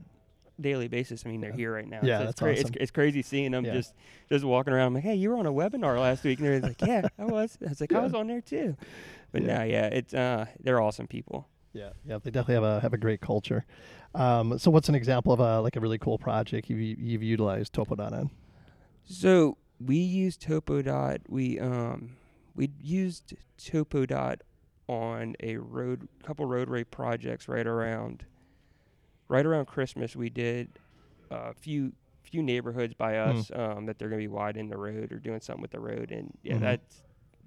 daily 0.60 0.86
basis. 0.86 1.24
I 1.26 1.30
mean, 1.30 1.40
they're 1.40 1.50
Yeah. 1.50 1.56
here 1.56 1.72
right 1.74 1.88
now. 1.88 2.00
Yeah, 2.02 2.18
so 2.18 2.24
that's 2.24 2.30
it's, 2.30 2.40
cra- 2.40 2.52
awesome. 2.52 2.74
it's 2.78 2.90
crazy 2.92 3.22
seeing 3.22 3.50
them 3.50 3.64
Yeah. 3.64 3.72
just 3.72 3.94
just 4.30 4.44
walking 4.44 4.72
around. 4.72 4.88
I'm 4.88 4.94
like, 4.94 5.02
hey, 5.02 5.14
you 5.16 5.30
were 5.30 5.36
on 5.38 5.46
a 5.46 5.52
webinar 5.52 5.98
last 5.98 6.22
week, 6.22 6.38
and 6.38 6.46
they're 6.46 6.60
like, 6.60 6.80
yeah, 6.82 7.08
I 7.18 7.24
was. 7.24 7.58
I 7.64 7.70
was 7.70 7.80
like, 7.80 7.92
I 7.92 8.00
was 8.00 8.14
on 8.14 8.28
there 8.28 8.42
too. 8.42 8.76
But 9.32 9.42
Yeah. 9.42 9.58
no, 9.58 9.64
yeah, 9.64 9.86
it's 9.86 10.14
uh, 10.14 10.46
they're 10.60 10.80
awesome 10.80 11.08
people. 11.08 11.48
Yeah, 11.72 11.90
yeah, 12.06 12.18
they 12.22 12.30
definitely 12.30 12.54
have 12.54 12.64
a 12.64 12.80
have 12.80 12.92
a 12.92 12.98
great 12.98 13.20
culture. 13.20 13.64
Um, 14.14 14.58
so 14.58 14.70
what's 14.70 14.88
an 14.90 14.94
example 14.94 15.32
of 15.32 15.40
a 15.40 15.60
like 15.60 15.76
a 15.76 15.80
really 15.80 15.98
cool 15.98 16.18
project 16.18 16.68
you've 16.68 16.80
you've 16.98 17.22
utilized 17.22 17.72
Topodot 17.72 18.12
on? 18.12 18.30
So 19.04 19.56
we 19.80 19.96
used 19.96 20.42
Topodot. 20.42 21.20
We 21.28 21.58
um 21.58 22.16
we 22.54 22.70
used 22.80 23.34
Topodot 23.58 24.40
on 24.88 25.34
a 25.40 25.56
road 25.56 26.08
couple 26.22 26.44
roadway 26.44 26.84
projects 26.84 27.48
right 27.48 27.66
around 27.66 28.24
right 29.28 29.46
around 29.46 29.66
Christmas. 29.66 30.14
We 30.14 30.28
did 30.28 30.78
a 31.30 31.54
few 31.54 31.92
few 32.22 32.42
neighborhoods 32.42 32.92
by 32.94 33.14
Hmm. 33.14 33.30
us 33.30 33.50
um, 33.54 33.86
that 33.86 33.98
they're 33.98 34.08
gonna 34.08 34.18
be 34.20 34.28
widening 34.28 34.68
the 34.68 34.76
road 34.76 35.10
or 35.10 35.18
doing 35.18 35.40
something 35.40 35.62
with 35.62 35.70
the 35.70 35.80
road, 35.80 36.10
and 36.12 36.36
yeah, 36.42 36.56
Mhm. 36.56 36.60
that's 36.60 37.02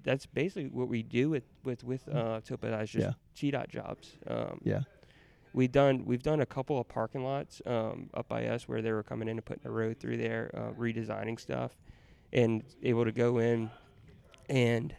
that's 0.06 0.24
basically 0.24 0.68
what 0.70 0.88
we 0.88 1.02
do 1.02 1.28
with 1.28 1.42
with 1.64 1.84
with 1.84 2.08
uh, 2.08 2.40
Topodot. 2.40 2.84
Is 2.84 2.90
just 2.90 3.16
Yeah. 3.42 3.50
GDOT 3.50 3.68
jobs. 3.68 4.12
Um, 4.26 4.60
Yeah. 4.64 4.80
we've 5.52 5.72
done 5.72 6.04
we've 6.06 6.22
done 6.22 6.40
a 6.40 6.46
couple 6.46 6.78
of 6.80 6.88
parking 6.88 7.24
lots 7.24 7.60
um, 7.66 8.08
up 8.14 8.28
by 8.28 8.46
us 8.46 8.66
where 8.68 8.80
they 8.80 8.92
were 8.92 9.02
coming 9.02 9.28
in 9.28 9.36
and 9.36 9.44
putting 9.44 9.66
a 9.66 9.70
road 9.70 9.98
through 10.00 10.16
there, 10.16 10.50
uh, 10.54 10.72
redesigning 10.80 11.38
stuff, 11.38 11.76
and 12.32 12.62
able 12.82 13.04
to 13.04 13.12
go 13.12 13.38
in 13.38 13.68
and 14.48 14.94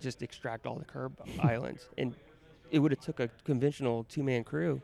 just 0.00 0.22
extract 0.22 0.66
all 0.66 0.76
the 0.78 0.84
curb 0.84 1.12
islands. 1.42 1.88
And 1.98 2.14
it 2.70 2.78
would 2.80 2.92
have 2.92 3.00
took 3.00 3.18
a 3.18 3.28
conventional 3.44 4.04
two 4.04 4.22
man 4.22 4.44
crew 4.44 4.82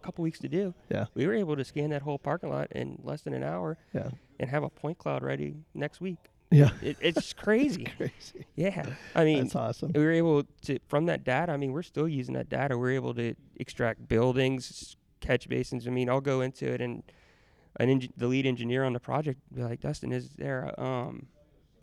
a 0.00 0.04
couple 0.04 0.22
weeks 0.24 0.40
to 0.40 0.48
do. 0.48 0.74
Yeah. 0.90 1.06
We 1.14 1.26
were 1.28 1.34
able 1.34 1.54
to 1.56 1.64
scan 1.64 1.90
that 1.90 2.02
whole 2.02 2.18
parking 2.18 2.50
lot 2.50 2.72
in 2.72 2.98
less 3.04 3.22
than 3.22 3.34
an 3.34 3.44
hour 3.44 3.78
Yeah. 3.94 4.10
and 4.40 4.50
have 4.50 4.64
a 4.64 4.68
point 4.70 4.98
cloud 4.98 5.22
ready 5.22 5.62
next 5.74 6.00
week. 6.00 6.29
Yeah. 6.50 6.70
It, 6.82 6.96
it's 7.00 7.32
crazy. 7.44 7.84
Crazy. 7.96 8.46
Yeah. 8.56 8.86
I 9.14 9.24
mean, 9.24 9.44
That's 9.44 9.56
awesome. 9.56 9.92
we 9.94 10.02
were 10.02 10.12
able 10.12 10.44
to 10.62 10.78
from 10.88 11.06
that 11.06 11.24
data. 11.24 11.52
I 11.52 11.56
mean, 11.56 11.72
we're 11.72 11.82
still 11.82 12.08
using 12.08 12.34
that 12.34 12.48
data. 12.48 12.76
We're 12.76 12.92
able 12.92 13.14
to 13.14 13.34
extract 13.56 14.08
buildings, 14.08 14.96
catch 15.20 15.48
basins. 15.48 15.86
I 15.86 15.90
mean, 15.90 16.08
I'll 16.10 16.20
go 16.20 16.40
into 16.40 16.66
it 16.72 16.80
and 16.80 17.02
an 17.78 18.08
the 18.16 18.26
lead 18.26 18.46
engineer 18.46 18.84
on 18.84 18.92
the 18.92 19.00
project 19.00 19.40
be 19.54 19.62
like, 19.62 19.80
Dustin, 19.80 20.12
is 20.12 20.30
there 20.30 20.74
a, 20.76 20.82
um, 20.82 21.26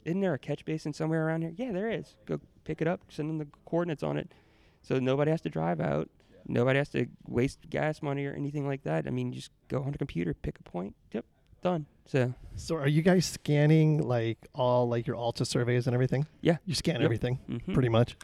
isn't 0.03 0.19
there 0.21 0.33
a 0.33 0.39
catch 0.39 0.65
basin 0.65 0.93
somewhere 0.93 1.25
around 1.25 1.41
here? 1.43 1.53
Yeah, 1.55 1.71
there 1.71 1.89
is. 1.89 2.15
Go 2.25 2.39
pick 2.65 2.81
it 2.81 2.87
up, 2.87 3.01
send 3.09 3.29
them 3.29 3.37
the 3.37 3.47
coordinates 3.65 4.03
on 4.03 4.17
it, 4.17 4.33
so 4.81 4.99
nobody 4.99 5.31
has 5.31 5.41
to 5.41 5.49
drive 5.49 5.79
out. 5.79 6.09
Nobody 6.45 6.77
has 6.77 6.89
to 6.89 7.07
waste 7.25 7.69
gas 7.69 8.01
money 8.01 8.25
or 8.25 8.33
anything 8.33 8.65
like 8.67 8.83
that. 8.83 9.05
I 9.07 9.09
mean, 9.09 9.33
just 9.33 9.51
go 9.67 9.81
on 9.83 9.91
the 9.91 9.97
computer, 9.97 10.33
pick 10.33 10.59
a 10.59 10.63
point. 10.63 10.95
Yep, 11.11 11.25
done. 11.61 11.85
So 12.05 12.33
So 12.55 12.75
are 12.77 12.87
you 12.87 13.01
guys 13.01 13.25
scanning 13.25 14.01
like 14.07 14.37
all 14.53 14.87
like 14.87 15.05
your 15.07 15.15
Alta 15.15 15.45
surveys 15.45 15.87
and 15.87 15.93
everything? 15.93 16.25
Yeah. 16.41 16.57
You 16.65 16.73
scan 16.73 16.95
Yep. 16.95 17.03
everything 17.03 17.39
Mhm. 17.49 17.73
pretty 17.73 17.89
much. 17.89 18.15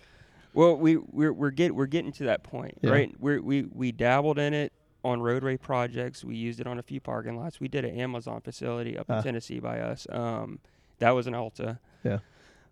Well, 0.53 0.77
we 0.77 0.97
we're 0.97 1.33
we're 1.33 1.49
get 1.51 1.75
we're 1.75 1.87
getting 1.87 2.11
to 2.13 2.23
that 2.25 2.43
point, 2.43 2.77
Yeah. 2.81 2.91
right? 2.91 3.15
We're, 3.19 3.41
we 3.41 3.63
we 3.63 3.91
dabbled 3.91 4.39
in 4.39 4.53
it 4.53 4.71
on 5.03 5.21
roadway 5.21 5.57
projects. 5.57 6.23
We 6.23 6.35
used 6.35 6.59
it 6.61 6.67
on 6.67 6.79
a 6.79 6.83
few 6.83 7.01
parking 7.01 7.35
lots. 7.35 7.59
We 7.59 7.67
did 7.67 7.83
an 7.85 7.99
Amazon 7.99 8.39
facility 8.41 8.97
up 8.97 9.07
Ah. 9.09 9.17
in 9.17 9.23
Tennessee 9.23 9.59
by 9.59 9.79
us. 9.81 10.07
Um, 10.09 10.59
that 10.99 11.11
was 11.11 11.27
an 11.27 11.33
Alta. 11.35 11.79
Yeah. 12.03 12.19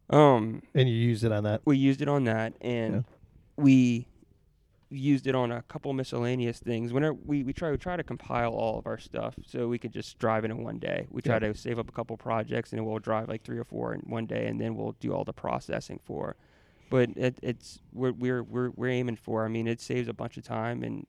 Um, 0.10 0.62
And 0.76 0.88
you 0.90 0.96
used 0.96 1.24
it 1.24 1.32
on 1.32 1.44
that. 1.44 1.62
we 1.66 1.78
used 1.78 2.02
it 2.02 2.08
on 2.08 2.24
that, 2.26 2.54
and 2.62 2.94
Yeah. 2.94 3.02
we 3.58 4.08
used 4.92 5.26
it 5.26 5.34
on 5.36 5.52
a 5.52 5.62
couple 5.64 5.94
miscellaneous 5.94 6.60
things. 6.60 6.92
Whenever 6.94 7.14
we, 7.26 7.44
we 7.44 7.54
try 7.54 7.72
we 7.72 7.78
try 7.78 7.96
to 7.96 8.04
compile 8.04 8.52
all 8.52 8.78
of 8.78 8.86
our 8.86 8.98
stuff 8.98 9.36
so 9.48 9.68
we 9.68 9.80
could 9.80 9.92
just 9.94 10.20
drive 10.20 10.44
it 10.46 10.52
in 10.52 10.64
one 10.64 10.78
day. 10.80 11.08
We 11.10 11.22
try 11.22 11.36
Yeah. 11.36 11.40
to 11.52 11.56
save 11.56 11.80
up 11.80 11.90
a 11.90 11.92
couple 11.94 12.18
projects, 12.18 12.74
and 12.74 12.86
we'll 12.86 13.00
drive 13.00 13.30
like 13.30 13.44
three 13.44 13.58
or 13.58 13.64
four 13.64 13.94
in 13.94 14.02
one 14.02 14.26
day, 14.26 14.48
and 14.48 14.60
then 14.60 14.76
we'll 14.76 14.96
do 15.00 15.14
all 15.14 15.24
the 15.24 15.34
processing 15.34 16.00
for. 16.04 16.36
But 16.90 17.10
it, 17.16 17.40
it's 17.42 17.80
we're, 17.94 18.12
we're 18.12 18.44
we're 18.44 18.70
we're 18.72 18.90
aiming 18.90 19.16
for. 19.16 19.46
I 19.46 19.48
mean, 19.48 19.68
it 19.68 19.80
saves 19.80 20.08
a 20.10 20.14
bunch 20.14 20.36
of 20.38 20.44
time, 20.44 20.84
and 20.84 21.08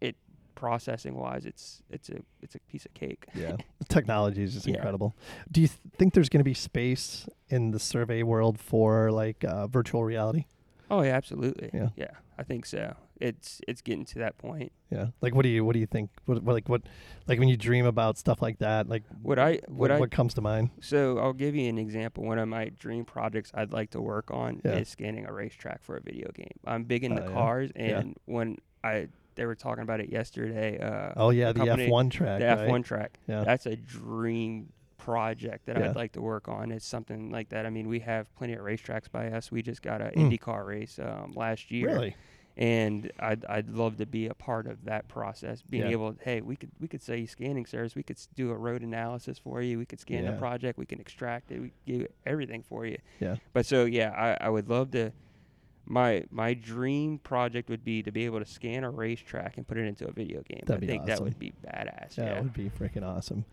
it 0.00 0.16
processing 0.54 1.14
wise, 1.14 1.44
it's 1.44 1.82
it's 1.90 2.08
a 2.08 2.20
it's 2.40 2.54
a 2.54 2.58
piece 2.60 2.86
of 2.86 2.94
cake. 2.94 3.26
Yeah. 3.34 3.56
the 3.78 3.84
technology 3.84 4.42
is 4.42 4.54
just 4.54 4.66
Yeah. 4.66 4.76
incredible. 4.76 5.14
Do 5.52 5.60
you 5.60 5.68
th- 5.68 5.78
think 5.98 6.14
there's 6.14 6.30
going 6.30 6.40
to 6.40 6.44
be 6.44 6.54
space 6.54 7.28
in 7.48 7.72
the 7.72 7.78
survey 7.78 8.22
world 8.22 8.58
for 8.58 9.12
like 9.12 9.44
uh, 9.44 9.66
virtual 9.66 10.02
reality? 10.02 10.46
Oh 10.90 11.02
yeah, 11.02 11.10
absolutely. 11.14 11.68
Yeah. 11.74 11.88
yeah, 11.94 12.06
I 12.38 12.44
think 12.44 12.66
so. 12.66 12.94
It's 13.20 13.60
it's 13.66 13.82
getting 13.82 14.04
to 14.06 14.20
that 14.20 14.38
point. 14.38 14.70
Yeah. 14.90 15.08
Like 15.20 15.34
what 15.34 15.42
do 15.42 15.48
you 15.48 15.64
what 15.64 15.72
do 15.72 15.80
you 15.80 15.86
think? 15.86 16.10
What, 16.26 16.40
what 16.42 16.52
like 16.54 16.68
what 16.68 16.82
like 17.26 17.40
when 17.40 17.48
you 17.48 17.56
dream 17.56 17.84
about 17.84 18.16
stuff 18.16 18.40
like 18.40 18.58
that, 18.60 18.88
like 18.88 19.02
What 19.22 19.38
I 19.40 19.54
what, 19.66 19.70
what 19.70 19.90
I 19.90 19.98
what 19.98 20.10
comes 20.12 20.34
to 20.34 20.40
mind? 20.40 20.70
So 20.80 21.18
I'll 21.18 21.32
give 21.32 21.56
you 21.56 21.68
an 21.68 21.78
example. 21.78 22.22
One 22.24 22.38
of 22.38 22.48
my 22.48 22.68
dream 22.78 23.04
projects 23.04 23.50
I'd 23.54 23.72
like 23.72 23.90
to 23.90 24.00
work 24.00 24.30
on 24.30 24.60
Yeah. 24.64 24.76
is 24.76 24.88
scanning 24.88 25.26
a 25.26 25.32
racetrack 25.32 25.82
for 25.82 25.96
a 25.96 26.00
video 26.00 26.30
game. 26.32 26.52
I'm 26.64 26.84
big 26.84 27.02
into 27.02 27.22
yeah. 27.22 27.28
cars, 27.32 27.70
Yeah. 27.74 27.98
and 27.98 28.16
when 28.26 28.58
I 28.84 29.08
they 29.34 29.46
were 29.46 29.56
talking 29.56 29.82
about 29.82 30.00
it 30.00 30.10
yesterday. 30.10 30.78
Uh, 30.78 31.12
Oh 31.16 31.30
yeah, 31.30 31.52
the 31.52 31.60
company- 31.64 31.88
F1 31.88 32.10
track. 32.10 32.38
the 32.40 32.46
right? 32.46 32.68
F1 32.68 32.84
track. 32.84 33.18
Yeah. 33.26 33.42
That's 33.44 33.66
a 33.66 33.74
dream 33.76 34.72
project 34.98 35.66
that 35.66 35.78
Yeah. 35.78 35.90
I'd 35.90 35.96
like 35.96 36.12
to 36.12 36.20
work 36.20 36.48
on. 36.48 36.70
It's 36.70 36.84
something 36.86 37.30
like 37.30 37.48
that. 37.50 37.64
I 37.64 37.70
mean, 37.70 37.88
we 37.88 38.00
have 38.00 38.34
plenty 38.36 38.52
of 38.54 38.60
racetracks 38.60 39.10
by 39.10 39.28
us. 39.30 39.50
We 39.50 39.62
just 39.62 39.80
got 39.80 40.02
an 40.02 40.10
Mm. 40.12 40.38
IndyCar 40.38 40.66
race 40.66 40.98
um, 40.98 41.32
last 41.34 41.70
year 41.70 41.88
Really? 41.88 42.16
and 42.56 43.10
I'd 43.20 43.44
I'd 43.46 43.70
love 43.70 43.96
to 43.98 44.06
be 44.06 44.26
a 44.26 44.34
part 44.34 44.66
of 44.66 44.84
that 44.84 45.06
process. 45.08 45.62
Being 45.62 45.84
Yeah. 45.84 45.90
able, 45.92 46.16
hey, 46.20 46.40
we 46.40 46.56
could 46.56 46.70
we 46.80 46.88
could 46.88 47.00
say 47.00 47.24
scanning 47.26 47.64
service. 47.66 47.94
We 47.94 48.02
could 48.02 48.18
do 48.34 48.50
a 48.50 48.56
road 48.56 48.82
analysis 48.82 49.38
for 49.38 49.62
you. 49.62 49.78
We 49.78 49.86
could 49.86 50.00
scan 50.00 50.24
Yeah. 50.24 50.32
the 50.32 50.36
project. 50.38 50.76
We 50.78 50.86
can 50.86 51.00
extract 51.00 51.50
it. 51.52 51.60
We 51.60 51.72
can 51.86 52.00
do 52.00 52.06
everything 52.26 52.62
for 52.62 52.84
you. 52.84 52.98
Yeah. 53.20 53.36
But 53.52 53.64
so 53.66 53.84
yeah, 53.84 54.10
I, 54.10 54.46
I 54.46 54.48
would 54.50 54.68
love 54.68 54.90
to. 54.92 55.12
My 55.90 56.24
my 56.30 56.52
dream 56.52 57.18
project 57.18 57.70
would 57.70 57.82
be 57.82 58.02
to 58.02 58.12
be 58.12 58.26
able 58.26 58.40
to 58.40 58.44
scan 58.44 58.84
a 58.84 58.90
racetrack 58.90 59.56
and 59.56 59.66
put 59.66 59.78
it 59.78 59.86
into 59.86 60.06
a 60.06 60.12
video 60.12 60.42
game. 60.42 60.60
That'd 60.66 60.76
I 60.82 60.86
be 60.86 60.86
think 60.86 61.06
that 61.06 61.20
would 61.20 61.38
be 61.38 61.54
badass. 61.66 62.18
Yeah, 62.18 62.24
Yeah. 62.34 62.40
would 62.42 62.52
be 62.52 62.68
freaking 62.68 63.02
awesome. 63.02 63.46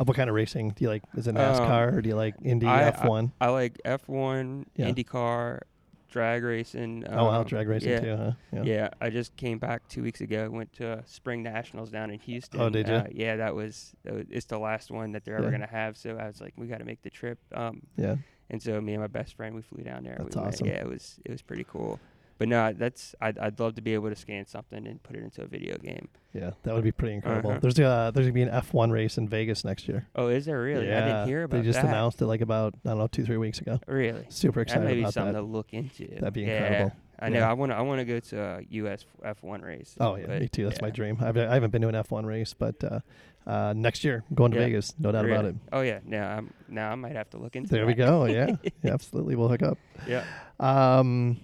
Uh, 0.00 0.04
what 0.04 0.16
kind 0.16 0.30
of 0.30 0.34
racing 0.34 0.70
do 0.70 0.84
you 0.84 0.88
like? 0.88 1.02
Is 1.16 1.28
it 1.28 1.36
Um, 1.36 1.42
NASCAR 1.54 1.92
or 1.94 2.00
do 2.00 2.08
you 2.08 2.16
like 2.16 2.34
Indy 2.42 2.66
I- 2.66 2.90
F1? 2.90 3.32
I 3.40 3.48
like 3.50 3.78
F1, 3.84 4.64
Yeah. 4.76 4.90
IndyCar, 4.90 5.60
drag 6.08 6.42
racing. 6.44 7.04
oh 7.10 7.24
wow, 7.26 7.40
um, 7.40 7.46
drag 7.46 7.68
racing 7.68 7.90
yeah. 7.90 8.00
too, 8.00 8.16
huh? 8.16 8.62
Yeah. 8.62 8.88
I 9.00 9.10
just 9.10 9.36
came 9.36 9.58
back 9.58 9.86
two 9.88 10.02
weeks 10.02 10.20
ago. 10.22 10.48
Went 10.50 10.72
to 10.74 10.98
uh, 10.98 11.02
Spring 11.04 11.42
Nationals 11.42 11.90
down 11.90 12.10
in 12.10 12.18
Houston. 12.20 12.58
Oh, 12.60 12.70
did 12.70 12.88
ya? 12.88 12.94
Uh, 12.94 13.06
yeah, 13.12 13.36
that 13.36 13.54
was, 13.54 13.92
that 14.04 14.14
was 14.14 14.26
it's 14.30 14.46
the 14.46 14.58
last 14.58 14.90
one 14.90 15.12
that 15.12 15.24
they're 15.26 15.36
ever 15.36 15.50
gonna 15.50 15.66
have. 15.66 15.96
So 15.98 16.16
I 16.16 16.26
was 16.26 16.40
like, 16.40 16.54
we 16.56 16.66
got 16.68 16.78
to 16.78 16.84
make 16.86 17.02
the 17.02 17.10
trip. 17.10 17.38
Um, 17.54 17.82
Yeah. 17.96 18.16
And 18.52 18.62
so 18.62 18.80
me 18.80 18.92
and 18.92 19.00
my 19.00 19.08
best 19.08 19.34
friend 19.34 19.54
we 19.54 19.62
flew 19.62 19.82
down 19.82 20.04
there. 20.04 20.16
That's 20.20 20.36
we 20.36 20.42
went- 20.42 20.60
yeah, 20.66 20.82
it 20.82 20.88
was 20.88 21.18
it 21.24 21.30
was 21.32 21.42
pretty 21.42 21.64
cool. 21.64 21.98
But 22.38 22.48
no, 22.48 22.72
that's 22.72 23.14
I'd 23.20 23.38
I'd 23.38 23.60
love 23.60 23.76
to 23.76 23.82
be 23.82 23.94
able 23.94 24.08
to 24.08 24.16
scan 24.16 24.46
something 24.46 24.86
and 24.86 25.00
put 25.02 25.14
it 25.14 25.22
into 25.22 25.42
a 25.42 25.46
video 25.46 25.76
game. 25.78 26.08
Yeah, 26.32 26.50
that 26.64 26.74
would 26.74 26.82
be 26.82 26.90
pretty 26.90 27.14
incredible. 27.14 27.50
Uh-huh. 27.50 27.60
There's 27.62 27.78
uh 27.78 28.10
there's 28.12 28.26
gonna 28.26 28.32
be 28.32 28.42
an 28.42 28.48
F1 28.48 28.90
race 28.90 29.16
in 29.16 29.28
Vegas 29.28 29.64
next 29.64 29.86
year. 29.86 30.08
Oh, 30.16 30.26
is 30.28 30.46
there 30.46 30.60
really? 30.60 30.88
Yeah, 30.88 31.04
I 31.04 31.06
didn't 31.08 31.28
hear 31.28 31.44
about 31.44 31.56
that. 31.58 31.62
They 31.62 31.68
just 31.68 31.80
that. 31.82 31.88
announced 31.88 32.20
it 32.20 32.26
like 32.26 32.40
about 32.40 32.74
I 32.84 32.88
don't 32.90 32.98
know 32.98 33.06
two 33.06 33.24
three 33.24 33.36
weeks 33.36 33.60
ago. 33.60 33.78
Really? 33.86 34.26
Super 34.28 34.60
excited 34.62 34.82
That 34.82 34.88
may 34.88 34.94
be 34.94 35.00
about 35.02 35.14
something 35.14 35.34
that. 35.34 35.40
to 35.40 35.46
look 35.46 35.72
into. 35.72 36.08
That'd 36.08 36.32
be 36.32 36.40
Yeah, 36.42 36.62
incredible. 36.64 36.96
I 37.22 37.28
know. 37.28 37.38
Yeah. 37.38 37.50
I 37.50 37.52
want 37.52 37.72
to. 37.72 37.76
I 37.76 37.80
want 37.82 38.00
to 38.00 38.04
go 38.04 38.18
to 38.20 38.40
a 38.42 38.60
U.S. 38.70 39.04
F1 39.24 39.62
race. 39.64 39.94
Oh 40.00 40.16
yeah, 40.16 40.38
me 40.38 40.48
too. 40.48 40.64
That's 40.68 40.80
my 40.82 40.90
dream. 40.90 41.18
I've, 41.20 41.36
I 41.36 41.54
haven't 41.54 41.70
been 41.70 41.82
to 41.82 41.88
an 41.88 41.94
F1 41.94 42.24
race, 42.26 42.54
but 42.54 42.82
uh, 42.84 43.00
uh, 43.46 43.72
next 43.76 44.04
year 44.04 44.24
I'm 44.28 44.34
going 44.34 44.50
to 44.52 44.58
Yeah. 44.58 44.64
Vegas. 44.66 44.94
No 44.98 45.12
doubt 45.12 45.24
about 45.26 45.44
it. 45.44 45.54
Oh 45.72 45.80
yeah. 45.82 46.00
Now 46.04 46.36
I'm. 46.36 46.52
Now 46.68 46.90
I 46.90 46.94
might 46.96 47.12
have 47.16 47.30
to 47.30 47.38
look 47.38 47.54
into. 47.56 47.68
It. 47.74 47.78
There 47.78 47.86
we 47.86 47.94
go. 47.94 48.24
Yeah, 48.26 48.56
yeah, 48.82 48.92
absolutely. 48.92 49.36
We'll 49.36 49.48
hook 49.48 49.62
up. 49.62 49.78
Yeah. 50.06 50.24
Um, 50.60 51.38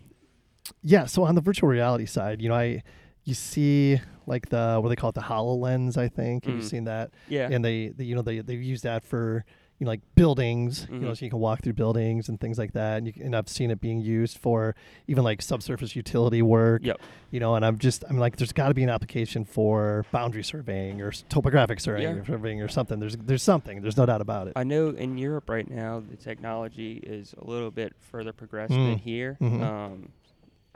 yeah. 0.83 1.07
So 1.07 1.23
on 1.25 1.35
the 1.35 1.41
virtual 1.41 1.69
reality 1.69 2.07
side, 2.07 2.43
you 2.43 2.49
know, 2.49 2.55
I 2.55 2.83
you 3.25 3.35
see 3.35 4.01
like 4.27 4.49
the 4.49 4.77
what 4.81 4.85
do 4.85 4.89
they 4.91 4.97
call 4.97 5.11
it, 5.11 5.15
the 5.15 5.21
Hololens. 5.23 5.97
I 5.97 6.09
think 6.09 6.45
have 6.47 6.55
you 6.55 6.61
Mhm. 6.61 6.65
seen 6.65 6.85
that? 6.85 7.11
Yeah. 7.29 7.49
And 7.51 7.65
they, 7.65 7.89
they 7.89 8.05
you 8.05 8.15
know 8.15 8.23
they 8.23 8.41
they 8.41 8.55
use 8.55 8.83
that 8.83 9.05
for 9.05 9.45
you 9.79 9.85
know 9.85 9.91
like 9.93 10.01
buildings. 10.17 10.87
You 10.91 10.99
know, 10.99 11.09
Mhm. 11.13 11.17
so 11.19 11.25
you 11.25 11.31
can 11.31 11.39
walk 11.39 11.63
through 11.63 11.75
buildings 11.75 12.29
and 12.29 12.41
things 12.41 12.59
like 12.59 12.73
that. 12.73 12.99
And, 12.99 13.07
you, 13.07 13.13
and 13.25 13.37
I've 13.37 13.49
seen 13.49 13.71
it 13.71 13.81
being 13.81 14.01
used 14.01 14.39
for 14.39 14.75
even 15.07 15.23
like 15.25 15.41
subsurface 15.41 15.95
utility 15.95 16.43
work. 16.43 16.85
Yep. 16.85 17.01
You 17.31 17.41
know, 17.41 17.55
and 17.55 17.65
I'm 17.65 17.79
just 17.79 18.05
I'm 18.09 18.19
like, 18.19 18.37
there's 18.37 18.53
got 18.53 18.69
to 18.69 18.75
be 18.75 18.83
an 18.83 18.91
application 18.91 19.45
for 19.45 20.05
boundary 20.11 20.43
surveying 20.43 21.01
or 21.01 21.13
topographic 21.13 21.79
surveying 21.81 22.17
Yeah. 22.17 22.23
or 22.23 22.25
surveying 22.25 22.61
or 22.61 22.69
something. 22.69 22.99
There's 22.99 23.17
there's 23.17 23.43
something. 23.43 23.81
There's 23.83 23.97
no 23.97 24.07
doubt 24.07 24.21
about 24.21 24.49
it. 24.49 24.55
I 24.57 24.65
know 24.65 24.89
in 24.91 25.17
Europe 25.19 25.49
right 25.49 25.69
now 25.71 26.01
the 26.01 26.17
technology 26.17 26.95
is 26.99 27.35
a 27.39 27.45
little 27.45 27.71
bit 27.71 27.95
further 28.01 28.33
progressed 28.33 28.73
Mm. 28.73 28.91
than 28.91 28.99
here. 28.99 29.37
Mhm. 29.41 29.63
Um, 29.63 30.09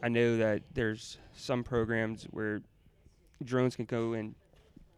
I 0.00 0.08
know 0.08 0.36
that 0.36 0.62
there's 0.74 1.18
some 1.32 1.62
programs 1.64 2.24
where 2.30 2.60
drones 3.44 3.74
can 3.76 3.84
go 3.86 4.12
and 4.12 4.34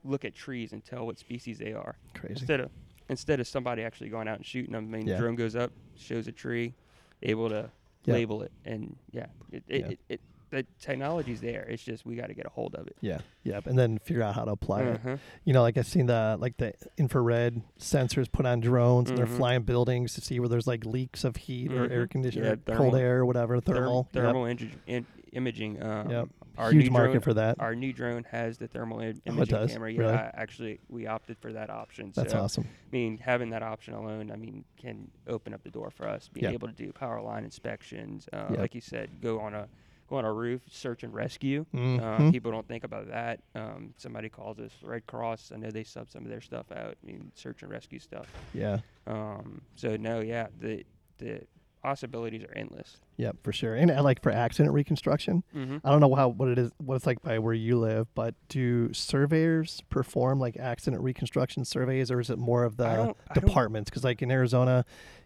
look 0.03 0.25
at 0.25 0.35
trees 0.35 0.73
and 0.73 0.85
tell 0.85 1.07
what 1.07 1.19
species 1.19 1.59
they 1.59 1.73
are 1.73 1.97
Crazy. 2.15 2.35
instead 2.41 2.61
of 2.61 2.71
instead 3.09 3.41
of 3.41 3.47
somebody 3.47 3.83
actually 3.83 4.09
going 4.09 4.29
out 4.29 4.37
and 4.37 4.47
shooting 4.47 4.73
them. 4.73 4.87
I 4.93 4.99
mean, 4.99 5.07
Yeah. 5.07 5.19
drone 5.19 5.35
goes 5.35 5.55
up, 5.57 5.73
shows 5.97 6.27
a 6.29 6.33
tree, 6.33 6.75
able 7.23 7.49
to 7.51 7.71
Yeah. 8.05 8.15
label 8.15 8.43
it, 8.43 8.53
and 8.65 8.97
yeah, 9.13 9.27
it, 9.53 9.63
it, 9.69 9.81
Yeah. 9.81 9.87
it, 9.89 9.99
it 10.09 10.21
the 10.51 10.65
technology's 10.81 11.41
there. 11.41 11.67
It's 11.69 11.83
just 11.83 12.07
we 12.07 12.15
got 12.15 12.29
to 12.29 12.35
get 12.35 12.47
a 12.47 12.49
hold 12.51 12.77
of 12.77 12.87
it. 12.87 12.97
Yeah, 13.01 13.19
yeah, 13.43 13.59
and 13.65 13.77
then 13.77 13.99
figure 13.99 14.23
out 14.23 14.37
how 14.37 14.45
to 14.45 14.53
apply 14.53 14.83
it. 14.83 14.95
Uh-huh. 15.05 15.17
You 15.45 15.53
know, 15.53 15.63
like 15.63 15.77
I've 15.77 15.87
seen 15.89 16.07
the 16.07 16.37
like 16.39 16.57
the 16.59 16.75
infrared 16.97 17.61
sensors 17.81 18.31
put 18.31 18.47
on 18.47 18.61
drones, 18.61 19.09
and 19.11 19.19
they're 19.19 19.27
Mhm. 19.27 19.37
flying 19.37 19.63
buildings 19.63 20.15
to 20.15 20.21
see 20.21 20.39
where 20.39 20.49
there's 20.49 20.69
like 20.69 20.85
leaks 20.85 21.25
of 21.25 21.35
heat 21.37 21.73
or 21.73 21.91
air 21.91 22.07
Mhm. 22.07 22.11
conditioning, 22.11 22.61
Yeah, 22.69 22.75
cold 22.77 22.95
air, 22.95 23.21
or 23.21 23.27
whatever, 23.27 23.57
Therm- 23.61 23.65
thermal. 23.75 24.09
Yep. 24.13 24.23
thermal 24.25 24.45
in- 24.87 25.07
imaging. 25.33 25.83
Um, 25.83 26.11
Yep. 26.11 26.29
Our 26.57 26.71
Huge 26.71 26.85
new 26.85 26.91
market 26.93 27.13
drone, 27.13 27.21
for 27.23 27.35
that. 27.35 27.57
Our 27.59 27.75
new 27.75 27.93
drone 27.93 28.25
has 28.31 28.59
the 28.59 28.69
thermal 28.69 29.01
im- 29.01 29.21
Oh, 29.27 29.33
imaging 29.33 29.55
does? 29.57 29.73
camera. 29.73 29.93
Yeah, 29.93 30.01
Really? 30.01 30.13
I- 30.15 30.31
actually, 30.35 30.81
we 30.89 31.07
opted 31.07 31.37
for 31.39 31.53
that 31.53 31.69
option. 31.71 32.13
That's 32.15 32.33
so, 32.33 32.41
awesome. 32.41 32.65
I 32.65 32.89
mean, 32.93 33.19
having 33.19 33.51
that 33.51 33.63
option 33.63 33.95
alone, 33.95 34.31
I 34.31 34.37
mean, 34.37 34.65
can 34.77 35.11
open 35.27 35.53
up 35.53 35.63
the 35.65 35.71
door 35.71 35.91
for 35.91 36.09
us 36.09 36.29
being 36.33 36.45
Yeah. 36.45 36.51
able 36.53 36.69
to 36.69 36.75
do 36.75 36.93
power 36.93 37.21
line 37.21 37.45
inspections. 37.45 38.29
Uh, 38.33 38.47
Yeah. 38.53 38.61
Like 38.61 38.75
you 38.75 38.81
said, 38.81 39.11
go 39.21 39.41
on 39.41 39.55
a 39.55 39.69
go 40.11 40.17
on 40.17 40.25
a 40.27 40.33
roof, 40.33 40.61
search 40.71 41.03
and 41.03 41.15
rescue. 41.15 41.65
Uh, 41.73 41.77
Mhm. 41.79 42.31
people 42.31 42.53
don't 42.53 42.69
think 42.69 42.85
about 42.85 43.09
that. 43.09 43.41
Um, 43.55 43.95
somebody 43.97 44.29
calls 44.29 44.61
us 44.61 44.71
Red 44.83 45.07
Cross. 45.07 45.51
I 45.51 45.57
know 45.57 45.71
they 45.71 45.83
sub 45.83 46.11
some 46.11 46.25
of 46.25 46.29
their 46.29 46.43
stuff 46.43 46.71
out. 46.73 46.99
I 47.03 47.07
mean, 47.07 47.33
search 47.35 47.63
and 47.63 47.73
rescue 47.73 47.99
stuff. 47.99 48.31
Yeah, 48.53 48.81
Um, 49.07 49.63
so 49.77 49.97
no, 49.97 50.21
yeah, 50.21 50.49
the 50.61 50.85
the 51.19 51.41
possibilities 51.85 52.43
are 52.43 52.53
endless. 52.57 52.97
Yep, 53.19 53.37
for 53.45 53.53
sure. 53.53 53.75
And 53.75 53.91
uh, 53.91 54.03
like 54.03 54.23
for 54.23 54.33
accident 54.33 54.75
reconstruction, 54.75 55.45
Mm-hmm. 55.55 55.79
I 55.85 55.91
don't 55.91 56.01
know 56.01 56.15
how 56.15 56.29
what 56.29 56.49
it 56.49 56.59
is, 56.59 56.73
what 56.79 56.97
it's 56.97 57.07
like 57.07 57.23
by 57.23 57.39
where 57.39 57.53
you 57.55 57.79
live, 57.79 58.07
but 58.15 58.35
do 58.49 58.93
surveyors 58.93 59.83
perform 59.91 60.41
like 60.41 60.57
accident 60.57 61.03
reconstruction 61.03 61.65
surveys, 61.65 62.11
or 62.11 62.19
is 62.21 62.31
it 62.31 62.39
more 62.39 62.65
of 62.65 62.77
the 62.79 62.85
don't- 62.89 63.17
I 63.31 63.35
don't- 63.35 63.45
departments? 63.47 63.91
Because 63.91 64.03
like 64.03 64.23
in 64.23 64.31
Arizona, 64.31 64.85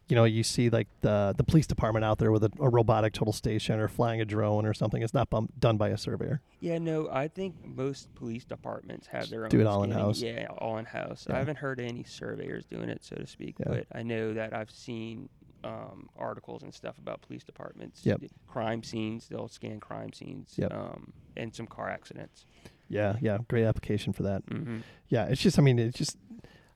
you 0.09 0.17
know, 0.17 0.25
you 0.25 0.43
see 0.43 0.69
like 0.71 0.89
the 1.03 1.35
the 1.37 1.45
police 1.45 1.67
department 1.67 2.05
out 2.05 2.19
there 2.19 2.33
with 2.33 2.43
a, 2.45 2.51
a 2.61 2.69
robotic 2.69 3.13
total 3.13 3.33
station 3.33 3.79
or 3.79 3.89
flying 3.89 4.21
a 4.21 4.25
drone 4.25 4.67
or 4.67 4.75
something. 4.75 5.03
It's 5.03 5.15
not 5.15 5.31
bum- 5.31 5.51
done 5.59 5.77
by 5.77 5.91
a 5.91 5.99
surveyor. 5.99 6.41
Yeah, 6.61 6.79
no, 6.79 7.09
I 7.13 7.29
think 7.29 7.55
most 7.65 8.13
police 8.15 8.45
departments 8.45 9.07
have 9.09 9.31
their 9.31 9.45
own. 9.45 9.51
Do 9.51 9.61
it 9.61 9.67
all 9.67 9.83
in-house. 9.85 10.21
Yeah, 10.21 10.47
all 10.59 10.79
in 10.79 10.87
house. 10.87 11.27
Yeah. 11.29 11.37
I 11.37 11.39
haven't 11.39 11.59
heard 11.59 11.79
any 11.79 12.05
surveyors 12.05 12.65
doing 12.67 12.89
it, 12.89 13.05
so 13.05 13.17
to 13.17 13.27
speak, 13.27 13.57
Yeah. 13.61 13.67
but 13.69 13.87
I 13.95 14.03
know 14.03 14.33
that 14.35 14.53
I've 14.55 14.71
seen 14.71 15.29
um, 15.65 16.09
articles 16.19 16.63
and 16.63 16.73
stuff 16.73 16.97
about 16.99 17.21
police 17.23 17.43
departments. 17.45 18.05
Yep. 18.05 18.23
Crime 18.47 18.83
scenes, 18.83 19.29
they'll 19.29 19.49
scan 19.49 19.81
crime 19.81 20.13
scenes. 20.13 20.55
Yep. 20.57 20.73
Um, 20.73 21.13
and 21.37 21.55
some 21.55 21.67
car 21.67 21.89
accidents. 21.89 22.47
Yeah, 22.89 23.17
yeah, 23.21 23.39
great 23.49 23.65
application 23.65 24.13
for 24.13 24.23
that. 24.25 24.47
Mm-hmm. 24.47 24.79
Yeah, 25.09 25.27
it's 25.27 25.41
just 25.43 25.59
I 25.59 25.63
mean, 25.63 25.79
it's 25.79 25.99
just 25.99 26.17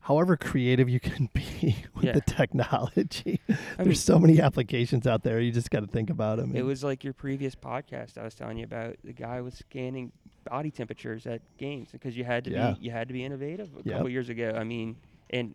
however 0.01 0.37
creative 0.37 0.89
you 0.89 1.01
can 1.01 1.28
be 1.35 1.76
with 1.95 2.05
Yeah. 2.05 2.12
the 2.12 2.20
technology. 2.20 3.41
There's 3.76 3.87
mean, 3.87 3.95
so 3.95 4.18
many 4.18 4.41
applications 4.41 5.07
out 5.07 5.22
there. 5.22 5.41
You 5.41 5.53
just 5.53 5.70
got 5.70 5.80
to 5.80 5.87
think 5.87 6.11
about 6.11 6.39
them. 6.39 6.55
it 6.57 6.62
was 6.62 6.83
like 6.85 7.05
your 7.05 7.12
previous 7.14 7.55
podcast 7.55 8.18
I 8.18 8.24
was 8.24 8.35
telling 8.35 8.59
you 8.59 8.64
about. 8.64 8.97
The 9.05 9.12
guy 9.12 9.41
was 9.41 9.55
scanning 9.55 10.12
body 10.45 10.70
temperatures 10.72 11.24
at 11.26 11.41
games 11.57 11.89
because 11.93 12.16
you 12.16 12.24
had 12.24 12.45
to 12.45 12.51
Yeah. 12.51 12.72
be 12.72 12.85
you 12.87 12.91
had 12.91 13.09
to 13.09 13.14
be 13.14 13.24
innovative 13.24 13.70
a 13.74 13.83
Yep. 13.85 13.95
couple 13.95 14.09
years 14.11 14.28
ago. 14.28 14.55
I 14.57 14.64
mean, 14.64 14.97
and 15.30 15.55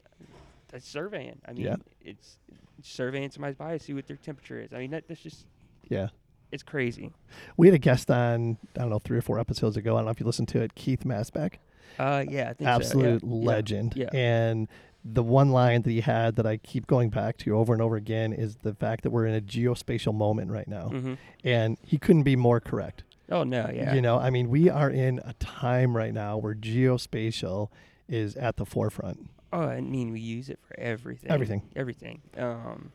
that's 0.69 0.87
surveying. 0.87 1.39
I 1.45 1.53
mean, 1.53 1.75
it's 2.01 2.37
surveying 2.81 3.31
somebody's 3.31 3.55
body, 3.55 3.79
see 3.79 3.93
what 3.93 4.07
their 4.07 4.17
temperature 4.17 4.59
is. 4.59 4.73
I 4.73 4.79
mean, 4.79 4.91
that, 4.91 5.07
that's 5.07 5.21
just 5.21 5.45
yeah. 5.89 6.09
it's 6.51 6.63
crazy. 6.63 7.11
We 7.55 7.67
had 7.67 7.73
a 7.73 7.79
guest 7.79 8.09
on, 8.11 8.57
I 8.75 8.81
don't 8.81 8.89
know, 8.89 8.99
three 8.99 9.17
or 9.17 9.21
four 9.21 9.39
episodes 9.39 9.77
ago. 9.77 9.95
I 9.95 9.99
don't 9.99 10.05
know 10.05 10.11
if 10.11 10.19
you 10.19 10.25
listened 10.25 10.47
to 10.49 10.61
it, 10.61 10.75
Keith 10.75 11.03
Masbeck. 11.03 11.55
Uh, 11.99 12.23
yeah, 12.27 12.49
I 12.49 12.53
think 12.53 12.59
so, 12.59 12.63
yeah, 12.63 12.75
Absolute 12.75 13.23
yeah, 13.23 13.29
legend. 13.29 13.93
Yeah. 13.95 14.09
And 14.13 14.67
the 15.03 15.23
one 15.23 15.51
line 15.51 15.83
that 15.83 15.89
he 15.89 16.01
had 16.01 16.35
that 16.35 16.45
I 16.45 16.57
keep 16.57 16.85
going 16.85 17.09
back 17.09 17.37
to 17.37 17.55
over 17.55 17.73
and 17.73 17.81
over 17.81 17.95
again 17.95 18.33
is 18.33 18.57
the 18.57 18.73
fact 18.73 19.03
that 19.03 19.11
we're 19.11 19.25
in 19.25 19.35
a 19.35 19.41
geospatial 19.41 20.13
moment 20.13 20.51
right 20.51 20.67
now. 20.67 20.89
hmm 20.89 21.13
And 21.43 21.77
he 21.81 21.97
couldn't 21.97 22.23
be 22.23 22.35
more 22.35 22.59
correct. 22.59 23.03
Oh 23.29 23.43
no, 23.43 23.69
yeah. 23.73 23.93
You 23.93 24.01
know, 24.01 24.17
I 24.17 24.29
mean, 24.29 24.49
we 24.49 24.69
are 24.69 24.89
in 24.89 25.19
a 25.19 25.33
time 25.33 25.95
right 25.95 26.13
now 26.13 26.37
where 26.37 26.55
geospatial 26.55 27.69
is 28.07 28.35
at 28.37 28.57
the 28.57 28.65
forefront. 28.65 29.29
Oh, 29.53 29.61
I 29.61 29.81
mean, 29.81 30.11
we 30.11 30.19
use 30.19 30.49
it 30.49 30.59
for 30.67 30.77
everything. 30.79 31.31
Everything. 31.31 31.61
Everything. 31.75 32.21
Um, 32.37 32.91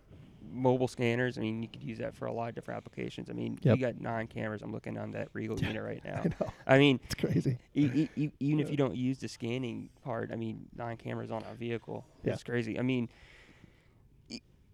mobile 0.54 0.86
scanners. 0.88 1.38
I 1.38 1.40
mean, 1.40 1.62
you 1.62 1.68
could 1.68 1.82
use 1.82 1.98
that 1.98 2.14
for 2.14 2.26
a 2.26 2.32
lot 2.32 2.50
of 2.50 2.54
different 2.54 2.76
applications. 2.76 3.30
I 3.30 3.32
mean, 3.32 3.58
Yep. 3.62 3.76
you 3.78 3.80
got 3.86 4.00
nine 4.00 4.26
cameras. 4.26 4.60
I'm 4.60 4.70
looking 4.72 4.98
on 4.98 5.12
that 5.12 5.32
RIEGL 5.32 5.62
unit 5.66 5.82
right 5.82 6.04
now. 6.04 6.20
I 6.24 6.28
know. 6.28 6.52
I 6.66 6.78
mean, 6.78 7.00
It's 7.04 7.14
crazy. 7.14 7.58
e- 7.74 7.90
e- 8.04 8.08
e- 8.16 8.30
even 8.40 8.60
if 8.60 8.70
you 8.70 8.76
don't 8.76 8.94
use 8.94 9.18
the 9.18 9.28
scanning 9.28 9.88
part, 10.04 10.30
I 10.30 10.36
mean, 10.36 10.66
nine 10.76 10.98
cameras 10.98 11.30
on 11.30 11.42
a 11.50 11.54
vehicle. 11.54 12.04
Yeah. 12.22 12.34
It's 12.34 12.42
crazy. 12.44 12.78
I 12.78 12.82
mean, 12.82 13.08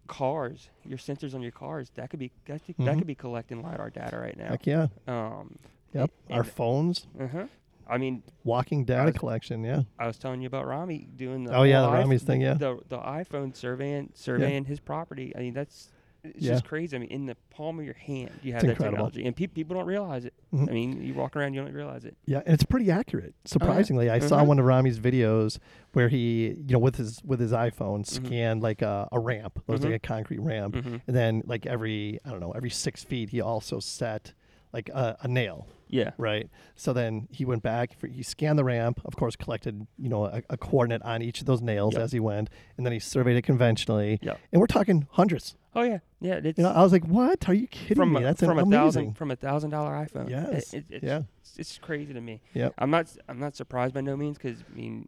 cars, 0.07 0.69
your 0.85 0.97
sensors 0.97 1.33
on 1.35 1.41
your 1.41 1.51
cars, 1.51 1.91
that 1.95 2.09
could 2.09 2.19
be 2.19 2.31
that 2.47 2.65
could, 2.65 2.75
that 2.79 2.95
Mhm. 2.95 2.97
could 2.97 3.07
be 3.07 3.15
collecting 3.15 3.61
lidar 3.61 3.89
data 3.91 4.17
right 4.17 4.35
now. 4.37 4.49
Heck 4.49 4.65
yeah. 4.65 4.87
Um, 5.07 5.57
Yep. 5.93 6.11
Our 6.29 6.43
phones, 6.43 7.07
uh-huh. 7.19 7.47
I 7.89 7.97
mean, 7.97 8.23
walking 8.43 8.85
data 8.85 9.05
was- 9.05 9.17
collection. 9.17 9.63
Yeah. 9.63 9.81
I 9.97 10.07
was 10.07 10.17
telling 10.17 10.41
you 10.41 10.47
about 10.47 10.67
Rami 10.67 11.07
doing 11.15 11.43
the 11.43 11.55
Oh, 11.55 11.63
yeah, 11.63 11.81
the 11.81 11.91
Rami's 11.91 12.23
thing, 12.23 12.41
yeah. 12.41 12.53
the 12.53 12.79
the 12.87 12.97
iPhone 12.99 13.55
surveying 13.55 14.11
surveying 14.13 14.65
his 14.65 14.79
property. 14.79 15.33
I 15.35 15.39
mean, 15.39 15.53
that's 15.53 15.89
it's 16.21 16.41
Yeah. 16.43 16.51
just 16.51 16.65
crazy. 16.65 16.97
I 16.97 16.99
mean, 16.99 17.09
in 17.11 17.25
the 17.27 17.37
palm 17.49 17.79
of 17.79 17.85
your 17.85 17.93
hand, 17.93 18.31
you 18.43 18.51
have 18.51 18.61
It's 18.61 18.65
that 18.65 18.69
incredible. 18.71 18.97
technology, 19.09 19.25
and 19.25 19.33
pe- 19.33 19.47
people 19.47 19.77
don't 19.77 19.85
realize 19.85 20.25
it. 20.25 20.33
Mhm. 20.53 20.69
I 20.69 20.73
mean, 20.73 21.01
you 21.01 21.13
walk 21.13 21.37
around, 21.37 21.53
you 21.53 21.61
don't 21.63 21.73
realize 21.73 22.03
it. 22.03 22.17
Yeah, 22.25 22.41
and 22.45 22.53
it's 22.53 22.63
pretty 22.63 22.91
accurate. 22.91 23.35
Surprisingly, 23.45 24.09
I 24.09 24.19
saw 24.19 24.35
Uh-huh. 24.35 24.45
one 24.45 24.59
of 24.59 24.65
Rami's 24.65 24.99
videos 24.99 25.59
where 25.93 26.09
he, 26.09 26.47
you 26.67 26.73
know, 26.73 26.79
with 26.79 26.97
his 26.97 27.23
with 27.23 27.39
his 27.39 27.53
iPhone, 27.53 28.01
Mhm. 28.01 28.05
scanned 28.25 28.61
like 28.61 28.81
a, 28.81 29.07
a 29.13 29.19
ramp. 29.19 29.59
It 29.65 29.71
was 29.71 29.81
like 29.81 29.93
a 29.93 29.99
concrete 29.99 30.39
ramp, 30.39 30.75
hmm 30.75 30.97
and 31.07 31.15
then 31.15 31.41
like 31.45 31.65
every 31.65 32.19
I 32.25 32.31
don't 32.31 32.41
know 32.41 32.51
every 32.51 32.69
six 32.69 33.01
feet, 33.03 33.29
he 33.29 33.39
also 33.39 33.79
set 33.79 34.33
like 34.73 34.89
a, 34.89 35.15
a 35.21 35.27
nail. 35.29 35.67
Yeah. 35.89 36.11
Right. 36.17 36.49
So 36.75 36.93
then 36.93 37.27
he 37.31 37.45
went 37.45 37.63
back. 37.63 37.97
For, 37.97 38.07
he 38.07 38.21
scanned 38.23 38.59
the 38.59 38.63
ramp. 38.63 39.01
Of 39.05 39.15
course, 39.15 39.35
collected 39.35 39.87
you 39.97 40.07
know 40.09 40.25
a, 40.25 40.41
a 40.49 40.57
coordinate 40.57 41.01
on 41.01 41.21
each 41.21 41.39
of 41.41 41.47
those 41.47 41.61
nails 41.61 41.95
Yep. 41.95 42.03
as 42.03 42.11
he 42.11 42.19
went, 42.19 42.49
and 42.77 42.85
then 42.85 42.93
he 42.93 42.99
surveyed 42.99 43.35
it 43.37 43.41
conventionally. 43.41 44.19
Yeah. 44.21 44.35
And 44.51 44.59
we're 44.61 44.67
talking 44.67 45.07
hundreds. 45.11 45.55
Oh 45.75 45.81
yeah. 45.83 45.99
Yeah. 46.21 46.39
It's 46.43 46.57
You 46.57 46.63
know, 46.65 46.71
I 46.71 46.81
was 46.83 46.91
like, 46.91 47.05
"What? 47.05 47.49
Are 47.49 47.53
you 47.53 47.67
kidding 47.67 47.95
from 47.97 48.13
me? 48.13 48.19
a, 48.21 48.23
That's 48.23 48.39
from 48.41 48.59
an- 48.59 48.67
a 48.67 48.71
thousand 48.77 49.13
from 49.17 49.31
a 49.31 49.35
thousand 49.35 49.71
dollar 49.71 49.91
iPhone. 49.91 50.29
Yes. 50.29 50.73
It, 50.73 50.85
it's, 50.89 51.03
Yeah. 51.03 51.21
It's, 51.57 51.77
crazy 51.79 52.13
to 52.13 52.21
me. 52.21 52.41
Yeah. 52.53 52.69
I'm 52.77 52.91
not. 52.91 53.07
I'm 53.27 53.39
not 53.39 53.55
surprised 53.55 53.93
by 53.95 54.01
no 54.01 54.15
means 54.15 54.37
because 54.37 54.63
I 54.71 54.75
mean, 54.75 55.07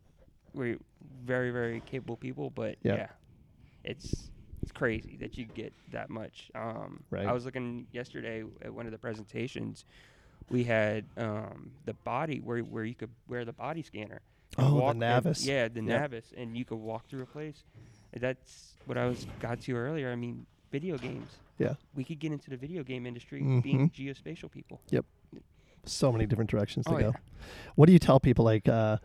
we're 0.53 0.77
very 1.23 1.51
very 1.51 1.81
capable 1.81 2.17
people, 2.17 2.49
but 2.49 2.77
Yep. 2.81 2.97
yeah, 2.97 3.07
it's 3.83 4.29
it's 4.63 4.71
crazy 4.71 5.17
that 5.21 5.37
you 5.37 5.45
get 5.45 5.73
that 5.91 6.09
much. 6.09 6.51
Um, 6.55 7.03
Right. 7.09 7.25
I 7.25 7.31
was 7.33 7.45
looking 7.45 7.87
yesterday 7.91 8.43
at 8.63 8.73
one 8.73 8.85
of 8.85 8.91
the 8.91 8.97
presentations. 8.99 9.85
We 10.49 10.63
had 10.65 11.05
um, 11.17 11.71
the 11.85 11.93
body 11.93 12.39
where 12.39 12.59
where 12.59 12.83
you 12.83 12.95
could 12.95 13.09
wear 13.27 13.45
the 13.45 13.53
body 13.53 13.81
scanner. 13.83 14.21
and 14.57 14.67
Oh, 14.67 14.69
the 14.71 14.75
walk 14.81 14.93
and- 14.95 15.01
NavVis. 15.03 15.45
yeah, 15.45 15.67
the 15.69 15.81
Yep. 15.81 16.11
NavVis, 16.11 16.23
and 16.37 16.57
you 16.57 16.65
could 16.65 16.77
walk 16.79 17.07
through 17.07 17.21
a 17.21 17.25
place. 17.25 17.63
That's 18.13 18.73
what 18.85 18.97
I 18.97 19.05
was 19.05 19.25
got 19.39 19.61
to 19.61 19.75
earlier. 19.75 20.11
I 20.11 20.15
mean, 20.15 20.45
video 20.71 20.97
games. 20.97 21.31
Yeah. 21.57 21.75
We 21.95 22.03
could 22.03 22.19
get 22.19 22.31
into 22.33 22.49
the 22.49 22.57
video 22.57 22.83
game 22.83 23.05
industry 23.05 23.41
Mhm. 23.41 23.63
being 23.63 23.89
geospatial 23.91 24.51
people. 24.51 24.81
Yep, 24.89 25.05
so 25.85 26.11
many 26.11 26.25
different 26.25 26.49
directions 26.49 26.85
to 26.87 26.93
Oh, 26.95 26.99
go. 26.99 27.05
yeah. 27.07 27.11
What 27.75 27.85
do 27.85 27.93
you 27.93 27.99
tell 27.99 28.19
people 28.19 28.43
like 28.43 28.67
uh 28.67 28.97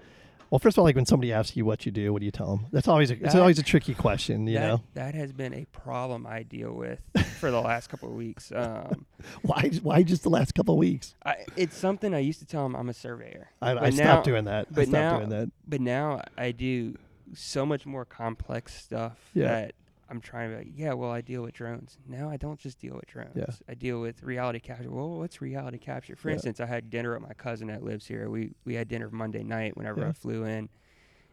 well 0.50 0.58
first 0.58 0.76
of 0.76 0.80
all 0.80 0.84
like 0.84 0.96
when 0.96 1.06
somebody 1.06 1.32
asks 1.32 1.56
you 1.56 1.64
what 1.64 1.84
you 1.86 1.92
do, 1.92 2.12
what 2.12 2.20
do 2.20 2.24
you 2.26 2.30
tell 2.32 2.56
them? 2.56 2.66
That's 2.72 2.88
always 2.88 3.10
a, 3.10 3.14
it's 3.14 3.32
That- 3.34 3.40
always 3.40 3.58
a 3.58 3.62
tricky 3.62 3.94
question, 3.94 4.46
you 4.46 4.54
that, 4.58 4.66
know. 4.66 4.80
that 4.94 5.14
has 5.14 5.32
been 5.32 5.52
a 5.54 5.64
problem 5.66 6.26
I 6.26 6.42
deal 6.42 6.72
with 6.72 7.00
for 7.40 7.50
the 7.50 7.60
last 7.60 7.88
couple 7.88 8.08
of 8.08 8.14
weeks. 8.14 8.52
Um, 8.54 9.06
Why 9.42 9.70
why 9.82 10.02
just 10.02 10.22
the 10.22 10.30
last 10.30 10.54
couple 10.54 10.74
of 10.74 10.78
weeks? 10.78 11.14
I, 11.24 11.36
it's 11.56 11.76
something 11.76 12.14
I 12.14 12.18
used 12.20 12.38
to 12.40 12.46
tell 12.46 12.62
them 12.62 12.76
I'm 12.76 12.88
a 12.88 12.94
surveyor, 12.94 13.50
I, 13.60 13.72
I 13.72 13.74
But 13.74 13.94
stopped 13.94 14.24
doing 14.24 14.44
that. 14.44 14.66
I 14.70 14.74
but 14.74 14.88
stopped 14.88 14.90
now- 14.92 15.16
doing 15.18 15.30
that. 15.30 15.50
but 15.66 15.80
now 15.80 16.22
I 16.38 16.52
do 16.52 16.96
so 17.34 17.66
much 17.66 17.84
more 17.86 18.04
complex 18.04 18.74
stuff 18.74 19.18
Yeah. 19.34 19.46
that 19.48 19.74
I'm 20.08 20.20
trying 20.20 20.50
to 20.50 20.56
be 20.58 20.64
like, 20.64 20.72
yeah, 20.76 20.92
well, 20.92 21.10
I 21.10 21.20
deal 21.20 21.42
with 21.42 21.54
drones. 21.54 21.98
Now 22.06 22.30
I 22.30 22.36
don't 22.36 22.60
just 22.60 22.78
deal 22.78 22.94
with 22.94 23.06
drones. 23.06 23.32
Yeah. 23.34 23.46
I 23.68 23.74
deal 23.74 24.00
with 24.00 24.22
reality 24.22 24.60
capture. 24.60 24.90
Well, 24.90 25.18
what's 25.18 25.40
reality 25.40 25.78
capture? 25.78 26.14
For 26.14 26.28
Yeah. 26.28 26.34
instance, 26.34 26.60
I 26.60 26.66
had 26.66 26.90
dinner 26.90 27.12
with 27.12 27.22
my 27.26 27.34
cousin 27.34 27.68
that 27.68 27.82
lives 27.82 28.06
here. 28.06 28.30
We 28.30 28.54
we 28.64 28.74
had 28.74 28.86
dinner 28.88 29.10
Monday 29.10 29.42
night 29.42 29.76
whenever 29.76 30.00
Yeah. 30.02 30.08
I 30.10 30.12
flew 30.12 30.44
in. 30.44 30.68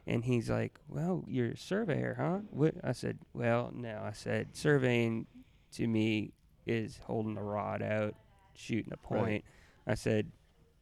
And 0.05 0.25
he's 0.25 0.49
like, 0.49 0.79
"Well, 0.89 1.23
you're 1.27 1.51
a 1.51 1.57
surveyor, 1.57 2.15
huh?" 2.19 2.39
What? 2.49 2.75
I 2.83 2.91
said, 2.91 3.19
"Well, 3.33 3.71
no." 3.73 4.01
I 4.03 4.11
said, 4.11 4.55
"Surveying 4.55 5.27
to 5.73 5.87
me 5.87 6.33
is 6.65 6.97
holding 6.97 7.37
a 7.37 7.43
rod 7.43 7.81
out, 7.81 8.15
shooting 8.55 8.91
a 8.91 8.97
Right. 8.97 9.19
point." 9.19 9.45
I 9.87 9.93
said, 9.93 10.31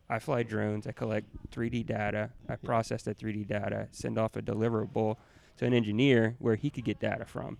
"I 0.09 0.17
fly 0.17 0.41
drones. 0.43 0.87
I 0.87 0.91
collect 0.93 1.27
3D 1.51 1.83
data. 1.83 2.31
I 2.49 2.55
process 2.55 3.03
that 3.03 3.17
3D 3.17 3.43
data, 3.43 3.89
send 3.91 4.17
off 4.17 4.35
a 4.35 4.41
deliverable 4.41 5.17
to 5.57 5.65
an 5.67 5.73
engineer 5.73 6.35
where 6.39 6.55
he 6.55 6.69
could 6.71 6.85
get 6.85 6.99
data 6.99 7.25
from." 7.25 7.57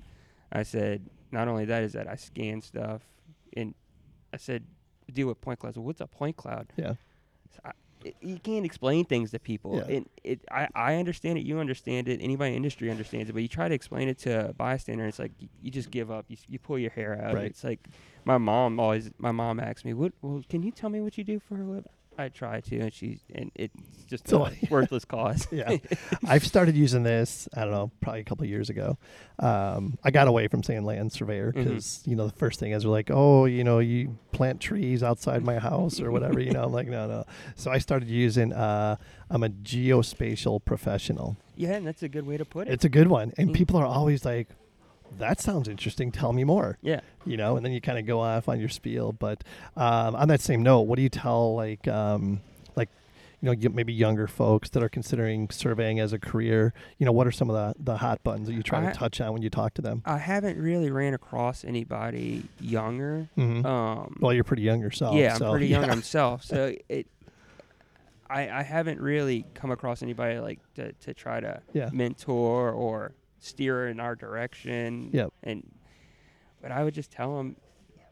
I 0.52 0.64
said, 0.64 1.10
"Not 1.32 1.48
only 1.48 1.66
that 1.66 1.84
is 1.84 1.94
that 1.94 2.08
I 2.08 2.16
scan 2.16 2.62
stuff, 2.62 3.02
and 3.56 3.74
I 4.34 4.38
said, 4.38 4.64
deal 5.12 5.28
with 5.28 5.42
point 5.42 5.60
clouds. 5.60 5.78
Well, 5.78 5.86
what's 5.86 6.02
a 6.02 6.08
point 6.08 6.38
cloud?" 6.38 6.72
Yeah. 6.78 6.96
So 7.54 7.60
I, 7.66 7.72
it, 8.04 8.16
you 8.22 8.40
can't 8.40 8.66
explain 8.66 9.06
things 9.06 9.32
to 9.32 9.40
people. 9.40 9.78
Yeah. 9.78 9.96
And 9.96 10.10
it, 10.24 10.42
I, 10.50 10.68
I 10.74 10.96
understand 10.96 11.38
it. 11.38 11.46
You 11.46 11.60
understand 11.60 12.08
it. 12.08 12.20
Anybody 12.22 12.52
in 12.52 12.56
industry 12.58 12.90
understands 12.90 13.30
it. 13.30 13.34
But 13.34 13.42
you 13.44 13.48
try 13.48 13.68
to 13.68 13.76
explain 13.76 14.08
it 14.10 14.18
to 14.20 14.50
a 14.50 14.54
bystander, 14.54 15.04
and 15.04 15.10
it's 15.10 15.20
like 15.20 15.34
you, 15.40 15.50
you 15.62 15.72
just 15.72 15.92
give 15.92 16.10
up. 16.10 16.26
You, 16.28 16.38
you 16.48 16.60
pull 16.60 16.80
your 16.80 16.92
hair 16.92 17.22
out. 17.24 17.36
Right. 17.36 17.46
It's 17.46 17.64
like 17.64 17.80
my 18.26 18.38
mom 18.38 18.80
always. 18.80 19.12
My 19.18 19.32
mom 19.32 19.60
asks 19.60 19.86
me, 19.86 19.94
"What? 19.94 20.14
Well, 20.22 20.44
can 20.50 20.64
you 20.64 20.72
tell 20.72 20.90
me 20.90 21.02
what 21.02 21.18
you 21.18 21.24
do 21.24 21.40
for 21.40 21.56
a 21.56 21.64
living?" 21.64 21.92
I 22.18 22.28
try 22.30 22.60
to, 22.62 22.80
and 22.80 22.94
she 22.94 23.20
and 23.34 23.52
it's 23.56 23.74
just 24.08 24.28
So- 24.28 24.46
a 24.46 24.52
worthless 24.70 25.06
cause. 25.06 25.48
Yeah. 25.52 25.78
I've 26.28 26.46
started 26.46 26.76
using 26.76 27.04
this, 27.04 27.48
I 27.56 27.62
don't 27.62 27.72
know, 27.72 27.90
probably 28.02 28.20
a 28.22 28.24
couple 28.26 28.44
of 28.44 28.50
years 28.50 28.70
ago. 28.70 28.98
Um, 29.40 29.98
I 30.04 30.12
got 30.12 30.28
away 30.28 30.48
from 30.48 30.62
saying 30.62 30.84
land 30.84 31.12
surveyor 31.14 31.52
because, 31.54 32.04
you 32.06 32.16
know, 32.16 32.28
the 32.28 32.34
first 32.34 32.60
thing 32.60 32.74
is 32.74 32.86
like, 32.86 33.10
oh, 33.12 33.46
you 33.46 33.64
know, 33.64 33.80
you 33.80 34.18
plant 34.34 34.60
trees 34.60 35.02
outside 35.04 35.44
my 35.44 35.58
house 35.58 36.00
or 36.02 36.12
whatever, 36.12 36.40
you 36.40 36.52
know. 36.52 36.64
I'm 36.64 36.74
like, 36.74 36.88
no, 36.88 37.08
no. 37.08 37.26
So 37.56 37.72
I 37.72 37.78
started 37.80 38.10
using, 38.10 38.54
uh, 38.54 38.98
I'm 39.30 39.44
a 39.44 39.50
geospatial 39.50 40.64
professional. 40.64 41.38
yeah, 41.56 41.74
and 41.74 41.88
that's 41.88 42.04
a 42.04 42.10
good 42.10 42.26
way 42.28 42.38
to 42.38 42.46
put 42.46 42.68
it. 42.68 42.74
It's 42.74 42.86
a 42.86 42.90
good 42.90 43.08
one. 43.08 43.34
And 43.38 43.50
Mm. 43.50 43.54
people 43.54 43.78
are 43.78 43.86
always 43.86 44.26
like, 44.26 44.50
that 45.18 45.40
sounds 45.40 45.68
interesting. 45.68 46.12
Tell 46.12 46.34
me 46.34 46.44
more. 46.44 46.78
yeah. 46.82 47.02
You 47.26 47.38
know, 47.38 47.56
and 47.56 47.66
then 47.66 47.72
you 47.74 47.82
kind 47.82 48.00
of 48.00 48.06
go 48.06 48.20
off 48.22 48.50
on 48.50 48.60
your 48.60 48.70
spiel. 48.70 49.12
But 49.12 49.44
um, 49.78 50.16
on 50.16 50.28
that 50.30 50.42
same 50.42 50.64
note, 50.64 50.82
what 50.82 50.96
do 50.96 51.02
you 51.04 51.10
tell 51.10 51.54
like 51.56 51.88
um, 51.88 52.42
like 52.76 52.90
you 53.42 53.54
know, 53.56 53.70
maybe 53.74 53.94
younger 53.94 54.26
folks 54.28 54.70
that 54.72 54.82
are 54.82 54.90
considering 54.90 55.50
surveying 55.52 56.00
as 56.00 56.14
a 56.14 56.20
career? 56.20 56.74
You 56.98 57.06
know, 57.06 57.12
what 57.12 57.28
are 57.28 57.32
some 57.32 57.50
of 57.50 57.56
the 57.78 57.84
the 57.84 57.98
hot 57.98 58.24
buttons 58.24 58.48
that 58.48 58.54
you 58.54 58.64
try 58.64 58.82
I- 58.88 58.92
to 58.92 58.98
touch 58.98 59.22
on 59.22 59.34
when 59.34 59.42
you 59.44 59.50
talk 59.52 59.74
to 59.76 59.82
them? 59.84 60.02
I 60.06 60.18
haven't 60.18 60.58
really 60.58 60.90
ran 60.90 61.14
across 61.14 61.64
anybody 61.64 62.44
younger. 62.60 63.28
hmm 63.36 63.64
Um, 63.66 64.18
well, 64.20 64.34
you're 64.34 64.44
pretty 64.44 64.64
young 64.64 64.80
yourself. 64.82 65.16
yeah, 65.16 65.38
I'm 65.40 65.52
pretty 65.52 65.68
young 65.68 65.84
yeah. 65.84 65.96
myself, 65.96 66.44
so 66.46 66.74
it. 66.90 67.06
I, 68.30 68.50
I 68.50 68.64
haven't 68.64 69.02
really 69.02 69.46
come 69.54 69.72
across 69.72 70.02
anybody 70.02 70.40
like 70.40 70.60
to, 70.76 70.94
to 70.94 71.14
try 71.14 71.42
to 71.42 71.62
Yeah. 71.74 71.90
mentor 71.92 72.72
or 72.72 73.12
steer 73.42 73.88
in 73.88 74.00
our 74.00 74.16
direction. 74.16 75.10
Yep. 75.12 75.34
And 75.44 75.70
but 76.62 76.72
I 76.72 76.84
would 76.84 76.94
just 76.94 77.12
tell 77.12 77.36
them, 77.38 77.56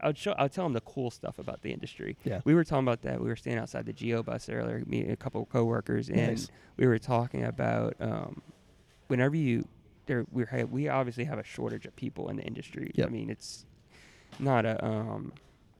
I 0.00 0.08
would 0.08 0.18
show, 0.18 0.32
I 0.32 0.42
would 0.42 0.52
tell 0.52 0.64
them 0.64 0.72
the 0.74 0.80
cool 0.82 1.10
stuff 1.10 1.38
about 1.38 1.62
the 1.62 1.72
industry. 1.72 2.16
Yeah. 2.24 2.40
We 2.44 2.54
were 2.54 2.64
talking 2.64 2.84
about 2.84 3.02
that. 3.02 3.20
We 3.20 3.28
were 3.28 3.36
standing 3.36 3.62
outside 3.62 3.86
the 3.86 3.92
Geo 3.92 4.22
bus 4.22 4.48
earlier, 4.48 4.82
me 4.86 5.02
and 5.02 5.12
a 5.12 5.16
couple 5.16 5.40
of 5.42 5.48
coworkers, 5.48 6.08
and 6.10 6.32
Nice. 6.32 6.48
we 6.76 6.86
were 6.86 6.98
talking 6.98 7.44
about 7.44 7.94
um, 8.00 8.42
whenever 9.06 9.36
you 9.36 9.66
there 10.06 10.26
we 10.32 10.44
we 10.64 10.88
obviously 10.88 11.24
have 11.24 11.38
a 11.38 11.44
shortage 11.44 11.86
of 11.86 11.94
people 11.94 12.28
in 12.28 12.36
the 12.36 12.42
industry. 12.42 12.90
Yep. 12.94 13.06
I 13.06 13.10
mean, 13.10 13.30
it's 13.30 13.64
not 14.40 14.66
a 14.66 14.84
um, 14.84 15.32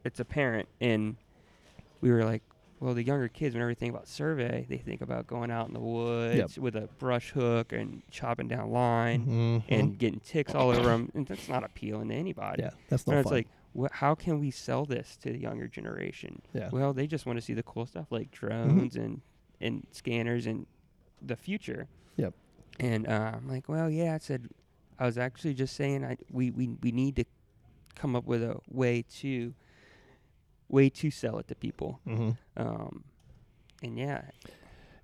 it's 0.05 0.20
apparent, 0.20 0.68
and 0.81 1.16
we 2.01 2.10
were 2.10 2.24
like, 2.24 2.43
well, 2.81 2.94
the 2.94 3.02
younger 3.05 3.28
kids, 3.28 3.55
whenever 3.55 3.70
they 3.70 3.74
think 3.78 3.94
about 3.94 4.09
survey, 4.09 4.66
they 4.69 4.78
think 4.78 5.01
about 5.02 5.27
going 5.27 5.51
out 5.51 5.69
in 5.69 5.74
the 5.74 5.81
woods 5.81 6.59
with 6.59 6.74
a 6.77 6.89
brush 6.98 7.31
hook 7.31 7.73
and 7.73 8.02
chopping 8.11 8.48
down 8.48 8.70
line 8.73 9.27
Mhm. 9.27 9.62
and 9.69 9.98
getting 9.98 10.20
ticks 10.20 10.55
all 10.55 10.70
over 10.70 10.89
them, 10.89 11.11
and 11.15 11.27
that's 11.27 11.48
not 11.48 11.62
appealing 11.62 12.09
to 12.09 12.15
anybody. 12.15 12.62
yeah, 12.62 12.70
that's 12.89 13.07
no 13.07 13.12
and 13.12 13.20
it's 13.20 13.31
like, 13.31 13.48
wh- 13.78 13.93
how 13.93 14.15
can 14.15 14.40
we 14.40 14.51
sell 14.51 14.85
this 14.86 15.16
to 15.19 15.31
the 15.31 15.39
younger 15.39 15.69
generation? 15.69 16.40
yeah. 16.55 16.62
Mm-hmm. 16.69 16.77
Well, 16.77 16.93
they 16.94 17.07
just 17.07 17.27
want 17.27 17.36
to 17.39 17.43
see 17.43 17.55
the 17.55 17.62
cool 17.62 17.85
stuff 17.86 18.07
like 18.11 18.31
drones 18.31 18.97
and 18.97 19.20
and 19.61 19.86
scanners 19.90 20.47
and 20.47 20.66
the 21.20 21.36
future. 21.36 21.86
Yep. 22.16 22.32
And 22.78 23.07
uh, 23.07 23.32
I'm 23.35 23.47
like, 23.47 23.69
well, 23.69 23.90
yeah. 23.90 24.15
I 24.15 24.19
said, 24.19 24.48
I 24.98 25.05
was 25.05 25.19
actually 25.19 25.52
just 25.52 25.77
saying, 25.77 26.02
I 26.02 26.16
we 26.31 26.51
we 26.51 26.69
we 26.82 26.93
need 26.93 27.16
to 27.16 27.24
come 27.94 28.16
up 28.16 28.24
with 28.24 28.43
a 28.43 28.57
way 28.70 29.02
to 29.20 29.52
way 30.70 30.90
to 30.90 31.10
sell 31.10 31.38
it 31.38 31.48
to 31.48 31.55
people. 31.55 32.01
hmm 32.05 32.30
Um, 32.56 33.05
and 33.82 33.98
yeah, 33.98 34.22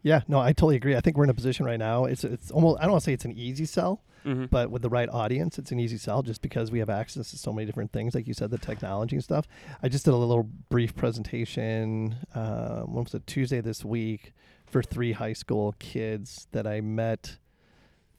Yeah, 0.02 0.20
no, 0.28 0.38
I 0.38 0.52
totally 0.52 0.76
agree. 0.76 0.94
I 0.94 1.00
think 1.00 1.16
we're 1.16 1.24
in 1.24 1.30
a 1.30 1.34
position 1.34 1.66
right 1.66 1.78
now. 1.78 2.04
It's 2.04 2.22
it's 2.24 2.50
almost 2.50 2.78
I 2.78 2.82
don't 2.82 2.92
want 2.92 3.02
to 3.02 3.06
say 3.06 3.12
it's 3.12 3.24
an 3.24 3.36
easy 3.36 3.64
sell, 3.64 4.02
mm-hmm. 4.24 4.44
but 4.46 4.70
with 4.70 4.82
the 4.82 4.88
right 4.88 5.08
audience, 5.08 5.58
it's 5.58 5.72
an 5.72 5.80
easy 5.80 5.98
sell 5.98 6.22
just 6.22 6.42
because 6.42 6.70
we 6.70 6.78
have 6.78 6.90
access 6.90 7.30
to 7.30 7.38
so 7.38 7.52
many 7.52 7.66
different 7.66 7.92
things, 7.92 8.14
like 8.14 8.28
you 8.28 8.34
said, 8.34 8.50
the 8.50 8.58
technology 8.58 9.16
and 9.16 9.24
stuff. 9.24 9.48
I 9.82 9.88
just 9.88 10.04
did 10.04 10.14
a 10.14 10.16
little 10.16 10.48
brief 10.68 10.94
presentation. 10.94 12.16
Um, 12.34 12.94
when 12.94 13.04
was 13.04 13.14
it? 13.14 13.26
Tuesday 13.26 13.60
this 13.60 13.84
week 13.84 14.32
for 14.66 14.82
three 14.82 15.12
high 15.12 15.32
school 15.32 15.74
kids 15.78 16.46
that 16.52 16.66
I 16.66 16.80
met 16.80 17.38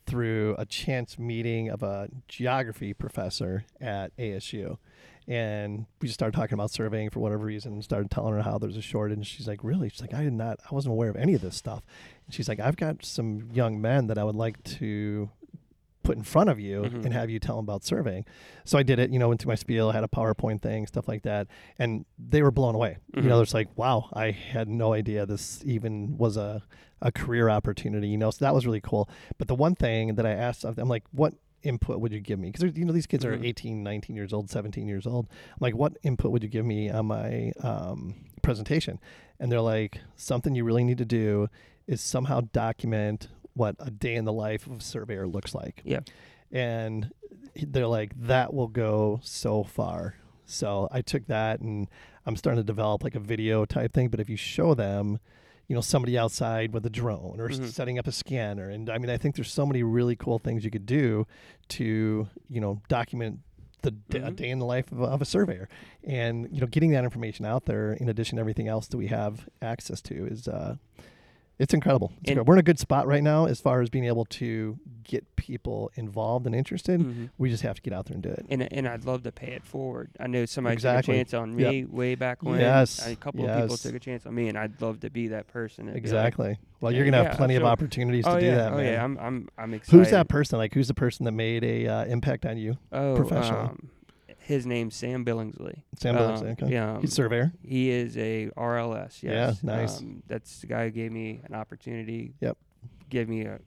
through 0.05 0.55
a 0.57 0.65
chance 0.65 1.19
meeting 1.19 1.69
of 1.69 1.83
a 1.83 2.09
geography 2.27 2.93
professor 2.93 3.65
at 3.79 4.15
ASU. 4.17 4.77
And 5.27 5.85
we 6.01 6.07
just 6.07 6.17
started 6.19 6.37
talking 6.37 6.53
about 6.53 6.71
surveying 6.71 7.09
for 7.09 7.19
whatever 7.19 7.43
reason 7.45 7.73
and 7.73 7.83
started 7.83 8.09
telling 8.09 8.33
her 8.33 8.41
how 8.43 8.57
there's 8.57 8.77
a 8.77 8.81
shortage. 8.81 9.17
And 9.17 9.27
she's 9.27 9.47
like, 9.47 9.63
Really? 9.63 9.89
She's 9.89 10.01
like, 10.01 10.13
I 10.13 10.23
did 10.23 10.33
not, 10.33 10.59
I 10.69 10.73
wasn't 10.73 10.93
aware 10.93 11.09
of 11.09 11.15
any 11.17 11.33
of 11.33 11.41
this 11.41 11.55
stuff. 11.55 11.83
And 12.25 12.33
she's 12.33 12.47
like, 12.47 12.59
I've 12.59 12.77
got 12.77 13.03
some 13.03 13.49
young 13.51 13.81
men 13.81 14.07
that 14.07 14.17
I 14.17 14.23
would 14.23 14.35
like 14.35 14.63
to 14.65 15.29
put 16.03 16.15
in 16.15 16.23
front 16.23 16.49
of 16.49 16.57
you 16.57 16.83
Mhm. 16.83 17.03
and 17.03 17.13
have 17.13 17.29
you 17.29 17.37
tell 17.37 17.57
them 17.57 17.65
about 17.65 17.83
surveying. 17.83 18.23
So 18.63 18.77
I 18.77 18.83
did 18.83 18.97
it, 18.99 19.09
you 19.09 19.19
know, 19.19 19.33
into 19.33 19.45
my 19.49 19.55
spiel, 19.55 19.89
I 19.89 19.93
had 19.93 20.05
a 20.05 20.07
PowerPoint 20.07 20.61
thing, 20.61 20.87
stuff 20.87 21.05
like 21.09 21.23
that. 21.23 21.47
And 21.77 22.05
they 22.17 22.41
were 22.41 22.51
blown 22.51 22.75
away. 22.75 22.99
You 23.13 23.23
know, 23.23 23.41
it's 23.41 23.53
like, 23.53 23.67
wow, 23.77 24.07
I 24.13 24.31
had 24.31 24.69
no 24.69 24.93
idea 24.93 25.25
this 25.25 25.61
even 25.65 26.17
was 26.17 26.37
a, 26.37 26.63
a 27.01 27.11
career 27.11 27.49
opportunity, 27.49 28.07
you 28.07 28.17
know, 28.17 28.31
so 28.31 28.45
that 28.45 28.53
was 28.55 28.65
really 28.65 28.79
cool. 28.79 29.09
But 29.37 29.49
the 29.49 29.55
one 29.55 29.75
thing 29.75 30.15
that 30.15 30.25
I 30.25 30.31
asked, 30.31 30.63
I'm 30.63 30.87
like, 30.87 31.03
what 31.11 31.33
input 31.63 31.99
would 31.99 32.11
you 32.11 32.19
give 32.19 32.39
me? 32.39 32.51
Because, 32.51 32.75
you 32.77 32.85
know, 32.85 32.93
these 32.93 33.07
kids 33.07 33.25
are 33.25 33.37
Mhm. 33.37 33.45
18, 33.45 33.83
19 33.83 34.15
years 34.15 34.33
old, 34.33 34.49
17 34.49 34.87
years 34.87 35.05
old. 35.07 35.27
I'm 35.29 35.57
like, 35.59 35.75
what 35.75 35.97
input 36.03 36.31
would 36.31 36.43
you 36.43 36.49
give 36.49 36.65
me 36.65 36.89
on 36.89 37.07
my 37.07 37.51
um, 37.61 38.15
presentation? 38.41 38.99
And 39.39 39.51
they're 39.51 39.61
like, 39.61 39.99
something 40.15 40.55
you 40.55 40.63
really 40.63 40.83
need 40.83 40.97
to 40.99 41.05
do 41.05 41.49
is 41.87 42.01
somehow 42.01 42.41
document 42.53 43.27
what 43.53 43.75
a 43.79 43.89
day 43.89 44.15
in 44.15 44.25
the 44.25 44.33
life 44.33 44.67
of 44.67 44.73
a 44.77 44.81
surveyor 44.81 45.27
looks 45.27 45.55
like. 45.55 45.81
Yeah. 45.83 46.01
And 46.51 47.11
they're 47.55 47.87
like, 47.87 48.13
that 48.27 48.53
will 48.53 48.67
go 48.67 49.19
so 49.23 49.63
far. 49.63 50.15
So 50.45 50.87
I 50.91 51.01
took 51.01 51.25
that 51.27 51.59
and 51.59 51.87
I'm 52.25 52.35
starting 52.35 52.59
to 52.61 52.65
develop 52.65 53.03
like 53.03 53.15
a 53.15 53.19
video 53.19 53.65
type 53.65 53.93
thing. 53.93 54.09
But 54.09 54.19
if 54.19 54.29
you 54.29 54.37
show 54.37 54.73
them, 54.73 55.19
you 55.67 55.75
know, 55.75 55.81
somebody 55.81 56.17
outside 56.17 56.71
with 56.73 56.85
a 56.85 56.89
drone 56.89 57.39
or 57.39 57.49
Mhm. 57.49 57.65
setting 57.65 57.99
up 57.99 58.07
a 58.07 58.11
scanner, 58.11 58.69
and 58.69 58.89
I 58.89 58.97
mean, 58.97 59.09
I 59.09 59.17
think 59.17 59.35
there's 59.35 59.51
so 59.51 59.65
many 59.65 59.83
really 59.83 60.15
cool 60.15 60.39
things 60.39 60.63
you 60.63 60.71
could 60.71 60.85
do 60.85 61.27
to, 61.69 62.27
you 62.49 62.61
know, 62.61 62.81
document 62.87 63.39
the 63.81 63.91
Mhm. 63.91 64.35
day 64.35 64.49
in 64.49 64.59
the 64.59 64.65
life 64.65 64.91
of 64.91 64.99
a, 65.01 65.05
of 65.05 65.21
a 65.21 65.25
surveyor, 65.25 65.69
and 66.03 66.47
you 66.51 66.61
know, 66.61 66.67
getting 66.67 66.91
that 66.91 67.03
information 67.03 67.45
out 67.45 67.65
there 67.65 67.93
in 67.93 68.09
addition 68.09 68.37
to 68.37 68.39
everything 68.39 68.67
else 68.67 68.87
that 68.87 68.97
we 68.97 69.07
have 69.07 69.47
access 69.61 70.01
to 70.01 70.25
is. 70.25 70.47
Uh, 70.47 70.77
it's 71.59 71.73
incredible. 71.73 72.11
It's 72.21 72.29
incredible. 72.31 72.45
We're 72.49 72.55
in 72.55 72.59
a 72.59 72.63
good 72.63 72.79
spot 72.79 73.07
right 73.07 73.23
now 73.23 73.45
as 73.45 73.59
far 73.59 73.81
as 73.81 73.89
being 73.89 74.05
able 74.05 74.25
to 74.25 74.77
get 75.03 75.35
people 75.37 75.89
involved 75.95 76.45
and 76.45 76.53
interested. 76.53 76.99
Mhm. 76.99 77.29
We 77.37 77.49
just 77.49 77.63
have 77.63 77.75
to 77.77 77.81
get 77.81 77.93
out 77.93 78.05
there 78.07 78.15
and 78.15 78.23
do 78.23 78.29
it. 78.29 78.45
and 78.49 78.71
and 78.73 78.87
I'd 78.87 79.05
love 79.05 79.23
to 79.23 79.31
pay 79.31 79.53
it 79.53 79.63
forward. 79.63 80.09
I 80.19 80.27
know 80.27 80.45
somebody 80.45 80.73
Exactly. 80.73 81.13
took 81.13 81.15
a 81.15 81.17
chance 81.17 81.33
on 81.33 81.57
Yep. 81.57 81.71
me 81.71 81.85
way 81.85 82.15
back 82.15 82.43
when. 82.43 82.59
Yes, 82.59 83.05
a 83.07 83.15
couple 83.15 83.47
of 83.49 83.61
people 83.61 83.77
took 83.77 83.95
a 83.95 83.99
chance 83.99 84.25
on 84.25 84.35
me, 84.35 84.49
and 84.49 84.57
I'd 84.57 84.81
love 84.81 84.99
to 85.01 85.09
be 85.09 85.29
that 85.29 85.47
person. 85.47 85.85
that'd 85.85 85.95
like, 85.95 86.03
Exactly. 86.03 86.57
Well, 86.81 86.91
you're 86.91 87.05
gonna 87.05 87.17
have 87.17 87.27
yeah, 87.27 87.35
plenty 87.35 87.55
of 87.55 87.61
sure. 87.61 87.69
opportunities 87.69 88.25
to 88.25 88.31
oh 88.35 88.39
do 88.39 88.45
yeah, 88.45 88.55
that, 88.55 88.73
oh 88.73 88.77
man. 88.77 88.85
yeah, 88.93 89.03
I'm 89.03 89.17
I'm 89.17 89.49
I'm 89.57 89.73
excited. 89.73 89.97
Who's 89.97 90.11
that 90.11 90.27
person? 90.27 90.57
Like, 90.59 90.73
who's 90.73 90.87
the 90.89 90.93
person 90.93 91.23
that 91.25 91.31
made 91.31 91.63
a 91.63 91.87
uh, 91.87 92.05
impact 92.05 92.45
on 92.45 92.57
you? 92.57 92.77
Oh, 92.91 93.15
professionally? 93.15 93.61
um, 93.69 93.89
his 94.47 94.65
name's 94.65 94.95
Sam 94.95 95.25
Billingsley. 95.25 95.83
Sam 95.99 96.15
Um, 96.15 96.21
Billingsley. 96.23 96.51
Okay. 96.53 96.71
Yeah, 96.71 96.93
um, 96.93 97.01
He's 97.01 97.11
a 97.11 97.15
surveyor. 97.15 97.51
he 97.61 97.89
is 97.89 98.17
a 98.17 98.49
RLS. 98.55 99.21
Yeah, 99.21 99.31
Yes. 99.31 99.61
nice. 99.63 99.99
Um, 99.99 100.23
that's 100.27 100.61
the 100.61 100.67
guy 100.67 100.85
who 100.85 100.91
gave 100.91 101.11
me 101.11 101.41
an 101.43 101.53
opportunity. 101.53 102.33
Yep. 102.39 102.57
Gave 103.09 103.27
me 103.29 103.41
a 103.43 103.59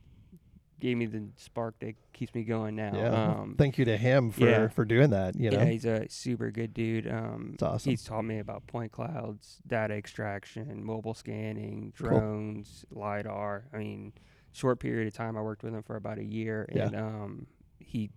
gave 0.81 0.97
me 0.97 1.05
the 1.05 1.23
spark 1.37 1.79
that 1.81 1.95
keeps 2.15 2.35
me 2.35 2.43
going 2.43 2.75
now. 2.75 2.93
Yeah. 2.95 3.11
Um, 3.41 3.55
Thank 3.59 3.77
you 3.77 3.85
to 3.85 3.99
him 3.99 4.31
for 4.31 4.49
yeah. 4.49 4.69
for 4.69 4.87
doing 4.87 5.11
that. 5.11 5.37
You 5.37 5.51
know. 5.51 5.59
Yeah, 5.59 5.67
he's 5.67 5.85
a 5.85 6.09
super 6.09 6.51
good 6.51 6.73
dude. 6.73 7.07
Um, 7.07 7.51
It's 7.53 7.63
awesome. 7.63 7.91
He's 7.91 8.03
taught 8.03 8.23
me 8.25 8.39
about 8.39 8.67
point 8.67 8.91
clouds, 8.91 9.59
data 9.67 9.93
extraction, 9.93 10.83
mobile 10.83 11.13
scanning, 11.13 11.93
Cool. 11.99 12.09
drones, 12.09 12.87
lidar. 12.91 13.67
I 13.75 13.77
mean, 13.77 14.15
short 14.53 14.81
period 14.81 15.07
of 15.07 15.13
time. 15.13 15.37
I 15.37 15.43
worked 15.43 15.63
with 15.63 15.75
him 15.75 15.83
for 15.83 15.97
about 15.97 16.17
a 16.19 16.25
year, 16.25 16.67
Yeah. 16.75 16.87
and 16.87 16.97
um, 16.97 17.47
he 17.79 18.11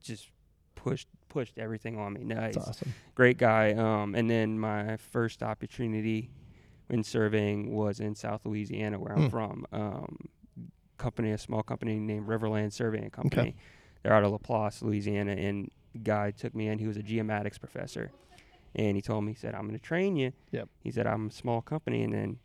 just 0.00 0.30
pushed 0.76 1.08
pushed 1.30 1.58
everything 1.58 1.98
on 1.98 2.12
me. 2.12 2.24
Nice, 2.24 2.56
It's 2.56 2.68
awesome. 2.68 2.92
great 3.14 3.38
guy. 3.38 3.72
Um, 3.72 4.14
and 4.14 4.28
then 4.28 4.58
my 4.60 4.98
first 4.98 5.42
opportunity 5.42 6.30
in 6.90 7.02
serving 7.02 7.72
was 7.72 8.00
in 8.00 8.14
South 8.14 8.44
Louisiana, 8.44 8.98
where 8.98 9.14
Hmm. 9.14 9.20
I'm 9.22 9.30
from. 9.30 9.66
Um, 9.72 10.16
company, 10.98 11.30
a 11.30 11.38
small 11.38 11.62
company 11.62 11.98
named 11.98 12.26
Riverland 12.28 12.74
Surveying 12.74 13.08
Company. 13.10 13.56
They're 14.02 14.12
out 14.12 14.24
of 14.24 14.32
Laplace, 14.32 14.82
Louisiana, 14.82 15.32
and 15.32 15.70
guy 16.02 16.30
took 16.30 16.54
me 16.54 16.68
in. 16.68 16.78
He 16.78 16.86
was 16.86 16.96
a 16.98 17.02
geomatics 17.02 17.58
professor, 17.58 18.12
and 18.74 18.96
he 18.96 19.00
told 19.02 19.24
me, 19.24 19.32
he 19.32 19.36
said, 19.38 19.54
"I'm 19.54 19.62
going 19.62 19.78
to 19.78 19.82
train 19.84 20.16
you." 20.16 20.32
Yep. 20.52 20.68
He 20.82 20.90
said, 20.90 21.06
"I'm 21.06 21.28
a 21.28 21.30
small 21.32 21.62
company, 21.62 22.02
and 22.02 22.12
then 22.12 22.38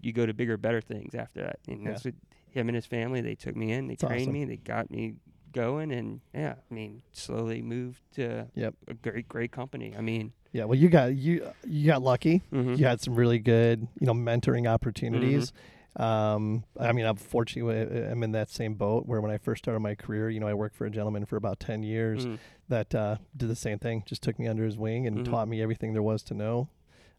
you 0.00 0.12
go 0.12 0.26
to 0.26 0.34
bigger, 0.34 0.56
better 0.56 0.80
things 0.80 1.14
after 1.14 1.40
that." 1.42 1.58
And 1.68 1.82
Yeah. 1.82 1.90
that's 1.90 2.04
what 2.04 2.14
him 2.50 2.68
and 2.68 2.74
his 2.76 2.86
family. 2.86 3.20
They 3.20 3.34
took 3.36 3.54
me 3.56 3.70
in, 3.72 3.86
they 3.86 3.94
That's 3.94 4.08
trained 4.08 4.22
awesome. 4.22 4.32
me, 4.32 4.44
they 4.44 4.56
got 4.56 4.90
me 4.90 5.14
going, 5.52 5.90
and 5.92 6.20
yeah, 6.34 6.54
I 6.70 6.74
mean, 6.74 7.02
slowly 7.12 7.62
moved 7.62 8.00
to 8.14 8.46
Yep. 8.54 8.74
a 8.88 8.94
great, 8.94 9.28
great 9.28 9.52
company. 9.52 9.94
I 9.96 10.00
mean, 10.00 10.32
Yeah. 10.52 10.64
Well, 10.64 10.78
you 10.78 10.88
got 10.88 11.14
you 11.14 11.48
you 11.66 11.86
got 11.86 12.02
lucky. 12.02 12.42
mhm. 12.52 12.76
You 12.78 12.84
had 12.86 13.00
some 13.00 13.14
really 13.14 13.38
good 13.38 13.86
you 14.00 14.06
know 14.06 14.14
mentoring 14.14 14.62
Mm-hmm. 14.62 14.74
opportunities. 14.74 15.52
Um, 15.96 16.64
I 16.78 16.92
mean, 16.92 17.04
I'm 17.04 17.16
fortunate. 17.16 18.10
I'm 18.12 18.22
in 18.22 18.32
that 18.32 18.48
same 18.50 18.74
boat 18.74 19.06
where 19.06 19.20
when 19.20 19.30
I 19.32 19.38
first 19.38 19.64
started 19.64 19.80
my 19.80 19.94
career, 19.96 20.30
you 20.30 20.38
know, 20.38 20.46
I 20.46 20.54
worked 20.54 20.76
for 20.76 20.86
a 20.86 20.90
gentleman 20.90 21.24
for 21.26 21.36
about 21.36 21.58
ten 21.60 21.82
years 21.82 22.26
Mhm. 22.26 22.38
that 22.68 22.94
uh, 22.94 23.16
did 23.36 23.48
the 23.48 23.56
same 23.56 23.78
thing. 23.80 24.04
Just 24.06 24.22
took 24.22 24.38
me 24.38 24.46
under 24.46 24.64
his 24.64 24.76
wing 24.78 25.06
and 25.06 25.18
Mhm. 25.18 25.24
taught 25.30 25.48
me 25.48 25.60
everything 25.60 25.92
there 25.92 26.02
was 26.02 26.22
to 26.24 26.34
know 26.34 26.68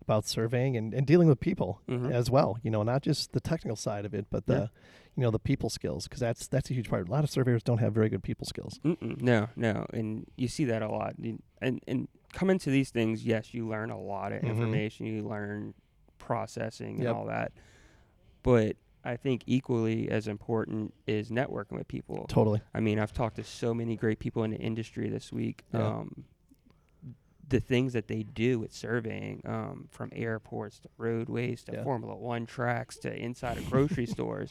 about 0.01 0.25
surveying 0.25 0.75
and, 0.75 0.93
and 0.93 1.05
dealing 1.05 1.27
with 1.27 1.39
people 1.39 1.81
Mhm. 1.87 2.11
as 2.11 2.29
well. 2.29 2.57
You 2.63 2.71
know, 2.71 2.83
not 2.83 3.01
just 3.03 3.31
the 3.33 3.39
technical 3.39 3.75
side 3.75 4.05
of 4.05 4.13
it, 4.13 4.27
but 4.29 4.45
the 4.47 4.53
Yeah. 4.53 4.67
you 5.15 5.23
know 5.23 5.31
the 5.31 5.39
people 5.39 5.69
skills 5.69 6.07
because 6.07 6.19
that's 6.19 6.47
that's 6.47 6.69
a 6.71 6.73
huge 6.73 6.89
part. 6.89 7.07
A 7.07 7.11
lot 7.11 7.23
of 7.23 7.29
surveyors 7.29 7.63
don't 7.63 7.77
have 7.79 7.93
very 7.93 8.09
good 8.09 8.23
people 8.23 8.45
skills. 8.45 8.79
Mm-mm, 8.83 9.21
no, 9.21 9.49
no, 9.55 9.85
and 9.93 10.25
you 10.37 10.47
see 10.47 10.65
that 10.65 10.81
a 10.81 10.89
lot. 10.89 11.15
And 11.17 11.41
and 11.87 12.07
coming 12.33 12.57
to 12.59 12.69
these 12.71 12.89
things, 12.91 13.25
yes, 13.25 13.53
you 13.53 13.67
learn 13.67 13.91
a 13.91 13.99
lot 13.99 14.31
of 14.31 14.41
Mhm. 14.41 14.49
information. 14.49 15.05
You 15.05 15.23
learn 15.27 15.73
processing 16.17 16.95
and 16.95 17.03
Yep. 17.03 17.15
all 17.15 17.25
that. 17.25 17.51
But 18.43 18.77
I 19.03 19.17
think 19.17 19.43
equally 19.47 20.09
as 20.09 20.27
important 20.27 20.93
is 21.07 21.29
networking 21.31 21.71
with 21.73 21.87
people. 21.87 22.25
Totally. 22.27 22.61
I 22.73 22.79
mean, 22.79 22.99
I've 22.99 23.13
talked 23.13 23.35
to 23.37 23.43
so 23.43 23.73
many 23.73 23.95
great 23.95 24.19
people 24.19 24.43
in 24.43 24.51
the 24.51 24.57
industry 24.59 25.09
this 25.09 25.31
week. 25.33 25.63
Yeah. 25.73 25.87
Um, 25.87 26.25
the 27.51 27.59
things 27.59 27.93
that 27.93 28.07
they 28.07 28.23
do 28.23 28.59
with 28.59 28.73
surveying, 28.73 29.41
um, 29.45 29.87
from 29.91 30.09
airports 30.13 30.79
to 30.79 30.89
roadways 30.97 31.63
to 31.65 31.73
Yeah. 31.73 31.83
Formula 31.83 32.15
One 32.15 32.45
tracks 32.45 32.97
to 32.99 33.15
inside 33.15 33.57
of 33.57 33.69
grocery 33.69 34.05
stores, 34.17 34.49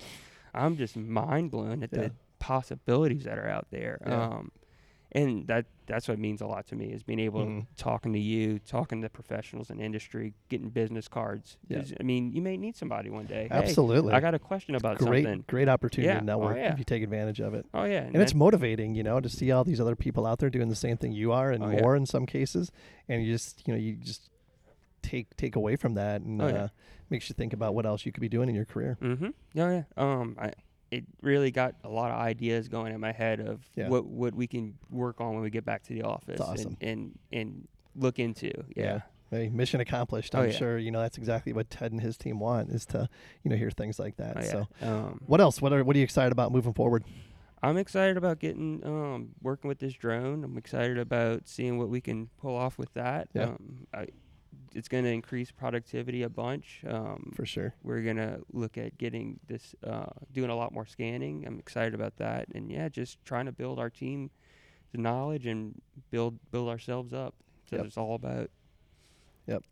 I'm 0.54 0.76
just 0.76 0.96
mind 0.96 1.50
blown 1.50 1.82
at 1.82 1.90
Yeah. 1.92 2.00
the 2.08 2.12
possibilities 2.38 3.24
that 3.24 3.38
are 3.38 3.48
out 3.48 3.66
there. 3.70 3.98
Yeah. 4.06 4.24
Um, 4.24 4.52
and 5.12 5.46
that 5.48 5.66
that's 5.86 6.06
what 6.08 6.18
means 6.20 6.40
a 6.40 6.46
lot 6.46 6.66
to 6.68 6.76
me 6.76 6.86
is 6.92 7.02
being 7.02 7.18
able 7.18 7.44
Mhm. 7.44 7.66
to 7.66 7.74
talking 7.76 8.12
to 8.12 8.18
you, 8.18 8.60
talking 8.60 9.02
to 9.02 9.08
professionals 9.08 9.68
in 9.70 9.80
industry, 9.80 10.34
getting 10.48 10.68
business 10.70 11.08
cards. 11.08 11.58
Yeah. 11.68 11.78
'Cause, 11.78 11.94
I 11.98 12.04
mean, 12.04 12.32
you 12.32 12.40
may 12.40 12.56
need 12.56 12.76
somebody 12.76 13.10
one 13.10 13.26
day. 13.26 13.48
Hey, 13.50 13.56
Absolutely. 13.56 14.12
I 14.12 14.20
got 14.20 14.34
a 14.34 14.38
question 14.38 14.76
about 14.76 14.98
great, 14.98 15.24
something. 15.24 15.44
great 15.48 15.68
opportunity 15.68 16.06
Yeah. 16.08 16.20
to 16.20 16.20
Oh, 16.20 16.24
network 16.26 16.56
yeah. 16.58 16.72
if 16.72 16.78
you 16.78 16.84
take 16.84 17.02
advantage 17.02 17.40
of 17.40 17.54
it. 17.54 17.66
Oh 17.74 17.82
yeah, 17.84 18.02
And 18.04 18.16
it's 18.16 18.34
motivating, 18.34 18.94
you 18.94 19.02
know, 19.02 19.18
to 19.20 19.28
see 19.28 19.50
all 19.50 19.64
these 19.64 19.80
other 19.80 19.96
people 19.96 20.26
out 20.26 20.38
there 20.38 20.48
doing 20.50 20.68
the 20.68 20.76
same 20.76 20.96
thing 20.96 21.10
you 21.12 21.32
are 21.32 21.50
and 21.50 21.64
Oh, 21.64 21.70
yeah. 21.70 21.80
more 21.80 21.96
in 21.96 22.06
some 22.06 22.24
cases. 22.24 22.70
And 23.08 23.24
you 23.24 23.32
just, 23.32 23.66
you 23.66 23.74
know, 23.74 23.80
you 23.80 23.94
just 23.96 24.30
take 25.02 25.34
take 25.36 25.56
away 25.56 25.74
from 25.76 25.94
that 25.94 26.20
and 26.22 26.40
Oh, 26.40 26.46
yeah. 26.46 26.54
uh, 26.64 26.68
makes 27.08 27.28
you 27.28 27.34
think 27.34 27.52
about 27.52 27.74
what 27.74 27.84
else 27.84 28.06
you 28.06 28.12
could 28.12 28.20
be 28.20 28.28
doing 28.28 28.48
in 28.48 28.54
your 28.54 28.64
career. 28.66 28.96
Mm-hmm. 29.00 29.26
Oh 29.26 29.70
yeah. 29.70 29.82
Um, 29.96 30.36
I 30.38 30.52
it 30.90 31.04
really 31.22 31.50
got 31.50 31.74
a 31.84 31.88
lot 31.88 32.10
of 32.10 32.18
ideas 32.18 32.68
going 32.68 32.92
in 32.92 33.00
my 33.00 33.12
head 33.12 33.40
of 33.40 33.64
Yeah. 33.76 33.88
what 33.88 34.04
what 34.06 34.34
we 34.34 34.46
can 34.46 34.74
work 34.90 35.20
on 35.20 35.34
when 35.34 35.42
we 35.42 35.50
get 35.50 35.64
back 35.64 35.82
to 35.84 35.94
the 35.94 36.02
office 36.02 36.40
awesome. 36.40 36.76
and, 36.80 36.88
and 36.90 37.18
and 37.32 37.68
look 37.96 38.18
into. 38.18 38.50
Yeah. 38.76 39.00
Hey, 39.30 39.48
mission 39.48 39.80
accomplished. 39.80 40.34
Oh, 40.34 40.40
I'm 40.40 40.50
yeah. 40.50 40.56
sure 40.56 40.78
you 40.78 40.90
know 40.90 41.00
that's 41.00 41.16
exactly 41.18 41.52
what 41.52 41.70
Ted 41.70 41.92
and 41.92 42.00
his 42.00 42.16
team 42.16 42.40
want 42.40 42.70
is 42.70 42.84
to 42.86 43.08
you 43.44 43.50
know 43.50 43.56
hear 43.56 43.70
things 43.70 43.98
like 43.98 44.16
that. 44.16 44.36
Oh, 44.36 44.40
yeah. 44.40 44.50
So, 44.50 44.68
Um, 44.82 45.20
what 45.26 45.40
else? 45.40 45.62
What 45.62 45.72
are 45.72 45.84
what 45.84 45.94
are 45.94 45.98
you 45.98 46.04
excited 46.04 46.32
about 46.32 46.50
moving 46.52 46.72
forward? 46.74 47.04
I'm 47.62 47.76
excited 47.76 48.16
about 48.16 48.38
getting 48.40 48.80
um 48.84 49.30
working 49.42 49.68
with 49.68 49.78
this 49.78 49.92
drone. 49.92 50.42
I'm 50.42 50.56
excited 50.56 50.98
about 50.98 51.46
seeing 51.46 51.78
what 51.78 51.88
we 51.88 52.00
can 52.00 52.30
pull 52.40 52.56
off 52.56 52.78
with 52.78 52.92
that. 52.94 53.28
Yeah. 53.34 53.44
Um, 53.44 53.86
I, 53.94 54.06
it's 54.74 54.88
going 54.88 55.04
to 55.04 55.10
increase 55.10 55.50
productivity 55.50 56.22
a 56.22 56.28
bunch. 56.28 56.82
Um, 56.86 57.32
For 57.34 57.44
sure. 57.46 57.74
we're 57.82 58.02
gonna 58.02 58.38
look 58.52 58.78
at 58.78 58.98
getting 58.98 59.40
this 59.46 59.74
uh, 59.86 60.06
doing 60.32 60.50
a 60.50 60.56
lot 60.56 60.72
more 60.72 60.86
scanning. 60.86 61.44
I'm 61.46 61.58
excited 61.58 61.94
about 61.94 62.16
that, 62.18 62.48
and 62.54 62.70
yeah, 62.70 62.88
just 62.88 63.24
trying 63.24 63.46
to 63.46 63.52
build 63.52 63.78
our 63.78 63.90
team 63.90 64.30
the 64.92 64.98
knowledge 64.98 65.46
and 65.46 65.80
build 66.10 66.38
build 66.50 66.68
ourselves 66.68 67.12
up. 67.12 67.34
So 67.68 67.76
Yep. 67.76 67.86
it's 67.86 67.96
all 67.96 68.14
about 68.14 68.50
Yep. 69.46 69.62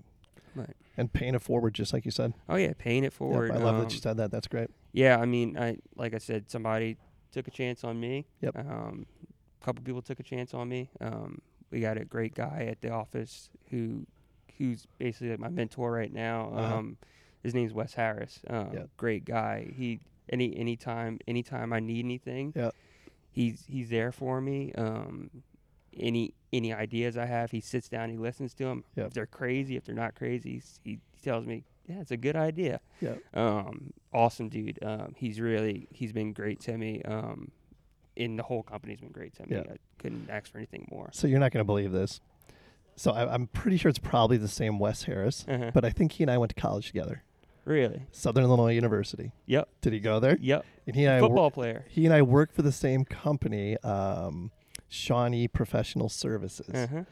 Right. 0.55 0.77
And 0.97 1.13
paying 1.13 1.35
it 1.35 1.43
forward, 1.43 1.75
just 1.75 1.93
like 1.93 2.05
you 2.05 2.11
said. 2.11 2.35
oh 2.49 2.57
yeah, 2.57 2.73
paying 2.77 3.03
it 3.05 3.07
Yep, 3.07 3.13
forward. 3.13 3.53
I 3.53 3.57
love 3.59 3.77
that 3.77 3.91
you 3.93 3.97
um, 3.97 4.01
said 4.03 4.17
that. 4.17 4.31
That's 4.31 4.49
great. 4.49 4.71
Yeah, 4.93 5.19
I 5.19 5.27
mean, 5.27 5.57
I 5.59 5.79
like 5.97 6.15
I 6.15 6.19
said, 6.19 6.51
somebody 6.51 6.97
took 7.33 7.47
a 7.47 7.51
chance 7.51 7.85
on 7.85 8.01
me. 8.01 8.27
Yep. 8.41 8.57
Um, 8.59 9.07
a 9.61 9.65
couple 9.65 9.83
people 9.85 10.03
took 10.03 10.19
a 10.21 10.23
chance 10.23 10.55
on 10.55 10.69
me. 10.69 10.91
Um, 11.01 11.41
we 11.71 11.81
got 11.81 11.99
a 11.99 12.05
great 12.05 12.35
guy 12.35 12.67
at 12.71 12.81
the 12.81 12.91
office 12.91 13.51
who, 13.71 14.07
who's 14.59 14.87
basically 14.99 15.31
like 15.31 15.39
my 15.41 15.49
mentor 15.49 15.93
right 15.93 16.13
now. 16.13 16.51
Uh-huh. 16.55 16.77
Um, 16.79 16.97
his 17.43 17.55
name's 17.55 17.73
Wes 17.73 17.95
Harris. 17.95 18.41
Um, 18.49 18.71
Yep. 18.73 18.89
Great 18.97 19.25
guy. 19.25 19.73
He 19.77 20.01
any 20.31 20.57
anytime 20.57 21.19
anytime 21.27 21.73
I 21.73 21.81
need 21.81 22.05
anything, 22.05 22.53
Yep. 22.57 22.75
he's 23.31 23.65
he's 23.69 23.89
there 23.91 24.13
for 24.13 24.41
me. 24.41 24.73
Um, 24.77 25.31
any 25.99 26.35
any 26.53 26.73
ideas 26.73 27.17
I 27.17 27.27
have, 27.27 27.51
he 27.51 27.61
sits 27.61 27.89
down, 27.89 28.11
he 28.11 28.17
listens 28.17 28.55
to 28.55 28.65
them. 28.65 28.85
Yep. 28.97 29.07
If 29.09 29.13
they're 29.15 29.27
crazy, 29.27 29.77
if 29.77 29.85
they're 29.85 29.95
not 29.95 30.15
crazy, 30.15 30.53
he's, 30.55 30.81
he 30.85 30.99
tells 31.23 31.45
me, 31.47 31.63
yeah, 31.89 32.01
it's 32.01 32.11
a 32.11 32.17
good 32.17 32.37
idea 32.37 32.81
Yeah. 33.01 33.15
um, 33.35 33.93
awesome 34.13 34.49
dude. 34.49 34.79
Um, 34.83 35.15
he's 35.17 35.41
really 35.41 35.89
he's 35.93 36.13
been 36.13 36.33
great 36.33 36.61
to 36.61 36.77
me. 36.77 37.03
Um, 37.03 37.51
in 38.17 38.35
the 38.37 38.43
whole 38.43 38.65
company's 38.65 38.99
been 39.01 39.11
great 39.13 39.33
to 39.37 39.43
me. 39.47 39.57
Yeah. 39.57 39.73
I 39.73 39.77
couldn't 39.99 40.29
ask 40.29 40.51
for 40.51 40.59
anything 40.59 40.89
more. 40.91 41.09
So 41.13 41.27
you're 41.29 41.39
not 41.39 41.53
going 41.53 41.61
to 41.61 41.67
believe 41.67 41.93
this. 41.93 42.21
So 42.99 43.13
I, 43.13 43.33
I'm 43.33 43.47
pretty 43.47 43.77
sure 43.77 43.89
it's 43.89 43.99
probably 43.99 44.37
the 44.37 44.49
same 44.49 44.79
Wes 44.79 45.05
Harris, 45.05 45.45
Uh-huh. 45.49 45.71
but 45.73 45.85
I 45.85 45.91
think 45.91 46.13
he 46.13 46.25
and 46.25 46.31
I 46.31 46.37
went 46.39 46.55
to 46.55 46.61
college 46.61 46.89
together, 46.89 47.23
Really? 47.65 48.03
Southern 48.13 48.45
Illinois 48.45 48.75
University. 48.75 49.33
Yep. 49.47 49.69
Did 49.83 49.93
he 49.93 50.01
go 50.01 50.19
there? 50.21 50.37
Yep. 50.41 50.65
And 50.87 50.97
he 50.97 51.05
and 51.05 51.15
I 51.15 51.21
Football 51.21 51.51
player. 51.51 51.85
he 51.89 52.05
and 52.07 52.15
I 52.15 52.23
work 52.23 52.53
for 52.53 52.63
the 52.63 52.73
same 52.73 53.05
company, 53.05 53.77
um, 53.85 54.51
Shawnee 54.89 55.49
Professional 55.49 56.09
Services. 56.09 56.75
Uh-huh. 56.75 57.05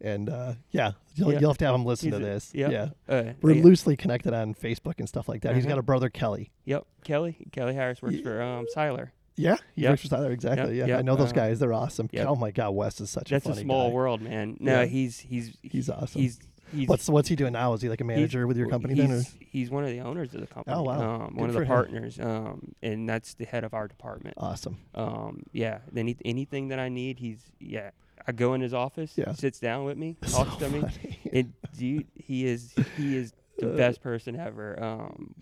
And 0.00 0.28
uh, 0.28 0.54
yeah, 0.72 0.92
you'll, 1.14 1.32
Yeah. 1.32 1.38
you'll 1.40 1.50
have 1.50 1.58
to 1.58 1.66
have 1.66 1.74
him 1.76 1.84
listen 1.86 2.10
He's 2.10 2.18
to 2.18 2.24
a- 2.26 2.28
this. 2.28 2.50
yep. 2.52 2.72
Yeah. 2.72 2.88
Uh, 3.08 3.32
We're 3.40 3.52
yeah. 3.52 3.62
loosely 3.62 3.96
connected 3.96 4.34
on 4.34 4.52
Facebook 4.54 4.94
and 4.98 5.08
stuff 5.08 5.28
like 5.28 5.42
that. 5.42 5.54
He's 5.54 5.64
got 5.64 5.72
Uh-huh. 5.72 5.78
a 5.80 5.82
brother, 5.84 6.10
Kelly. 6.10 6.50
Yep. 6.64 6.84
Kelly. 7.04 7.36
Kelly 7.52 7.74
Harris 7.74 8.02
works 8.02 8.16
Ye- 8.16 8.22
for 8.22 8.42
um, 8.42 8.66
Siler. 8.76 9.10
Yeah, 9.36 9.56
Yep. 9.76 9.98
for 9.98 10.08
Tyler. 10.08 10.30
Exactly. 10.30 10.78
Yep, 10.78 10.88
Yeah, 10.88 10.98
I 10.98 11.02
know 11.02 11.16
those 11.16 11.30
uh, 11.32 11.34
guys. 11.36 11.58
They're 11.58 11.72
awesome. 11.72 12.08
yep. 12.12 12.26
Oh 12.28 12.36
my 12.36 12.50
God, 12.50 12.70
Wes 12.70 13.00
is 13.00 13.10
such 13.10 13.30
That's 13.30 13.46
a 13.46 13.50
a 13.52 13.54
small 13.56 13.88
guy. 13.88 13.94
world, 13.94 14.20
man. 14.22 14.56
No, 14.60 14.80
Yeah. 14.80 14.84
he's 14.86 15.18
he's 15.18 15.56
He's 15.62 15.88
awesome. 15.88 16.20
He's 16.20 16.38
he's 16.72 16.88
What's 16.88 17.08
what's 17.08 17.28
he 17.28 17.36
doing 17.36 17.52
now? 17.52 17.72
Is 17.74 17.82
he 17.82 17.88
like 17.88 18.00
a 18.00 18.04
manager 18.04 18.46
with 18.46 18.56
your 18.56 18.68
company 18.68 18.94
then? 18.94 19.12
Or? 19.12 19.16
He's, 19.16 19.34
he's 19.40 19.70
one 19.70 19.84
of 19.84 19.90
the 19.90 20.00
owners 20.00 20.34
of 20.34 20.40
the 20.40 20.46
company. 20.46 20.76
Oh, 20.76 20.82
wow. 20.82 21.26
Um, 21.26 21.36
one 21.36 21.48
of 21.48 21.54
the 21.54 21.64
partners. 21.66 22.18
Um, 22.20 22.74
and 22.82 23.08
that's 23.08 23.34
the 23.34 23.44
head 23.44 23.64
of 23.64 23.72
our 23.74 23.88
department. 23.88 24.34
Awesome. 24.38 24.78
Um, 24.94 25.42
yeah. 25.52 25.78
Any 25.96 26.16
anything 26.24 26.68
that 26.68 26.78
I 26.78 26.88
need, 26.88 27.18
he's 27.18 27.40
yeah. 27.58 27.90
I 28.26 28.32
go 28.32 28.54
in 28.54 28.60
his 28.60 28.72
office, 28.72 29.14
Yeah. 29.16 29.32
sits 29.32 29.58
down 29.58 29.84
with 29.84 29.98
me, 29.98 30.16
So 30.24 30.44
talks 30.44 30.56
to 30.58 30.68
me. 30.68 30.84
And 31.32 31.52
dude, 31.76 32.06
he 32.14 32.46
is 32.46 32.72
he 32.96 33.16
is 33.16 33.32
the 33.58 33.66
best 33.76 34.00
person 34.02 34.38
ever. 34.38 34.80
Um, 34.82 35.34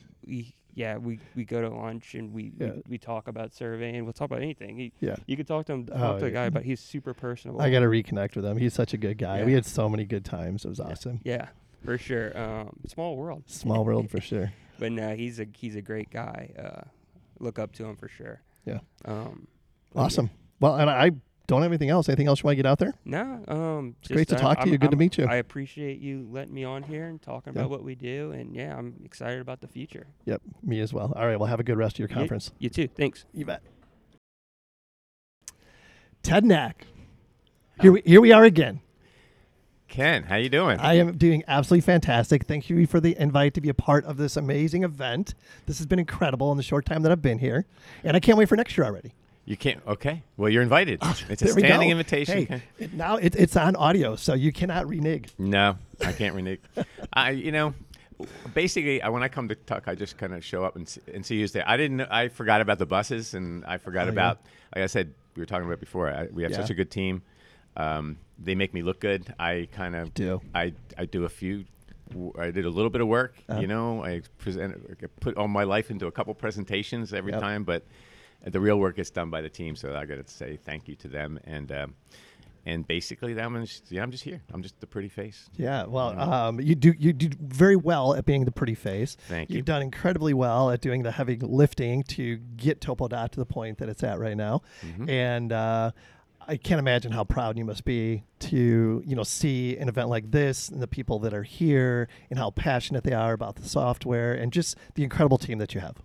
yeah, 0.75 0.97
we, 0.97 1.19
we 1.35 1.45
go 1.45 1.61
to 1.61 1.69
lunch 1.69 2.15
and 2.15 2.33
we, 2.33 2.53
Yeah. 2.59 2.73
we 2.73 2.83
we 2.91 2.99
talk 2.99 3.29
about 3.29 3.53
surveying. 3.53 4.05
We'll 4.05 4.13
talk 4.13 4.27
about 4.31 4.43
anything. 4.43 4.77
He, 4.79 4.93
Yeah. 5.01 5.17
you 5.27 5.37
could 5.37 5.47
talk 5.47 5.67
to 5.67 5.73
him, 5.73 5.87
talk 5.87 5.97
Oh, 5.99 6.19
to 6.19 6.25
a 6.27 6.29
yeah. 6.29 6.35
guy, 6.35 6.51
but 6.51 6.65
he's 6.69 6.81
super 6.81 7.15
personable. 7.15 7.61
I 7.61 7.71
got 7.71 7.81
to 7.81 7.87
reconnect 7.87 8.37
with 8.37 8.45
him. 8.45 8.57
He's 8.57 8.75
such 8.75 8.95
a 8.95 8.97
good 8.97 9.19
guy. 9.19 9.45
We 9.45 9.53
had 9.53 9.67
so 9.67 9.89
many 9.89 10.05
good 10.05 10.25
times. 10.25 10.65
It 10.65 10.69
was 10.69 10.81
awesome. 10.81 11.21
yeah, 11.25 11.49
for 11.85 11.99
sure. 11.99 12.37
Um, 12.39 12.77
small 12.87 13.17
world, 13.17 13.45
Small 13.47 13.85
world 13.85 14.11
for 14.11 14.21
sure. 14.31 14.53
but 14.79 14.93
no, 14.93 15.15
he's 15.15 15.41
a 15.41 15.47
he's 15.57 15.77
a 15.77 15.83
great 15.83 16.11
guy. 16.11 16.51
Uh, 16.59 16.89
look 17.39 17.59
up 17.59 17.73
to 17.73 17.85
him 17.85 17.97
for 17.97 18.09
sure. 18.09 18.41
Yeah. 18.65 18.81
Um, 19.05 19.47
yeah. 19.95 20.03
Awesome. 20.03 20.31
Well, 20.61 20.77
and 20.77 20.89
I 20.91 21.11
don't 21.51 21.63
have 21.63 21.71
anything 21.71 21.91
else. 21.91 22.09
Anything 22.09 22.29
else 22.29 22.41
you 22.41 22.47
want 22.47 22.53
to 22.53 22.63
get 22.63 22.67
out 22.67 22.79
there? 22.79 22.95
No, 23.05 23.43
um, 23.49 23.97
It's 24.01 24.09
great 24.09 24.29
to 24.29 24.35
just, 24.35 24.45
uh, 24.45 24.47
talk 24.49 24.57
to 24.59 24.63
I'm- 24.63 24.69
you. 24.73 24.79
Good 24.79 24.91
to 24.93 24.97
I'm- 24.97 24.99
meet 24.99 25.19
you. 25.19 25.27
I 25.27 25.37
appreciate 25.37 25.99
you 26.01 26.27
letting 26.31 26.55
me 26.55 26.65
on 26.65 26.83
here 26.85 27.07
and 27.09 27.21
talking 27.21 27.53
Yeah. 27.55 27.61
about 27.61 27.71
what 27.71 27.83
we 27.85 27.95
do, 27.95 28.33
and 28.33 28.55
yeah, 28.55 28.77
I'm 28.77 28.95
excited 29.05 29.41
about 29.41 29.61
the 29.61 29.69
future. 29.69 30.07
Yep. 30.27 30.43
Me 30.63 30.81
as 30.81 30.93
well. 30.95 31.13
All 31.17 31.27
right. 31.27 31.39
Well, 31.39 31.49
have 31.49 31.61
a 31.61 31.65
good 31.65 31.77
rest 31.77 31.97
of 31.97 31.99
your 32.01 32.09
You- 32.09 32.15
conference. 32.15 32.53
You 32.59 32.71
too. 32.71 32.89
Thanks. 32.89 33.25
You 33.33 33.45
bet. 33.45 33.63
Ted 36.23 36.45
Knaak. 36.45 36.75
Here 37.81 37.93
we, 37.93 38.03
here 38.05 38.21
we 38.21 38.31
are 38.33 38.45
again. 38.45 38.81
Ken, 39.89 40.23
how 40.25 40.37
you 40.37 40.49
doing? 40.49 40.79
I 40.79 40.95
am 40.95 41.17
doing 41.17 41.43
absolutely 41.49 41.81
fantastic. 41.81 42.45
Thank 42.45 42.71
you 42.71 42.87
for 42.87 43.01
the 43.01 43.17
invite 43.19 43.55
to 43.55 43.61
be 43.61 43.69
a 43.71 43.75
part 43.75 44.05
of 44.05 44.19
this 44.19 44.37
amazing 44.37 44.85
event. 44.85 45.35
This 45.67 45.79
has 45.79 45.87
been 45.87 45.99
incredible 45.99 46.53
in 46.53 46.57
the 46.57 46.63
short 46.63 46.85
time 46.87 47.03
that 47.03 47.11
I've 47.11 47.23
been 47.23 47.39
here, 47.39 47.67
and 48.05 48.17
I 48.17 48.21
can't 48.21 48.39
wait 48.39 48.49
for 48.49 48.55
next 48.55 48.77
year 48.79 48.87
already. 48.87 49.15
You 49.51 49.57
can't. 49.57 49.81
Okay. 49.85 50.23
Well, 50.37 50.49
you're 50.49 50.63
invited. 50.63 51.01
it's 51.29 51.43
a 51.43 51.49
standing 51.49 51.89
go. 51.89 51.93
invitation. 51.93 52.47
Hey, 52.47 52.63
it, 52.79 52.93
now 52.95 53.17
it, 53.17 53.35
it's 53.35 53.57
on 53.57 53.75
audio, 53.75 54.15
so 54.15 54.35
you 54.35 54.53
cannot 54.53 54.87
renege. 54.87 55.31
No, 55.39 55.77
I 56.07 56.13
can't 56.13 56.37
renege. 56.37 56.61
I, 57.13 57.31
you 57.31 57.51
know, 57.51 57.75
basically, 58.55 59.03
I, 59.03 59.09
when 59.09 59.25
I 59.25 59.29
come 59.29 59.49
to 59.49 59.57
TUC, 59.57 59.89
I 59.89 59.97
just 59.97 60.17
kind 60.19 60.35
of 60.35 60.45
show 60.45 60.65
up 60.65 60.77
and, 60.77 60.89
see, 60.89 61.01
and 61.13 61.27
see 61.27 61.41
who's 61.41 61.51
there. 61.51 61.65
I 61.69 61.77
didn't. 61.77 62.01
I 62.03 62.29
forgot 62.29 62.61
about 62.61 62.79
the 62.79 62.87
buses, 62.87 63.35
and 63.35 63.65
I 63.65 63.79
forgot 63.79 64.03
Oh, 64.03 64.05
yeah. 64.05 64.13
about. 64.13 64.41
Like 64.77 64.85
I 64.85 64.87
said, 64.87 65.13
we 65.35 65.41
were 65.41 65.47
talking 65.47 65.67
about 65.67 65.81
before. 65.81 66.09
I, 66.09 66.29
we 66.33 66.45
have 66.45 66.53
Yeah. 66.53 66.59
such 66.59 66.71
a 66.71 66.75
good 66.75 66.93
team. 66.93 67.23
Um, 67.77 68.19
they 68.39 68.55
make 68.55 68.73
me 68.73 68.83
look 68.83 69.01
good. 69.01 69.35
I 69.41 69.67
kind 69.73 69.97
of 69.97 70.15
do. 70.15 70.41
I 70.55 70.75
I 70.97 71.07
do 71.07 71.25
a 71.25 71.29
few. 71.29 71.65
I 72.39 72.53
did 72.53 72.67
a 72.67 72.71
little 72.71 72.91
bit 72.91 73.01
of 73.01 73.09
work. 73.09 73.35
Uh-huh. 73.49 73.61
You 73.61 73.67
know, 73.67 74.05
I 74.05 74.23
present, 74.39 74.81
I 75.03 75.07
put 75.19 75.37
all 75.37 75.49
my 75.49 75.65
life 75.65 75.91
into 75.91 76.07
a 76.07 76.13
couple 76.13 76.35
presentations 76.35 77.13
every 77.13 77.33
Yep. 77.33 77.41
time, 77.41 77.65
but 77.65 77.85
the 78.45 78.61
real 78.61 78.79
work 78.79 78.97
gets 78.97 79.11
done 79.11 79.31
by 79.31 79.41
the 79.41 79.49
team. 79.49 79.77
So 79.77 79.95
I 79.95 80.05
got 80.07 80.25
to 80.25 80.33
say 80.33 80.57
thank 80.57 80.89
you 80.89 80.97
to 80.97 81.09
them 81.09 81.39
and. 81.45 81.71
Um, 81.73 81.95
and 82.67 82.87
basically, 82.87 83.41
I'm 83.41 83.59
just, 83.65 83.91
yeah, 83.91 84.03
I'm 84.03 84.11
just 84.11 84.23
here. 84.23 84.43
I'm 84.53 84.63
just 84.63 84.79
the 84.81 84.87
pretty 84.87 85.09
face. 85.09 85.49
Yeah, 85.57 85.87
well, 85.87 86.11
um, 86.21 86.61
you 86.61 86.75
do 86.75 86.93
you 86.99 87.15
do 87.15 87.31
very 87.41 87.75
well 87.75 88.15
at 88.15 88.27
being 88.27 88.45
the 88.45 88.53
pretty 88.53 88.75
face. 88.75 89.17
Thank 89.31 89.49
you. 89.49 89.57
You've 89.57 89.65
done 89.65 89.81
incredibly 89.81 90.35
well 90.35 90.71
at 90.71 90.83
doing 90.83 91.03
the 91.03 91.11
heavy 91.11 91.37
lifting 91.39 92.03
to 92.03 92.37
get 92.37 92.83
Topodot 92.83 93.31
to 93.31 93.39
the 93.41 93.47
point 93.47 93.79
that 93.79 93.89
it's 93.89 94.03
at 94.05 94.19
right 94.19 94.37
now, 94.37 94.61
Mm-hmm. 94.83 95.09
and 95.09 95.53
uh, 95.55 95.93
I 96.47 96.59
can't 96.59 96.79
imagine 96.79 97.13
how 97.13 97.25
proud 97.25 97.57
you 97.57 97.65
must 97.65 97.87
be 97.87 98.25
to 98.41 99.03
you 99.07 99.17
know 99.17 99.23
see 99.25 99.79
an 99.79 99.89
event 99.89 100.11
like 100.11 100.31
this 100.31 100.69
and 100.69 100.83
the 100.83 100.87
people 100.87 101.19
that 101.21 101.33
are 101.33 101.45
here 101.45 102.09
and 102.29 102.39
how 102.39 102.51
passionate 102.51 103.05
they 103.05 103.15
are 103.15 103.33
about 103.33 103.57
the 103.57 103.67
software 103.67 104.35
and 104.35 104.53
just 104.53 104.77
the 104.97 105.03
incredible 105.03 105.39
team 105.39 105.57
that 105.59 105.75
you 105.75 105.81
have. 105.81 105.97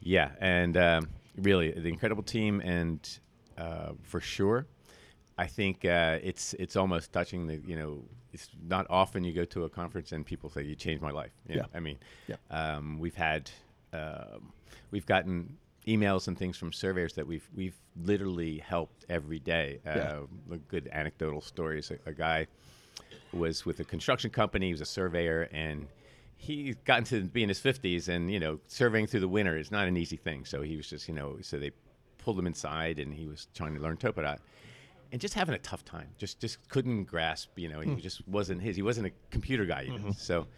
Yeah, 0.00 0.30
and 0.40 0.74
um, 0.78 1.08
really, 1.36 1.70
the 1.72 1.88
incredible 1.88 2.22
team, 2.22 2.60
and 2.60 3.00
uh, 3.58 3.92
for 4.02 4.20
sure, 4.20 4.66
I 5.38 5.46
think 5.46 5.84
uh, 5.84 6.18
it's 6.22 6.54
it's 6.54 6.76
almost 6.76 7.12
touching 7.12 7.46
the 7.46 7.60
you 7.66 7.76
know 7.76 8.02
it's 8.32 8.48
not 8.66 8.86
often 8.88 9.24
you 9.24 9.32
go 9.32 9.44
to 9.44 9.64
a 9.64 9.68
conference 9.68 10.12
and 10.12 10.24
people 10.24 10.48
say 10.50 10.62
you 10.62 10.74
changed 10.74 11.02
my 11.02 11.10
life. 11.10 11.32
You 11.48 11.56
know, 11.56 11.66
Yeah. 11.70 11.76
I 11.76 11.80
mean, 11.80 11.98
Yeah. 12.28 12.36
um, 12.50 12.98
we've 12.98 13.14
had 13.14 13.50
um, 13.92 14.52
we've 14.90 15.06
gotten 15.06 15.56
emails 15.86 16.28
and 16.28 16.38
things 16.38 16.56
from 16.56 16.72
surveyors 16.72 17.12
that 17.14 17.26
we've 17.26 17.48
we've 17.54 17.76
literally 18.02 18.58
helped 18.58 19.04
every 19.08 19.38
day. 19.38 19.80
Uh, 19.86 19.90
Yeah. 19.96 20.20
a 20.52 20.56
Good 20.68 20.88
anecdotal 20.92 21.40
stories. 21.40 21.90
A, 21.90 21.98
a 22.08 22.12
guy 22.12 22.46
was 23.32 23.64
with 23.66 23.80
a 23.80 23.84
construction 23.84 24.30
company. 24.30 24.66
He 24.66 24.72
was 24.72 24.80
a 24.80 24.86
surveyor, 24.86 25.48
and 25.52 25.86
he 26.42 26.74
got 26.84 26.98
into 26.98 27.22
being 27.22 27.44
in 27.44 27.48
his 27.50 27.60
50s, 27.60 28.08
and 28.08 28.28
you 28.28 28.40
know, 28.40 28.58
surveying 28.66 29.06
through 29.06 29.20
the 29.20 29.28
winter 29.28 29.56
is 29.56 29.70
not 29.70 29.86
an 29.86 29.96
easy 29.96 30.16
thing. 30.16 30.44
So 30.44 30.60
he 30.60 30.76
was 30.76 30.88
just, 30.88 31.06
you 31.06 31.14
know, 31.14 31.36
so 31.40 31.56
they 31.56 31.70
pulled 32.18 32.36
him 32.36 32.48
inside, 32.48 32.98
and 32.98 33.14
he 33.14 33.28
was 33.28 33.46
trying 33.54 33.76
to 33.76 33.80
learn 33.80 33.96
Topodot, 33.96 34.38
and 35.12 35.20
just 35.20 35.34
having 35.34 35.54
a 35.54 35.58
tough 35.58 35.84
time. 35.84 36.08
Just 36.18 36.40
just 36.40 36.68
couldn't 36.68 37.04
grasp. 37.04 37.50
You 37.56 37.68
know, 37.68 37.78
he 37.78 37.94
just 37.94 38.26
wasn't 38.26 38.60
his. 38.60 38.74
He 38.74 38.82
wasn't 38.82 39.06
a 39.06 39.12
computer 39.30 39.64
guy 39.64 39.84
even. 39.84 40.12
So, 40.14 40.48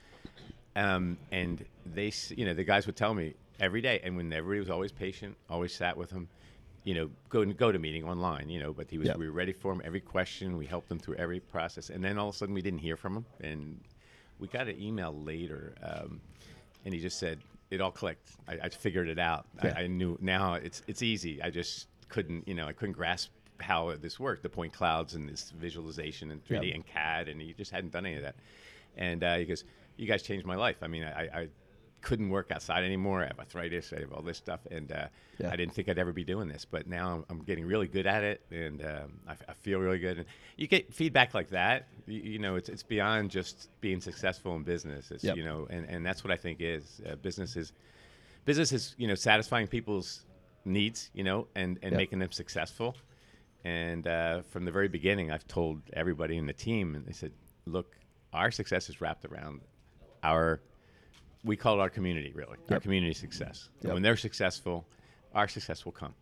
um, 0.75 1.19
and 1.31 1.63
they, 1.85 2.11
you 2.31 2.47
know, 2.47 2.55
the 2.55 2.65
guys 2.65 2.87
would 2.87 2.97
tell 2.97 3.13
me 3.13 3.35
every 3.61 3.83
day, 3.83 4.01
and 4.03 4.17
when 4.17 4.33
everybody 4.33 4.61
was 4.61 4.71
always 4.71 4.91
patient, 4.91 5.37
always 5.51 5.75
sat 5.75 5.95
with 5.95 6.11
him. 6.11 6.29
You 6.85 6.95
know, 6.95 7.11
go 7.29 7.43
and 7.43 7.55
go 7.57 7.73
to 7.73 7.79
meeting 7.79 8.05
online. 8.05 8.49
You 8.49 8.61
know, 8.61 8.73
but 8.73 8.91
he 8.91 8.97
was. 8.97 9.09
Yep. 9.09 9.19
We 9.19 9.27
were 9.27 9.35
ready 9.35 9.53
for 9.53 9.71
him 9.71 9.83
every 9.85 10.01
question. 10.01 10.57
We 10.57 10.65
helped 10.65 10.91
him 10.91 10.99
through 10.99 11.17
every 11.17 11.41
process, 11.41 11.91
and 11.91 12.03
then 12.03 12.17
all 12.17 12.31
of 12.31 12.35
a 12.35 12.39
sudden 12.39 12.55
we 12.55 12.63
didn't 12.63 12.81
hear 12.81 12.97
from 12.97 13.17
him, 13.17 13.27
and 13.43 13.81
we 14.39 14.49
got 14.49 14.69
an 14.69 14.81
email 14.81 15.13
later, 15.15 15.75
um, 15.83 16.21
and 16.85 16.93
he 16.95 17.01
just 17.01 17.19
said 17.19 17.39
it 17.71 17.81
all 17.81 17.91
clicked. 17.91 18.31
I, 18.49 18.59
I 18.65 18.69
figured 18.69 19.09
it 19.09 19.19
out. 19.19 19.47
Yeah. 19.63 19.75
I, 19.77 19.83
I 19.83 19.87
knew 19.87 20.19
now 20.21 20.55
it's 20.55 20.83
it's 20.87 21.03
easy. 21.03 21.43
I 21.43 21.51
just 21.51 21.89
couldn't, 22.09 22.47
you 22.47 22.55
know, 22.55 22.67
I 22.67 22.73
couldn't 22.73 22.93
grasp 22.95 23.31
how 23.61 23.95
this 23.97 24.19
worked, 24.21 24.43
the 24.43 24.49
point 24.49 24.73
clouds 24.73 25.15
and 25.15 25.29
this 25.29 25.51
visualization 25.53 26.31
and 26.31 26.45
3D 26.45 26.69
Yeah. 26.69 26.75
and 26.75 26.87
CAD, 26.87 27.29
and 27.29 27.41
he 27.41 27.53
just 27.55 27.71
hadn't 27.71 27.93
done 27.93 28.05
any 28.07 28.17
of 28.17 28.23
that. 28.23 28.37
And 28.97 29.23
uh, 29.25 29.37
he 29.37 29.45
goes, 29.45 29.65
"You 29.97 30.07
guys 30.07 30.23
changed 30.23 30.45
my 30.47 30.57
life. 30.57 30.77
I 30.83 30.87
mean, 30.89 31.05
I, 31.05 31.23
I 31.23 31.49
couldn't 32.05 32.29
work 32.31 32.51
outside 32.53 32.85
anymore. 32.85 33.23
I 33.23 33.27
have 33.29 33.39
arthritis. 33.39 33.93
I 33.97 34.01
have 34.01 34.13
all 34.13 34.23
this 34.23 34.37
stuff, 34.39 34.61
and 34.71 34.93
uh, 34.93 35.07
Yeah. 35.39 35.51
I 35.51 35.57
didn't 35.57 35.75
think 35.75 35.89
I'd 35.89 35.99
ever 35.99 36.13
be 36.13 36.23
doing 36.25 36.47
this. 36.49 36.65
But 36.65 36.87
now 36.87 37.15
I'm, 37.15 37.25
I'm 37.31 37.39
getting 37.43 37.67
really 37.67 37.89
good 37.89 38.07
at 38.07 38.23
it, 38.23 38.45
and 38.51 38.81
um, 38.85 39.19
I, 39.27 39.33
f- 39.33 39.43
I 39.49 39.53
feel 39.55 39.81
really 39.81 39.99
good. 39.99 40.19
And 40.19 40.27
you 40.57 40.67
get 40.69 40.93
feedback 40.95 41.35
like 41.35 41.49
that. 41.51 41.89
You, 42.07 42.21
you 42.21 42.39
know, 42.39 42.57
it's 42.57 42.69
it's 42.69 42.83
beyond 42.85 43.31
just 43.31 43.71
being 43.81 44.01
successful 44.01 44.55
in 44.57 44.63
business. 44.63 45.11
It's 45.11 45.25
Yep. 45.25 45.37
you 45.37 45.45
know, 45.45 45.67
and, 45.71 45.85
and 45.89 46.05
that's 46.07 46.23
what 46.23 46.33
I 46.33 46.37
think 46.37 46.59
is 46.61 47.01
uh, 47.11 47.17
business 47.17 47.57
is 47.57 47.73
business 48.45 48.71
is 48.73 48.95
you 48.99 49.09
know 49.09 49.15
satisfying 49.17 49.67
people's 49.67 50.25
needs, 50.65 51.11
you 51.15 51.25
know, 51.25 51.49
and 51.57 51.79
and 51.83 51.93
Yep. 51.93 51.99
making 51.99 52.19
them 52.21 52.31
successful. 52.33 52.95
And 53.65 54.07
uh, 54.07 54.43
from 54.51 54.67
the 54.67 54.71
very 54.71 54.89
beginning, 54.89 55.31
I've 55.31 55.49
told 55.49 55.81
everybody 55.95 56.37
in 56.37 56.47
the 56.47 56.53
team, 56.53 56.95
and 56.95 57.07
they 57.07 57.13
said, 57.13 57.33
"Look, 57.65 57.97
our 58.33 58.51
success 58.51 58.91
is 58.91 59.01
wrapped 59.01 59.25
around 59.25 59.63
our 60.23 60.61
we 61.45 61.57
call 61.57 61.79
it 61.79 61.81
our 61.81 61.91
community, 61.91 62.33
really, 62.35 62.57
our 62.71 62.81
community 62.81 63.15
success. 63.15 63.69
Yep. 63.83 63.93
when 63.95 64.03
they're 64.03 64.17
successful, 64.17 64.87
our 65.35 65.47
success 65.49 65.85
will 65.85 65.93
come. 65.93 66.15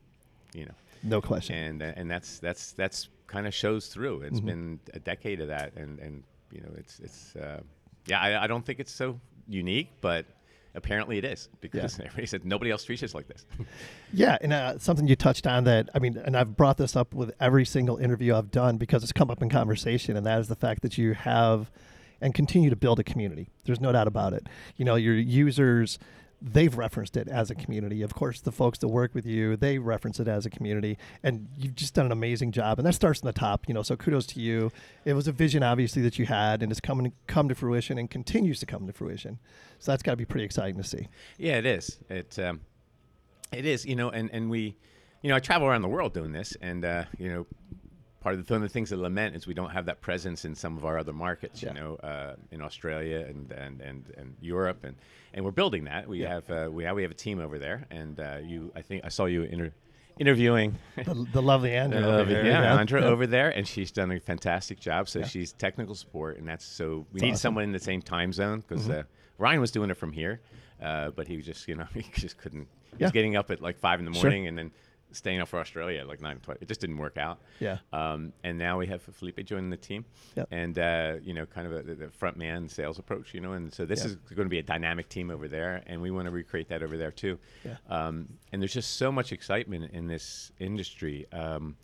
You 0.54 0.66
know, 0.66 0.74
No 1.02 1.20
question. 1.20 1.56
and 1.56 1.82
uh, 1.82 1.92
and 1.96 2.10
that's 2.10 2.38
that's 2.38 2.72
that's 2.72 3.08
kind 3.26 3.46
of 3.46 3.54
shows 3.54 3.86
through. 3.88 4.22
It's 4.22 4.40
Mhm. 4.40 4.44
been 4.46 4.80
a 4.94 4.98
decade 4.98 5.40
of 5.40 5.48
that, 5.48 5.74
and 5.76 5.98
and 6.00 6.22
you 6.50 6.60
know, 6.60 6.70
it's 6.76 6.98
it's 7.00 7.34
uh, 7.36 7.60
yeah. 8.06 8.20
I, 8.20 8.44
I 8.44 8.46
don't 8.46 8.64
think 8.66 8.78
it's 8.80 8.92
so 8.92 9.18
unique, 9.48 9.88
but 10.00 10.26
apparently 10.74 11.18
it 11.18 11.24
is 11.24 11.48
because 11.60 11.98
everybody 12.00 12.26
said 12.26 12.44
nobody 12.44 12.70
else 12.70 12.84
treats 12.84 13.02
us 13.02 13.14
like 13.14 13.28
this. 13.28 13.46
Yeah, 14.14 14.36
and 14.42 14.52
uh, 14.52 14.78
something 14.78 15.08
you 15.08 15.16
touched 15.16 15.46
on 15.46 15.64
that 15.64 15.88
I 15.94 15.98
mean, 15.98 16.18
and 16.18 16.36
I've 16.36 16.54
brought 16.54 16.76
this 16.76 16.96
up 16.96 17.14
with 17.14 17.32
every 17.40 17.64
single 17.64 17.96
interview 17.96 18.34
I've 18.34 18.50
done 18.50 18.76
because 18.76 19.02
it's 19.02 19.12
come 19.12 19.30
up 19.30 19.40
in 19.40 19.48
conversation, 19.48 20.16
and 20.18 20.26
that 20.26 20.38
is 20.40 20.48
the 20.48 20.56
fact 20.56 20.82
that 20.82 20.98
you 20.98 21.14
have 21.14 21.70
and 22.22 22.32
continue 22.32 22.70
to 22.70 22.76
build 22.76 22.98
a 22.98 23.04
community. 23.04 23.50
There's 23.64 23.80
no 23.80 23.92
doubt 23.92 24.06
about 24.06 24.32
it. 24.32 24.46
You 24.76 24.86
know, 24.86 24.94
your 24.94 25.14
users. 25.14 25.98
They've 26.44 26.76
referenced 26.76 27.16
it 27.16 27.28
as 27.28 27.52
a 27.52 27.54
community. 27.54 28.02
Of 28.02 28.14
course, 28.14 28.40
the 28.40 28.50
folks 28.50 28.78
that 28.78 28.88
work 28.88 29.14
with 29.14 29.24
you, 29.24 29.56
they 29.56 29.78
reference 29.78 30.18
it 30.18 30.26
as 30.26 30.44
a 30.44 30.50
community, 30.50 30.98
and 31.22 31.46
you've 31.56 31.76
just 31.76 31.94
done 31.94 32.06
an 32.06 32.10
amazing 32.10 32.50
job. 32.50 32.80
And 32.80 32.86
that 32.86 32.94
starts 32.94 33.20
from 33.20 33.28
the 33.28 33.32
top, 33.32 33.68
you 33.68 33.74
know. 33.74 33.82
So 33.84 33.94
kudos 33.94 34.26
to 34.26 34.40
you. 34.40 34.72
It 35.04 35.12
was 35.12 35.28
a 35.28 35.32
vision, 35.32 35.62
obviously, 35.62 36.02
that 36.02 36.18
you 36.18 36.26
had, 36.26 36.60
and 36.60 36.72
it's 36.72 36.80
coming 36.80 37.12
come 37.28 37.48
to 37.48 37.54
fruition, 37.54 37.96
and 37.96 38.10
continues 38.10 38.58
to 38.58 38.66
come 38.66 38.88
to 38.88 38.92
fruition. 38.92 39.38
So 39.78 39.92
that's 39.92 40.02
got 40.02 40.12
to 40.12 40.16
be 40.16 40.24
pretty 40.24 40.44
exciting 40.44 40.76
to 40.78 40.84
see. 40.84 41.06
Yeah, 41.38 41.58
it 41.58 41.66
is. 41.66 42.00
It 42.08 42.36
um, 42.40 42.62
it 43.52 43.64
is. 43.64 43.86
You 43.86 43.94
know, 43.94 44.10
and 44.10 44.28
and 44.32 44.50
we, 44.50 44.76
you 45.22 45.28
know, 45.28 45.36
I 45.36 45.38
travel 45.38 45.68
around 45.68 45.82
the 45.82 45.88
world 45.88 46.12
doing 46.12 46.32
this, 46.32 46.56
and 46.60 46.84
uh, 46.84 47.04
you 47.18 47.28
know, 47.28 47.46
part 48.22 48.34
of 48.36 48.46
the, 48.46 48.52
one 48.54 48.62
of 48.62 48.68
the 48.68 48.72
things 48.72 48.90
that 48.90 48.98
lament 48.98 49.34
is 49.36 49.46
we 49.46 49.54
don't 49.54 49.70
have 49.70 49.86
that 49.86 50.00
presence 50.00 50.44
in 50.44 50.54
some 50.54 50.76
of 50.76 50.84
our 50.84 50.98
other 50.98 51.12
markets. 51.12 51.62
Yeah. 51.62 51.70
You 51.70 51.74
know, 51.80 51.94
uh, 51.96 52.36
in 52.50 52.62
Australia 52.62 53.26
and 53.28 53.50
and 53.52 53.80
and, 53.80 54.04
and 54.16 54.36
Europe, 54.40 54.84
and 54.84 54.94
and 55.34 55.44
we're 55.44 55.50
building 55.50 55.84
that. 55.84 56.08
We 56.08 56.22
Yeah. 56.22 56.34
have 56.34 56.50
uh, 56.50 56.68
we 56.70 56.84
have 56.84 56.96
we 56.96 57.02
have 57.02 57.10
a 57.10 57.14
team 57.26 57.40
over 57.40 57.58
there, 57.58 57.86
and 57.90 58.18
uh, 58.20 58.38
you, 58.42 58.72
I 58.76 58.82
think 58.82 59.04
I 59.04 59.08
saw 59.08 59.24
you 59.26 59.42
inter- 59.42 59.72
interviewing. 60.18 60.78
The, 60.96 61.26
the 61.32 61.42
lovely 61.42 61.72
Andra. 61.74 62.00
Uh, 62.00 62.18
over 62.18 62.30
here, 62.30 62.44
yeah, 62.44 62.76
Andra 62.78 63.00
yeah. 63.02 63.06
over 63.08 63.26
there, 63.26 63.50
and 63.50 63.66
she's 63.66 63.90
done 63.90 64.12
a 64.12 64.20
fantastic 64.20 64.78
job. 64.78 65.08
So 65.08 65.20
Yeah. 65.20 65.26
she's 65.26 65.52
technical 65.52 65.94
support, 65.94 66.38
and 66.38 66.46
that's 66.48 66.64
so 66.64 67.06
we 67.12 67.20
need 67.20 67.30
awesome. 67.32 67.36
someone 67.40 67.64
in 67.64 67.72
the 67.72 67.78
same 67.80 68.02
time 68.02 68.32
zone 68.32 68.60
because 68.66 68.88
Mhm. 68.88 69.00
uh, 69.00 69.02
Ryan 69.38 69.60
was 69.60 69.70
doing 69.70 69.90
it 69.90 69.96
from 69.96 70.12
here, 70.12 70.40
uh, 70.82 71.10
but 71.10 71.26
he 71.26 71.36
just 71.38 71.66
you 71.68 71.74
know 71.76 71.86
he 71.94 72.04
just 72.14 72.38
couldn't. 72.38 72.68
He 72.92 72.98
Yeah. 72.98 73.06
was 73.06 73.12
getting 73.12 73.36
up 73.36 73.50
at 73.50 73.60
like 73.62 73.78
five 73.78 73.98
in 74.00 74.04
the 74.06 74.12
Sure. 74.12 74.24
morning 74.24 74.46
and 74.48 74.56
then 74.58 74.70
staying 75.12 75.40
up 75.40 75.48
for 75.48 75.58
Australia 75.58 76.00
at 76.00 76.08
like 76.08 76.20
nine 76.20 76.38
twenty. 76.40 76.58
It 76.62 76.68
just 76.68 76.80
didn't 76.80 76.98
work 76.98 77.16
out. 77.16 77.38
Yeah. 77.60 77.78
Um, 77.92 78.32
and 78.44 78.58
now 78.58 78.78
we 78.78 78.86
have 78.88 79.02
Felipe 79.02 79.44
joining 79.44 79.70
the 79.70 79.76
team, 79.76 80.04
Yep. 80.36 80.48
and 80.50 80.78
uh, 80.78 81.16
you 81.22 81.34
know, 81.34 81.46
kind 81.46 81.66
of 81.66 81.72
a, 81.72 81.94
the, 81.94 82.08
front 82.10 82.36
man 82.36 82.68
sales 82.68 82.98
approach, 82.98 83.34
you 83.34 83.40
know, 83.40 83.52
and 83.52 83.72
so 83.72 83.84
this 83.84 84.00
Yeah. 84.00 84.06
is 84.12 84.16
going 84.16 84.46
to 84.46 84.50
be 84.50 84.58
a 84.58 84.62
dynamic 84.62 85.08
team 85.08 85.30
over 85.30 85.48
there, 85.48 85.82
and 85.86 86.00
we 86.00 86.10
want 86.10 86.26
to 86.26 86.30
recreate 86.30 86.68
that 86.68 86.82
over 86.82 86.96
there 86.96 87.10
too. 87.10 87.38
Yeah. 87.64 87.76
Um, 87.88 88.28
and 88.52 88.60
there's 88.62 88.74
just 88.74 88.96
so 88.96 89.12
much 89.12 89.32
excitement 89.32 89.92
in 89.92 90.06
this 90.06 90.52
industry. 90.58 91.26
Um, 91.32 91.76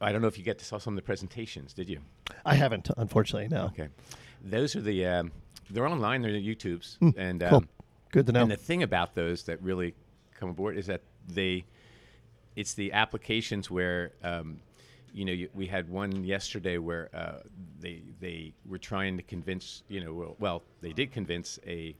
I 0.00 0.12
don't 0.12 0.20
know 0.20 0.28
if 0.28 0.36
you 0.38 0.44
get 0.44 0.58
to 0.58 0.64
saw 0.64 0.78
some 0.78 0.94
of 0.94 0.96
the 0.96 1.02
presentations. 1.06 1.72
Did 1.72 1.88
you? 1.88 2.00
I 2.44 2.54
haven't, 2.56 2.90
unfortunately. 2.96 3.48
No. 3.48 3.66
Okay. 3.66 3.88
Those 4.42 4.76
are 4.76 4.80
the 4.82 5.06
um, 5.06 5.32
they're 5.70 5.86
online. 5.86 6.20
They're 6.22 6.32
the 6.32 6.54
YouTubes, 6.54 6.98
Mm, 6.98 7.14
and 7.16 7.40
cool. 7.40 7.56
um, 7.58 7.68
Good 8.12 8.26
to 8.26 8.32
know. 8.32 8.42
And 8.42 8.50
the 8.50 8.56
thing 8.56 8.82
about 8.82 9.14
those 9.14 9.44
that 9.44 9.60
really 9.62 9.94
come 10.38 10.48
aboard 10.50 10.76
is 10.76 10.86
that 10.86 11.00
they, 11.28 11.64
it's 12.56 12.74
the 12.74 12.92
applications 12.92 13.70
where, 13.70 14.12
um, 14.22 14.60
you 15.12 15.24
know, 15.24 15.32
you, 15.32 15.48
we 15.54 15.66
had 15.66 15.88
one 15.88 16.24
yesterday 16.24 16.78
where 16.78 17.08
uh, 17.14 17.40
they 17.80 18.02
they 18.20 18.52
were 18.66 18.78
trying 18.78 19.16
to 19.16 19.22
convince, 19.22 19.82
you 19.88 20.02
know, 20.04 20.12
well, 20.12 20.36
well 20.38 20.62
they 20.80 20.92
did 20.92 21.12
convince 21.12 21.58
a 21.66 21.94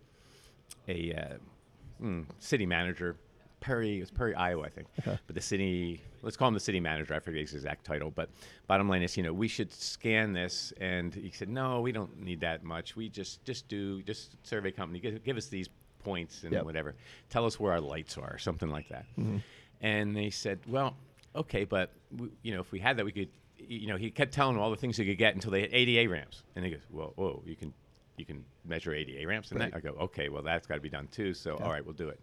a 0.89 1.13
uh, 1.15 2.05
mm, 2.05 2.25
city 2.39 2.67
manager, 2.67 3.17
Perry, 3.61 3.97
it 3.97 4.01
was 4.01 4.11
Perry, 4.11 4.35
Iowa, 4.35 4.65
I 4.65 4.69
think. 4.69 4.89
But 5.05 5.35
the 5.35 5.41
city, 5.41 6.03
let's 6.23 6.37
call 6.37 6.49
him 6.49 6.55
the 6.55 6.61
city 6.61 6.81
manager. 6.81 7.15
I 7.15 7.19
forget 7.21 7.41
his 7.41 7.55
exact 7.55 7.87
title, 7.87 8.11
but 8.11 8.29
bottom 8.67 8.89
line 8.91 9.03
is, 9.03 9.17
you 9.17 9.23
know, 9.23 9.33
we 9.33 9.49
should 9.49 9.73
scan 9.73 10.35
this. 10.35 10.73
And 10.81 11.15
he 11.15 11.31
said, 11.31 11.49
no, 11.49 11.81
we 11.81 11.91
don't 11.91 12.21
need 12.21 12.41
that 12.41 12.63
much. 12.63 12.95
We 12.95 13.09
just 13.09 13.43
just 13.45 13.67
do 13.69 14.03
just 14.03 14.37
survey 14.47 14.71
company 14.71 15.01
give, 15.01 15.25
give 15.25 15.37
us 15.39 15.47
these 15.47 15.69
points 16.03 16.43
and 16.43 16.53
Yep. 16.53 16.65
whatever. 16.67 16.95
Tell 17.31 17.47
us 17.47 17.59
where 17.59 17.73
our 17.73 17.81
lights 17.81 18.19
are, 18.19 18.37
something 18.37 18.69
like 18.69 18.89
that. 18.91 19.07
Mhm. 19.19 19.41
And 19.85 20.17
they 20.17 20.31
said, 20.31 20.61
well, 20.67 20.97
okay, 21.37 21.65
but 21.65 21.93
we, 22.17 22.31
you 22.43 22.55
know, 22.55 22.61
if 22.61 22.73
we 22.73 22.81
had 22.81 22.97
that, 22.97 23.05
we 23.05 23.13
could. 23.13 23.29
You 23.57 23.87
know, 23.87 23.97
he 23.97 24.11
kept 24.11 24.33
telling 24.33 24.55
them 24.55 24.63
all 24.63 24.71
the 24.71 24.77
things 24.77 24.97
he 24.97 25.05
could 25.07 25.19
get 25.19 25.35
until 25.35 25.51
they 25.51 25.61
had 25.63 25.71
ADA 25.73 26.09
ramps, 26.11 26.43
and 26.57 26.65
he 26.65 26.71
goes, 26.71 26.83
"Well, 26.91 27.13
whoa, 27.17 27.43
you 27.47 27.55
can, 27.55 27.73
you 28.17 28.25
can 28.27 28.45
measure 28.65 28.93
ADA 28.95 29.27
ramps 29.27 29.53
in 29.53 29.59
Right. 29.59 29.71
that." 29.71 29.77
I 29.77 29.81
go, 29.81 29.91
"Okay, 30.01 30.29
well, 30.29 30.43
that's 30.43 30.67
got 30.67 30.75
to 30.77 30.81
be 30.81 30.89
done 30.91 31.07
too." 31.09 31.33
So, 31.35 31.57
Yeah. 31.59 31.65
all 31.65 31.71
right, 31.71 31.85
we'll 31.85 31.95
do 31.95 32.09
it. 32.09 32.21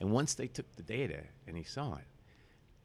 And 0.00 0.10
once 0.12 0.34
they 0.34 0.46
took 0.46 0.66
the 0.76 0.82
data 0.82 1.22
and 1.46 1.56
he 1.56 1.62
saw 1.62 1.94
it, 1.96 2.04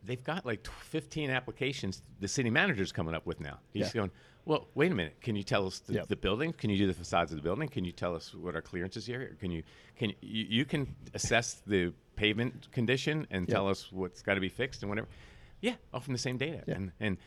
they've 0.03 0.23
got 0.23 0.45
like 0.45 0.65
15 0.67 1.29
applications 1.29 2.01
the 2.19 2.27
city 2.27 2.49
manager's 2.49 2.91
coming 2.91 3.13
up 3.15 3.25
with 3.25 3.39
now. 3.39 3.59
He's 3.73 3.87
Yeah. 3.87 3.93
going, 4.01 4.11
well, 4.45 4.67
wait 4.73 4.91
a 4.91 4.95
minute. 4.95 5.19
Can 5.21 5.35
you 5.35 5.43
tell 5.43 5.67
us 5.67 5.79
the, 5.79 5.93
Yep. 5.93 6.07
the 6.07 6.15
building? 6.15 6.53
Can 6.53 6.69
you 6.69 6.77
do 6.77 6.87
the 6.87 6.93
facades 6.93 7.31
of 7.31 7.37
the 7.37 7.43
building? 7.43 7.67
Can 7.67 7.83
you 7.85 7.91
tell 7.91 8.15
us 8.15 8.33
what 8.33 8.55
our 8.55 8.61
clearances 8.61 9.05
here? 9.05 9.35
Can 9.39 9.51
you 9.51 9.63
can 9.95 10.09
you, 10.21 10.45
you 10.49 10.65
can 10.65 10.95
assess 11.13 11.61
the 11.67 11.93
pavement 12.15 12.71
condition 12.71 13.27
and 13.31 13.47
Yep. 13.47 13.53
tell 13.55 13.67
us 13.69 13.91
what's 13.91 14.21
got 14.21 14.35
to 14.35 14.39
be 14.41 14.49
fixed 14.49 14.81
and 14.83 14.89
whatever? 14.89 15.07
Yeah, 15.61 15.75
all 15.93 15.99
from 15.99 16.13
the 16.13 16.19
same 16.19 16.37
data. 16.37 16.63
Yeah. 16.67 16.75
And 16.75 16.91
and 16.99 17.17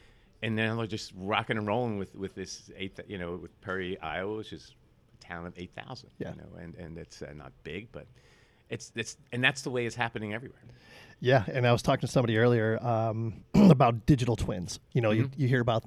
and 0.42 0.56
now 0.56 0.74
they're 0.76 0.86
just 0.86 1.12
rocking 1.16 1.56
and 1.58 1.66
rolling 1.66 1.98
with 1.98 2.14
with 2.16 2.34
this 2.34 2.70
eight, 2.76 2.98
you 3.06 3.18
know, 3.18 3.36
with 3.36 3.60
Perry, 3.60 4.00
Iowa, 4.00 4.36
which 4.38 4.52
is 4.52 4.74
a 5.20 5.24
town 5.24 5.46
of 5.46 5.52
8,000. 5.56 6.10
Yeah. 6.18 6.30
You 6.30 6.36
know, 6.38 6.56
and 6.58 6.74
and 6.76 6.98
it's 6.98 7.22
uh, 7.22 7.32
not 7.34 7.52
big, 7.62 7.92
but 7.92 8.06
it's 8.72 8.90
it's 8.96 9.16
and 9.32 9.42
that's 9.44 9.62
the 9.62 9.70
way 9.70 9.86
it's 9.86 9.96
happening 9.96 10.34
everywhere. 10.34 10.60
Yeah, 11.20 11.44
and 11.52 11.64
I 11.64 11.70
was 11.70 11.82
talking 11.82 12.00
to 12.00 12.08
somebody 12.08 12.36
earlier 12.36 12.84
um, 12.84 13.44
about 13.54 14.06
digital 14.06 14.34
twins. 14.34 14.80
You 14.92 15.00
know, 15.02 15.12
you, 15.12 15.24
Mhm. 15.26 15.30
you 15.36 15.46
hear 15.46 15.60
about 15.60 15.84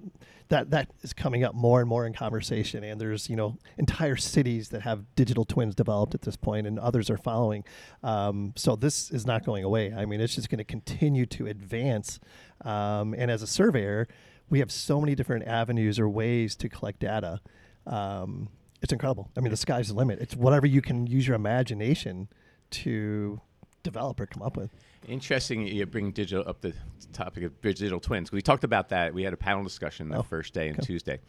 that. 0.47 0.69
That 0.69 0.89
is 1.01 1.11
coming 1.11 1.43
up 1.43 1.53
more 1.53 1.81
and 1.81 1.89
more 1.89 2.05
in 2.05 2.13
conversation, 2.13 2.85
and 2.85 3.01
there's 3.01 3.29
you 3.29 3.35
know 3.35 3.57
entire 3.77 4.15
cities 4.15 4.69
that 4.69 4.83
have 4.83 5.03
digital 5.15 5.43
twins 5.43 5.75
developed 5.75 6.15
at 6.15 6.21
this 6.21 6.37
point, 6.37 6.67
and 6.67 6.79
others 6.79 7.09
are 7.09 7.17
following. 7.17 7.65
Um, 8.01 8.53
so 8.55 8.77
this 8.77 9.11
is 9.11 9.25
not 9.25 9.43
going 9.43 9.65
away. 9.65 9.93
I 9.93 10.05
mean, 10.05 10.21
it's 10.21 10.35
just 10.35 10.49
going 10.49 10.59
to 10.59 10.63
continue 10.63 11.25
to 11.25 11.47
advance. 11.47 12.19
Um, 12.63 13.13
and 13.17 13.29
as 13.29 13.41
a 13.41 13.47
surveyor, 13.47 14.07
we 14.49 14.59
have 14.59 14.71
so 14.71 15.01
many 15.01 15.15
different 15.15 15.45
avenues 15.47 15.99
or 15.99 16.07
ways 16.07 16.55
to 16.55 16.69
collect 16.69 16.99
data. 16.99 17.41
Um, 17.85 18.47
it's 18.81 18.93
incredible. 18.93 19.31
I 19.35 19.41
mean, 19.41 19.51
the 19.51 19.57
sky's 19.57 19.89
the 19.89 19.95
limit. 19.95 20.19
It's 20.19 20.35
whatever 20.35 20.65
you 20.67 20.81
can 20.81 21.07
use 21.07 21.27
your 21.27 21.35
imagination 21.35 22.29
to 22.71 23.39
develop 23.83 24.19
or 24.19 24.25
come 24.25 24.41
up 24.43 24.57
with. 24.57 24.71
Interesting 25.07 25.67
you 25.67 25.85
bring 25.85 26.11
digital 26.11 26.47
up 26.47 26.61
the 26.61 26.73
topic 27.13 27.43
of 27.43 27.61
digital 27.61 27.99
twins. 27.99 28.31
We 28.31 28.41
talked 28.41 28.63
about 28.63 28.89
that. 28.89 29.13
We 29.13 29.23
had 29.23 29.33
a 29.33 29.37
panel 29.37 29.63
discussion 29.63 30.09
the 30.09 30.17
Oh, 30.17 30.23
first 30.23 30.53
day 30.53 30.67
and 30.69 30.77
okay. 30.79 30.85
Tuesday. 30.85 31.19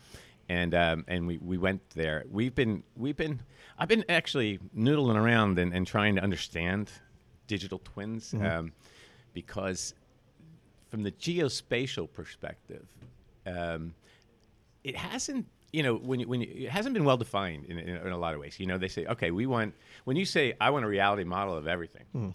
and 0.48 0.74
um, 0.74 1.04
and 1.08 1.26
we, 1.26 1.36
we 1.38 1.58
went 1.58 1.82
there. 1.90 2.24
We've 2.30 2.54
been 2.54 2.82
we've 2.96 3.16
been 3.16 3.40
I've 3.78 3.88
been 3.88 4.04
actually 4.08 4.58
noodling 4.76 5.16
around 5.16 5.58
and, 5.58 5.74
and 5.74 5.86
trying 5.86 6.14
to 6.16 6.22
understand 6.22 6.90
digital 7.46 7.80
twins 7.84 8.32
um, 8.40 8.72
because 9.34 9.92
from 10.88 11.02
the 11.02 11.12
geospatial 11.12 12.10
perspective, 12.10 12.86
um, 13.44 13.92
it 14.84 14.96
hasn't 14.96 15.46
you 15.76 15.82
know 15.82 15.94
when 15.96 16.20
you, 16.20 16.26
when 16.26 16.40
you, 16.40 16.48
it 16.66 16.70
hasn't 16.70 16.94
been 16.94 17.04
well 17.04 17.18
defined 17.18 17.66
in, 17.66 17.78
in, 17.78 17.96
in 17.96 18.12
a 18.12 18.18
lot 18.18 18.32
of 18.34 18.40
ways. 18.40 18.58
You 18.58 18.66
know 18.66 18.78
they 18.78 18.88
say 18.88 19.04
okay 19.06 19.30
we 19.30 19.44
want 19.46 19.74
when 20.04 20.16
you 20.16 20.24
say 20.24 20.54
I 20.58 20.70
want 20.70 20.84
a 20.84 20.88
reality 20.88 21.24
model 21.24 21.54
of 21.54 21.66
everything. 21.66 22.34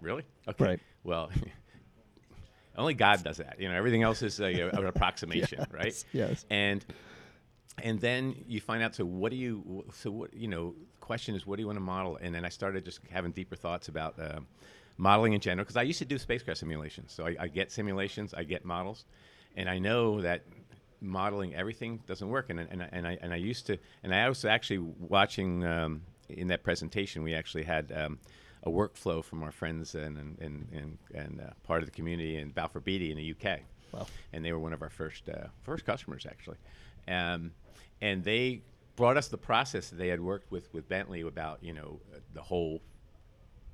Really? 0.00 0.24
Okay. 0.48 0.64
Right. 0.64 0.80
Well. 1.04 1.30
Only 2.76 2.94
God 2.94 3.22
does 3.22 3.36
that, 3.36 3.60
you 3.60 3.68
know. 3.68 3.76
Everything 3.76 4.02
else 4.02 4.20
is 4.20 4.40
an 4.40 4.84
approximation, 4.84 5.64
right? 5.70 6.04
yes. 6.12 6.44
and 6.50 6.84
and 7.82 8.00
then 8.00 8.34
you 8.48 8.60
find 8.60 8.82
out 8.82 8.94
so 8.96 9.04
what 9.04 9.30
do 9.30 9.36
you 9.36 9.84
so 9.92 10.10
what 10.10 10.34
you 10.34 10.48
know 10.48 10.74
the 10.92 10.98
question 11.00 11.34
is 11.34 11.46
what 11.46 11.56
do 11.56 11.62
you 11.62 11.66
want 11.66 11.76
to 11.76 11.82
model 11.82 12.16
and 12.20 12.34
then 12.34 12.44
i 12.44 12.48
started 12.48 12.84
just 12.84 13.00
having 13.10 13.32
deeper 13.32 13.56
thoughts 13.56 13.88
about 13.88 14.18
uh, 14.18 14.38
modeling 14.96 15.32
in 15.32 15.40
general 15.40 15.64
because 15.64 15.76
i 15.76 15.82
used 15.82 15.98
to 15.98 16.04
do 16.04 16.16
spacecraft 16.16 16.60
simulations 16.60 17.12
so 17.12 17.26
I, 17.26 17.36
I 17.40 17.48
get 17.48 17.72
simulations 17.72 18.32
i 18.32 18.44
get 18.44 18.64
models 18.64 19.04
and 19.56 19.68
i 19.68 19.78
know 19.78 20.20
that 20.20 20.44
modeling 21.00 21.54
everything 21.54 22.00
doesn't 22.06 22.28
work. 22.28 22.50
And, 22.50 22.60
and, 22.60 22.88
and, 22.92 23.06
I, 23.06 23.18
and 23.20 23.32
i 23.32 23.36
used 23.36 23.66
to 23.66 23.78
and 24.02 24.14
i 24.14 24.28
was 24.28 24.44
actually 24.44 24.78
watching 24.78 25.64
um, 25.64 26.02
in 26.28 26.48
that 26.48 26.62
presentation 26.62 27.22
we 27.22 27.34
actually 27.34 27.64
had 27.64 27.92
um, 27.94 28.18
a 28.62 28.70
workflow 28.70 29.22
from 29.22 29.42
our 29.42 29.52
friends 29.52 29.94
and, 29.94 30.16
and, 30.16 30.38
and, 30.40 30.66
and, 30.72 30.98
and 31.14 31.40
uh, 31.40 31.50
part 31.64 31.82
of 31.82 31.86
the 31.86 31.92
community 31.92 32.36
in 32.38 32.50
balfour 32.50 32.80
beatty 32.80 33.10
in 33.10 33.16
the 33.16 33.30
uk 33.32 33.60
Wow. 33.94 34.06
and 34.32 34.44
they 34.44 34.52
were 34.52 34.58
one 34.58 34.72
of 34.72 34.82
our 34.82 34.90
first 34.90 35.28
uh, 35.28 35.46
first 35.62 35.84
customers 35.84 36.26
actually, 36.28 36.56
um, 37.06 37.52
and 38.00 38.24
they 38.24 38.62
brought 38.96 39.16
us 39.16 39.28
the 39.28 39.38
process 39.38 39.90
that 39.90 39.96
they 39.96 40.08
had 40.08 40.20
worked 40.20 40.50
with 40.50 40.72
with 40.72 40.88
Bentley 40.88 41.20
about 41.20 41.62
you 41.62 41.72
know 41.72 42.00
uh, 42.14 42.18
the 42.32 42.42
whole 42.42 42.82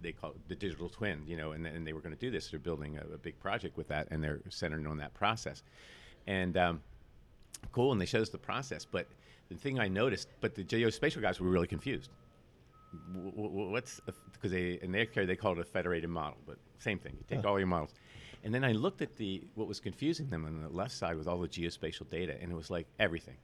they 0.03 0.13
call 0.13 0.31
it 0.31 0.49
the 0.49 0.55
digital 0.55 0.89
twin 0.89 1.23
you 1.27 1.37
know 1.37 1.53
and, 1.53 1.67
and 1.67 1.87
they 1.87 1.93
were 1.93 2.01
going 2.01 2.15
to 2.15 2.21
do 2.21 2.31
this. 2.31 2.49
They're 2.49 2.61
building 2.61 2.99
a, 2.99 3.15
a 3.15 3.19
big 3.19 3.39
project 3.41 3.77
with 3.77 3.89
that 3.89 4.09
and 4.11 4.23
they're 4.23 4.41
centered 4.49 4.87
on 4.87 4.99
that 4.99 5.15
process. 5.15 5.63
And 6.27 6.57
um, 6.57 6.83
cool 7.73 7.93
and 7.93 8.01
they 8.01 8.07
showed 8.07 8.23
us 8.23 8.31
the 8.31 8.39
process 8.39 8.85
but 8.85 9.07
the 9.49 9.57
thing 9.57 9.79
I 9.79 9.89
noticed 9.89 10.29
but 10.41 10.55
the 10.55 10.65
geospatial 10.65 11.21
guys 11.21 11.41
were 11.41 11.49
really 11.49 11.67
confused 11.67 12.11
what's 13.15 14.01
because 14.33 14.51
they 14.51 14.79
in 14.83 14.93
their 14.93 15.07
care 15.07 15.27
they 15.27 15.37
call 15.37 15.53
it 15.53 15.59
a 15.59 15.65
federated 15.65 16.11
model, 16.11 16.39
but 16.47 16.57
same 16.79 16.99
thing. 16.99 17.17
You 17.19 17.37
take 17.37 17.45
all 17.47 17.59
your 17.59 17.67
models, 17.69 17.95
and 18.43 18.55
then 18.55 18.65
I 18.65 18.73
looked 18.73 19.03
at 19.03 19.17
the 19.17 19.43
what 19.55 19.69
was 19.69 19.81
confusing 19.81 20.29
them 20.29 20.45
on 20.45 20.63
the 20.63 20.69
left 20.69 20.93
side 20.93 21.17
with 21.17 21.29
all 21.29 21.39
the 21.39 21.49
geospatial 21.49 22.09
data, 22.11 22.37
and 22.41 22.51
it 22.51 22.55
was 22.55 22.71
like 22.71 22.87
everything, 22.99 23.37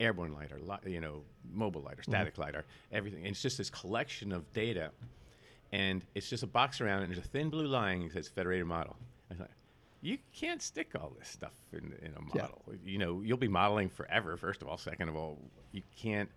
airborne 0.00 0.32
lidar, 0.32 0.58
li- 0.58 0.92
you 0.92 1.00
know, 1.00 1.22
mobile 1.52 1.82
lidar, 1.82 1.96
mm-hmm. 1.96 2.12
static 2.12 2.38
lidar, 2.38 2.64
everything. 2.92 3.20
And 3.20 3.28
it's 3.28 3.42
just 3.42 3.58
this 3.58 3.70
collection 3.70 4.32
of 4.32 4.50
data, 4.52 4.90
and 5.72 6.02
it's 6.14 6.30
just 6.30 6.42
a 6.42 6.48
box 6.48 6.80
around 6.80 7.00
it, 7.00 7.04
and 7.04 7.14
there's 7.14 7.24
a 7.24 7.28
thin 7.28 7.50
blue 7.50 7.66
line 7.66 8.04
that 8.04 8.12
says 8.12 8.28
federated 8.28 8.66
model. 8.66 8.96
I 9.30 9.34
thought, 9.34 9.50
you 10.04 10.18
can't 10.32 10.60
stick 10.60 10.90
all 11.00 11.12
this 11.18 11.28
stuff 11.28 11.54
in, 11.72 11.94
in 12.02 12.12
a 12.12 12.20
Yeah. 12.36 12.42
model. 12.42 12.62
You 12.84 12.98
know, 12.98 13.22
you'll 13.22 13.38
be 13.38 13.48
modeling 13.48 13.88
forever. 13.88 14.36
First 14.36 14.60
of 14.62 14.68
all, 14.68 14.76
second 14.76 15.08
of 15.08 15.16
all, 15.16 15.38
you 15.72 15.82
can't 15.96 16.30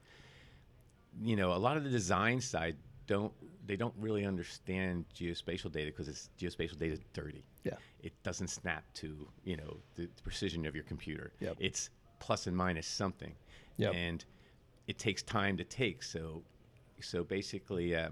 you 1.20 1.36
know, 1.36 1.52
a 1.54 1.58
lot 1.58 1.78
of 1.78 1.84
the 1.84 1.90
design 1.90 2.40
side 2.40 2.78
don't 3.08 3.34
they 3.66 3.76
don't 3.76 3.94
really 3.98 4.26
understand 4.26 5.06
geospatial 5.16 5.72
data 5.72 5.88
because 5.92 6.08
it's 6.08 6.30
geospatial 6.40 6.78
data 6.78 6.94
is 6.94 7.00
dirty. 7.14 7.44
Yeah. 7.64 7.74
It 8.02 8.14
doesn't 8.24 8.50
snap 8.50 8.84
to 8.96 9.28
you 9.44 9.58
know 9.58 9.78
the, 9.96 10.04
the 10.16 10.22
precision 10.24 10.66
of 10.66 10.76
your 10.76 10.84
computer. 10.86 11.32
Yep. 11.40 11.58
It's 11.60 11.90
plus 12.20 12.48
and 12.48 12.56
minus 12.56 12.88
something. 12.88 13.34
Yep. 13.78 13.94
And 13.96 14.26
it 14.88 14.98
takes 14.98 15.24
time 15.24 15.58
to 15.58 15.64
take. 15.64 16.04
So 16.04 16.44
so 17.02 17.24
basically. 17.24 17.96
Uh, 17.96 18.10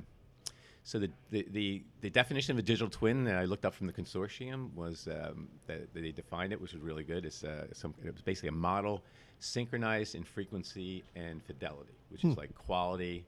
so 0.88 1.00
the, 1.00 1.10
the, 1.32 1.48
the, 1.52 1.84
the 2.02 2.10
definition 2.12 2.52
of 2.54 2.60
a 2.60 2.62
digital 2.62 2.90
twin 2.90 3.24
that 3.24 3.38
I 3.38 3.46
looked 3.46 3.66
up 3.66 3.74
from 3.74 3.88
the 3.88 3.94
consortium 3.94 4.72
was 4.76 5.08
um, 5.08 5.48
that, 5.66 5.92
that 5.94 6.00
they 6.02 6.12
defined 6.12 6.54
it, 6.54 6.62
which 6.62 6.74
was 6.74 6.82
really 6.84 7.04
good. 7.04 7.26
It's 7.26 7.44
uh, 7.44 7.66
some, 7.74 7.96
it 8.06 8.14
was 8.14 8.22
basically 8.22 8.50
a 8.50 8.54
model 8.54 9.04
synchronized 9.40 10.14
in 10.14 10.24
frequency 10.24 11.04
and 11.16 11.44
fidelity, 11.44 11.96
which 12.10 12.24
is 12.24 12.38
like 12.38 12.54
quality 12.56 13.26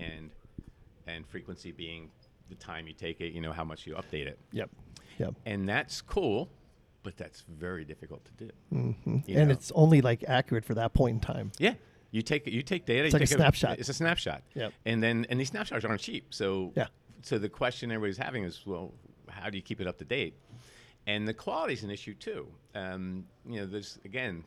and 0.00 0.30
and 1.06 1.24
frequency 1.28 1.70
being 1.70 2.10
the 2.48 2.56
time 2.56 2.88
you 2.88 2.92
take 2.92 3.20
it, 3.20 3.32
you 3.32 3.40
know, 3.40 3.52
how 3.52 3.62
much 3.64 3.86
you 3.86 3.94
update 3.94 4.26
it, 4.26 4.38
Yep. 4.52 4.70
Yep. 5.18 5.34
and 5.46 5.68
that's 5.68 6.02
cool, 6.02 6.48
but 7.04 7.16
that's 7.16 7.44
very 7.48 7.84
difficult 7.84 8.24
to 8.24 8.44
do. 8.46 8.50
hmm 8.70 8.92
And 9.28 9.48
know. 9.48 9.52
it's 9.52 9.70
only 9.76 10.00
like 10.00 10.24
accurate 10.26 10.64
for 10.64 10.74
that 10.74 10.92
point 10.92 11.14
in 11.14 11.20
time. 11.20 11.52
Yeah. 11.58 11.74
You 12.16 12.22
take 12.22 12.46
you 12.46 12.62
take 12.62 12.86
data. 12.86 13.04
It's 13.04 13.12
you 13.12 13.18
like 13.20 13.24
a 13.28 13.34
snapshot. 13.40 13.78
It's 13.78 13.90
a 13.90 13.94
snapshot. 13.94 14.42
Yep. 14.54 14.72
And 14.86 15.02
then 15.02 15.26
and 15.28 15.38
these 15.38 15.48
snapshots 15.50 15.84
aren't 15.84 16.00
cheap. 16.00 16.24
So 16.30 16.72
Yeah. 16.74 16.86
So 17.22 17.38
the 17.38 17.48
question 17.48 17.90
everybody's 17.92 18.16
having 18.16 18.44
is, 18.44 18.64
well, 18.66 18.94
how 19.28 19.50
do 19.50 19.58
you 19.58 19.62
keep 19.62 19.80
it 19.82 19.86
up 19.86 19.98
to 19.98 20.04
date? 20.06 20.34
And 21.06 21.28
the 21.28 21.34
quality 21.34 21.74
is 21.74 21.82
an 21.84 21.90
issue 21.90 22.14
too. 22.14 22.46
Um, 22.74 23.26
you 23.46 23.60
know, 23.60 23.66
there's 23.66 23.98
again, 24.06 24.44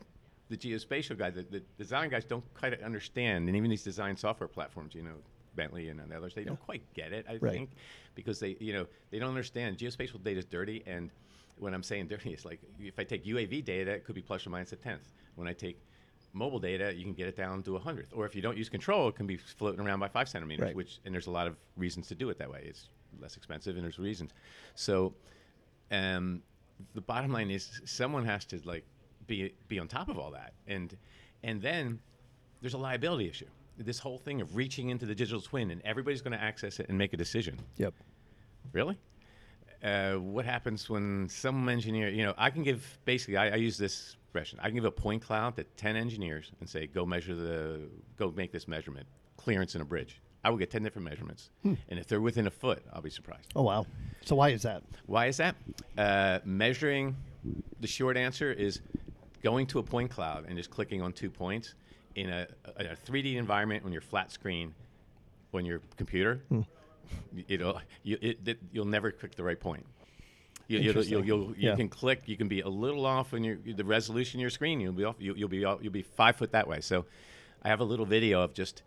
the 0.48 0.56
geospatial 0.56 1.16
guy, 1.16 1.30
the, 1.30 1.42
the 1.42 1.62
design 1.78 2.10
guys 2.10 2.24
don't 2.24 2.44
quite 2.54 2.82
understand, 2.82 3.46
and 3.48 3.56
even 3.56 3.70
these 3.70 3.84
design 3.84 4.16
software 4.16 4.48
platforms, 4.48 4.94
you 4.96 5.02
know, 5.02 5.14
Bentley 5.54 5.88
and 5.90 6.00
the 6.00 6.16
others, 6.16 6.34
they 6.34 6.42
don't 6.42 6.58
quite 6.60 6.82
get 6.94 7.12
it. 7.12 7.24
I 7.28 7.36
Right. 7.36 7.52
think 7.52 7.70
because 8.16 8.40
they, 8.40 8.56
you 8.58 8.72
know, 8.72 8.86
they 9.10 9.20
don't 9.20 9.28
understand 9.28 9.78
geospatial 9.78 10.22
data 10.24 10.38
is 10.40 10.44
dirty, 10.44 10.82
and 10.86 11.10
when 11.58 11.72
I'm 11.72 11.82
saying 11.84 12.08
dirty, 12.08 12.32
it's 12.32 12.44
like 12.44 12.60
if 12.80 12.98
I 12.98 13.04
take 13.04 13.24
UAV 13.26 13.64
data, 13.64 13.92
it 13.92 14.04
could 14.04 14.16
be 14.16 14.22
plus 14.22 14.44
or 14.46 14.50
minus 14.50 14.72
a 14.72 14.76
tenth. 14.76 15.12
When 15.36 15.46
I 15.46 15.52
take 15.52 15.78
mobile 16.32 16.58
data, 16.58 16.92
you 16.94 17.02
can 17.04 17.12
get 17.14 17.26
it 17.28 17.36
down 17.36 17.62
to 17.64 17.76
a 17.76 17.78
hundredth. 17.78 18.12
Or 18.14 18.24
if 18.26 18.34
you 18.34 18.42
don't 18.42 18.56
use 18.56 18.68
control, 18.68 19.08
it 19.08 19.16
can 19.16 19.26
be 19.26 19.36
floating 19.36 19.80
around 19.80 20.00
by 20.00 20.08
five 20.08 20.28
centimeters, 20.28 20.64
Right. 20.66 20.76
which 20.76 20.98
and 21.04 21.12
there's 21.14 21.26
a 21.26 21.30
lot 21.30 21.46
of 21.46 21.56
reasons 21.76 22.06
to 22.08 22.14
do 22.14 22.30
it 22.30 22.38
that 22.38 22.50
way. 22.50 22.62
It's 22.64 22.88
less 23.20 23.36
expensive 23.36 23.74
and 23.76 23.84
there's 23.84 23.98
reasons. 23.98 24.30
So 24.74 25.12
um, 25.90 26.42
the 26.94 27.00
bottom 27.00 27.32
line 27.32 27.50
is 27.50 27.80
someone 27.84 28.24
has 28.24 28.44
to 28.46 28.60
like 28.64 28.84
be 29.26 29.52
be 29.68 29.78
on 29.78 29.88
top 29.88 30.08
of 30.08 30.18
all 30.18 30.30
that. 30.30 30.52
And 30.66 30.96
and 31.42 31.60
then 31.60 31.98
there's 32.60 32.74
a 32.74 32.78
liability 32.78 33.28
issue. 33.28 33.46
This 33.78 33.98
whole 33.98 34.18
thing 34.18 34.40
of 34.40 34.54
reaching 34.54 34.90
into 34.90 35.06
the 35.06 35.14
digital 35.14 35.40
twin 35.40 35.70
and 35.70 35.80
everybody's 35.84 36.20
going 36.20 36.36
to 36.36 36.42
access 36.42 36.80
it 36.80 36.88
and 36.88 36.98
make 36.98 37.12
a 37.12 37.16
decision. 37.16 37.58
Yep. 37.78 37.94
Really? 38.72 38.98
Uh, 39.82 40.16
what 40.16 40.44
happens 40.44 40.90
when 40.90 41.26
some 41.30 41.66
engineer, 41.70 42.10
you 42.10 42.22
know, 42.22 42.34
I 42.36 42.50
can 42.50 42.62
give 42.62 42.98
basically, 43.06 43.38
I, 43.38 43.52
I 43.52 43.54
use 43.54 43.78
this 43.78 44.16
expression. 44.30 44.60
I 44.62 44.66
can 44.66 44.76
give 44.76 44.84
a 44.84 44.92
point 44.92 45.22
cloud 45.22 45.56
to 45.56 45.64
10 45.64 45.96
engineers 45.96 46.52
and 46.60 46.68
say, 46.68 46.86
go 46.86 47.04
measure 47.04 47.34
the, 47.34 47.80
go 48.16 48.32
make 48.36 48.52
this 48.52 48.68
measurement, 48.68 49.08
clearance 49.36 49.74
in 49.74 49.80
a 49.80 49.84
bridge. 49.84 50.20
I 50.44 50.50
will 50.50 50.56
get 50.56 50.70
10 50.70 50.84
different 50.84 51.08
measurements. 51.08 51.50
And 51.64 51.76
if 51.98 52.06
they're 52.06 52.20
within 52.20 52.46
a 52.46 52.50
foot, 52.50 52.82
I'll 52.92 53.02
be 53.02 53.10
surprised. 53.10 53.48
Oh 53.56 53.62
wow. 53.62 53.86
So 54.24 54.36
why 54.36 54.50
is 54.50 54.62
that? 54.62 54.84
Why 55.06 55.26
is 55.26 55.36
that? 55.38 55.56
Uh, 55.98 56.38
measuring, 56.44 57.16
the 57.80 57.88
short 57.88 58.16
answer 58.16 58.52
is 58.52 58.80
going 59.42 59.66
to 59.66 59.80
a 59.80 59.82
point 59.82 60.10
cloud 60.12 60.44
and 60.46 60.56
just 60.56 60.70
clicking 60.70 61.02
on 61.02 61.12
two 61.12 61.28
points 61.28 61.74
in 62.14 62.30
a, 62.30 62.46
a, 62.78 62.84
a 62.84 62.96
3D 62.96 63.34
environment 63.34 63.84
on 63.84 63.92
your 63.92 64.00
flat 64.00 64.30
screen 64.30 64.72
on 65.52 65.64
your 65.66 65.80
computer. 65.96 66.40
It'll, 67.48 67.80
you, 68.04 68.16
it, 68.22 68.38
it, 68.46 68.58
you'll 68.72 68.84
never 68.84 69.10
click 69.10 69.34
the 69.34 69.42
right 69.42 69.58
point. 69.58 69.84
You, 70.70 70.78
you'll, 70.78 71.04
you'll, 71.04 71.24
you'll, 71.24 71.46
you 71.56 71.68
Yeah. 71.70 71.76
can 71.76 71.88
click. 71.88 72.22
You 72.26 72.36
can 72.36 72.46
be 72.46 72.60
a 72.60 72.68
little 72.68 73.04
off 73.04 73.34
in 73.34 73.42
your 73.42 73.56
the 73.56 73.84
resolution 73.84 74.38
of 74.38 74.42
your 74.42 74.50
screen. 74.50 74.80
You'll 74.80 74.92
be 74.92 75.04
off. 75.04 75.16
You, 75.18 75.34
you'll 75.34 75.48
be 75.48 75.58
you'll 75.58 75.90
be 75.90 76.02
five 76.02 76.36
foot 76.36 76.52
that 76.52 76.68
way. 76.68 76.80
So, 76.80 77.06
I 77.62 77.68
have 77.68 77.80
a 77.80 77.84
little 77.84 78.06
video 78.06 78.40
of 78.42 78.54
just 78.54 78.82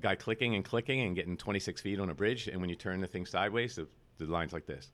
guy 0.00 0.14
clicking 0.14 0.54
and 0.54 0.64
clicking 0.64 1.00
and 1.00 1.16
getting 1.16 1.36
26 1.36 1.80
feet 1.80 1.98
on 2.00 2.10
a 2.10 2.14
bridge. 2.14 2.48
And 2.48 2.60
when 2.60 2.68
you 2.70 2.76
turn 2.76 3.00
the 3.00 3.06
thing 3.06 3.24
sideways, 3.26 3.76
the, 3.76 3.86
the 4.18 4.26
line's 4.26 4.52
like 4.52 4.66
this. 4.66 4.88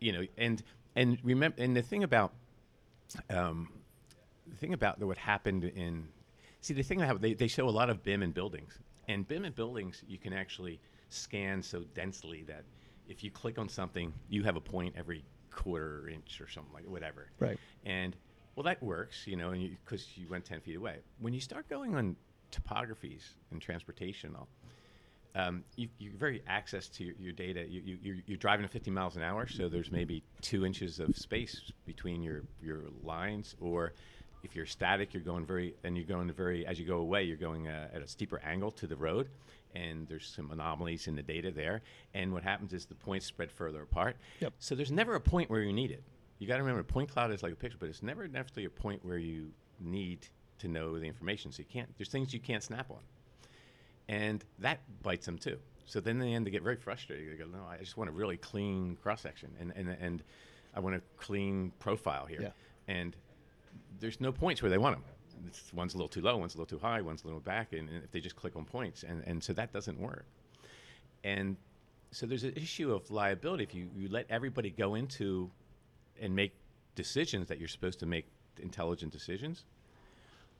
You 0.00 0.12
know, 0.12 0.26
and 0.38 0.62
and 0.96 1.18
remember, 1.22 1.62
and 1.62 1.76
the 1.76 1.82
thing 1.82 2.02
about 2.02 2.32
um, 3.28 3.68
the 4.46 4.56
thing 4.56 4.72
about 4.72 4.98
the, 4.98 5.06
what 5.06 5.18
happened 5.18 5.64
in 5.64 6.08
see 6.62 6.74
the 6.74 6.82
thing 6.82 6.98
that 6.98 7.06
happened, 7.06 7.24
they, 7.24 7.34
they 7.34 7.48
show 7.48 7.68
a 7.68 7.70
lot 7.70 7.90
of 7.90 8.02
BIM 8.02 8.22
in 8.22 8.32
buildings, 8.32 8.78
and 9.08 9.28
BIM 9.28 9.44
in 9.44 9.52
buildings 9.52 10.02
you 10.08 10.16
can 10.18 10.32
actually 10.32 10.80
scan 11.10 11.62
so 11.62 11.80
densely 11.94 12.44
that 12.44 12.64
if 13.10 13.24
you 13.24 13.30
click 13.30 13.58
on 13.58 13.68
something, 13.68 14.12
you 14.28 14.44
have 14.44 14.56
a 14.56 14.60
point 14.60 14.94
every 14.96 15.24
quarter 15.50 16.08
inch 16.08 16.40
or 16.40 16.48
something 16.48 16.72
like 16.72 16.84
whatever. 16.88 17.28
Right. 17.38 17.58
And 17.84 18.16
well, 18.54 18.64
that 18.64 18.82
works, 18.82 19.26
you 19.26 19.36
know, 19.36 19.50
and 19.50 19.76
because 19.84 20.06
you, 20.16 20.28
went 20.28 20.44
ten 20.44 20.60
feet 20.60 20.76
away. 20.76 20.98
When 21.18 21.34
you 21.34 21.40
start 21.40 21.68
going 21.68 21.96
on 21.96 22.16
topographies 22.52 23.22
and 23.50 23.60
transportation, 23.60 24.34
all, 24.36 24.48
um, 25.34 25.64
you, 25.76 25.88
you're 25.98 26.14
very 26.14 26.42
access 26.46 26.88
to 26.88 27.04
your, 27.04 27.14
your 27.18 27.32
data. 27.32 27.64
You, 27.68 27.82
you, 27.84 27.98
you're, 28.02 28.16
you're 28.26 28.38
driving 28.38 28.64
at 28.64 28.70
50 28.70 28.90
miles 28.90 29.16
an 29.16 29.22
hour, 29.22 29.46
so 29.46 29.68
there's 29.68 29.92
maybe 29.92 30.22
two 30.40 30.66
inches 30.66 30.98
of 30.98 31.16
space 31.16 31.72
between 31.86 32.22
your, 32.22 32.42
your 32.62 32.82
lines. 33.04 33.54
Or 33.60 33.92
if 34.42 34.56
you're 34.56 34.66
static, 34.66 35.14
you're 35.14 35.22
going 35.22 35.46
very, 35.46 35.74
and 35.84 35.96
you're 35.96 36.06
going 36.06 36.30
very, 36.32 36.66
as 36.66 36.80
you 36.80 36.86
go 36.86 36.98
away, 36.98 37.22
you're 37.24 37.36
going 37.36 37.68
uh, 37.68 37.88
at 37.94 38.02
a 38.02 38.08
steeper 38.08 38.40
angle 38.44 38.72
to 38.72 38.86
the 38.86 38.96
road, 38.96 39.28
and 39.74 40.06
there's 40.08 40.26
some 40.26 40.50
anomalies 40.50 41.06
in 41.06 41.14
the 41.14 41.22
data 41.22 41.50
there. 41.50 41.82
And 42.14 42.32
what 42.32 42.42
happens 42.42 42.72
is 42.72 42.86
the 42.86 42.94
points 42.94 43.26
spread 43.26 43.50
further 43.50 43.82
apart. 43.82 44.16
Yep. 44.40 44.54
So 44.58 44.74
there's 44.74 44.92
never 44.92 45.14
a 45.14 45.20
point 45.20 45.50
where 45.50 45.62
you 45.62 45.72
need 45.72 45.90
it. 45.90 46.02
You 46.38 46.48
got 46.48 46.56
to 46.56 46.62
remember, 46.62 46.82
point 46.82 47.10
cloud 47.10 47.30
is 47.32 47.42
like 47.42 47.52
a 47.52 47.56
picture, 47.56 47.76
but 47.78 47.88
it's 47.88 48.02
never 48.02 48.26
necessarily 48.26 48.64
a 48.64 48.70
point 48.70 49.04
where 49.04 49.18
you 49.18 49.50
need 49.78 50.26
to 50.58 50.68
know 50.68 50.98
the 50.98 51.06
information. 51.06 51.52
So 51.52 51.60
you 51.60 51.66
can't. 51.70 51.88
There's 51.98 52.08
things 52.08 52.32
you 52.32 52.40
can't 52.40 52.62
snap 52.62 52.90
on, 52.90 53.00
and 54.08 54.44
that 54.58 54.80
bites 55.02 55.26
them 55.26 55.38
too. 55.38 55.58
So 55.84 56.00
then 56.00 56.18
they 56.18 56.32
end 56.32 56.44
to 56.44 56.50
get 56.50 56.62
very 56.62 56.76
frustrated. 56.76 57.32
They 57.32 57.36
go, 57.36 57.46
"No, 57.50 57.64
I 57.68 57.76
just 57.78 57.96
want 57.96 58.08
a 58.08 58.12
really 58.12 58.36
clean 58.36 58.96
cross 59.02 59.20
section, 59.20 59.50
and 59.58 59.72
and 59.76 59.88
and 60.00 60.22
I 60.74 60.80
want 60.80 60.96
a 60.96 61.02
clean 61.16 61.72
profile 61.78 62.26
here." 62.26 62.40
Yeah. 62.40 62.50
And 62.88 63.16
there's 63.98 64.20
no 64.20 64.32
points 64.32 64.62
where 64.62 64.70
they 64.70 64.78
want 64.78 64.96
them. 64.96 65.04
One's 65.72 65.94
a 65.94 65.96
little 65.96 66.08
too 66.08 66.20
low, 66.20 66.36
one's 66.36 66.54
a 66.54 66.58
little 66.58 66.78
too 66.78 66.82
high, 66.82 67.00
one's 67.00 67.22
a 67.24 67.26
little 67.26 67.40
back, 67.40 67.72
and, 67.72 67.88
and 67.88 68.04
if 68.04 68.10
they 68.10 68.20
just 68.20 68.36
click 68.36 68.56
on 68.56 68.64
points, 68.64 69.02
and, 69.02 69.22
and 69.26 69.42
so 69.42 69.52
that 69.52 69.72
doesn't 69.72 69.98
work. 69.98 70.24
And 71.24 71.56
so 72.10 72.26
there's 72.26 72.44
an 72.44 72.54
issue 72.56 72.92
of 72.92 73.10
liability 73.10 73.64
if 73.64 73.74
you, 73.74 73.88
you 73.96 74.08
let 74.08 74.26
everybody 74.30 74.70
go 74.70 74.94
into 74.94 75.50
and 76.20 76.34
make 76.34 76.52
decisions 76.94 77.48
that 77.48 77.58
you're 77.58 77.68
supposed 77.68 78.00
to 78.00 78.06
make 78.06 78.26
intelligent 78.60 79.12
decisions. 79.12 79.64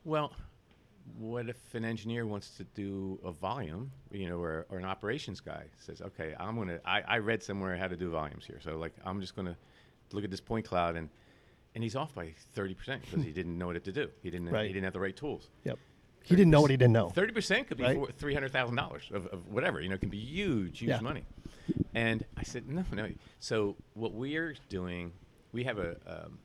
Well, 0.05 0.33
what 1.17 1.49
if 1.49 1.57
an 1.75 1.83
engineer 1.83 2.25
wants 2.25 2.51
to 2.57 2.63
do 2.63 3.19
a 3.23 3.31
volume, 3.31 3.91
you 4.11 4.29
know, 4.29 4.39
or, 4.39 4.65
or 4.69 4.77
an 4.77 4.85
operations 4.85 5.39
guy 5.39 5.65
says, 5.79 6.01
okay, 6.01 6.33
I'm 6.39 6.55
gonna, 6.55 6.79
I, 6.85 7.01
I 7.01 7.17
read 7.17 7.43
somewhere 7.43 7.75
how 7.75 7.87
to 7.87 7.95
do 7.95 8.09
volumes 8.09 8.45
here, 8.45 8.59
so 8.63 8.77
like 8.77 8.93
I'm 9.05 9.19
just 9.19 9.35
gonna 9.35 9.57
look 10.11 10.23
at 10.23 10.31
this 10.31 10.41
point 10.41 10.65
cloud 10.65 10.95
and 10.95 11.09
and 11.75 11.83
he's 11.83 11.95
off 11.95 12.13
by 12.13 12.33
30% 12.55 12.75
because 13.01 13.23
he 13.23 13.31
didn't 13.31 13.57
know 13.57 13.67
what 13.67 13.83
to 13.83 13.91
do. 13.91 14.09
He 14.21 14.29
didn't 14.29 14.49
Right. 14.49 14.67
he 14.67 14.73
didn't 14.73 14.83
have 14.85 14.93
the 14.93 14.99
right 14.99 15.15
tools. 15.15 15.49
Yep. 15.63 15.79
He 16.23 16.35
didn't 16.35 16.51
know 16.51 16.61
what 16.61 16.69
he 16.69 16.77
didn't 16.77 16.93
know. 16.93 17.09
Thirty 17.09 17.33
percent 17.33 17.67
could 17.67 17.77
be 17.77 17.83
Right. 17.83 18.15
three 18.17 18.33
hundred 18.33 18.51
thousand 18.51 18.75
dollars 18.75 19.09
of, 19.11 19.25
of 19.27 19.47
whatever. 19.47 19.81
You 19.81 19.89
know, 19.89 19.95
it 19.95 20.01
can 20.01 20.09
be 20.09 20.19
huge, 20.19 20.79
huge 20.79 20.89
Yeah. 20.89 20.99
money. 20.99 21.23
And 21.95 22.23
I 22.37 22.43
said, 22.43 22.67
no, 22.69 22.83
no. 22.91 23.09
So 23.39 23.75
what 23.95 24.13
we're 24.13 24.55
doing, 24.69 25.13
we 25.51 25.63
have 25.63 25.77
a, 25.79 25.95
um, 26.05 26.39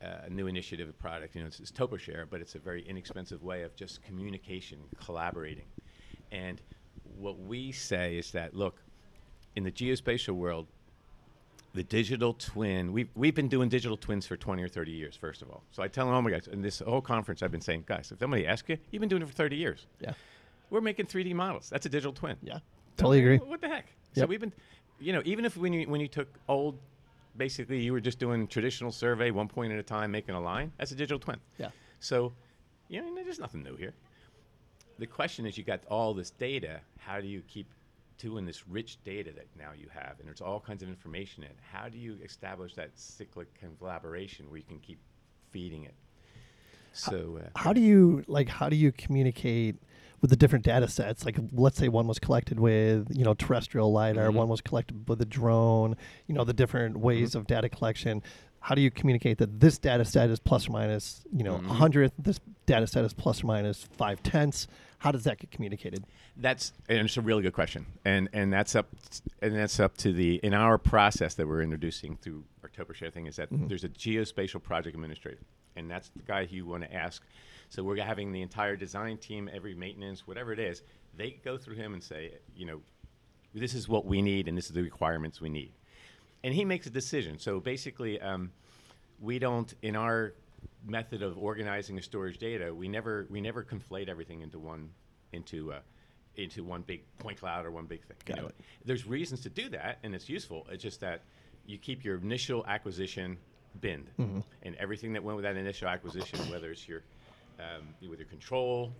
a 0.00 0.28
new 0.30 0.46
initiative, 0.46 0.88
a 0.88 0.92
product. 0.92 1.34
You 1.34 1.40
know, 1.42 1.46
it's, 1.48 1.60
it's 1.60 1.72
TopoShare, 1.72 2.26
but 2.28 2.40
it's 2.40 2.54
a 2.54 2.58
very 2.58 2.86
inexpensive 2.86 3.42
way 3.42 3.62
of 3.62 3.74
just 3.74 4.02
communication, 4.02 4.78
collaborating. 5.02 5.66
And 6.30 6.60
what 7.16 7.38
we 7.38 7.72
say 7.72 8.16
is 8.18 8.30
that 8.32 8.54
look, 8.54 8.82
in 9.56 9.64
the 9.64 9.72
geospatial 9.72 10.34
world, 10.34 10.66
the 11.74 11.82
digital 11.82 12.32
twin 12.34 12.92
we've, 12.92 13.08
we've 13.14 13.34
been 13.34 13.48
doing 13.48 13.68
digital 13.68 13.96
twins 13.96 14.26
for 14.26 14.36
20 14.36 14.62
or 14.62 14.68
30 14.68 14.90
years 14.90 15.14
first 15.16 15.42
of 15.42 15.50
all 15.50 15.62
so 15.70 15.82
i 15.82 15.88
tell 15.88 16.06
them 16.06 16.14
all 16.14 16.22
my 16.22 16.30
guys 16.30 16.48
in 16.48 16.62
this 16.62 16.78
whole 16.80 17.00
conference 17.00 17.42
i've 17.42 17.52
been 17.52 17.60
saying 17.60 17.84
guys 17.86 18.10
if 18.10 18.18
somebody 18.18 18.46
asks 18.46 18.68
you 18.68 18.78
you've 18.90 19.00
been 19.00 19.08
doing 19.08 19.22
it 19.22 19.28
for 19.28 19.34
30 19.34 19.56
years 19.56 19.86
Yeah. 20.00 20.12
we're 20.70 20.80
making 20.80 21.06
3d 21.06 21.34
models 21.34 21.68
that's 21.70 21.86
a 21.86 21.88
digital 21.88 22.12
twin 22.12 22.36
Yeah. 22.42 22.58
Totally 22.96 23.20
agree. 23.20 23.36
what 23.38 23.60
the 23.60 23.68
heck 23.68 23.86
so 24.14 24.26
we've 24.26 24.40
been 24.40 24.52
you 24.98 25.12
know 25.12 25.22
even 25.24 25.44
if 25.44 25.56
when 25.56 25.72
you 25.72 25.86
when 25.88 26.00
you 26.00 26.08
took 26.08 26.28
old 26.48 26.78
basically 27.36 27.80
you 27.80 27.92
were 27.92 28.00
just 28.00 28.18
doing 28.18 28.48
traditional 28.48 28.90
survey 28.90 29.30
one 29.30 29.46
point 29.46 29.72
at 29.72 29.78
a 29.78 29.82
time 29.82 30.10
making 30.10 30.34
a 30.34 30.40
line 30.40 30.72
that's 30.78 30.90
a 30.90 30.96
digital 30.96 31.18
twin 31.20 31.36
Yeah. 31.58 31.68
so 32.00 32.32
you 32.88 33.00
know 33.02 33.14
there's 33.22 33.38
nothing 33.38 33.62
new 33.62 33.76
here 33.76 33.94
the 34.98 35.06
question 35.06 35.46
is 35.46 35.56
you 35.56 35.62
got 35.64 35.80
all 35.88 36.14
this 36.14 36.30
data 36.30 36.80
how 36.98 37.20
do 37.20 37.28
you 37.28 37.42
keep 37.46 37.66
doing 38.18 38.44
this 38.44 38.66
rich 38.68 38.98
data 39.04 39.30
that 39.32 39.46
now 39.56 39.70
you 39.78 39.86
have 39.92 40.18
and 40.18 40.26
there's 40.26 40.40
all 40.40 40.60
kinds 40.60 40.82
of 40.82 40.88
information 40.88 41.44
in 41.44 41.50
it 41.50 41.56
how 41.72 41.88
do 41.88 41.98
you 41.98 42.18
establish 42.24 42.74
that 42.74 42.90
cyclic 42.94 43.46
collaboration 43.78 44.48
where 44.50 44.58
you 44.58 44.64
can 44.64 44.78
keep 44.80 44.98
feeding 45.50 45.84
it 45.84 45.94
so 46.92 47.38
uh, 47.44 47.48
How 47.54 47.72
do 47.72 47.80
you 47.80 48.24
like? 48.26 48.48
How 48.48 48.68
do 48.68 48.74
you 48.74 48.90
communicate 48.92 49.76
with 50.20 50.30
the 50.30 50.36
different 50.36 50.64
data 50.64 50.88
sets? 50.88 51.24
Like, 51.24 51.38
let's 51.52 51.76
say 51.78 51.88
one 51.88 52.08
was 52.08 52.18
collected 52.18 52.58
with 52.58 53.06
you 53.16 53.22
know 53.24 53.34
terrestrial 53.34 53.92
lidar, 53.92 54.30
Mhm. 54.30 54.34
one 54.34 54.48
was 54.48 54.60
collected 54.60 55.08
with 55.08 55.20
a 55.20 55.24
drone. 55.26 55.96
You 56.26 56.34
know 56.34 56.44
the 56.44 56.54
different 56.54 56.96
ways 56.96 57.34
of 57.36 57.46
data 57.46 57.68
collection. 57.68 58.22
How 58.60 58.74
do 58.74 58.80
you 58.80 58.90
communicate 58.90 59.38
that 59.38 59.60
this 59.60 59.78
data 59.78 60.04
set 60.04 60.30
is 60.30 60.40
plus 60.40 60.68
or 60.68 60.72
minus 60.72 61.22
you 61.30 61.44
know 61.44 61.56
a 61.56 61.60
Mhm. 61.60 61.66
hundredth? 61.68 62.14
This 62.18 62.40
data 62.66 62.86
set 62.88 63.04
is 63.04 63.12
plus 63.12 63.44
or 63.44 63.46
minus 63.46 63.84
five 63.84 64.20
tenths. 64.24 64.66
How 64.98 65.12
does 65.12 65.24
that 65.24 65.38
get 65.38 65.50
communicated? 65.50 66.04
That's 66.36 66.72
and 66.88 66.98
it's 66.98 67.16
a 67.16 67.20
really 67.20 67.42
good 67.42 67.52
question, 67.52 67.86
and 68.04 68.28
and 68.32 68.52
that's 68.52 68.74
up 68.74 68.88
and 69.40 69.54
that's 69.54 69.78
up 69.78 69.96
to 69.98 70.12
the 70.12 70.36
in 70.42 70.54
our 70.54 70.76
process 70.76 71.34
that 71.34 71.46
we're 71.46 71.62
introducing 71.62 72.16
through 72.16 72.44
our 72.64 72.68
TopoShare 72.68 73.12
thing 73.12 73.26
is 73.26 73.36
that 73.36 73.50
Mhm. 73.50 73.68
there's 73.68 73.84
a 73.84 73.88
geospatial 73.88 74.60
project 74.62 74.96
administrator, 74.96 75.38
and 75.76 75.88
that's 75.88 76.08
the 76.10 76.22
guy 76.22 76.46
who 76.46 76.56
you 76.56 76.66
want 76.66 76.82
to 76.82 76.92
ask. 76.92 77.22
So 77.70 77.84
we're 77.84 78.02
having 78.02 78.32
the 78.32 78.42
entire 78.42 78.76
design 78.76 79.18
team, 79.18 79.48
every 79.52 79.74
maintenance, 79.74 80.26
whatever 80.26 80.52
it 80.52 80.58
is, 80.58 80.82
they 81.16 81.32
go 81.44 81.56
through 81.58 81.76
him 81.76 81.92
and 81.94 82.02
say, 82.02 82.32
you 82.56 82.64
know, 82.66 82.80
this 83.54 83.74
is 83.74 83.88
what 83.88 84.04
we 84.04 84.20
need, 84.20 84.48
and 84.48 84.56
this 84.58 84.66
is 84.66 84.72
the 84.72 84.82
requirements 84.82 85.40
we 85.40 85.48
need, 85.48 85.72
and 86.42 86.54
he 86.54 86.64
makes 86.64 86.86
a 86.86 86.90
decision. 86.90 87.38
So 87.38 87.60
basically, 87.60 88.20
um, 88.20 88.50
we 89.20 89.38
don't 89.38 89.72
in 89.82 89.94
our 89.94 90.34
method 90.84 91.22
of 91.22 91.36
organizing 91.38 91.96
and 91.96 92.04
storage 92.04 92.38
data, 92.38 92.74
we 92.74 92.88
never 92.88 93.26
we 93.30 93.40
never 93.40 93.62
conflate 93.64 94.08
everything 94.08 94.40
into 94.42 94.58
one 94.58 94.90
into 95.32 95.72
uh, 95.72 95.80
into 96.36 96.62
one 96.64 96.82
big 96.82 97.02
point 97.18 97.38
cloud 97.38 97.66
or 97.66 97.70
one 97.70 97.86
big 97.86 98.04
thing. 98.06 98.16
you 98.26 98.34
Got 98.34 98.42
know? 98.42 98.48
it. 98.48 98.54
There's 98.84 99.06
reasons 99.06 99.40
to 99.42 99.50
do 99.50 99.68
that, 99.70 99.98
and 100.02 100.14
it's 100.14 100.28
useful. 100.28 100.66
It's 100.70 100.82
just 100.82 101.00
that 101.00 101.22
you 101.66 101.78
keep 101.78 102.04
your 102.04 102.16
initial 102.16 102.64
acquisition 102.66 103.38
binned, 103.80 104.10
Mhm. 104.18 104.42
and 104.62 104.74
everything 104.76 105.12
that 105.12 105.22
went 105.22 105.36
with 105.36 105.42
that 105.44 105.56
initial 105.56 105.88
acquisition, 105.88 106.38
whether 106.50 106.70
it's 106.70 106.88
your 106.88 107.02
um, 107.58 107.94
with 108.08 108.20
your 108.20 108.28
control 108.28 108.94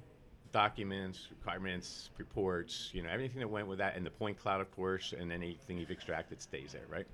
documents, 0.50 1.28
requirements, 1.30 2.10
reports, 2.18 2.90
you 2.92 3.02
know, 3.02 3.08
everything 3.10 3.38
that 3.38 3.48
went 3.48 3.66
with 3.68 3.78
that, 3.78 3.96
and 3.96 4.04
the 4.04 4.10
point 4.10 4.38
cloud, 4.38 4.60
of 4.60 4.70
course, 4.70 5.12
and 5.12 5.30
anything 5.30 5.78
you've 5.78 5.90
extracted 5.90 6.40
stays 6.40 6.72
there, 6.72 6.86
right? 6.88 7.06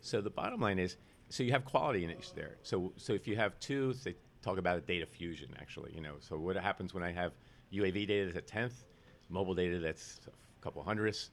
So 0.00 0.20
the 0.20 0.28
bottom 0.30 0.60
line 0.60 0.78
is, 0.78 0.96
so 1.28 1.42
you 1.42 1.52
have 1.52 1.64
quality 1.64 2.04
in 2.04 2.10
it 2.10 2.32
there. 2.34 2.56
So 2.62 2.92
so 2.96 3.12
if 3.12 3.26
you 3.26 3.36
have 3.36 3.58
two, 3.60 3.94
they 4.04 4.14
talk 4.42 4.58
about 4.58 4.78
a 4.78 4.80
data 4.80 5.06
fusion 5.06 5.48
actually. 5.60 5.92
You 5.94 6.00
know, 6.02 6.14
so 6.20 6.36
what 6.36 6.56
happens 6.56 6.94
when 6.94 7.02
I 7.02 7.12
have 7.12 7.32
UAV 7.72 8.06
data 8.06 8.26
that's 8.26 8.38
a 8.38 8.40
tenth, 8.40 8.84
mobile 9.28 9.54
data 9.54 9.78
that's 9.78 10.20
a 10.26 10.62
couple 10.62 10.82
hundredths? 10.82 11.30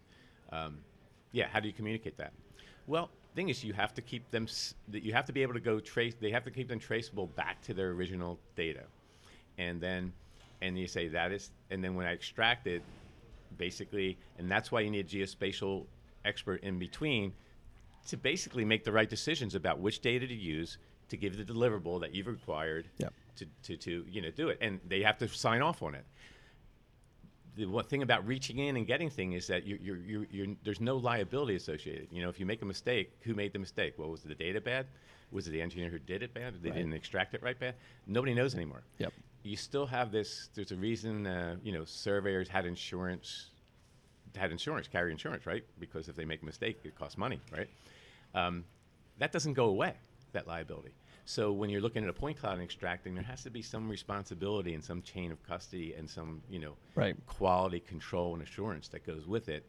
Um, 0.51 0.79
yeah, 1.31 1.47
how 1.47 1.59
do 1.59 1.67
you 1.67 1.73
communicate 1.73 2.17
that? 2.17 2.33
Well, 2.87 3.09
thing 3.35 3.49
is, 3.49 3.63
you 3.63 3.73
have 3.73 3.93
to 3.93 4.01
keep 4.01 4.29
them. 4.31 4.43
s- 4.43 4.73
That 4.89 5.03
you 5.03 5.13
have 5.13 5.25
to 5.25 5.33
be 5.33 5.41
able 5.41 5.53
to 5.53 5.59
go 5.59 5.79
trace. 5.79 6.15
They 6.19 6.31
have 6.31 6.43
to 6.45 6.51
keep 6.51 6.67
them 6.67 6.79
traceable 6.79 7.27
back 7.27 7.61
to 7.63 7.73
their 7.73 7.91
original 7.91 8.39
data, 8.55 8.83
and 9.57 9.79
then, 9.79 10.11
and 10.61 10.77
you 10.77 10.87
say 10.87 11.07
that 11.09 11.31
is, 11.31 11.51
and 11.69 11.83
then 11.83 11.95
when 11.95 12.05
I 12.05 12.11
extract 12.11 12.67
it, 12.67 12.81
basically, 13.57 14.17
and 14.37 14.49
that's 14.49 14.71
why 14.71 14.81
you 14.81 14.89
need 14.89 15.05
a 15.05 15.09
geospatial 15.09 15.85
expert 16.25 16.63
in 16.63 16.79
between 16.79 17.33
to 18.07 18.17
basically 18.17 18.65
make 18.65 18.83
the 18.83 18.91
right 18.91 19.09
decisions 19.09 19.55
about 19.55 19.79
which 19.79 19.99
data 20.01 20.27
to 20.27 20.33
use 20.33 20.77
to 21.09 21.17
give 21.17 21.37
the 21.37 21.43
deliverable 21.53 21.99
that 22.01 22.13
you've 22.15 22.27
required 22.27 22.87
Yep. 22.97 23.13
to, 23.37 23.45
to, 23.63 23.77
to 23.77 24.05
you 24.09 24.21
know 24.21 24.31
do 24.31 24.49
it. 24.49 24.57
And 24.61 24.79
they 24.87 25.01
have 25.01 25.17
to 25.19 25.27
sign 25.27 25.61
off 25.61 25.81
on 25.83 25.95
it. 25.95 26.05
The 27.57 27.65
one 27.65 27.83
thing 27.83 28.01
about 28.01 28.25
reaching 28.25 28.59
in 28.59 28.77
and 28.77 28.87
getting 28.87 29.09
thing 29.09 29.33
is 29.33 29.47
that 29.47 29.65
you 29.65 29.77
you're, 29.81 29.97
you're, 29.97 30.25
you're, 30.31 30.47
there's 30.63 30.79
no 30.79 30.95
liability 30.95 31.55
associated. 31.55 32.07
You 32.11 32.21
know 32.21 32.29
if 32.29 32.39
you 32.39 32.45
make 32.45 32.61
a 32.61 32.65
mistake 32.65 33.11
who 33.21 33.33
made 33.33 33.51
the 33.53 33.59
mistake? 33.59 33.95
Well 33.97 34.09
was 34.09 34.23
it 34.23 34.29
the 34.29 34.35
data 34.35 34.61
bad? 34.61 34.87
Was 35.31 35.47
it 35.47 35.51
the 35.51 35.61
engineer 35.61 35.89
who 35.89 35.99
did 35.99 36.23
it 36.23 36.33
bad? 36.33 36.61
They 36.61 36.69
Right. 36.69 36.77
didn't 36.77 36.93
extract 36.93 37.33
it 37.33 37.43
right 37.43 37.59
bad? 37.59 37.75
Nobody 38.07 38.33
knows 38.33 38.55
anymore. 38.55 38.83
Yep. 38.99 39.13
you 39.43 39.57
still 39.57 39.85
have 39.87 40.11
this 40.11 40.49
there's 40.55 40.71
a 40.71 40.75
reason 40.77 41.27
uh, 41.27 41.55
you 41.63 41.71
know 41.73 41.83
surveyors 41.83 42.47
had 42.47 42.65
insurance 42.65 43.50
had 44.35 44.51
insurance, 44.51 44.87
carry 44.87 45.11
insurance, 45.11 45.45
right? 45.45 45.63
Because 45.79 46.07
if 46.09 46.15
they 46.15 46.25
make 46.25 46.41
a 46.41 46.45
mistake, 46.45 46.79
it 46.83 46.95
costs 46.95 47.17
money, 47.17 47.39
right? 47.51 47.67
Um, 48.33 48.63
that 49.19 49.31
doesn't 49.31 49.53
go 49.53 49.65
away, 49.65 49.93
that 50.33 50.47
liability. 50.47 50.91
So 51.25 51.51
when 51.51 51.69
you're 51.69 51.81
looking 51.81 52.03
at 52.03 52.09
a 52.09 52.13
point 52.13 52.39
cloud 52.39 52.53
and 52.53 52.63
extracting, 52.63 53.13
there 53.13 53.23
has 53.23 53.43
to 53.43 53.49
be 53.49 53.61
some 53.61 53.87
responsibility 53.89 54.73
and 54.73 54.83
some 54.83 55.01
chain 55.01 55.31
of 55.31 55.41
custody 55.43 55.93
and 55.97 56.09
some, 56.09 56.41
you 56.49 56.59
know, 56.59 56.73
Right. 56.95 57.15
quality 57.27 57.79
control 57.79 58.33
and 58.33 58.41
assurance 58.43 58.87
that 58.89 59.05
goes 59.05 59.27
with 59.27 59.47
it. 59.47 59.65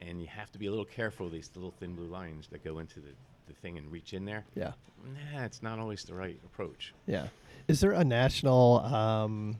And 0.00 0.20
you 0.20 0.26
have 0.28 0.50
to 0.52 0.58
be 0.58 0.66
a 0.66 0.70
little 0.70 0.84
careful 0.84 1.26
of 1.26 1.32
these 1.32 1.50
little 1.54 1.70
thin 1.72 1.94
blue 1.94 2.06
lines 2.06 2.48
that 2.48 2.64
go 2.64 2.78
into 2.78 3.00
the, 3.00 3.10
the 3.46 3.52
thing 3.54 3.78
and 3.78 3.90
reach 3.92 4.12
in 4.12 4.24
there. 4.24 4.44
Yeah. 4.54 4.72
Nah, 5.34 5.44
it's 5.44 5.62
not 5.62 5.78
always 5.78 6.04
the 6.04 6.14
right 6.14 6.40
approach. 6.44 6.94
Yeah. 7.06 7.28
Is 7.68 7.80
there 7.80 7.92
a 7.92 8.04
national, 8.04 8.80
um, 8.80 9.58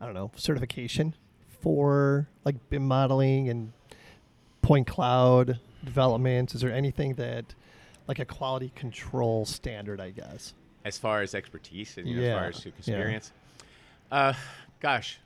I 0.00 0.06
don't 0.06 0.14
know, 0.14 0.30
certification 0.36 1.14
for 1.60 2.28
like 2.44 2.56
BIM 2.70 2.86
modeling 2.86 3.48
and 3.48 3.72
point 4.62 4.86
cloud 4.86 5.58
development? 5.84 6.54
Is 6.54 6.60
there 6.60 6.72
anything 6.72 7.14
that, 7.14 7.54
like 8.06 8.18
a 8.18 8.24
quality 8.24 8.72
control 8.74 9.44
standard, 9.44 10.00
I 10.00 10.10
guess? 10.10 10.54
As 10.84 10.98
far 10.98 11.22
as 11.22 11.34
expertise 11.34 11.96
and 11.98 12.06
know, 12.06 12.12
Yeah, 12.20 12.28
as 12.28 12.34
far 12.34 12.44
as 12.48 12.64
yeah. 12.64 12.72
experience, 12.78 13.32
uh, 14.10 14.32
gosh, 14.80 15.18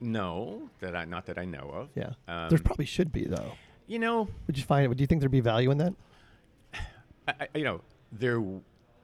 no, 0.00 0.68
that 0.80 0.96
I 0.96 1.04
not 1.04 1.26
that 1.26 1.38
I 1.38 1.44
know 1.44 1.70
of. 1.72 1.88
Yeah. 1.94 2.12
Um, 2.28 2.48
there 2.48 2.58
probably 2.58 2.86
should 2.86 3.12
be 3.12 3.24
though. 3.24 3.52
You 3.86 3.98
know, 3.98 4.28
Would 4.46 4.56
you 4.56 4.64
find? 4.64 4.88
Would 4.88 5.00
you 5.00 5.06
think 5.06 5.20
there'd 5.20 5.30
be 5.30 5.40
value 5.40 5.70
in 5.70 5.78
that? 5.78 5.94
I, 7.28 7.48
you 7.54 7.64
know, 7.64 7.80
there, 8.10 8.42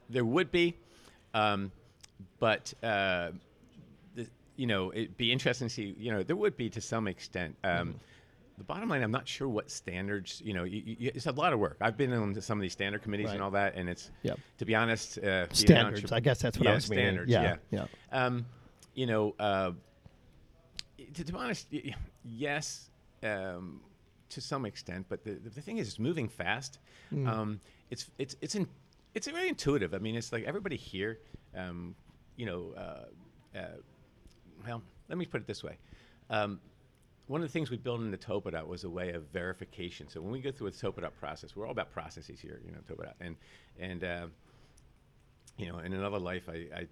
there 0.08 0.24
would 0.24 0.50
be, 0.50 0.76
um, 1.34 1.70
but 2.38 2.72
uh, 2.82 3.30
you 4.58 4.66
know, 4.66 4.90
it'd 4.92 5.16
be 5.16 5.32
interesting 5.32 5.68
to 5.68 5.74
see. 5.74 5.94
You 5.96 6.10
know, 6.12 6.22
there 6.22 6.36
would 6.36 6.56
be 6.56 6.68
to 6.70 6.80
some 6.80 7.06
extent. 7.08 7.56
Um, 7.64 7.94
The 8.58 8.64
bottom 8.64 8.88
line, 8.88 9.04
I'm 9.04 9.12
not 9.12 9.28
sure 9.28 9.48
what 9.48 9.70
standards. 9.70 10.42
You 10.44 10.52
know, 10.52 10.64
you, 10.64 10.82
you, 10.84 11.12
it's 11.14 11.26
a 11.26 11.32
lot 11.32 11.52
of 11.52 11.60
work. 11.60 11.76
I've 11.80 11.96
been 11.96 12.12
on 12.12 12.34
some 12.40 12.58
of 12.58 12.62
these 12.62 12.72
standard 12.72 13.02
committees 13.02 13.26
Right. 13.26 13.34
and 13.34 13.42
all 13.44 13.52
that, 13.52 13.76
and 13.76 13.88
it's 13.88 14.10
Yep. 14.24 14.38
to 14.58 14.64
be 14.64 14.74
honest, 14.74 15.16
uh, 15.18 15.46
Standards, 15.52 16.02
entrep- 16.02 16.12
I 16.16 16.20
guess 16.20 16.40
that's 16.42 16.58
what 16.58 16.66
I 16.66 16.70
yeah, 16.70 16.74
was 16.74 16.90
meaning. 16.90 17.04
standards. 17.04 17.30
Yeah, 17.30 17.56
yeah. 17.70 17.86
Um, 18.10 18.46
you 18.94 19.06
know, 19.06 19.36
uh, 19.38 19.70
to, 21.14 21.24
to 21.24 21.32
be 21.32 21.38
honest, 21.38 21.68
yes, 22.24 22.90
um, 23.22 23.80
to 24.30 24.40
some 24.40 24.66
extent. 24.66 25.06
But 25.08 25.22
the, 25.22 25.34
the 25.34 25.62
thing 25.62 25.78
is, 25.78 25.86
it's 25.86 26.00
moving 26.00 26.28
fast. 26.28 26.80
Mm. 27.12 27.28
Um, 27.28 27.60
it's 27.90 28.10
it's 28.18 28.34
it's 28.40 28.56
in, 28.56 28.66
it's 29.14 29.28
very 29.28 29.48
intuitive. 29.48 29.94
I 29.94 29.98
mean, 29.98 30.16
it's 30.16 30.32
like 30.32 30.42
everybody 30.44 30.76
here, 30.76 31.20
um, 31.54 31.94
you 32.36 32.46
know. 32.46 32.72
Uh, 32.76 33.58
uh, 33.58 33.62
well, 34.66 34.82
let 35.08 35.18
me 35.18 35.26
put 35.26 35.40
it 35.40 35.46
this 35.46 35.62
way. 35.64 35.78
Um, 36.30 36.60
one 37.26 37.42
of 37.42 37.46
the 37.48 37.52
things 37.52 37.70
we 37.70 37.76
built 37.76 38.00
into 38.00 38.16
Topodot 38.16 38.66
was 38.66 38.84
a 38.84 38.90
way 38.90 39.12
of 39.12 39.24
verification. 39.28 40.08
So 40.08 40.20
when 40.20 40.32
we 40.32 40.40
go 40.40 40.50
through 40.50 40.68
a 40.68 40.70
Topodot 40.70 41.14
process, 41.14 41.54
we're 41.54 41.66
all 41.66 41.72
about 41.72 41.92
processes 41.92 42.40
here, 42.40 42.60
you 42.64 42.72
know, 42.72 42.78
Topodot. 42.88 43.12
And, 43.20 43.36
and 43.78 44.02
uh, 44.04 44.26
you 45.58 45.70
know, 45.70 45.78
in 45.78 45.92
another 45.92 46.18
life, 46.18 46.48
I, 46.48 46.66
I 46.74 46.86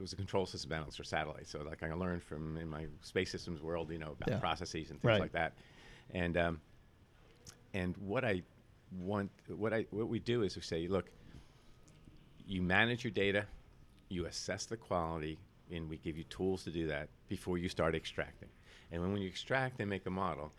was 0.00 0.12
a 0.12 0.16
control 0.16 0.46
system 0.46 0.72
analyst 0.72 0.96
for 0.96 1.04
satellites. 1.04 1.50
So 1.50 1.62
like 1.62 1.82
I 1.84 1.92
learned 1.92 2.24
from 2.24 2.56
in 2.56 2.68
my 2.68 2.86
space 3.02 3.30
systems 3.30 3.62
world, 3.62 3.90
you 3.92 3.98
know, 3.98 4.12
about 4.12 4.28
Yeah. 4.30 4.38
processes 4.38 4.90
and 4.90 5.00
things 5.00 5.10
Right. 5.12 5.20
like 5.20 5.32
that. 5.32 5.54
And, 6.10 6.36
um, 6.36 6.60
and 7.72 7.96
what 7.98 8.24
I 8.24 8.42
want, 8.90 9.30
what 9.46 9.72
I, 9.72 9.86
what 9.90 10.08
we 10.08 10.18
do 10.18 10.42
is 10.42 10.56
we 10.56 10.62
say, 10.62 10.88
look, 10.88 11.08
you 12.44 12.62
manage 12.62 13.04
your 13.04 13.12
data, 13.12 13.46
you 14.08 14.26
assess 14.26 14.66
the 14.66 14.76
quality, 14.76 15.38
and 15.72 15.88
we 15.88 15.96
give 15.98 16.16
you 16.16 16.24
tools 16.24 16.64
to 16.64 16.70
do 16.70 16.86
that 16.88 17.08
before 17.28 17.58
you 17.58 17.68
start 17.68 17.94
extracting. 17.94 18.48
And 18.92 19.00
when, 19.00 19.12
when 19.12 19.22
you 19.22 19.28
extract 19.28 19.80
and 19.80 19.88
make 19.88 20.06
a 20.06 20.10
model, 20.10 20.52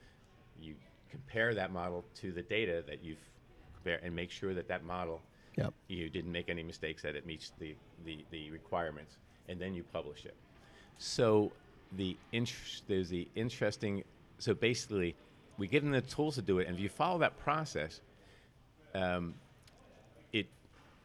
you 0.60 0.76
compare 1.10 1.54
that 1.56 1.72
model 1.72 2.06
to 2.16 2.32
the 2.32 2.42
data 2.42 2.84
that 2.88 3.04
you've 3.04 3.18
compared 3.76 4.04
and 4.04 4.16
make 4.16 4.32
sure 4.32 4.54
that 4.54 4.68
that 4.68 4.84
model 4.84 5.22
Yep. 5.58 5.74
you 5.88 6.10
didn't 6.10 6.32
make 6.32 6.50
any 6.50 6.64
mistakes 6.64 7.02
that 7.02 7.16
it 7.16 7.26
meets 7.26 7.52
the, 7.60 7.76
the, 8.06 8.24
the 8.32 8.50
requirements, 8.52 9.18
and 9.50 9.60
then 9.60 9.74
you 9.74 9.84
publish 9.84 10.26
it. 10.26 10.36
So 10.98 11.52
the 11.98 12.16
there's 12.88 13.10
the 13.10 13.28
interesting. 13.36 14.04
So 14.38 14.54
basically, 14.54 15.16
we 15.58 15.68
give 15.68 15.84
them 15.84 15.92
the 15.92 16.02
tools 16.02 16.36
to 16.36 16.42
do 16.42 16.60
it, 16.60 16.68
and 16.68 16.76
if 16.76 16.82
you 16.82 16.90
follow 16.90 17.20
that 17.20 17.38
process, 17.38 18.02
um, 18.96 19.34
it 20.32 20.48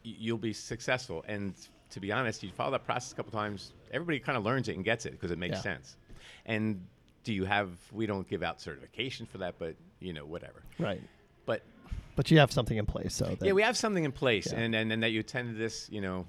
you'll 0.04 0.38
be 0.38 0.52
successful. 0.52 1.24
And 1.26 1.54
to 1.90 2.00
be 2.00 2.12
honest, 2.12 2.42
you 2.42 2.50
follow 2.52 2.70
that 2.72 2.84
process 2.84 3.12
a 3.12 3.16
couple 3.16 3.32
times, 3.32 3.72
everybody 3.92 4.18
kind 4.20 4.36
of 4.38 4.44
learns 4.44 4.68
it 4.68 4.76
and 4.76 4.84
gets 4.84 5.06
it 5.06 5.12
because 5.12 5.30
it 5.30 5.38
makes 5.38 5.56
Yeah. 5.56 5.62
sense. 5.62 5.96
And 6.44 6.86
do 7.24 7.32
you 7.32 7.44
have? 7.44 7.70
We 7.92 8.06
don't 8.06 8.28
give 8.28 8.42
out 8.42 8.60
certification 8.60 9.26
for 9.26 9.38
that, 9.38 9.58
but 9.58 9.74
you 10.00 10.12
know, 10.12 10.24
whatever. 10.24 10.62
Right. 10.78 11.00
But 11.44 11.62
But 12.14 12.30
you 12.30 12.38
have 12.38 12.52
something 12.52 12.76
in 12.78 12.86
place, 12.86 13.14
so 13.14 13.24
that, 13.26 13.42
yeah, 13.44 13.52
we 13.52 13.62
have 13.62 13.76
something 13.76 14.04
in 14.04 14.12
place, 14.12 14.52
Yeah. 14.52 14.60
and, 14.60 14.74
and 14.74 14.92
and 14.92 15.02
that 15.02 15.10
you 15.10 15.20
attended 15.20 15.56
this. 15.58 15.88
You 15.90 16.00
know, 16.00 16.26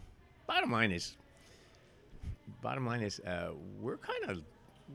bottom 0.47 0.71
line 0.71 0.91
is, 0.91 1.15
bottom 2.61 2.85
line 2.85 3.01
is, 3.01 3.19
uh, 3.21 3.51
we're 3.79 3.97
kind 3.97 4.23
of 4.29 4.43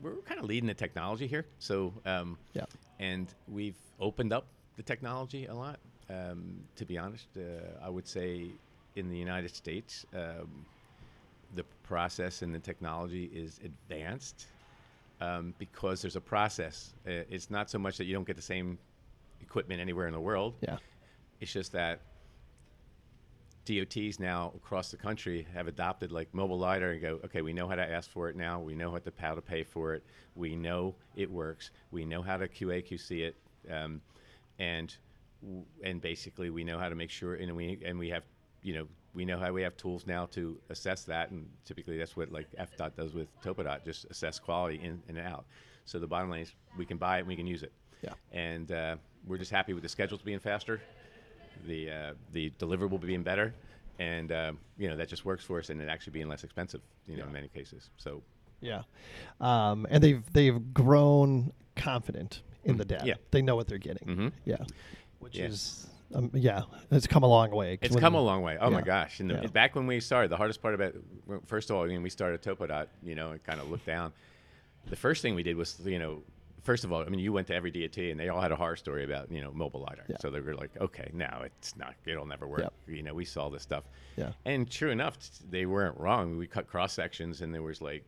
we're 0.01 0.15
kind 0.23 0.39
of 0.39 0.45
leading 0.45 0.67
the 0.67 0.73
technology 0.73 1.27
here. 1.27 1.45
So 1.59 1.93
um, 2.05 2.37
Yeah. 2.53 2.65
and 2.99 3.33
we've 3.47 3.77
opened 3.99 4.33
up 4.33 4.47
the 4.75 4.83
technology 4.83 5.45
a 5.45 5.53
lot. 5.53 5.79
Um, 6.09 6.63
to 6.75 6.85
be 6.85 6.97
honest, 6.97 7.27
uh, 7.37 7.41
I 7.81 7.89
would 7.89 8.07
say 8.07 8.47
in 8.95 9.09
the 9.09 9.17
United 9.17 9.55
States, 9.55 10.05
um, 10.13 10.65
the 11.55 11.63
process 11.83 12.41
and 12.41 12.53
the 12.53 12.59
technology 12.59 13.25
is 13.33 13.59
advanced 13.63 14.47
um, 15.21 15.53
because 15.57 16.01
there's 16.01 16.15
a 16.15 16.21
process. 16.21 16.93
It's 17.05 17.49
not 17.49 17.69
so 17.69 17.79
much 17.79 17.97
that 17.97 18.05
you 18.05 18.13
don't 18.13 18.27
get 18.27 18.35
the 18.35 18.41
same 18.41 18.77
equipment 19.41 19.79
anywhere 19.79 20.07
in 20.07 20.13
the 20.13 20.19
world. 20.19 20.55
Yeah. 20.61 20.77
It's 21.39 21.51
just 21.51 21.71
that 21.73 22.01
DOTs 23.65 24.19
now 24.19 24.51
across 24.55 24.91
the 24.91 24.97
country 24.97 25.47
have 25.53 25.67
adopted 25.67 26.11
like 26.11 26.33
mobile 26.33 26.57
lidar 26.57 26.91
and 26.91 27.01
go, 27.01 27.19
okay, 27.23 27.41
we 27.41 27.53
know 27.53 27.67
how 27.67 27.75
to 27.75 27.89
ask 27.89 28.09
for 28.09 28.29
it 28.29 28.35
now. 28.35 28.59
We 28.59 28.75
know 28.75 28.91
what 28.91 29.05
to, 29.05 29.13
how 29.17 29.35
to 29.35 29.41
pay 29.41 29.63
for 29.63 29.93
it. 29.93 30.03
We 30.35 30.55
know 30.55 30.95
it 31.15 31.31
works. 31.31 31.71
We 31.91 32.05
know 32.05 32.21
how 32.21 32.37
to 32.37 32.47
QA 32.47 32.85
QC 32.85 33.21
it, 33.21 33.35
um, 33.71 34.01
and 34.59 34.93
and 35.83 36.01
basically 36.01 36.49
we 36.49 36.63
know 36.63 36.77
how 36.77 36.89
to 36.89 36.95
make 36.95 37.09
sure. 37.09 37.35
And 37.35 37.55
we 37.55 37.79
and 37.85 37.97
we 37.97 38.09
have, 38.09 38.23
you 38.63 38.73
know, 38.73 38.87
we 39.13 39.25
know 39.25 39.37
how 39.37 39.51
we 39.51 39.61
have 39.61 39.75
tools 39.77 40.05
now 40.07 40.25
to 40.27 40.57
assess 40.69 41.03
that. 41.03 41.31
And 41.31 41.47
typically 41.65 41.97
that's 41.97 42.15
what 42.17 42.31
like 42.31 42.47
FDOT 42.59 42.95
does 42.95 43.13
with 43.13 43.27
Topodot, 43.41 43.83
just 43.85 44.05
assess 44.05 44.39
quality 44.39 44.79
in 44.83 45.01
and 45.07 45.17
out. 45.19 45.45
So 45.85 45.99
the 45.99 46.07
bottom 46.07 46.29
line 46.29 46.41
is 46.41 46.53
we 46.77 46.85
can 46.85 46.97
buy 46.97 47.17
it 47.17 47.19
and 47.19 47.27
we 47.27 47.35
can 47.35 47.45
use 47.47 47.63
it. 47.63 47.71
Yeah. 48.01 48.13
And 48.31 48.71
uh, 48.71 48.95
we're 49.27 49.37
just 49.37 49.51
happy 49.51 49.73
with 49.73 49.83
the 49.83 49.89
schedules 49.89 50.21
being 50.21 50.39
faster 50.39 50.81
the 51.67 51.89
uh, 51.91 52.13
the 52.33 52.49
deliverable 52.59 52.99
being 52.99 53.21
better, 53.23 53.53
and 53.99 54.31
uh, 54.31 54.51
you 54.77 54.89
know 54.89 54.97
that 54.97 55.07
just 55.07 55.23
works 55.23 55.45
for 55.45 55.59
us, 55.59 55.69
and 55.69 55.79
it 55.79 55.87
actually 55.87 56.11
being 56.11 56.27
less 56.27 56.43
expensive, 56.43 56.81
you 57.07 57.15
know, 57.15 57.23
in 57.25 57.31
many 57.31 57.47
cases. 57.47 57.89
So 57.97 58.21
Yeah. 58.59 58.81
Um, 59.39 59.85
and 59.89 60.03
they've 60.03 60.23
they've 60.33 60.73
grown 60.73 61.53
confident 61.75 62.41
in 62.65 62.75
the 62.77 62.83
data. 62.85 63.05
yeah. 63.05 63.13
They 63.31 63.41
know 63.41 63.55
what 63.55 63.67
they're 63.67 63.77
getting. 63.77 64.07
Mhm. 64.07 64.31
Yeah. 64.45 64.57
Which 65.19 65.37
Yeah. 65.37 65.45
is 65.45 65.87
um, 66.13 66.31
yeah, 66.33 66.63
it's 66.91 67.07
come 67.07 67.23
a 67.23 67.27
long 67.27 67.51
way. 67.51 67.77
it's 67.81 67.95
come 67.95 68.15
a 68.15 68.21
long 68.21 68.41
way. 68.41 68.57
Oh 68.59 68.69
my 68.69 68.81
gosh! 68.81 69.19
And 69.19 69.29
the, 69.29 69.35
Yeah. 69.35 69.47
back 69.47 69.75
when 69.75 69.87
we 69.87 69.99
started, 69.99 70.29
the 70.29 70.37
hardest 70.37 70.61
part 70.61 70.73
about 70.75 70.93
well, 71.27 71.41
first 71.45 71.69
of 71.69 71.75
all, 71.75 71.83
when 71.83 72.03
we 72.03 72.09
started 72.09 72.41
Topodot, 72.41 72.87
you 73.03 73.15
know, 73.15 73.31
and 73.31 73.43
kind 73.43 73.59
of 73.59 73.69
looked 73.69 73.85
down. 73.85 74.13
The 74.89 74.95
first 74.95 75.21
thing 75.21 75.33
we 75.35 75.43
did 75.43 75.55
was, 75.55 75.79
you 75.85 75.97
know, 75.97 76.23
first 76.63 76.83
of 76.83 76.91
all, 76.91 77.01
I 77.01 77.05
mean, 77.09 77.19
you 77.19 77.31
went 77.31 77.47
to 77.47 77.55
every 77.55 77.71
DOT 77.71 77.97
and 77.97 78.19
they 78.19 78.29
all 78.29 78.41
had 78.41 78.51
a 78.51 78.55
horror 78.55 78.75
story 78.75 79.03
about, 79.03 79.31
you 79.31 79.41
know, 79.41 79.51
mobile 79.53 79.81
lidar. 79.81 80.05
Yeah. 80.07 80.17
So 80.19 80.29
they 80.29 80.39
were 80.39 80.55
like, 80.55 80.71
okay, 80.79 81.09
now 81.13 81.41
it's 81.45 81.75
not, 81.77 81.93
it'll 82.05 82.25
never 82.25 82.47
work. 82.47 82.61
Yep. 82.61 82.73
You 82.87 83.03
know, 83.03 83.13
we 83.13 83.25
saw 83.25 83.49
this 83.49 83.63
stuff. 83.63 83.83
Yeah. 84.17 84.31
And 84.45 84.69
true 84.69 84.91
enough, 84.91 85.17
they 85.49 85.65
weren't 85.65 85.97
wrong. 85.97 86.37
We 86.37 86.47
cut 86.47 86.67
cross 86.67 86.93
sections 86.93 87.41
and 87.41 87.53
there 87.53 87.61
was 87.61 87.81
like, 87.81 88.03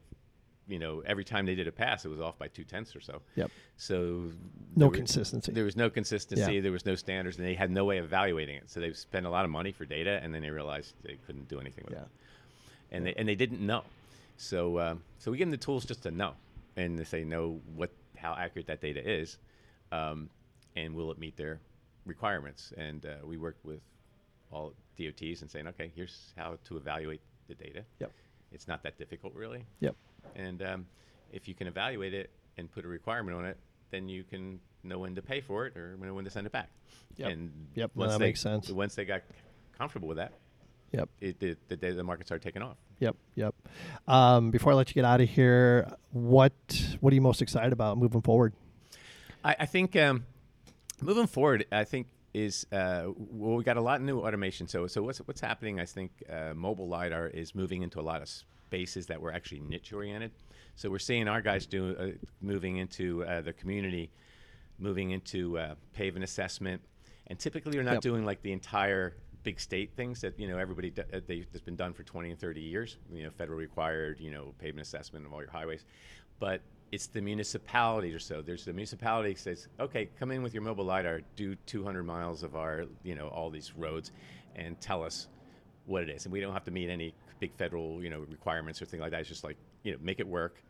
you 0.68 0.80
know, 0.80 1.04
every 1.06 1.24
time 1.24 1.46
they 1.46 1.56
did 1.56 1.68
a 1.68 1.72
pass, 1.72 2.06
it 2.06 2.10
was 2.10 2.20
off 2.20 2.38
by 2.40 2.48
two 2.48 2.64
tenths 2.64 2.96
or 2.96 3.02
so. 3.02 3.22
Yep. 3.36 3.52
So 3.78 4.32
No 4.76 4.88
there 4.90 4.98
consistency. 4.98 5.52
There 5.52 5.64
was 5.64 5.76
no 5.76 5.90
consistency. 5.90 6.56
Yeah. 6.56 6.62
There 6.62 6.72
was 6.72 6.86
no 6.86 6.96
standards, 6.96 7.38
and 7.38 7.46
they 7.46 7.54
had 7.54 7.70
no 7.72 7.86
way 7.86 7.98
of 8.00 8.06
evaluating 8.06 8.56
it. 8.58 8.70
So 8.70 8.80
they 8.80 8.92
spent 8.94 9.26
a 9.26 9.30
lot 9.30 9.46
of 9.46 9.52
money 9.52 9.72
for 9.72 9.86
data, 9.86 10.20
and 10.24 10.34
then 10.34 10.42
they 10.42 10.50
realized 10.50 10.94
they 11.04 11.18
couldn't 11.26 11.48
do 11.48 11.60
anything 11.60 11.84
with 11.86 11.94
Yeah. 11.96 12.02
it. 12.04 12.08
And 12.92 13.06
they 13.06 13.14
and 13.16 13.28
they 13.28 13.36
didn't 13.36 13.62
know. 13.62 13.84
So 14.38 14.80
um, 14.80 15.04
so 15.20 15.32
we 15.32 15.38
give 15.38 15.48
them 15.48 15.52
the 15.52 15.58
tools 15.58 15.86
just 15.86 16.04
to 16.04 16.12
know, 16.12 16.34
and 16.76 16.98
to 16.98 17.06
say 17.06 17.24
know 17.24 17.60
what 17.76 17.92
how 18.18 18.34
accurate 18.36 18.68
that 18.68 18.82
data 18.82 19.08
is, 19.08 19.38
um, 19.92 20.30
and 20.76 20.96
will 20.96 21.12
it 21.12 21.20
meet 21.20 21.36
their 21.38 21.60
requirements. 22.06 22.74
And 22.78 23.06
uh, 23.06 23.16
we 23.24 23.38
worked 23.38 23.64
with 23.66 23.82
all 24.52 24.74
DOTs 24.98 25.42
and 25.42 25.50
saying, 25.52 25.68
okay, 25.68 25.92
here's 25.96 26.34
how 26.38 26.58
to 26.66 26.78
evaluate 26.78 27.22
the 27.48 27.56
data. 27.56 27.84
Yep. 28.00 28.12
It's 28.52 28.68
not 28.68 28.84
that 28.84 28.98
difficult, 28.98 29.34
really. 29.34 29.66
Yep. 29.82 29.96
And 30.36 30.62
um, 30.62 30.86
if 31.32 31.48
you 31.48 31.54
can 31.54 31.68
evaluate 31.68 32.14
it 32.14 32.30
and 32.58 32.72
put 32.72 32.86
a 32.86 32.88
requirement 32.88 33.38
on 33.38 33.46
it, 33.46 33.58
then 33.92 34.08
you 34.10 34.24
can 34.24 34.60
know 34.84 35.00
when 35.00 35.16
to 35.16 35.22
pay 35.22 35.42
for 35.42 35.66
it 35.66 35.76
or 35.76 35.98
know 35.98 36.14
when 36.14 36.26
to 36.26 36.32
send 36.32 36.46
it 36.46 36.54
back. 36.54 36.70
Yep. 37.18 37.32
And 37.32 37.52
Yep, 37.76 37.92
once 37.96 38.12
that 38.14 38.20
they, 38.20 38.26
makes 38.26 38.42
sense. 38.42 38.70
Once 38.70 38.96
they 38.96 39.06
got 39.06 39.22
comfortable 39.78 40.08
with 40.08 40.18
that, 40.18 40.34
Yep. 40.92 41.10
it, 41.20 41.40
the, 41.40 41.58
the, 41.68 41.76
day 41.76 41.92
the 41.92 42.04
market 42.04 42.28
started 42.28 42.44
taking 42.44 42.62
off. 42.62 42.78
Yep. 43.00 43.16
Yep. 43.36 43.56
Um, 44.08 44.52
before 44.52 44.72
I 44.72 44.76
let 44.76 44.90
you 44.90 44.94
get 44.94 45.06
out 45.06 45.20
of 45.22 45.30
here, 45.30 45.92
what 46.12 46.54
what 47.02 47.12
are 47.12 47.16
you 47.16 47.22
most 47.22 47.42
excited 47.42 47.74
about 47.74 47.98
moving 47.98 48.22
forward? 48.22 48.54
I, 49.44 49.56
I 49.62 49.66
think 49.66 49.96
um, 49.96 50.26
moving 51.02 51.28
forward, 51.28 51.66
I 51.72 51.84
think 51.84 52.08
is 52.34 52.66
uh, 52.72 53.08
well, 53.16 53.56
we 53.56 53.64
got 53.64 53.78
a 53.78 53.82
lot 53.82 53.98
of 53.98 54.02
new 54.04 54.20
automation. 54.20 54.68
So, 54.68 54.88
so 54.88 55.02
what's 55.04 55.20
what's 55.20 55.42
happening? 55.42 55.80
I 55.80 55.86
think 55.86 56.12
uh, 56.30 56.54
mobile 56.54 56.88
lidar 56.88 57.28
is 57.28 57.56
moving 57.56 57.82
into 57.82 58.00
a 58.00 58.04
lot 58.04 58.22
of 58.22 58.30
spaces 58.66 59.06
that 59.08 59.22
were 59.22 59.32
actually 59.32 59.62
niche 59.62 59.94
oriented. 59.94 60.32
So 60.76 60.90
we're 60.90 61.00
seeing 61.00 61.28
our 61.28 61.42
guys 61.42 61.66
do 61.66 61.96
uh, 61.98 62.08
moving 62.42 62.78
into 62.78 63.24
uh, 63.24 63.42
the 63.42 63.54
community, 63.54 64.12
moving 64.80 65.12
into 65.12 65.58
uh, 65.58 65.76
pavement 65.94 66.24
assessment, 66.24 66.82
and 67.28 67.38
typically 67.40 67.74
they're 67.74 67.84
not 67.84 67.96
Yep. 67.96 68.02
doing 68.02 68.26
like 68.26 68.42
the 68.42 68.52
entire 68.52 69.14
big 69.44 69.60
state 69.60 69.92
things 69.96 70.22
that 70.22 70.40
you 70.40 70.48
know 70.48 70.58
everybody 70.58 70.90
do, 70.90 71.04
uh, 71.14 71.20
they, 71.28 71.46
that's 71.52 71.64
been 71.64 71.76
done 71.76 71.94
for 71.94 72.04
20 72.04 72.32
and 72.32 72.40
30 72.40 72.62
years. 72.62 72.98
You 73.14 73.24
know, 73.24 73.30
federal 73.30 73.58
required, 73.60 74.20
you 74.20 74.32
know, 74.32 74.54
pavement 74.60 74.86
assessment 74.88 75.26
of 75.26 75.34
all 75.34 75.42
your 75.42 75.52
highways, 75.52 75.86
but 76.40 76.62
it's 76.92 77.08
the 77.08 77.22
municipality 77.22 78.14
or 78.14 78.20
so. 78.20 78.42
There's 78.42 78.66
the 78.66 78.74
municipality 78.74 79.36
says, 79.36 79.68
okay, 79.80 80.10
come 80.20 80.32
in 80.32 80.44
with 80.44 80.54
your 80.54 80.64
mobile 80.64 80.86
lidar, 80.86 81.22
do 81.36 81.56
200 81.68 82.04
miles 82.04 82.44
of 82.44 82.56
our, 82.56 82.86
you 83.04 83.16
know, 83.16 83.28
all 83.28 83.50
these 83.50 83.74
roads, 83.76 84.12
and 84.56 84.80
tell 84.82 85.04
us 85.04 85.28
what 85.86 86.04
it 86.04 86.10
is. 86.10 86.26
And 86.26 86.34
we 86.34 86.42
don't 86.42 86.54
have 86.54 86.64
to 86.66 86.72
meet 86.72 86.90
any 86.90 87.14
big 87.40 87.54
federal, 87.56 88.04
you 88.04 88.10
know, 88.10 88.26
requirements 88.30 88.82
or 88.82 88.86
thing 88.86 89.00
like 89.00 89.12
that. 89.12 89.22
It's 89.22 89.30
just 89.30 89.44
like, 89.44 89.58
you 89.84 89.92
know, 89.92 89.98
make 90.02 90.20
it 90.20 90.28
work. 90.28 90.64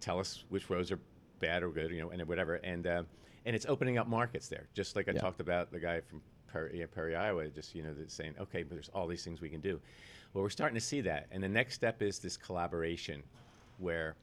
Tell 0.00 0.18
us 0.18 0.44
which 0.48 0.70
roads 0.70 0.92
are 0.92 1.00
bad 1.40 1.62
or 1.62 1.70
good, 1.70 1.90
you 1.90 2.00
know, 2.00 2.10
and 2.10 2.26
whatever. 2.26 2.56
And 2.56 2.86
uh, 2.86 3.02
and 3.46 3.56
it's 3.56 3.66
opening 3.66 3.98
up 3.98 4.06
markets 4.06 4.48
there, 4.48 4.68
just 4.74 4.96
like 4.96 5.08
I 5.08 5.12
Yeah. 5.12 5.20
talked 5.20 5.40
about 5.40 5.72
the 5.72 5.80
guy 5.80 6.00
from 6.00 6.22
Perry, 6.52 6.80
yeah, 6.80 6.86
Perry, 6.92 7.16
Iowa, 7.16 7.48
just 7.48 7.74
you 7.74 7.82
know, 7.82 7.94
saying, 8.06 8.34
okay, 8.40 8.62
but 8.62 8.72
there's 8.72 8.90
all 8.94 9.06
these 9.06 9.24
things 9.24 9.40
we 9.40 9.48
can 9.48 9.60
do. 9.60 9.80
Well, 10.32 10.42
we're 10.42 10.50
starting 10.50 10.74
to 10.74 10.84
see 10.84 11.00
that, 11.02 11.26
and 11.30 11.42
the 11.42 11.48
next 11.48 11.74
step 11.74 12.02
is 12.02 12.18
this 12.18 12.36
collaboration, 12.36 13.22
where 13.78 14.16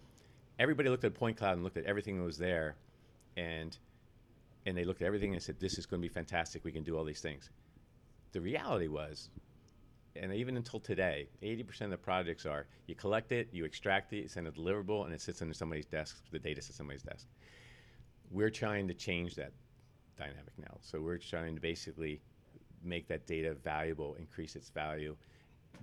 everybody 0.59 0.89
looked 0.89 1.03
at 1.03 1.13
point 1.13 1.37
cloud 1.37 1.53
and 1.53 1.63
looked 1.63 1.77
at 1.77 1.85
everything 1.85 2.17
that 2.17 2.23
was 2.23 2.37
there, 2.37 2.75
and 3.37 3.77
and 4.65 4.77
they 4.77 4.83
looked 4.83 5.01
at 5.01 5.05
everything 5.05 5.33
and 5.33 5.41
said, 5.41 5.59
this 5.59 5.77
is 5.77 5.85
going 5.85 6.01
to 6.01 6.07
be 6.07 6.11
fantastic. 6.11 6.63
We 6.63 6.71
can 6.71 6.83
do 6.83 6.97
all 6.97 7.03
these 7.03 7.21
things. 7.21 7.51
The 8.31 8.41
reality 8.41 8.87
was, 8.87 9.29
and 10.15 10.33
even 10.33 10.57
until 10.57 10.79
today, 10.79 11.27
80% 11.43 11.81
of 11.81 11.89
the 11.91 11.97
projects 11.97 12.45
are 12.45 12.67
you 12.87 12.95
collect 12.95 13.31
it, 13.31 13.49
you 13.51 13.65
extract 13.65 14.13
it, 14.13 14.23
you 14.23 14.27
send 14.27 14.47
a 14.47 14.51
deliverable, 14.51 15.05
and 15.05 15.13
it 15.13 15.21
sits 15.21 15.41
under 15.41 15.53
somebody's 15.53 15.85
desk. 15.85 16.23
The 16.31 16.39
data 16.39 16.61
sits 16.61 16.77
somebody's 16.77 17.03
desk. 17.03 17.27
We're 18.31 18.49
trying 18.49 18.87
to 18.87 18.93
change 18.93 19.35
that 19.35 19.51
dynamic 20.17 20.53
now. 20.57 20.77
So 20.81 21.01
we're 21.01 21.17
trying 21.17 21.55
to 21.55 21.61
basically 21.61 22.21
make 22.83 23.07
that 23.07 23.27
data 23.27 23.53
valuable, 23.53 24.15
increase 24.15 24.55
its 24.55 24.69
value, 24.69 25.15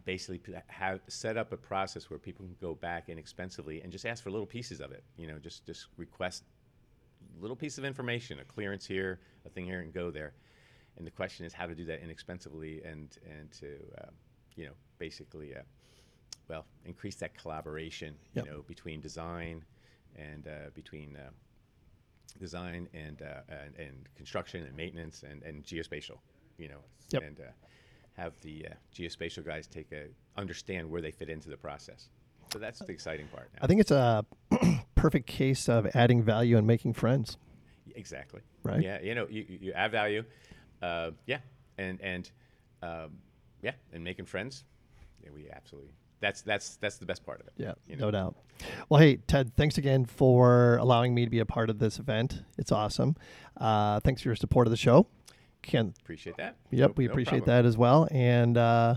basically 0.05 0.41
have 0.69 1.01
set 1.09 1.37
up 1.37 1.53
a 1.53 1.57
process 1.57 2.09
where 2.11 2.19
people 2.19 2.45
can 2.45 2.57
go 2.61 2.75
back 2.75 3.09
inexpensively 3.09 3.83
and 3.83 3.93
just 3.93 4.07
ask 4.07 4.23
for 4.23 4.31
little 4.31 4.47
pieces 4.47 4.81
of 4.81 4.93
it. 4.93 5.05
You 5.17 5.27
know, 5.27 5.39
just 5.39 5.67
just 5.67 5.89
request 5.97 6.45
little 7.41 7.57
piece 7.57 7.79
of 7.79 7.85
information, 7.85 8.39
a 8.41 8.45
clearance 8.45 8.87
here, 8.87 9.21
a 9.47 9.49
thing 9.49 9.65
here, 9.65 9.81
and 9.81 9.93
go 9.93 10.11
there. 10.11 10.33
And 10.97 11.07
the 11.07 11.11
question 11.11 11.47
is 11.47 11.53
how 11.53 11.67
to 11.67 11.75
do 11.75 11.85
that 11.87 12.01
inexpensively 12.03 12.83
and 12.85 13.09
and 13.39 13.51
to 13.53 13.67
uh, 14.01 14.11
you 14.57 14.67
know 14.67 14.73
basically 14.99 15.55
uh, 15.57 15.61
well 16.49 16.65
increase 16.85 17.17
that 17.17 17.35
collaboration 17.37 18.15
Yep. 18.35 18.45
you 18.45 18.51
know 18.51 18.63
between 18.69 19.01
design 19.01 19.65
and 20.17 20.47
uh, 20.47 20.71
between 20.75 21.17
uh, 21.17 21.31
design 22.39 22.89
and, 22.95 23.23
uh, 23.23 23.41
and 23.49 23.75
and 23.79 24.09
construction 24.17 24.65
and 24.65 24.77
maintenance 24.77 25.23
and, 25.29 25.43
and 25.43 25.65
geospatial 25.65 26.19
you 26.59 26.69
know 26.69 26.79
Yep. 27.11 27.23
and 27.23 27.41
uh, 27.41 27.45
have 28.15 28.33
the 28.43 28.67
uh, 28.71 28.75
geospatial 28.95 29.45
guys 29.45 29.67
take 29.67 29.91
a 29.93 30.07
understand 30.41 30.89
where 30.91 31.01
they 31.03 31.11
fit 31.11 31.29
into 31.29 31.49
the 31.51 31.57
process 31.57 32.09
so 32.53 32.59
that's 32.59 32.81
the 32.81 32.93
exciting 32.93 33.27
part 33.29 33.49
now 33.55 33.61
I 33.63 33.67
think 33.67 33.81
it's 33.81 33.91
a 33.91 34.25
perfect 34.95 35.27
case 35.27 35.69
of 35.69 35.87
adding 35.95 36.23
value 36.23 36.57
and 36.59 36.67
making 36.67 36.93
friends. 36.93 37.37
Exactly. 37.97 38.41
Right. 38.63 38.81
Yeah. 38.83 39.01
You 39.03 39.15
know, 39.17 39.27
you, 39.29 39.45
you- 39.49 39.59
you 39.61 39.73
add 39.73 39.91
value. 39.91 40.23
Uh, 40.83 41.13
yeah. 41.27 41.39
And 41.79 42.01
and 42.01 42.31
um, 42.83 43.19
yeah, 43.63 43.73
and 43.93 44.03
making 44.05 44.27
friends. 44.27 44.65
Yeah, 45.23 45.31
we 45.35 45.49
absolutely. 45.51 45.93
That's 46.21 46.43
that's 46.43 46.77
that's 46.77 46.99
the 46.99 47.07
best 47.07 47.25
part 47.25 47.41
of 47.41 47.47
it. 47.47 47.53
Yeah, 47.57 47.73
you 47.87 47.97
no 47.97 48.11
doubt. 48.11 48.37
Well, 48.89 49.01
hey, 49.01 49.17
Ted, 49.17 49.57
thanks 49.57 49.79
again 49.79 50.05
for 50.05 50.77
allowing 50.77 51.15
me 51.15 51.25
to 51.25 51.31
be 51.31 51.41
a 51.41 51.47
part 51.47 51.71
of 51.71 51.79
this 51.79 51.99
event. 51.99 52.43
It's 52.59 52.71
awesome. 52.71 53.17
Uh, 53.57 53.99
thanks 54.01 54.23
for 54.23 54.29
your 54.29 54.37
support 54.37 54.67
of 54.67 54.71
the 54.71 54.77
show. 54.77 55.07
Ken, 55.63 55.95
Appreciate 56.01 56.37
that. 56.37 56.57
yep, 56.71 56.91
No- 56.91 56.95
we 56.97 57.07
no 57.07 57.13
appreciate 57.13 57.39
problem. 57.45 57.63
that 57.63 57.67
as 57.67 57.77
well. 57.77 58.09
And 58.11 58.57
uh, 58.57 58.97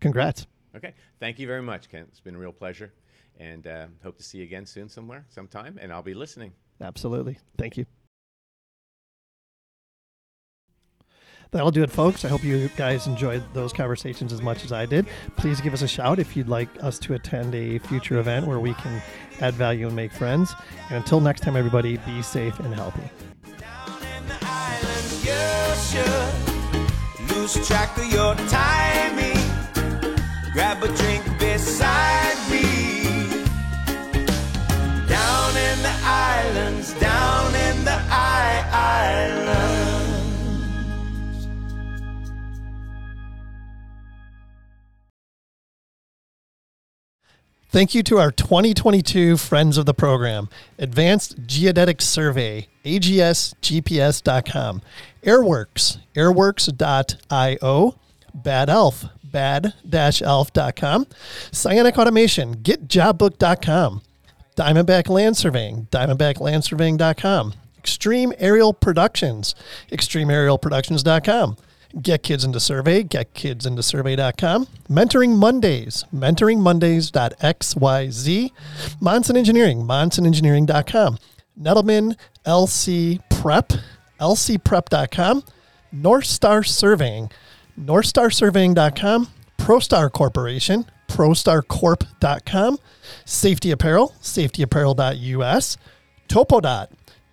congrats. 0.00 0.46
Okay. 0.74 0.94
Thank 1.20 1.38
you 1.38 1.46
very 1.46 1.62
much, 1.62 1.88
Kent. 1.88 2.08
It's 2.10 2.20
been 2.20 2.34
a 2.34 2.38
real 2.38 2.52
pleasure, 2.52 2.92
and 3.38 3.66
uh, 3.66 3.86
hope 4.02 4.16
to 4.18 4.22
see 4.22 4.38
you 4.38 4.44
again 4.44 4.66
soon 4.66 4.88
somewhere, 4.88 5.24
sometime. 5.28 5.78
And 5.80 5.92
I'll 5.92 6.02
be 6.02 6.14
listening. 6.14 6.52
Absolutely. 6.80 7.38
Thank 7.58 7.76
you. 7.76 7.86
That'll 11.50 11.70
do 11.70 11.82
it, 11.82 11.90
folks. 11.90 12.24
I 12.24 12.28
hope 12.28 12.42
you 12.44 12.68
guys 12.76 13.06
enjoyed 13.06 13.42
those 13.54 13.72
conversations 13.72 14.32
as 14.32 14.42
much 14.42 14.64
as 14.64 14.72
I 14.72 14.86
did. 14.86 15.06
Please 15.36 15.60
give 15.60 15.72
us 15.72 15.82
a 15.82 15.88
shout 15.88 16.18
if 16.18 16.36
you'd 16.36 16.48
like 16.48 16.68
us 16.82 16.98
to 17.00 17.14
attend 17.14 17.54
a 17.54 17.78
future 17.78 18.18
event 18.18 18.46
where 18.46 18.60
we 18.60 18.74
can 18.74 19.02
add 19.40 19.54
value 19.54 19.86
and 19.86 19.96
make 19.96 20.12
friends. 20.12 20.54
And 20.88 20.96
until 20.96 21.20
next 21.20 21.40
time, 21.40 21.56
everybody, 21.56 21.96
be 21.98 22.22
safe 22.22 22.58
and 22.60 22.74
healthy. 22.74 23.10
Thank 47.76 47.94
you 47.94 48.02
to 48.04 48.16
our 48.16 48.30
2022 48.30 49.36
friends 49.36 49.76
of 49.76 49.84
the 49.84 49.92
program 49.92 50.48
Advanced 50.78 51.36
Geodetic 51.46 52.00
Survey, 52.00 52.68
agsgps.com, 52.86 54.80
Airworks, 55.22 55.98
airworks.io, 56.14 57.94
Bad 58.32 58.70
Elf, 58.70 59.04
bad-elf.com, 59.24 61.06
Cyanic 61.52 61.98
Automation, 61.98 62.56
getjobbook.com, 62.56 64.00
Diamondback 64.56 65.10
Land 65.10 65.36
Surveying, 65.36 65.86
diamondbacklandsurveying.com, 65.90 67.52
Extreme 67.76 68.32
Aerial 68.38 68.72
Productions, 68.72 69.54
extremeaerialproductions.com, 69.92 71.58
Get 72.00 72.22
Kids 72.22 72.44
Into 72.44 72.60
Survey, 72.60 73.02
getkidsintosurvey.com, 73.04 74.66
Mentoring 74.88 75.36
Mondays, 75.36 76.04
mentoringmondays.xyz, 76.14 78.50
Monson 79.00 79.36
Engineering, 79.36 79.82
monsonengineering.com, 79.82 81.18
Nettleman 81.58 82.16
LC 82.44 83.18
Prep, 83.30 83.72
lcprep.com, 84.20 85.42
North 85.92 86.26
Star 86.26 86.62
Surveying, 86.62 87.30
northstarsurveying.com, 87.80 89.28
ProStar 89.58 90.12
Corporation, 90.12 90.84
prostarcorp.com, 91.08 92.78
Safety 93.24 93.70
Apparel, 93.70 94.12
safetyapparel.us, 94.20 95.78
Topodot, 96.28 96.88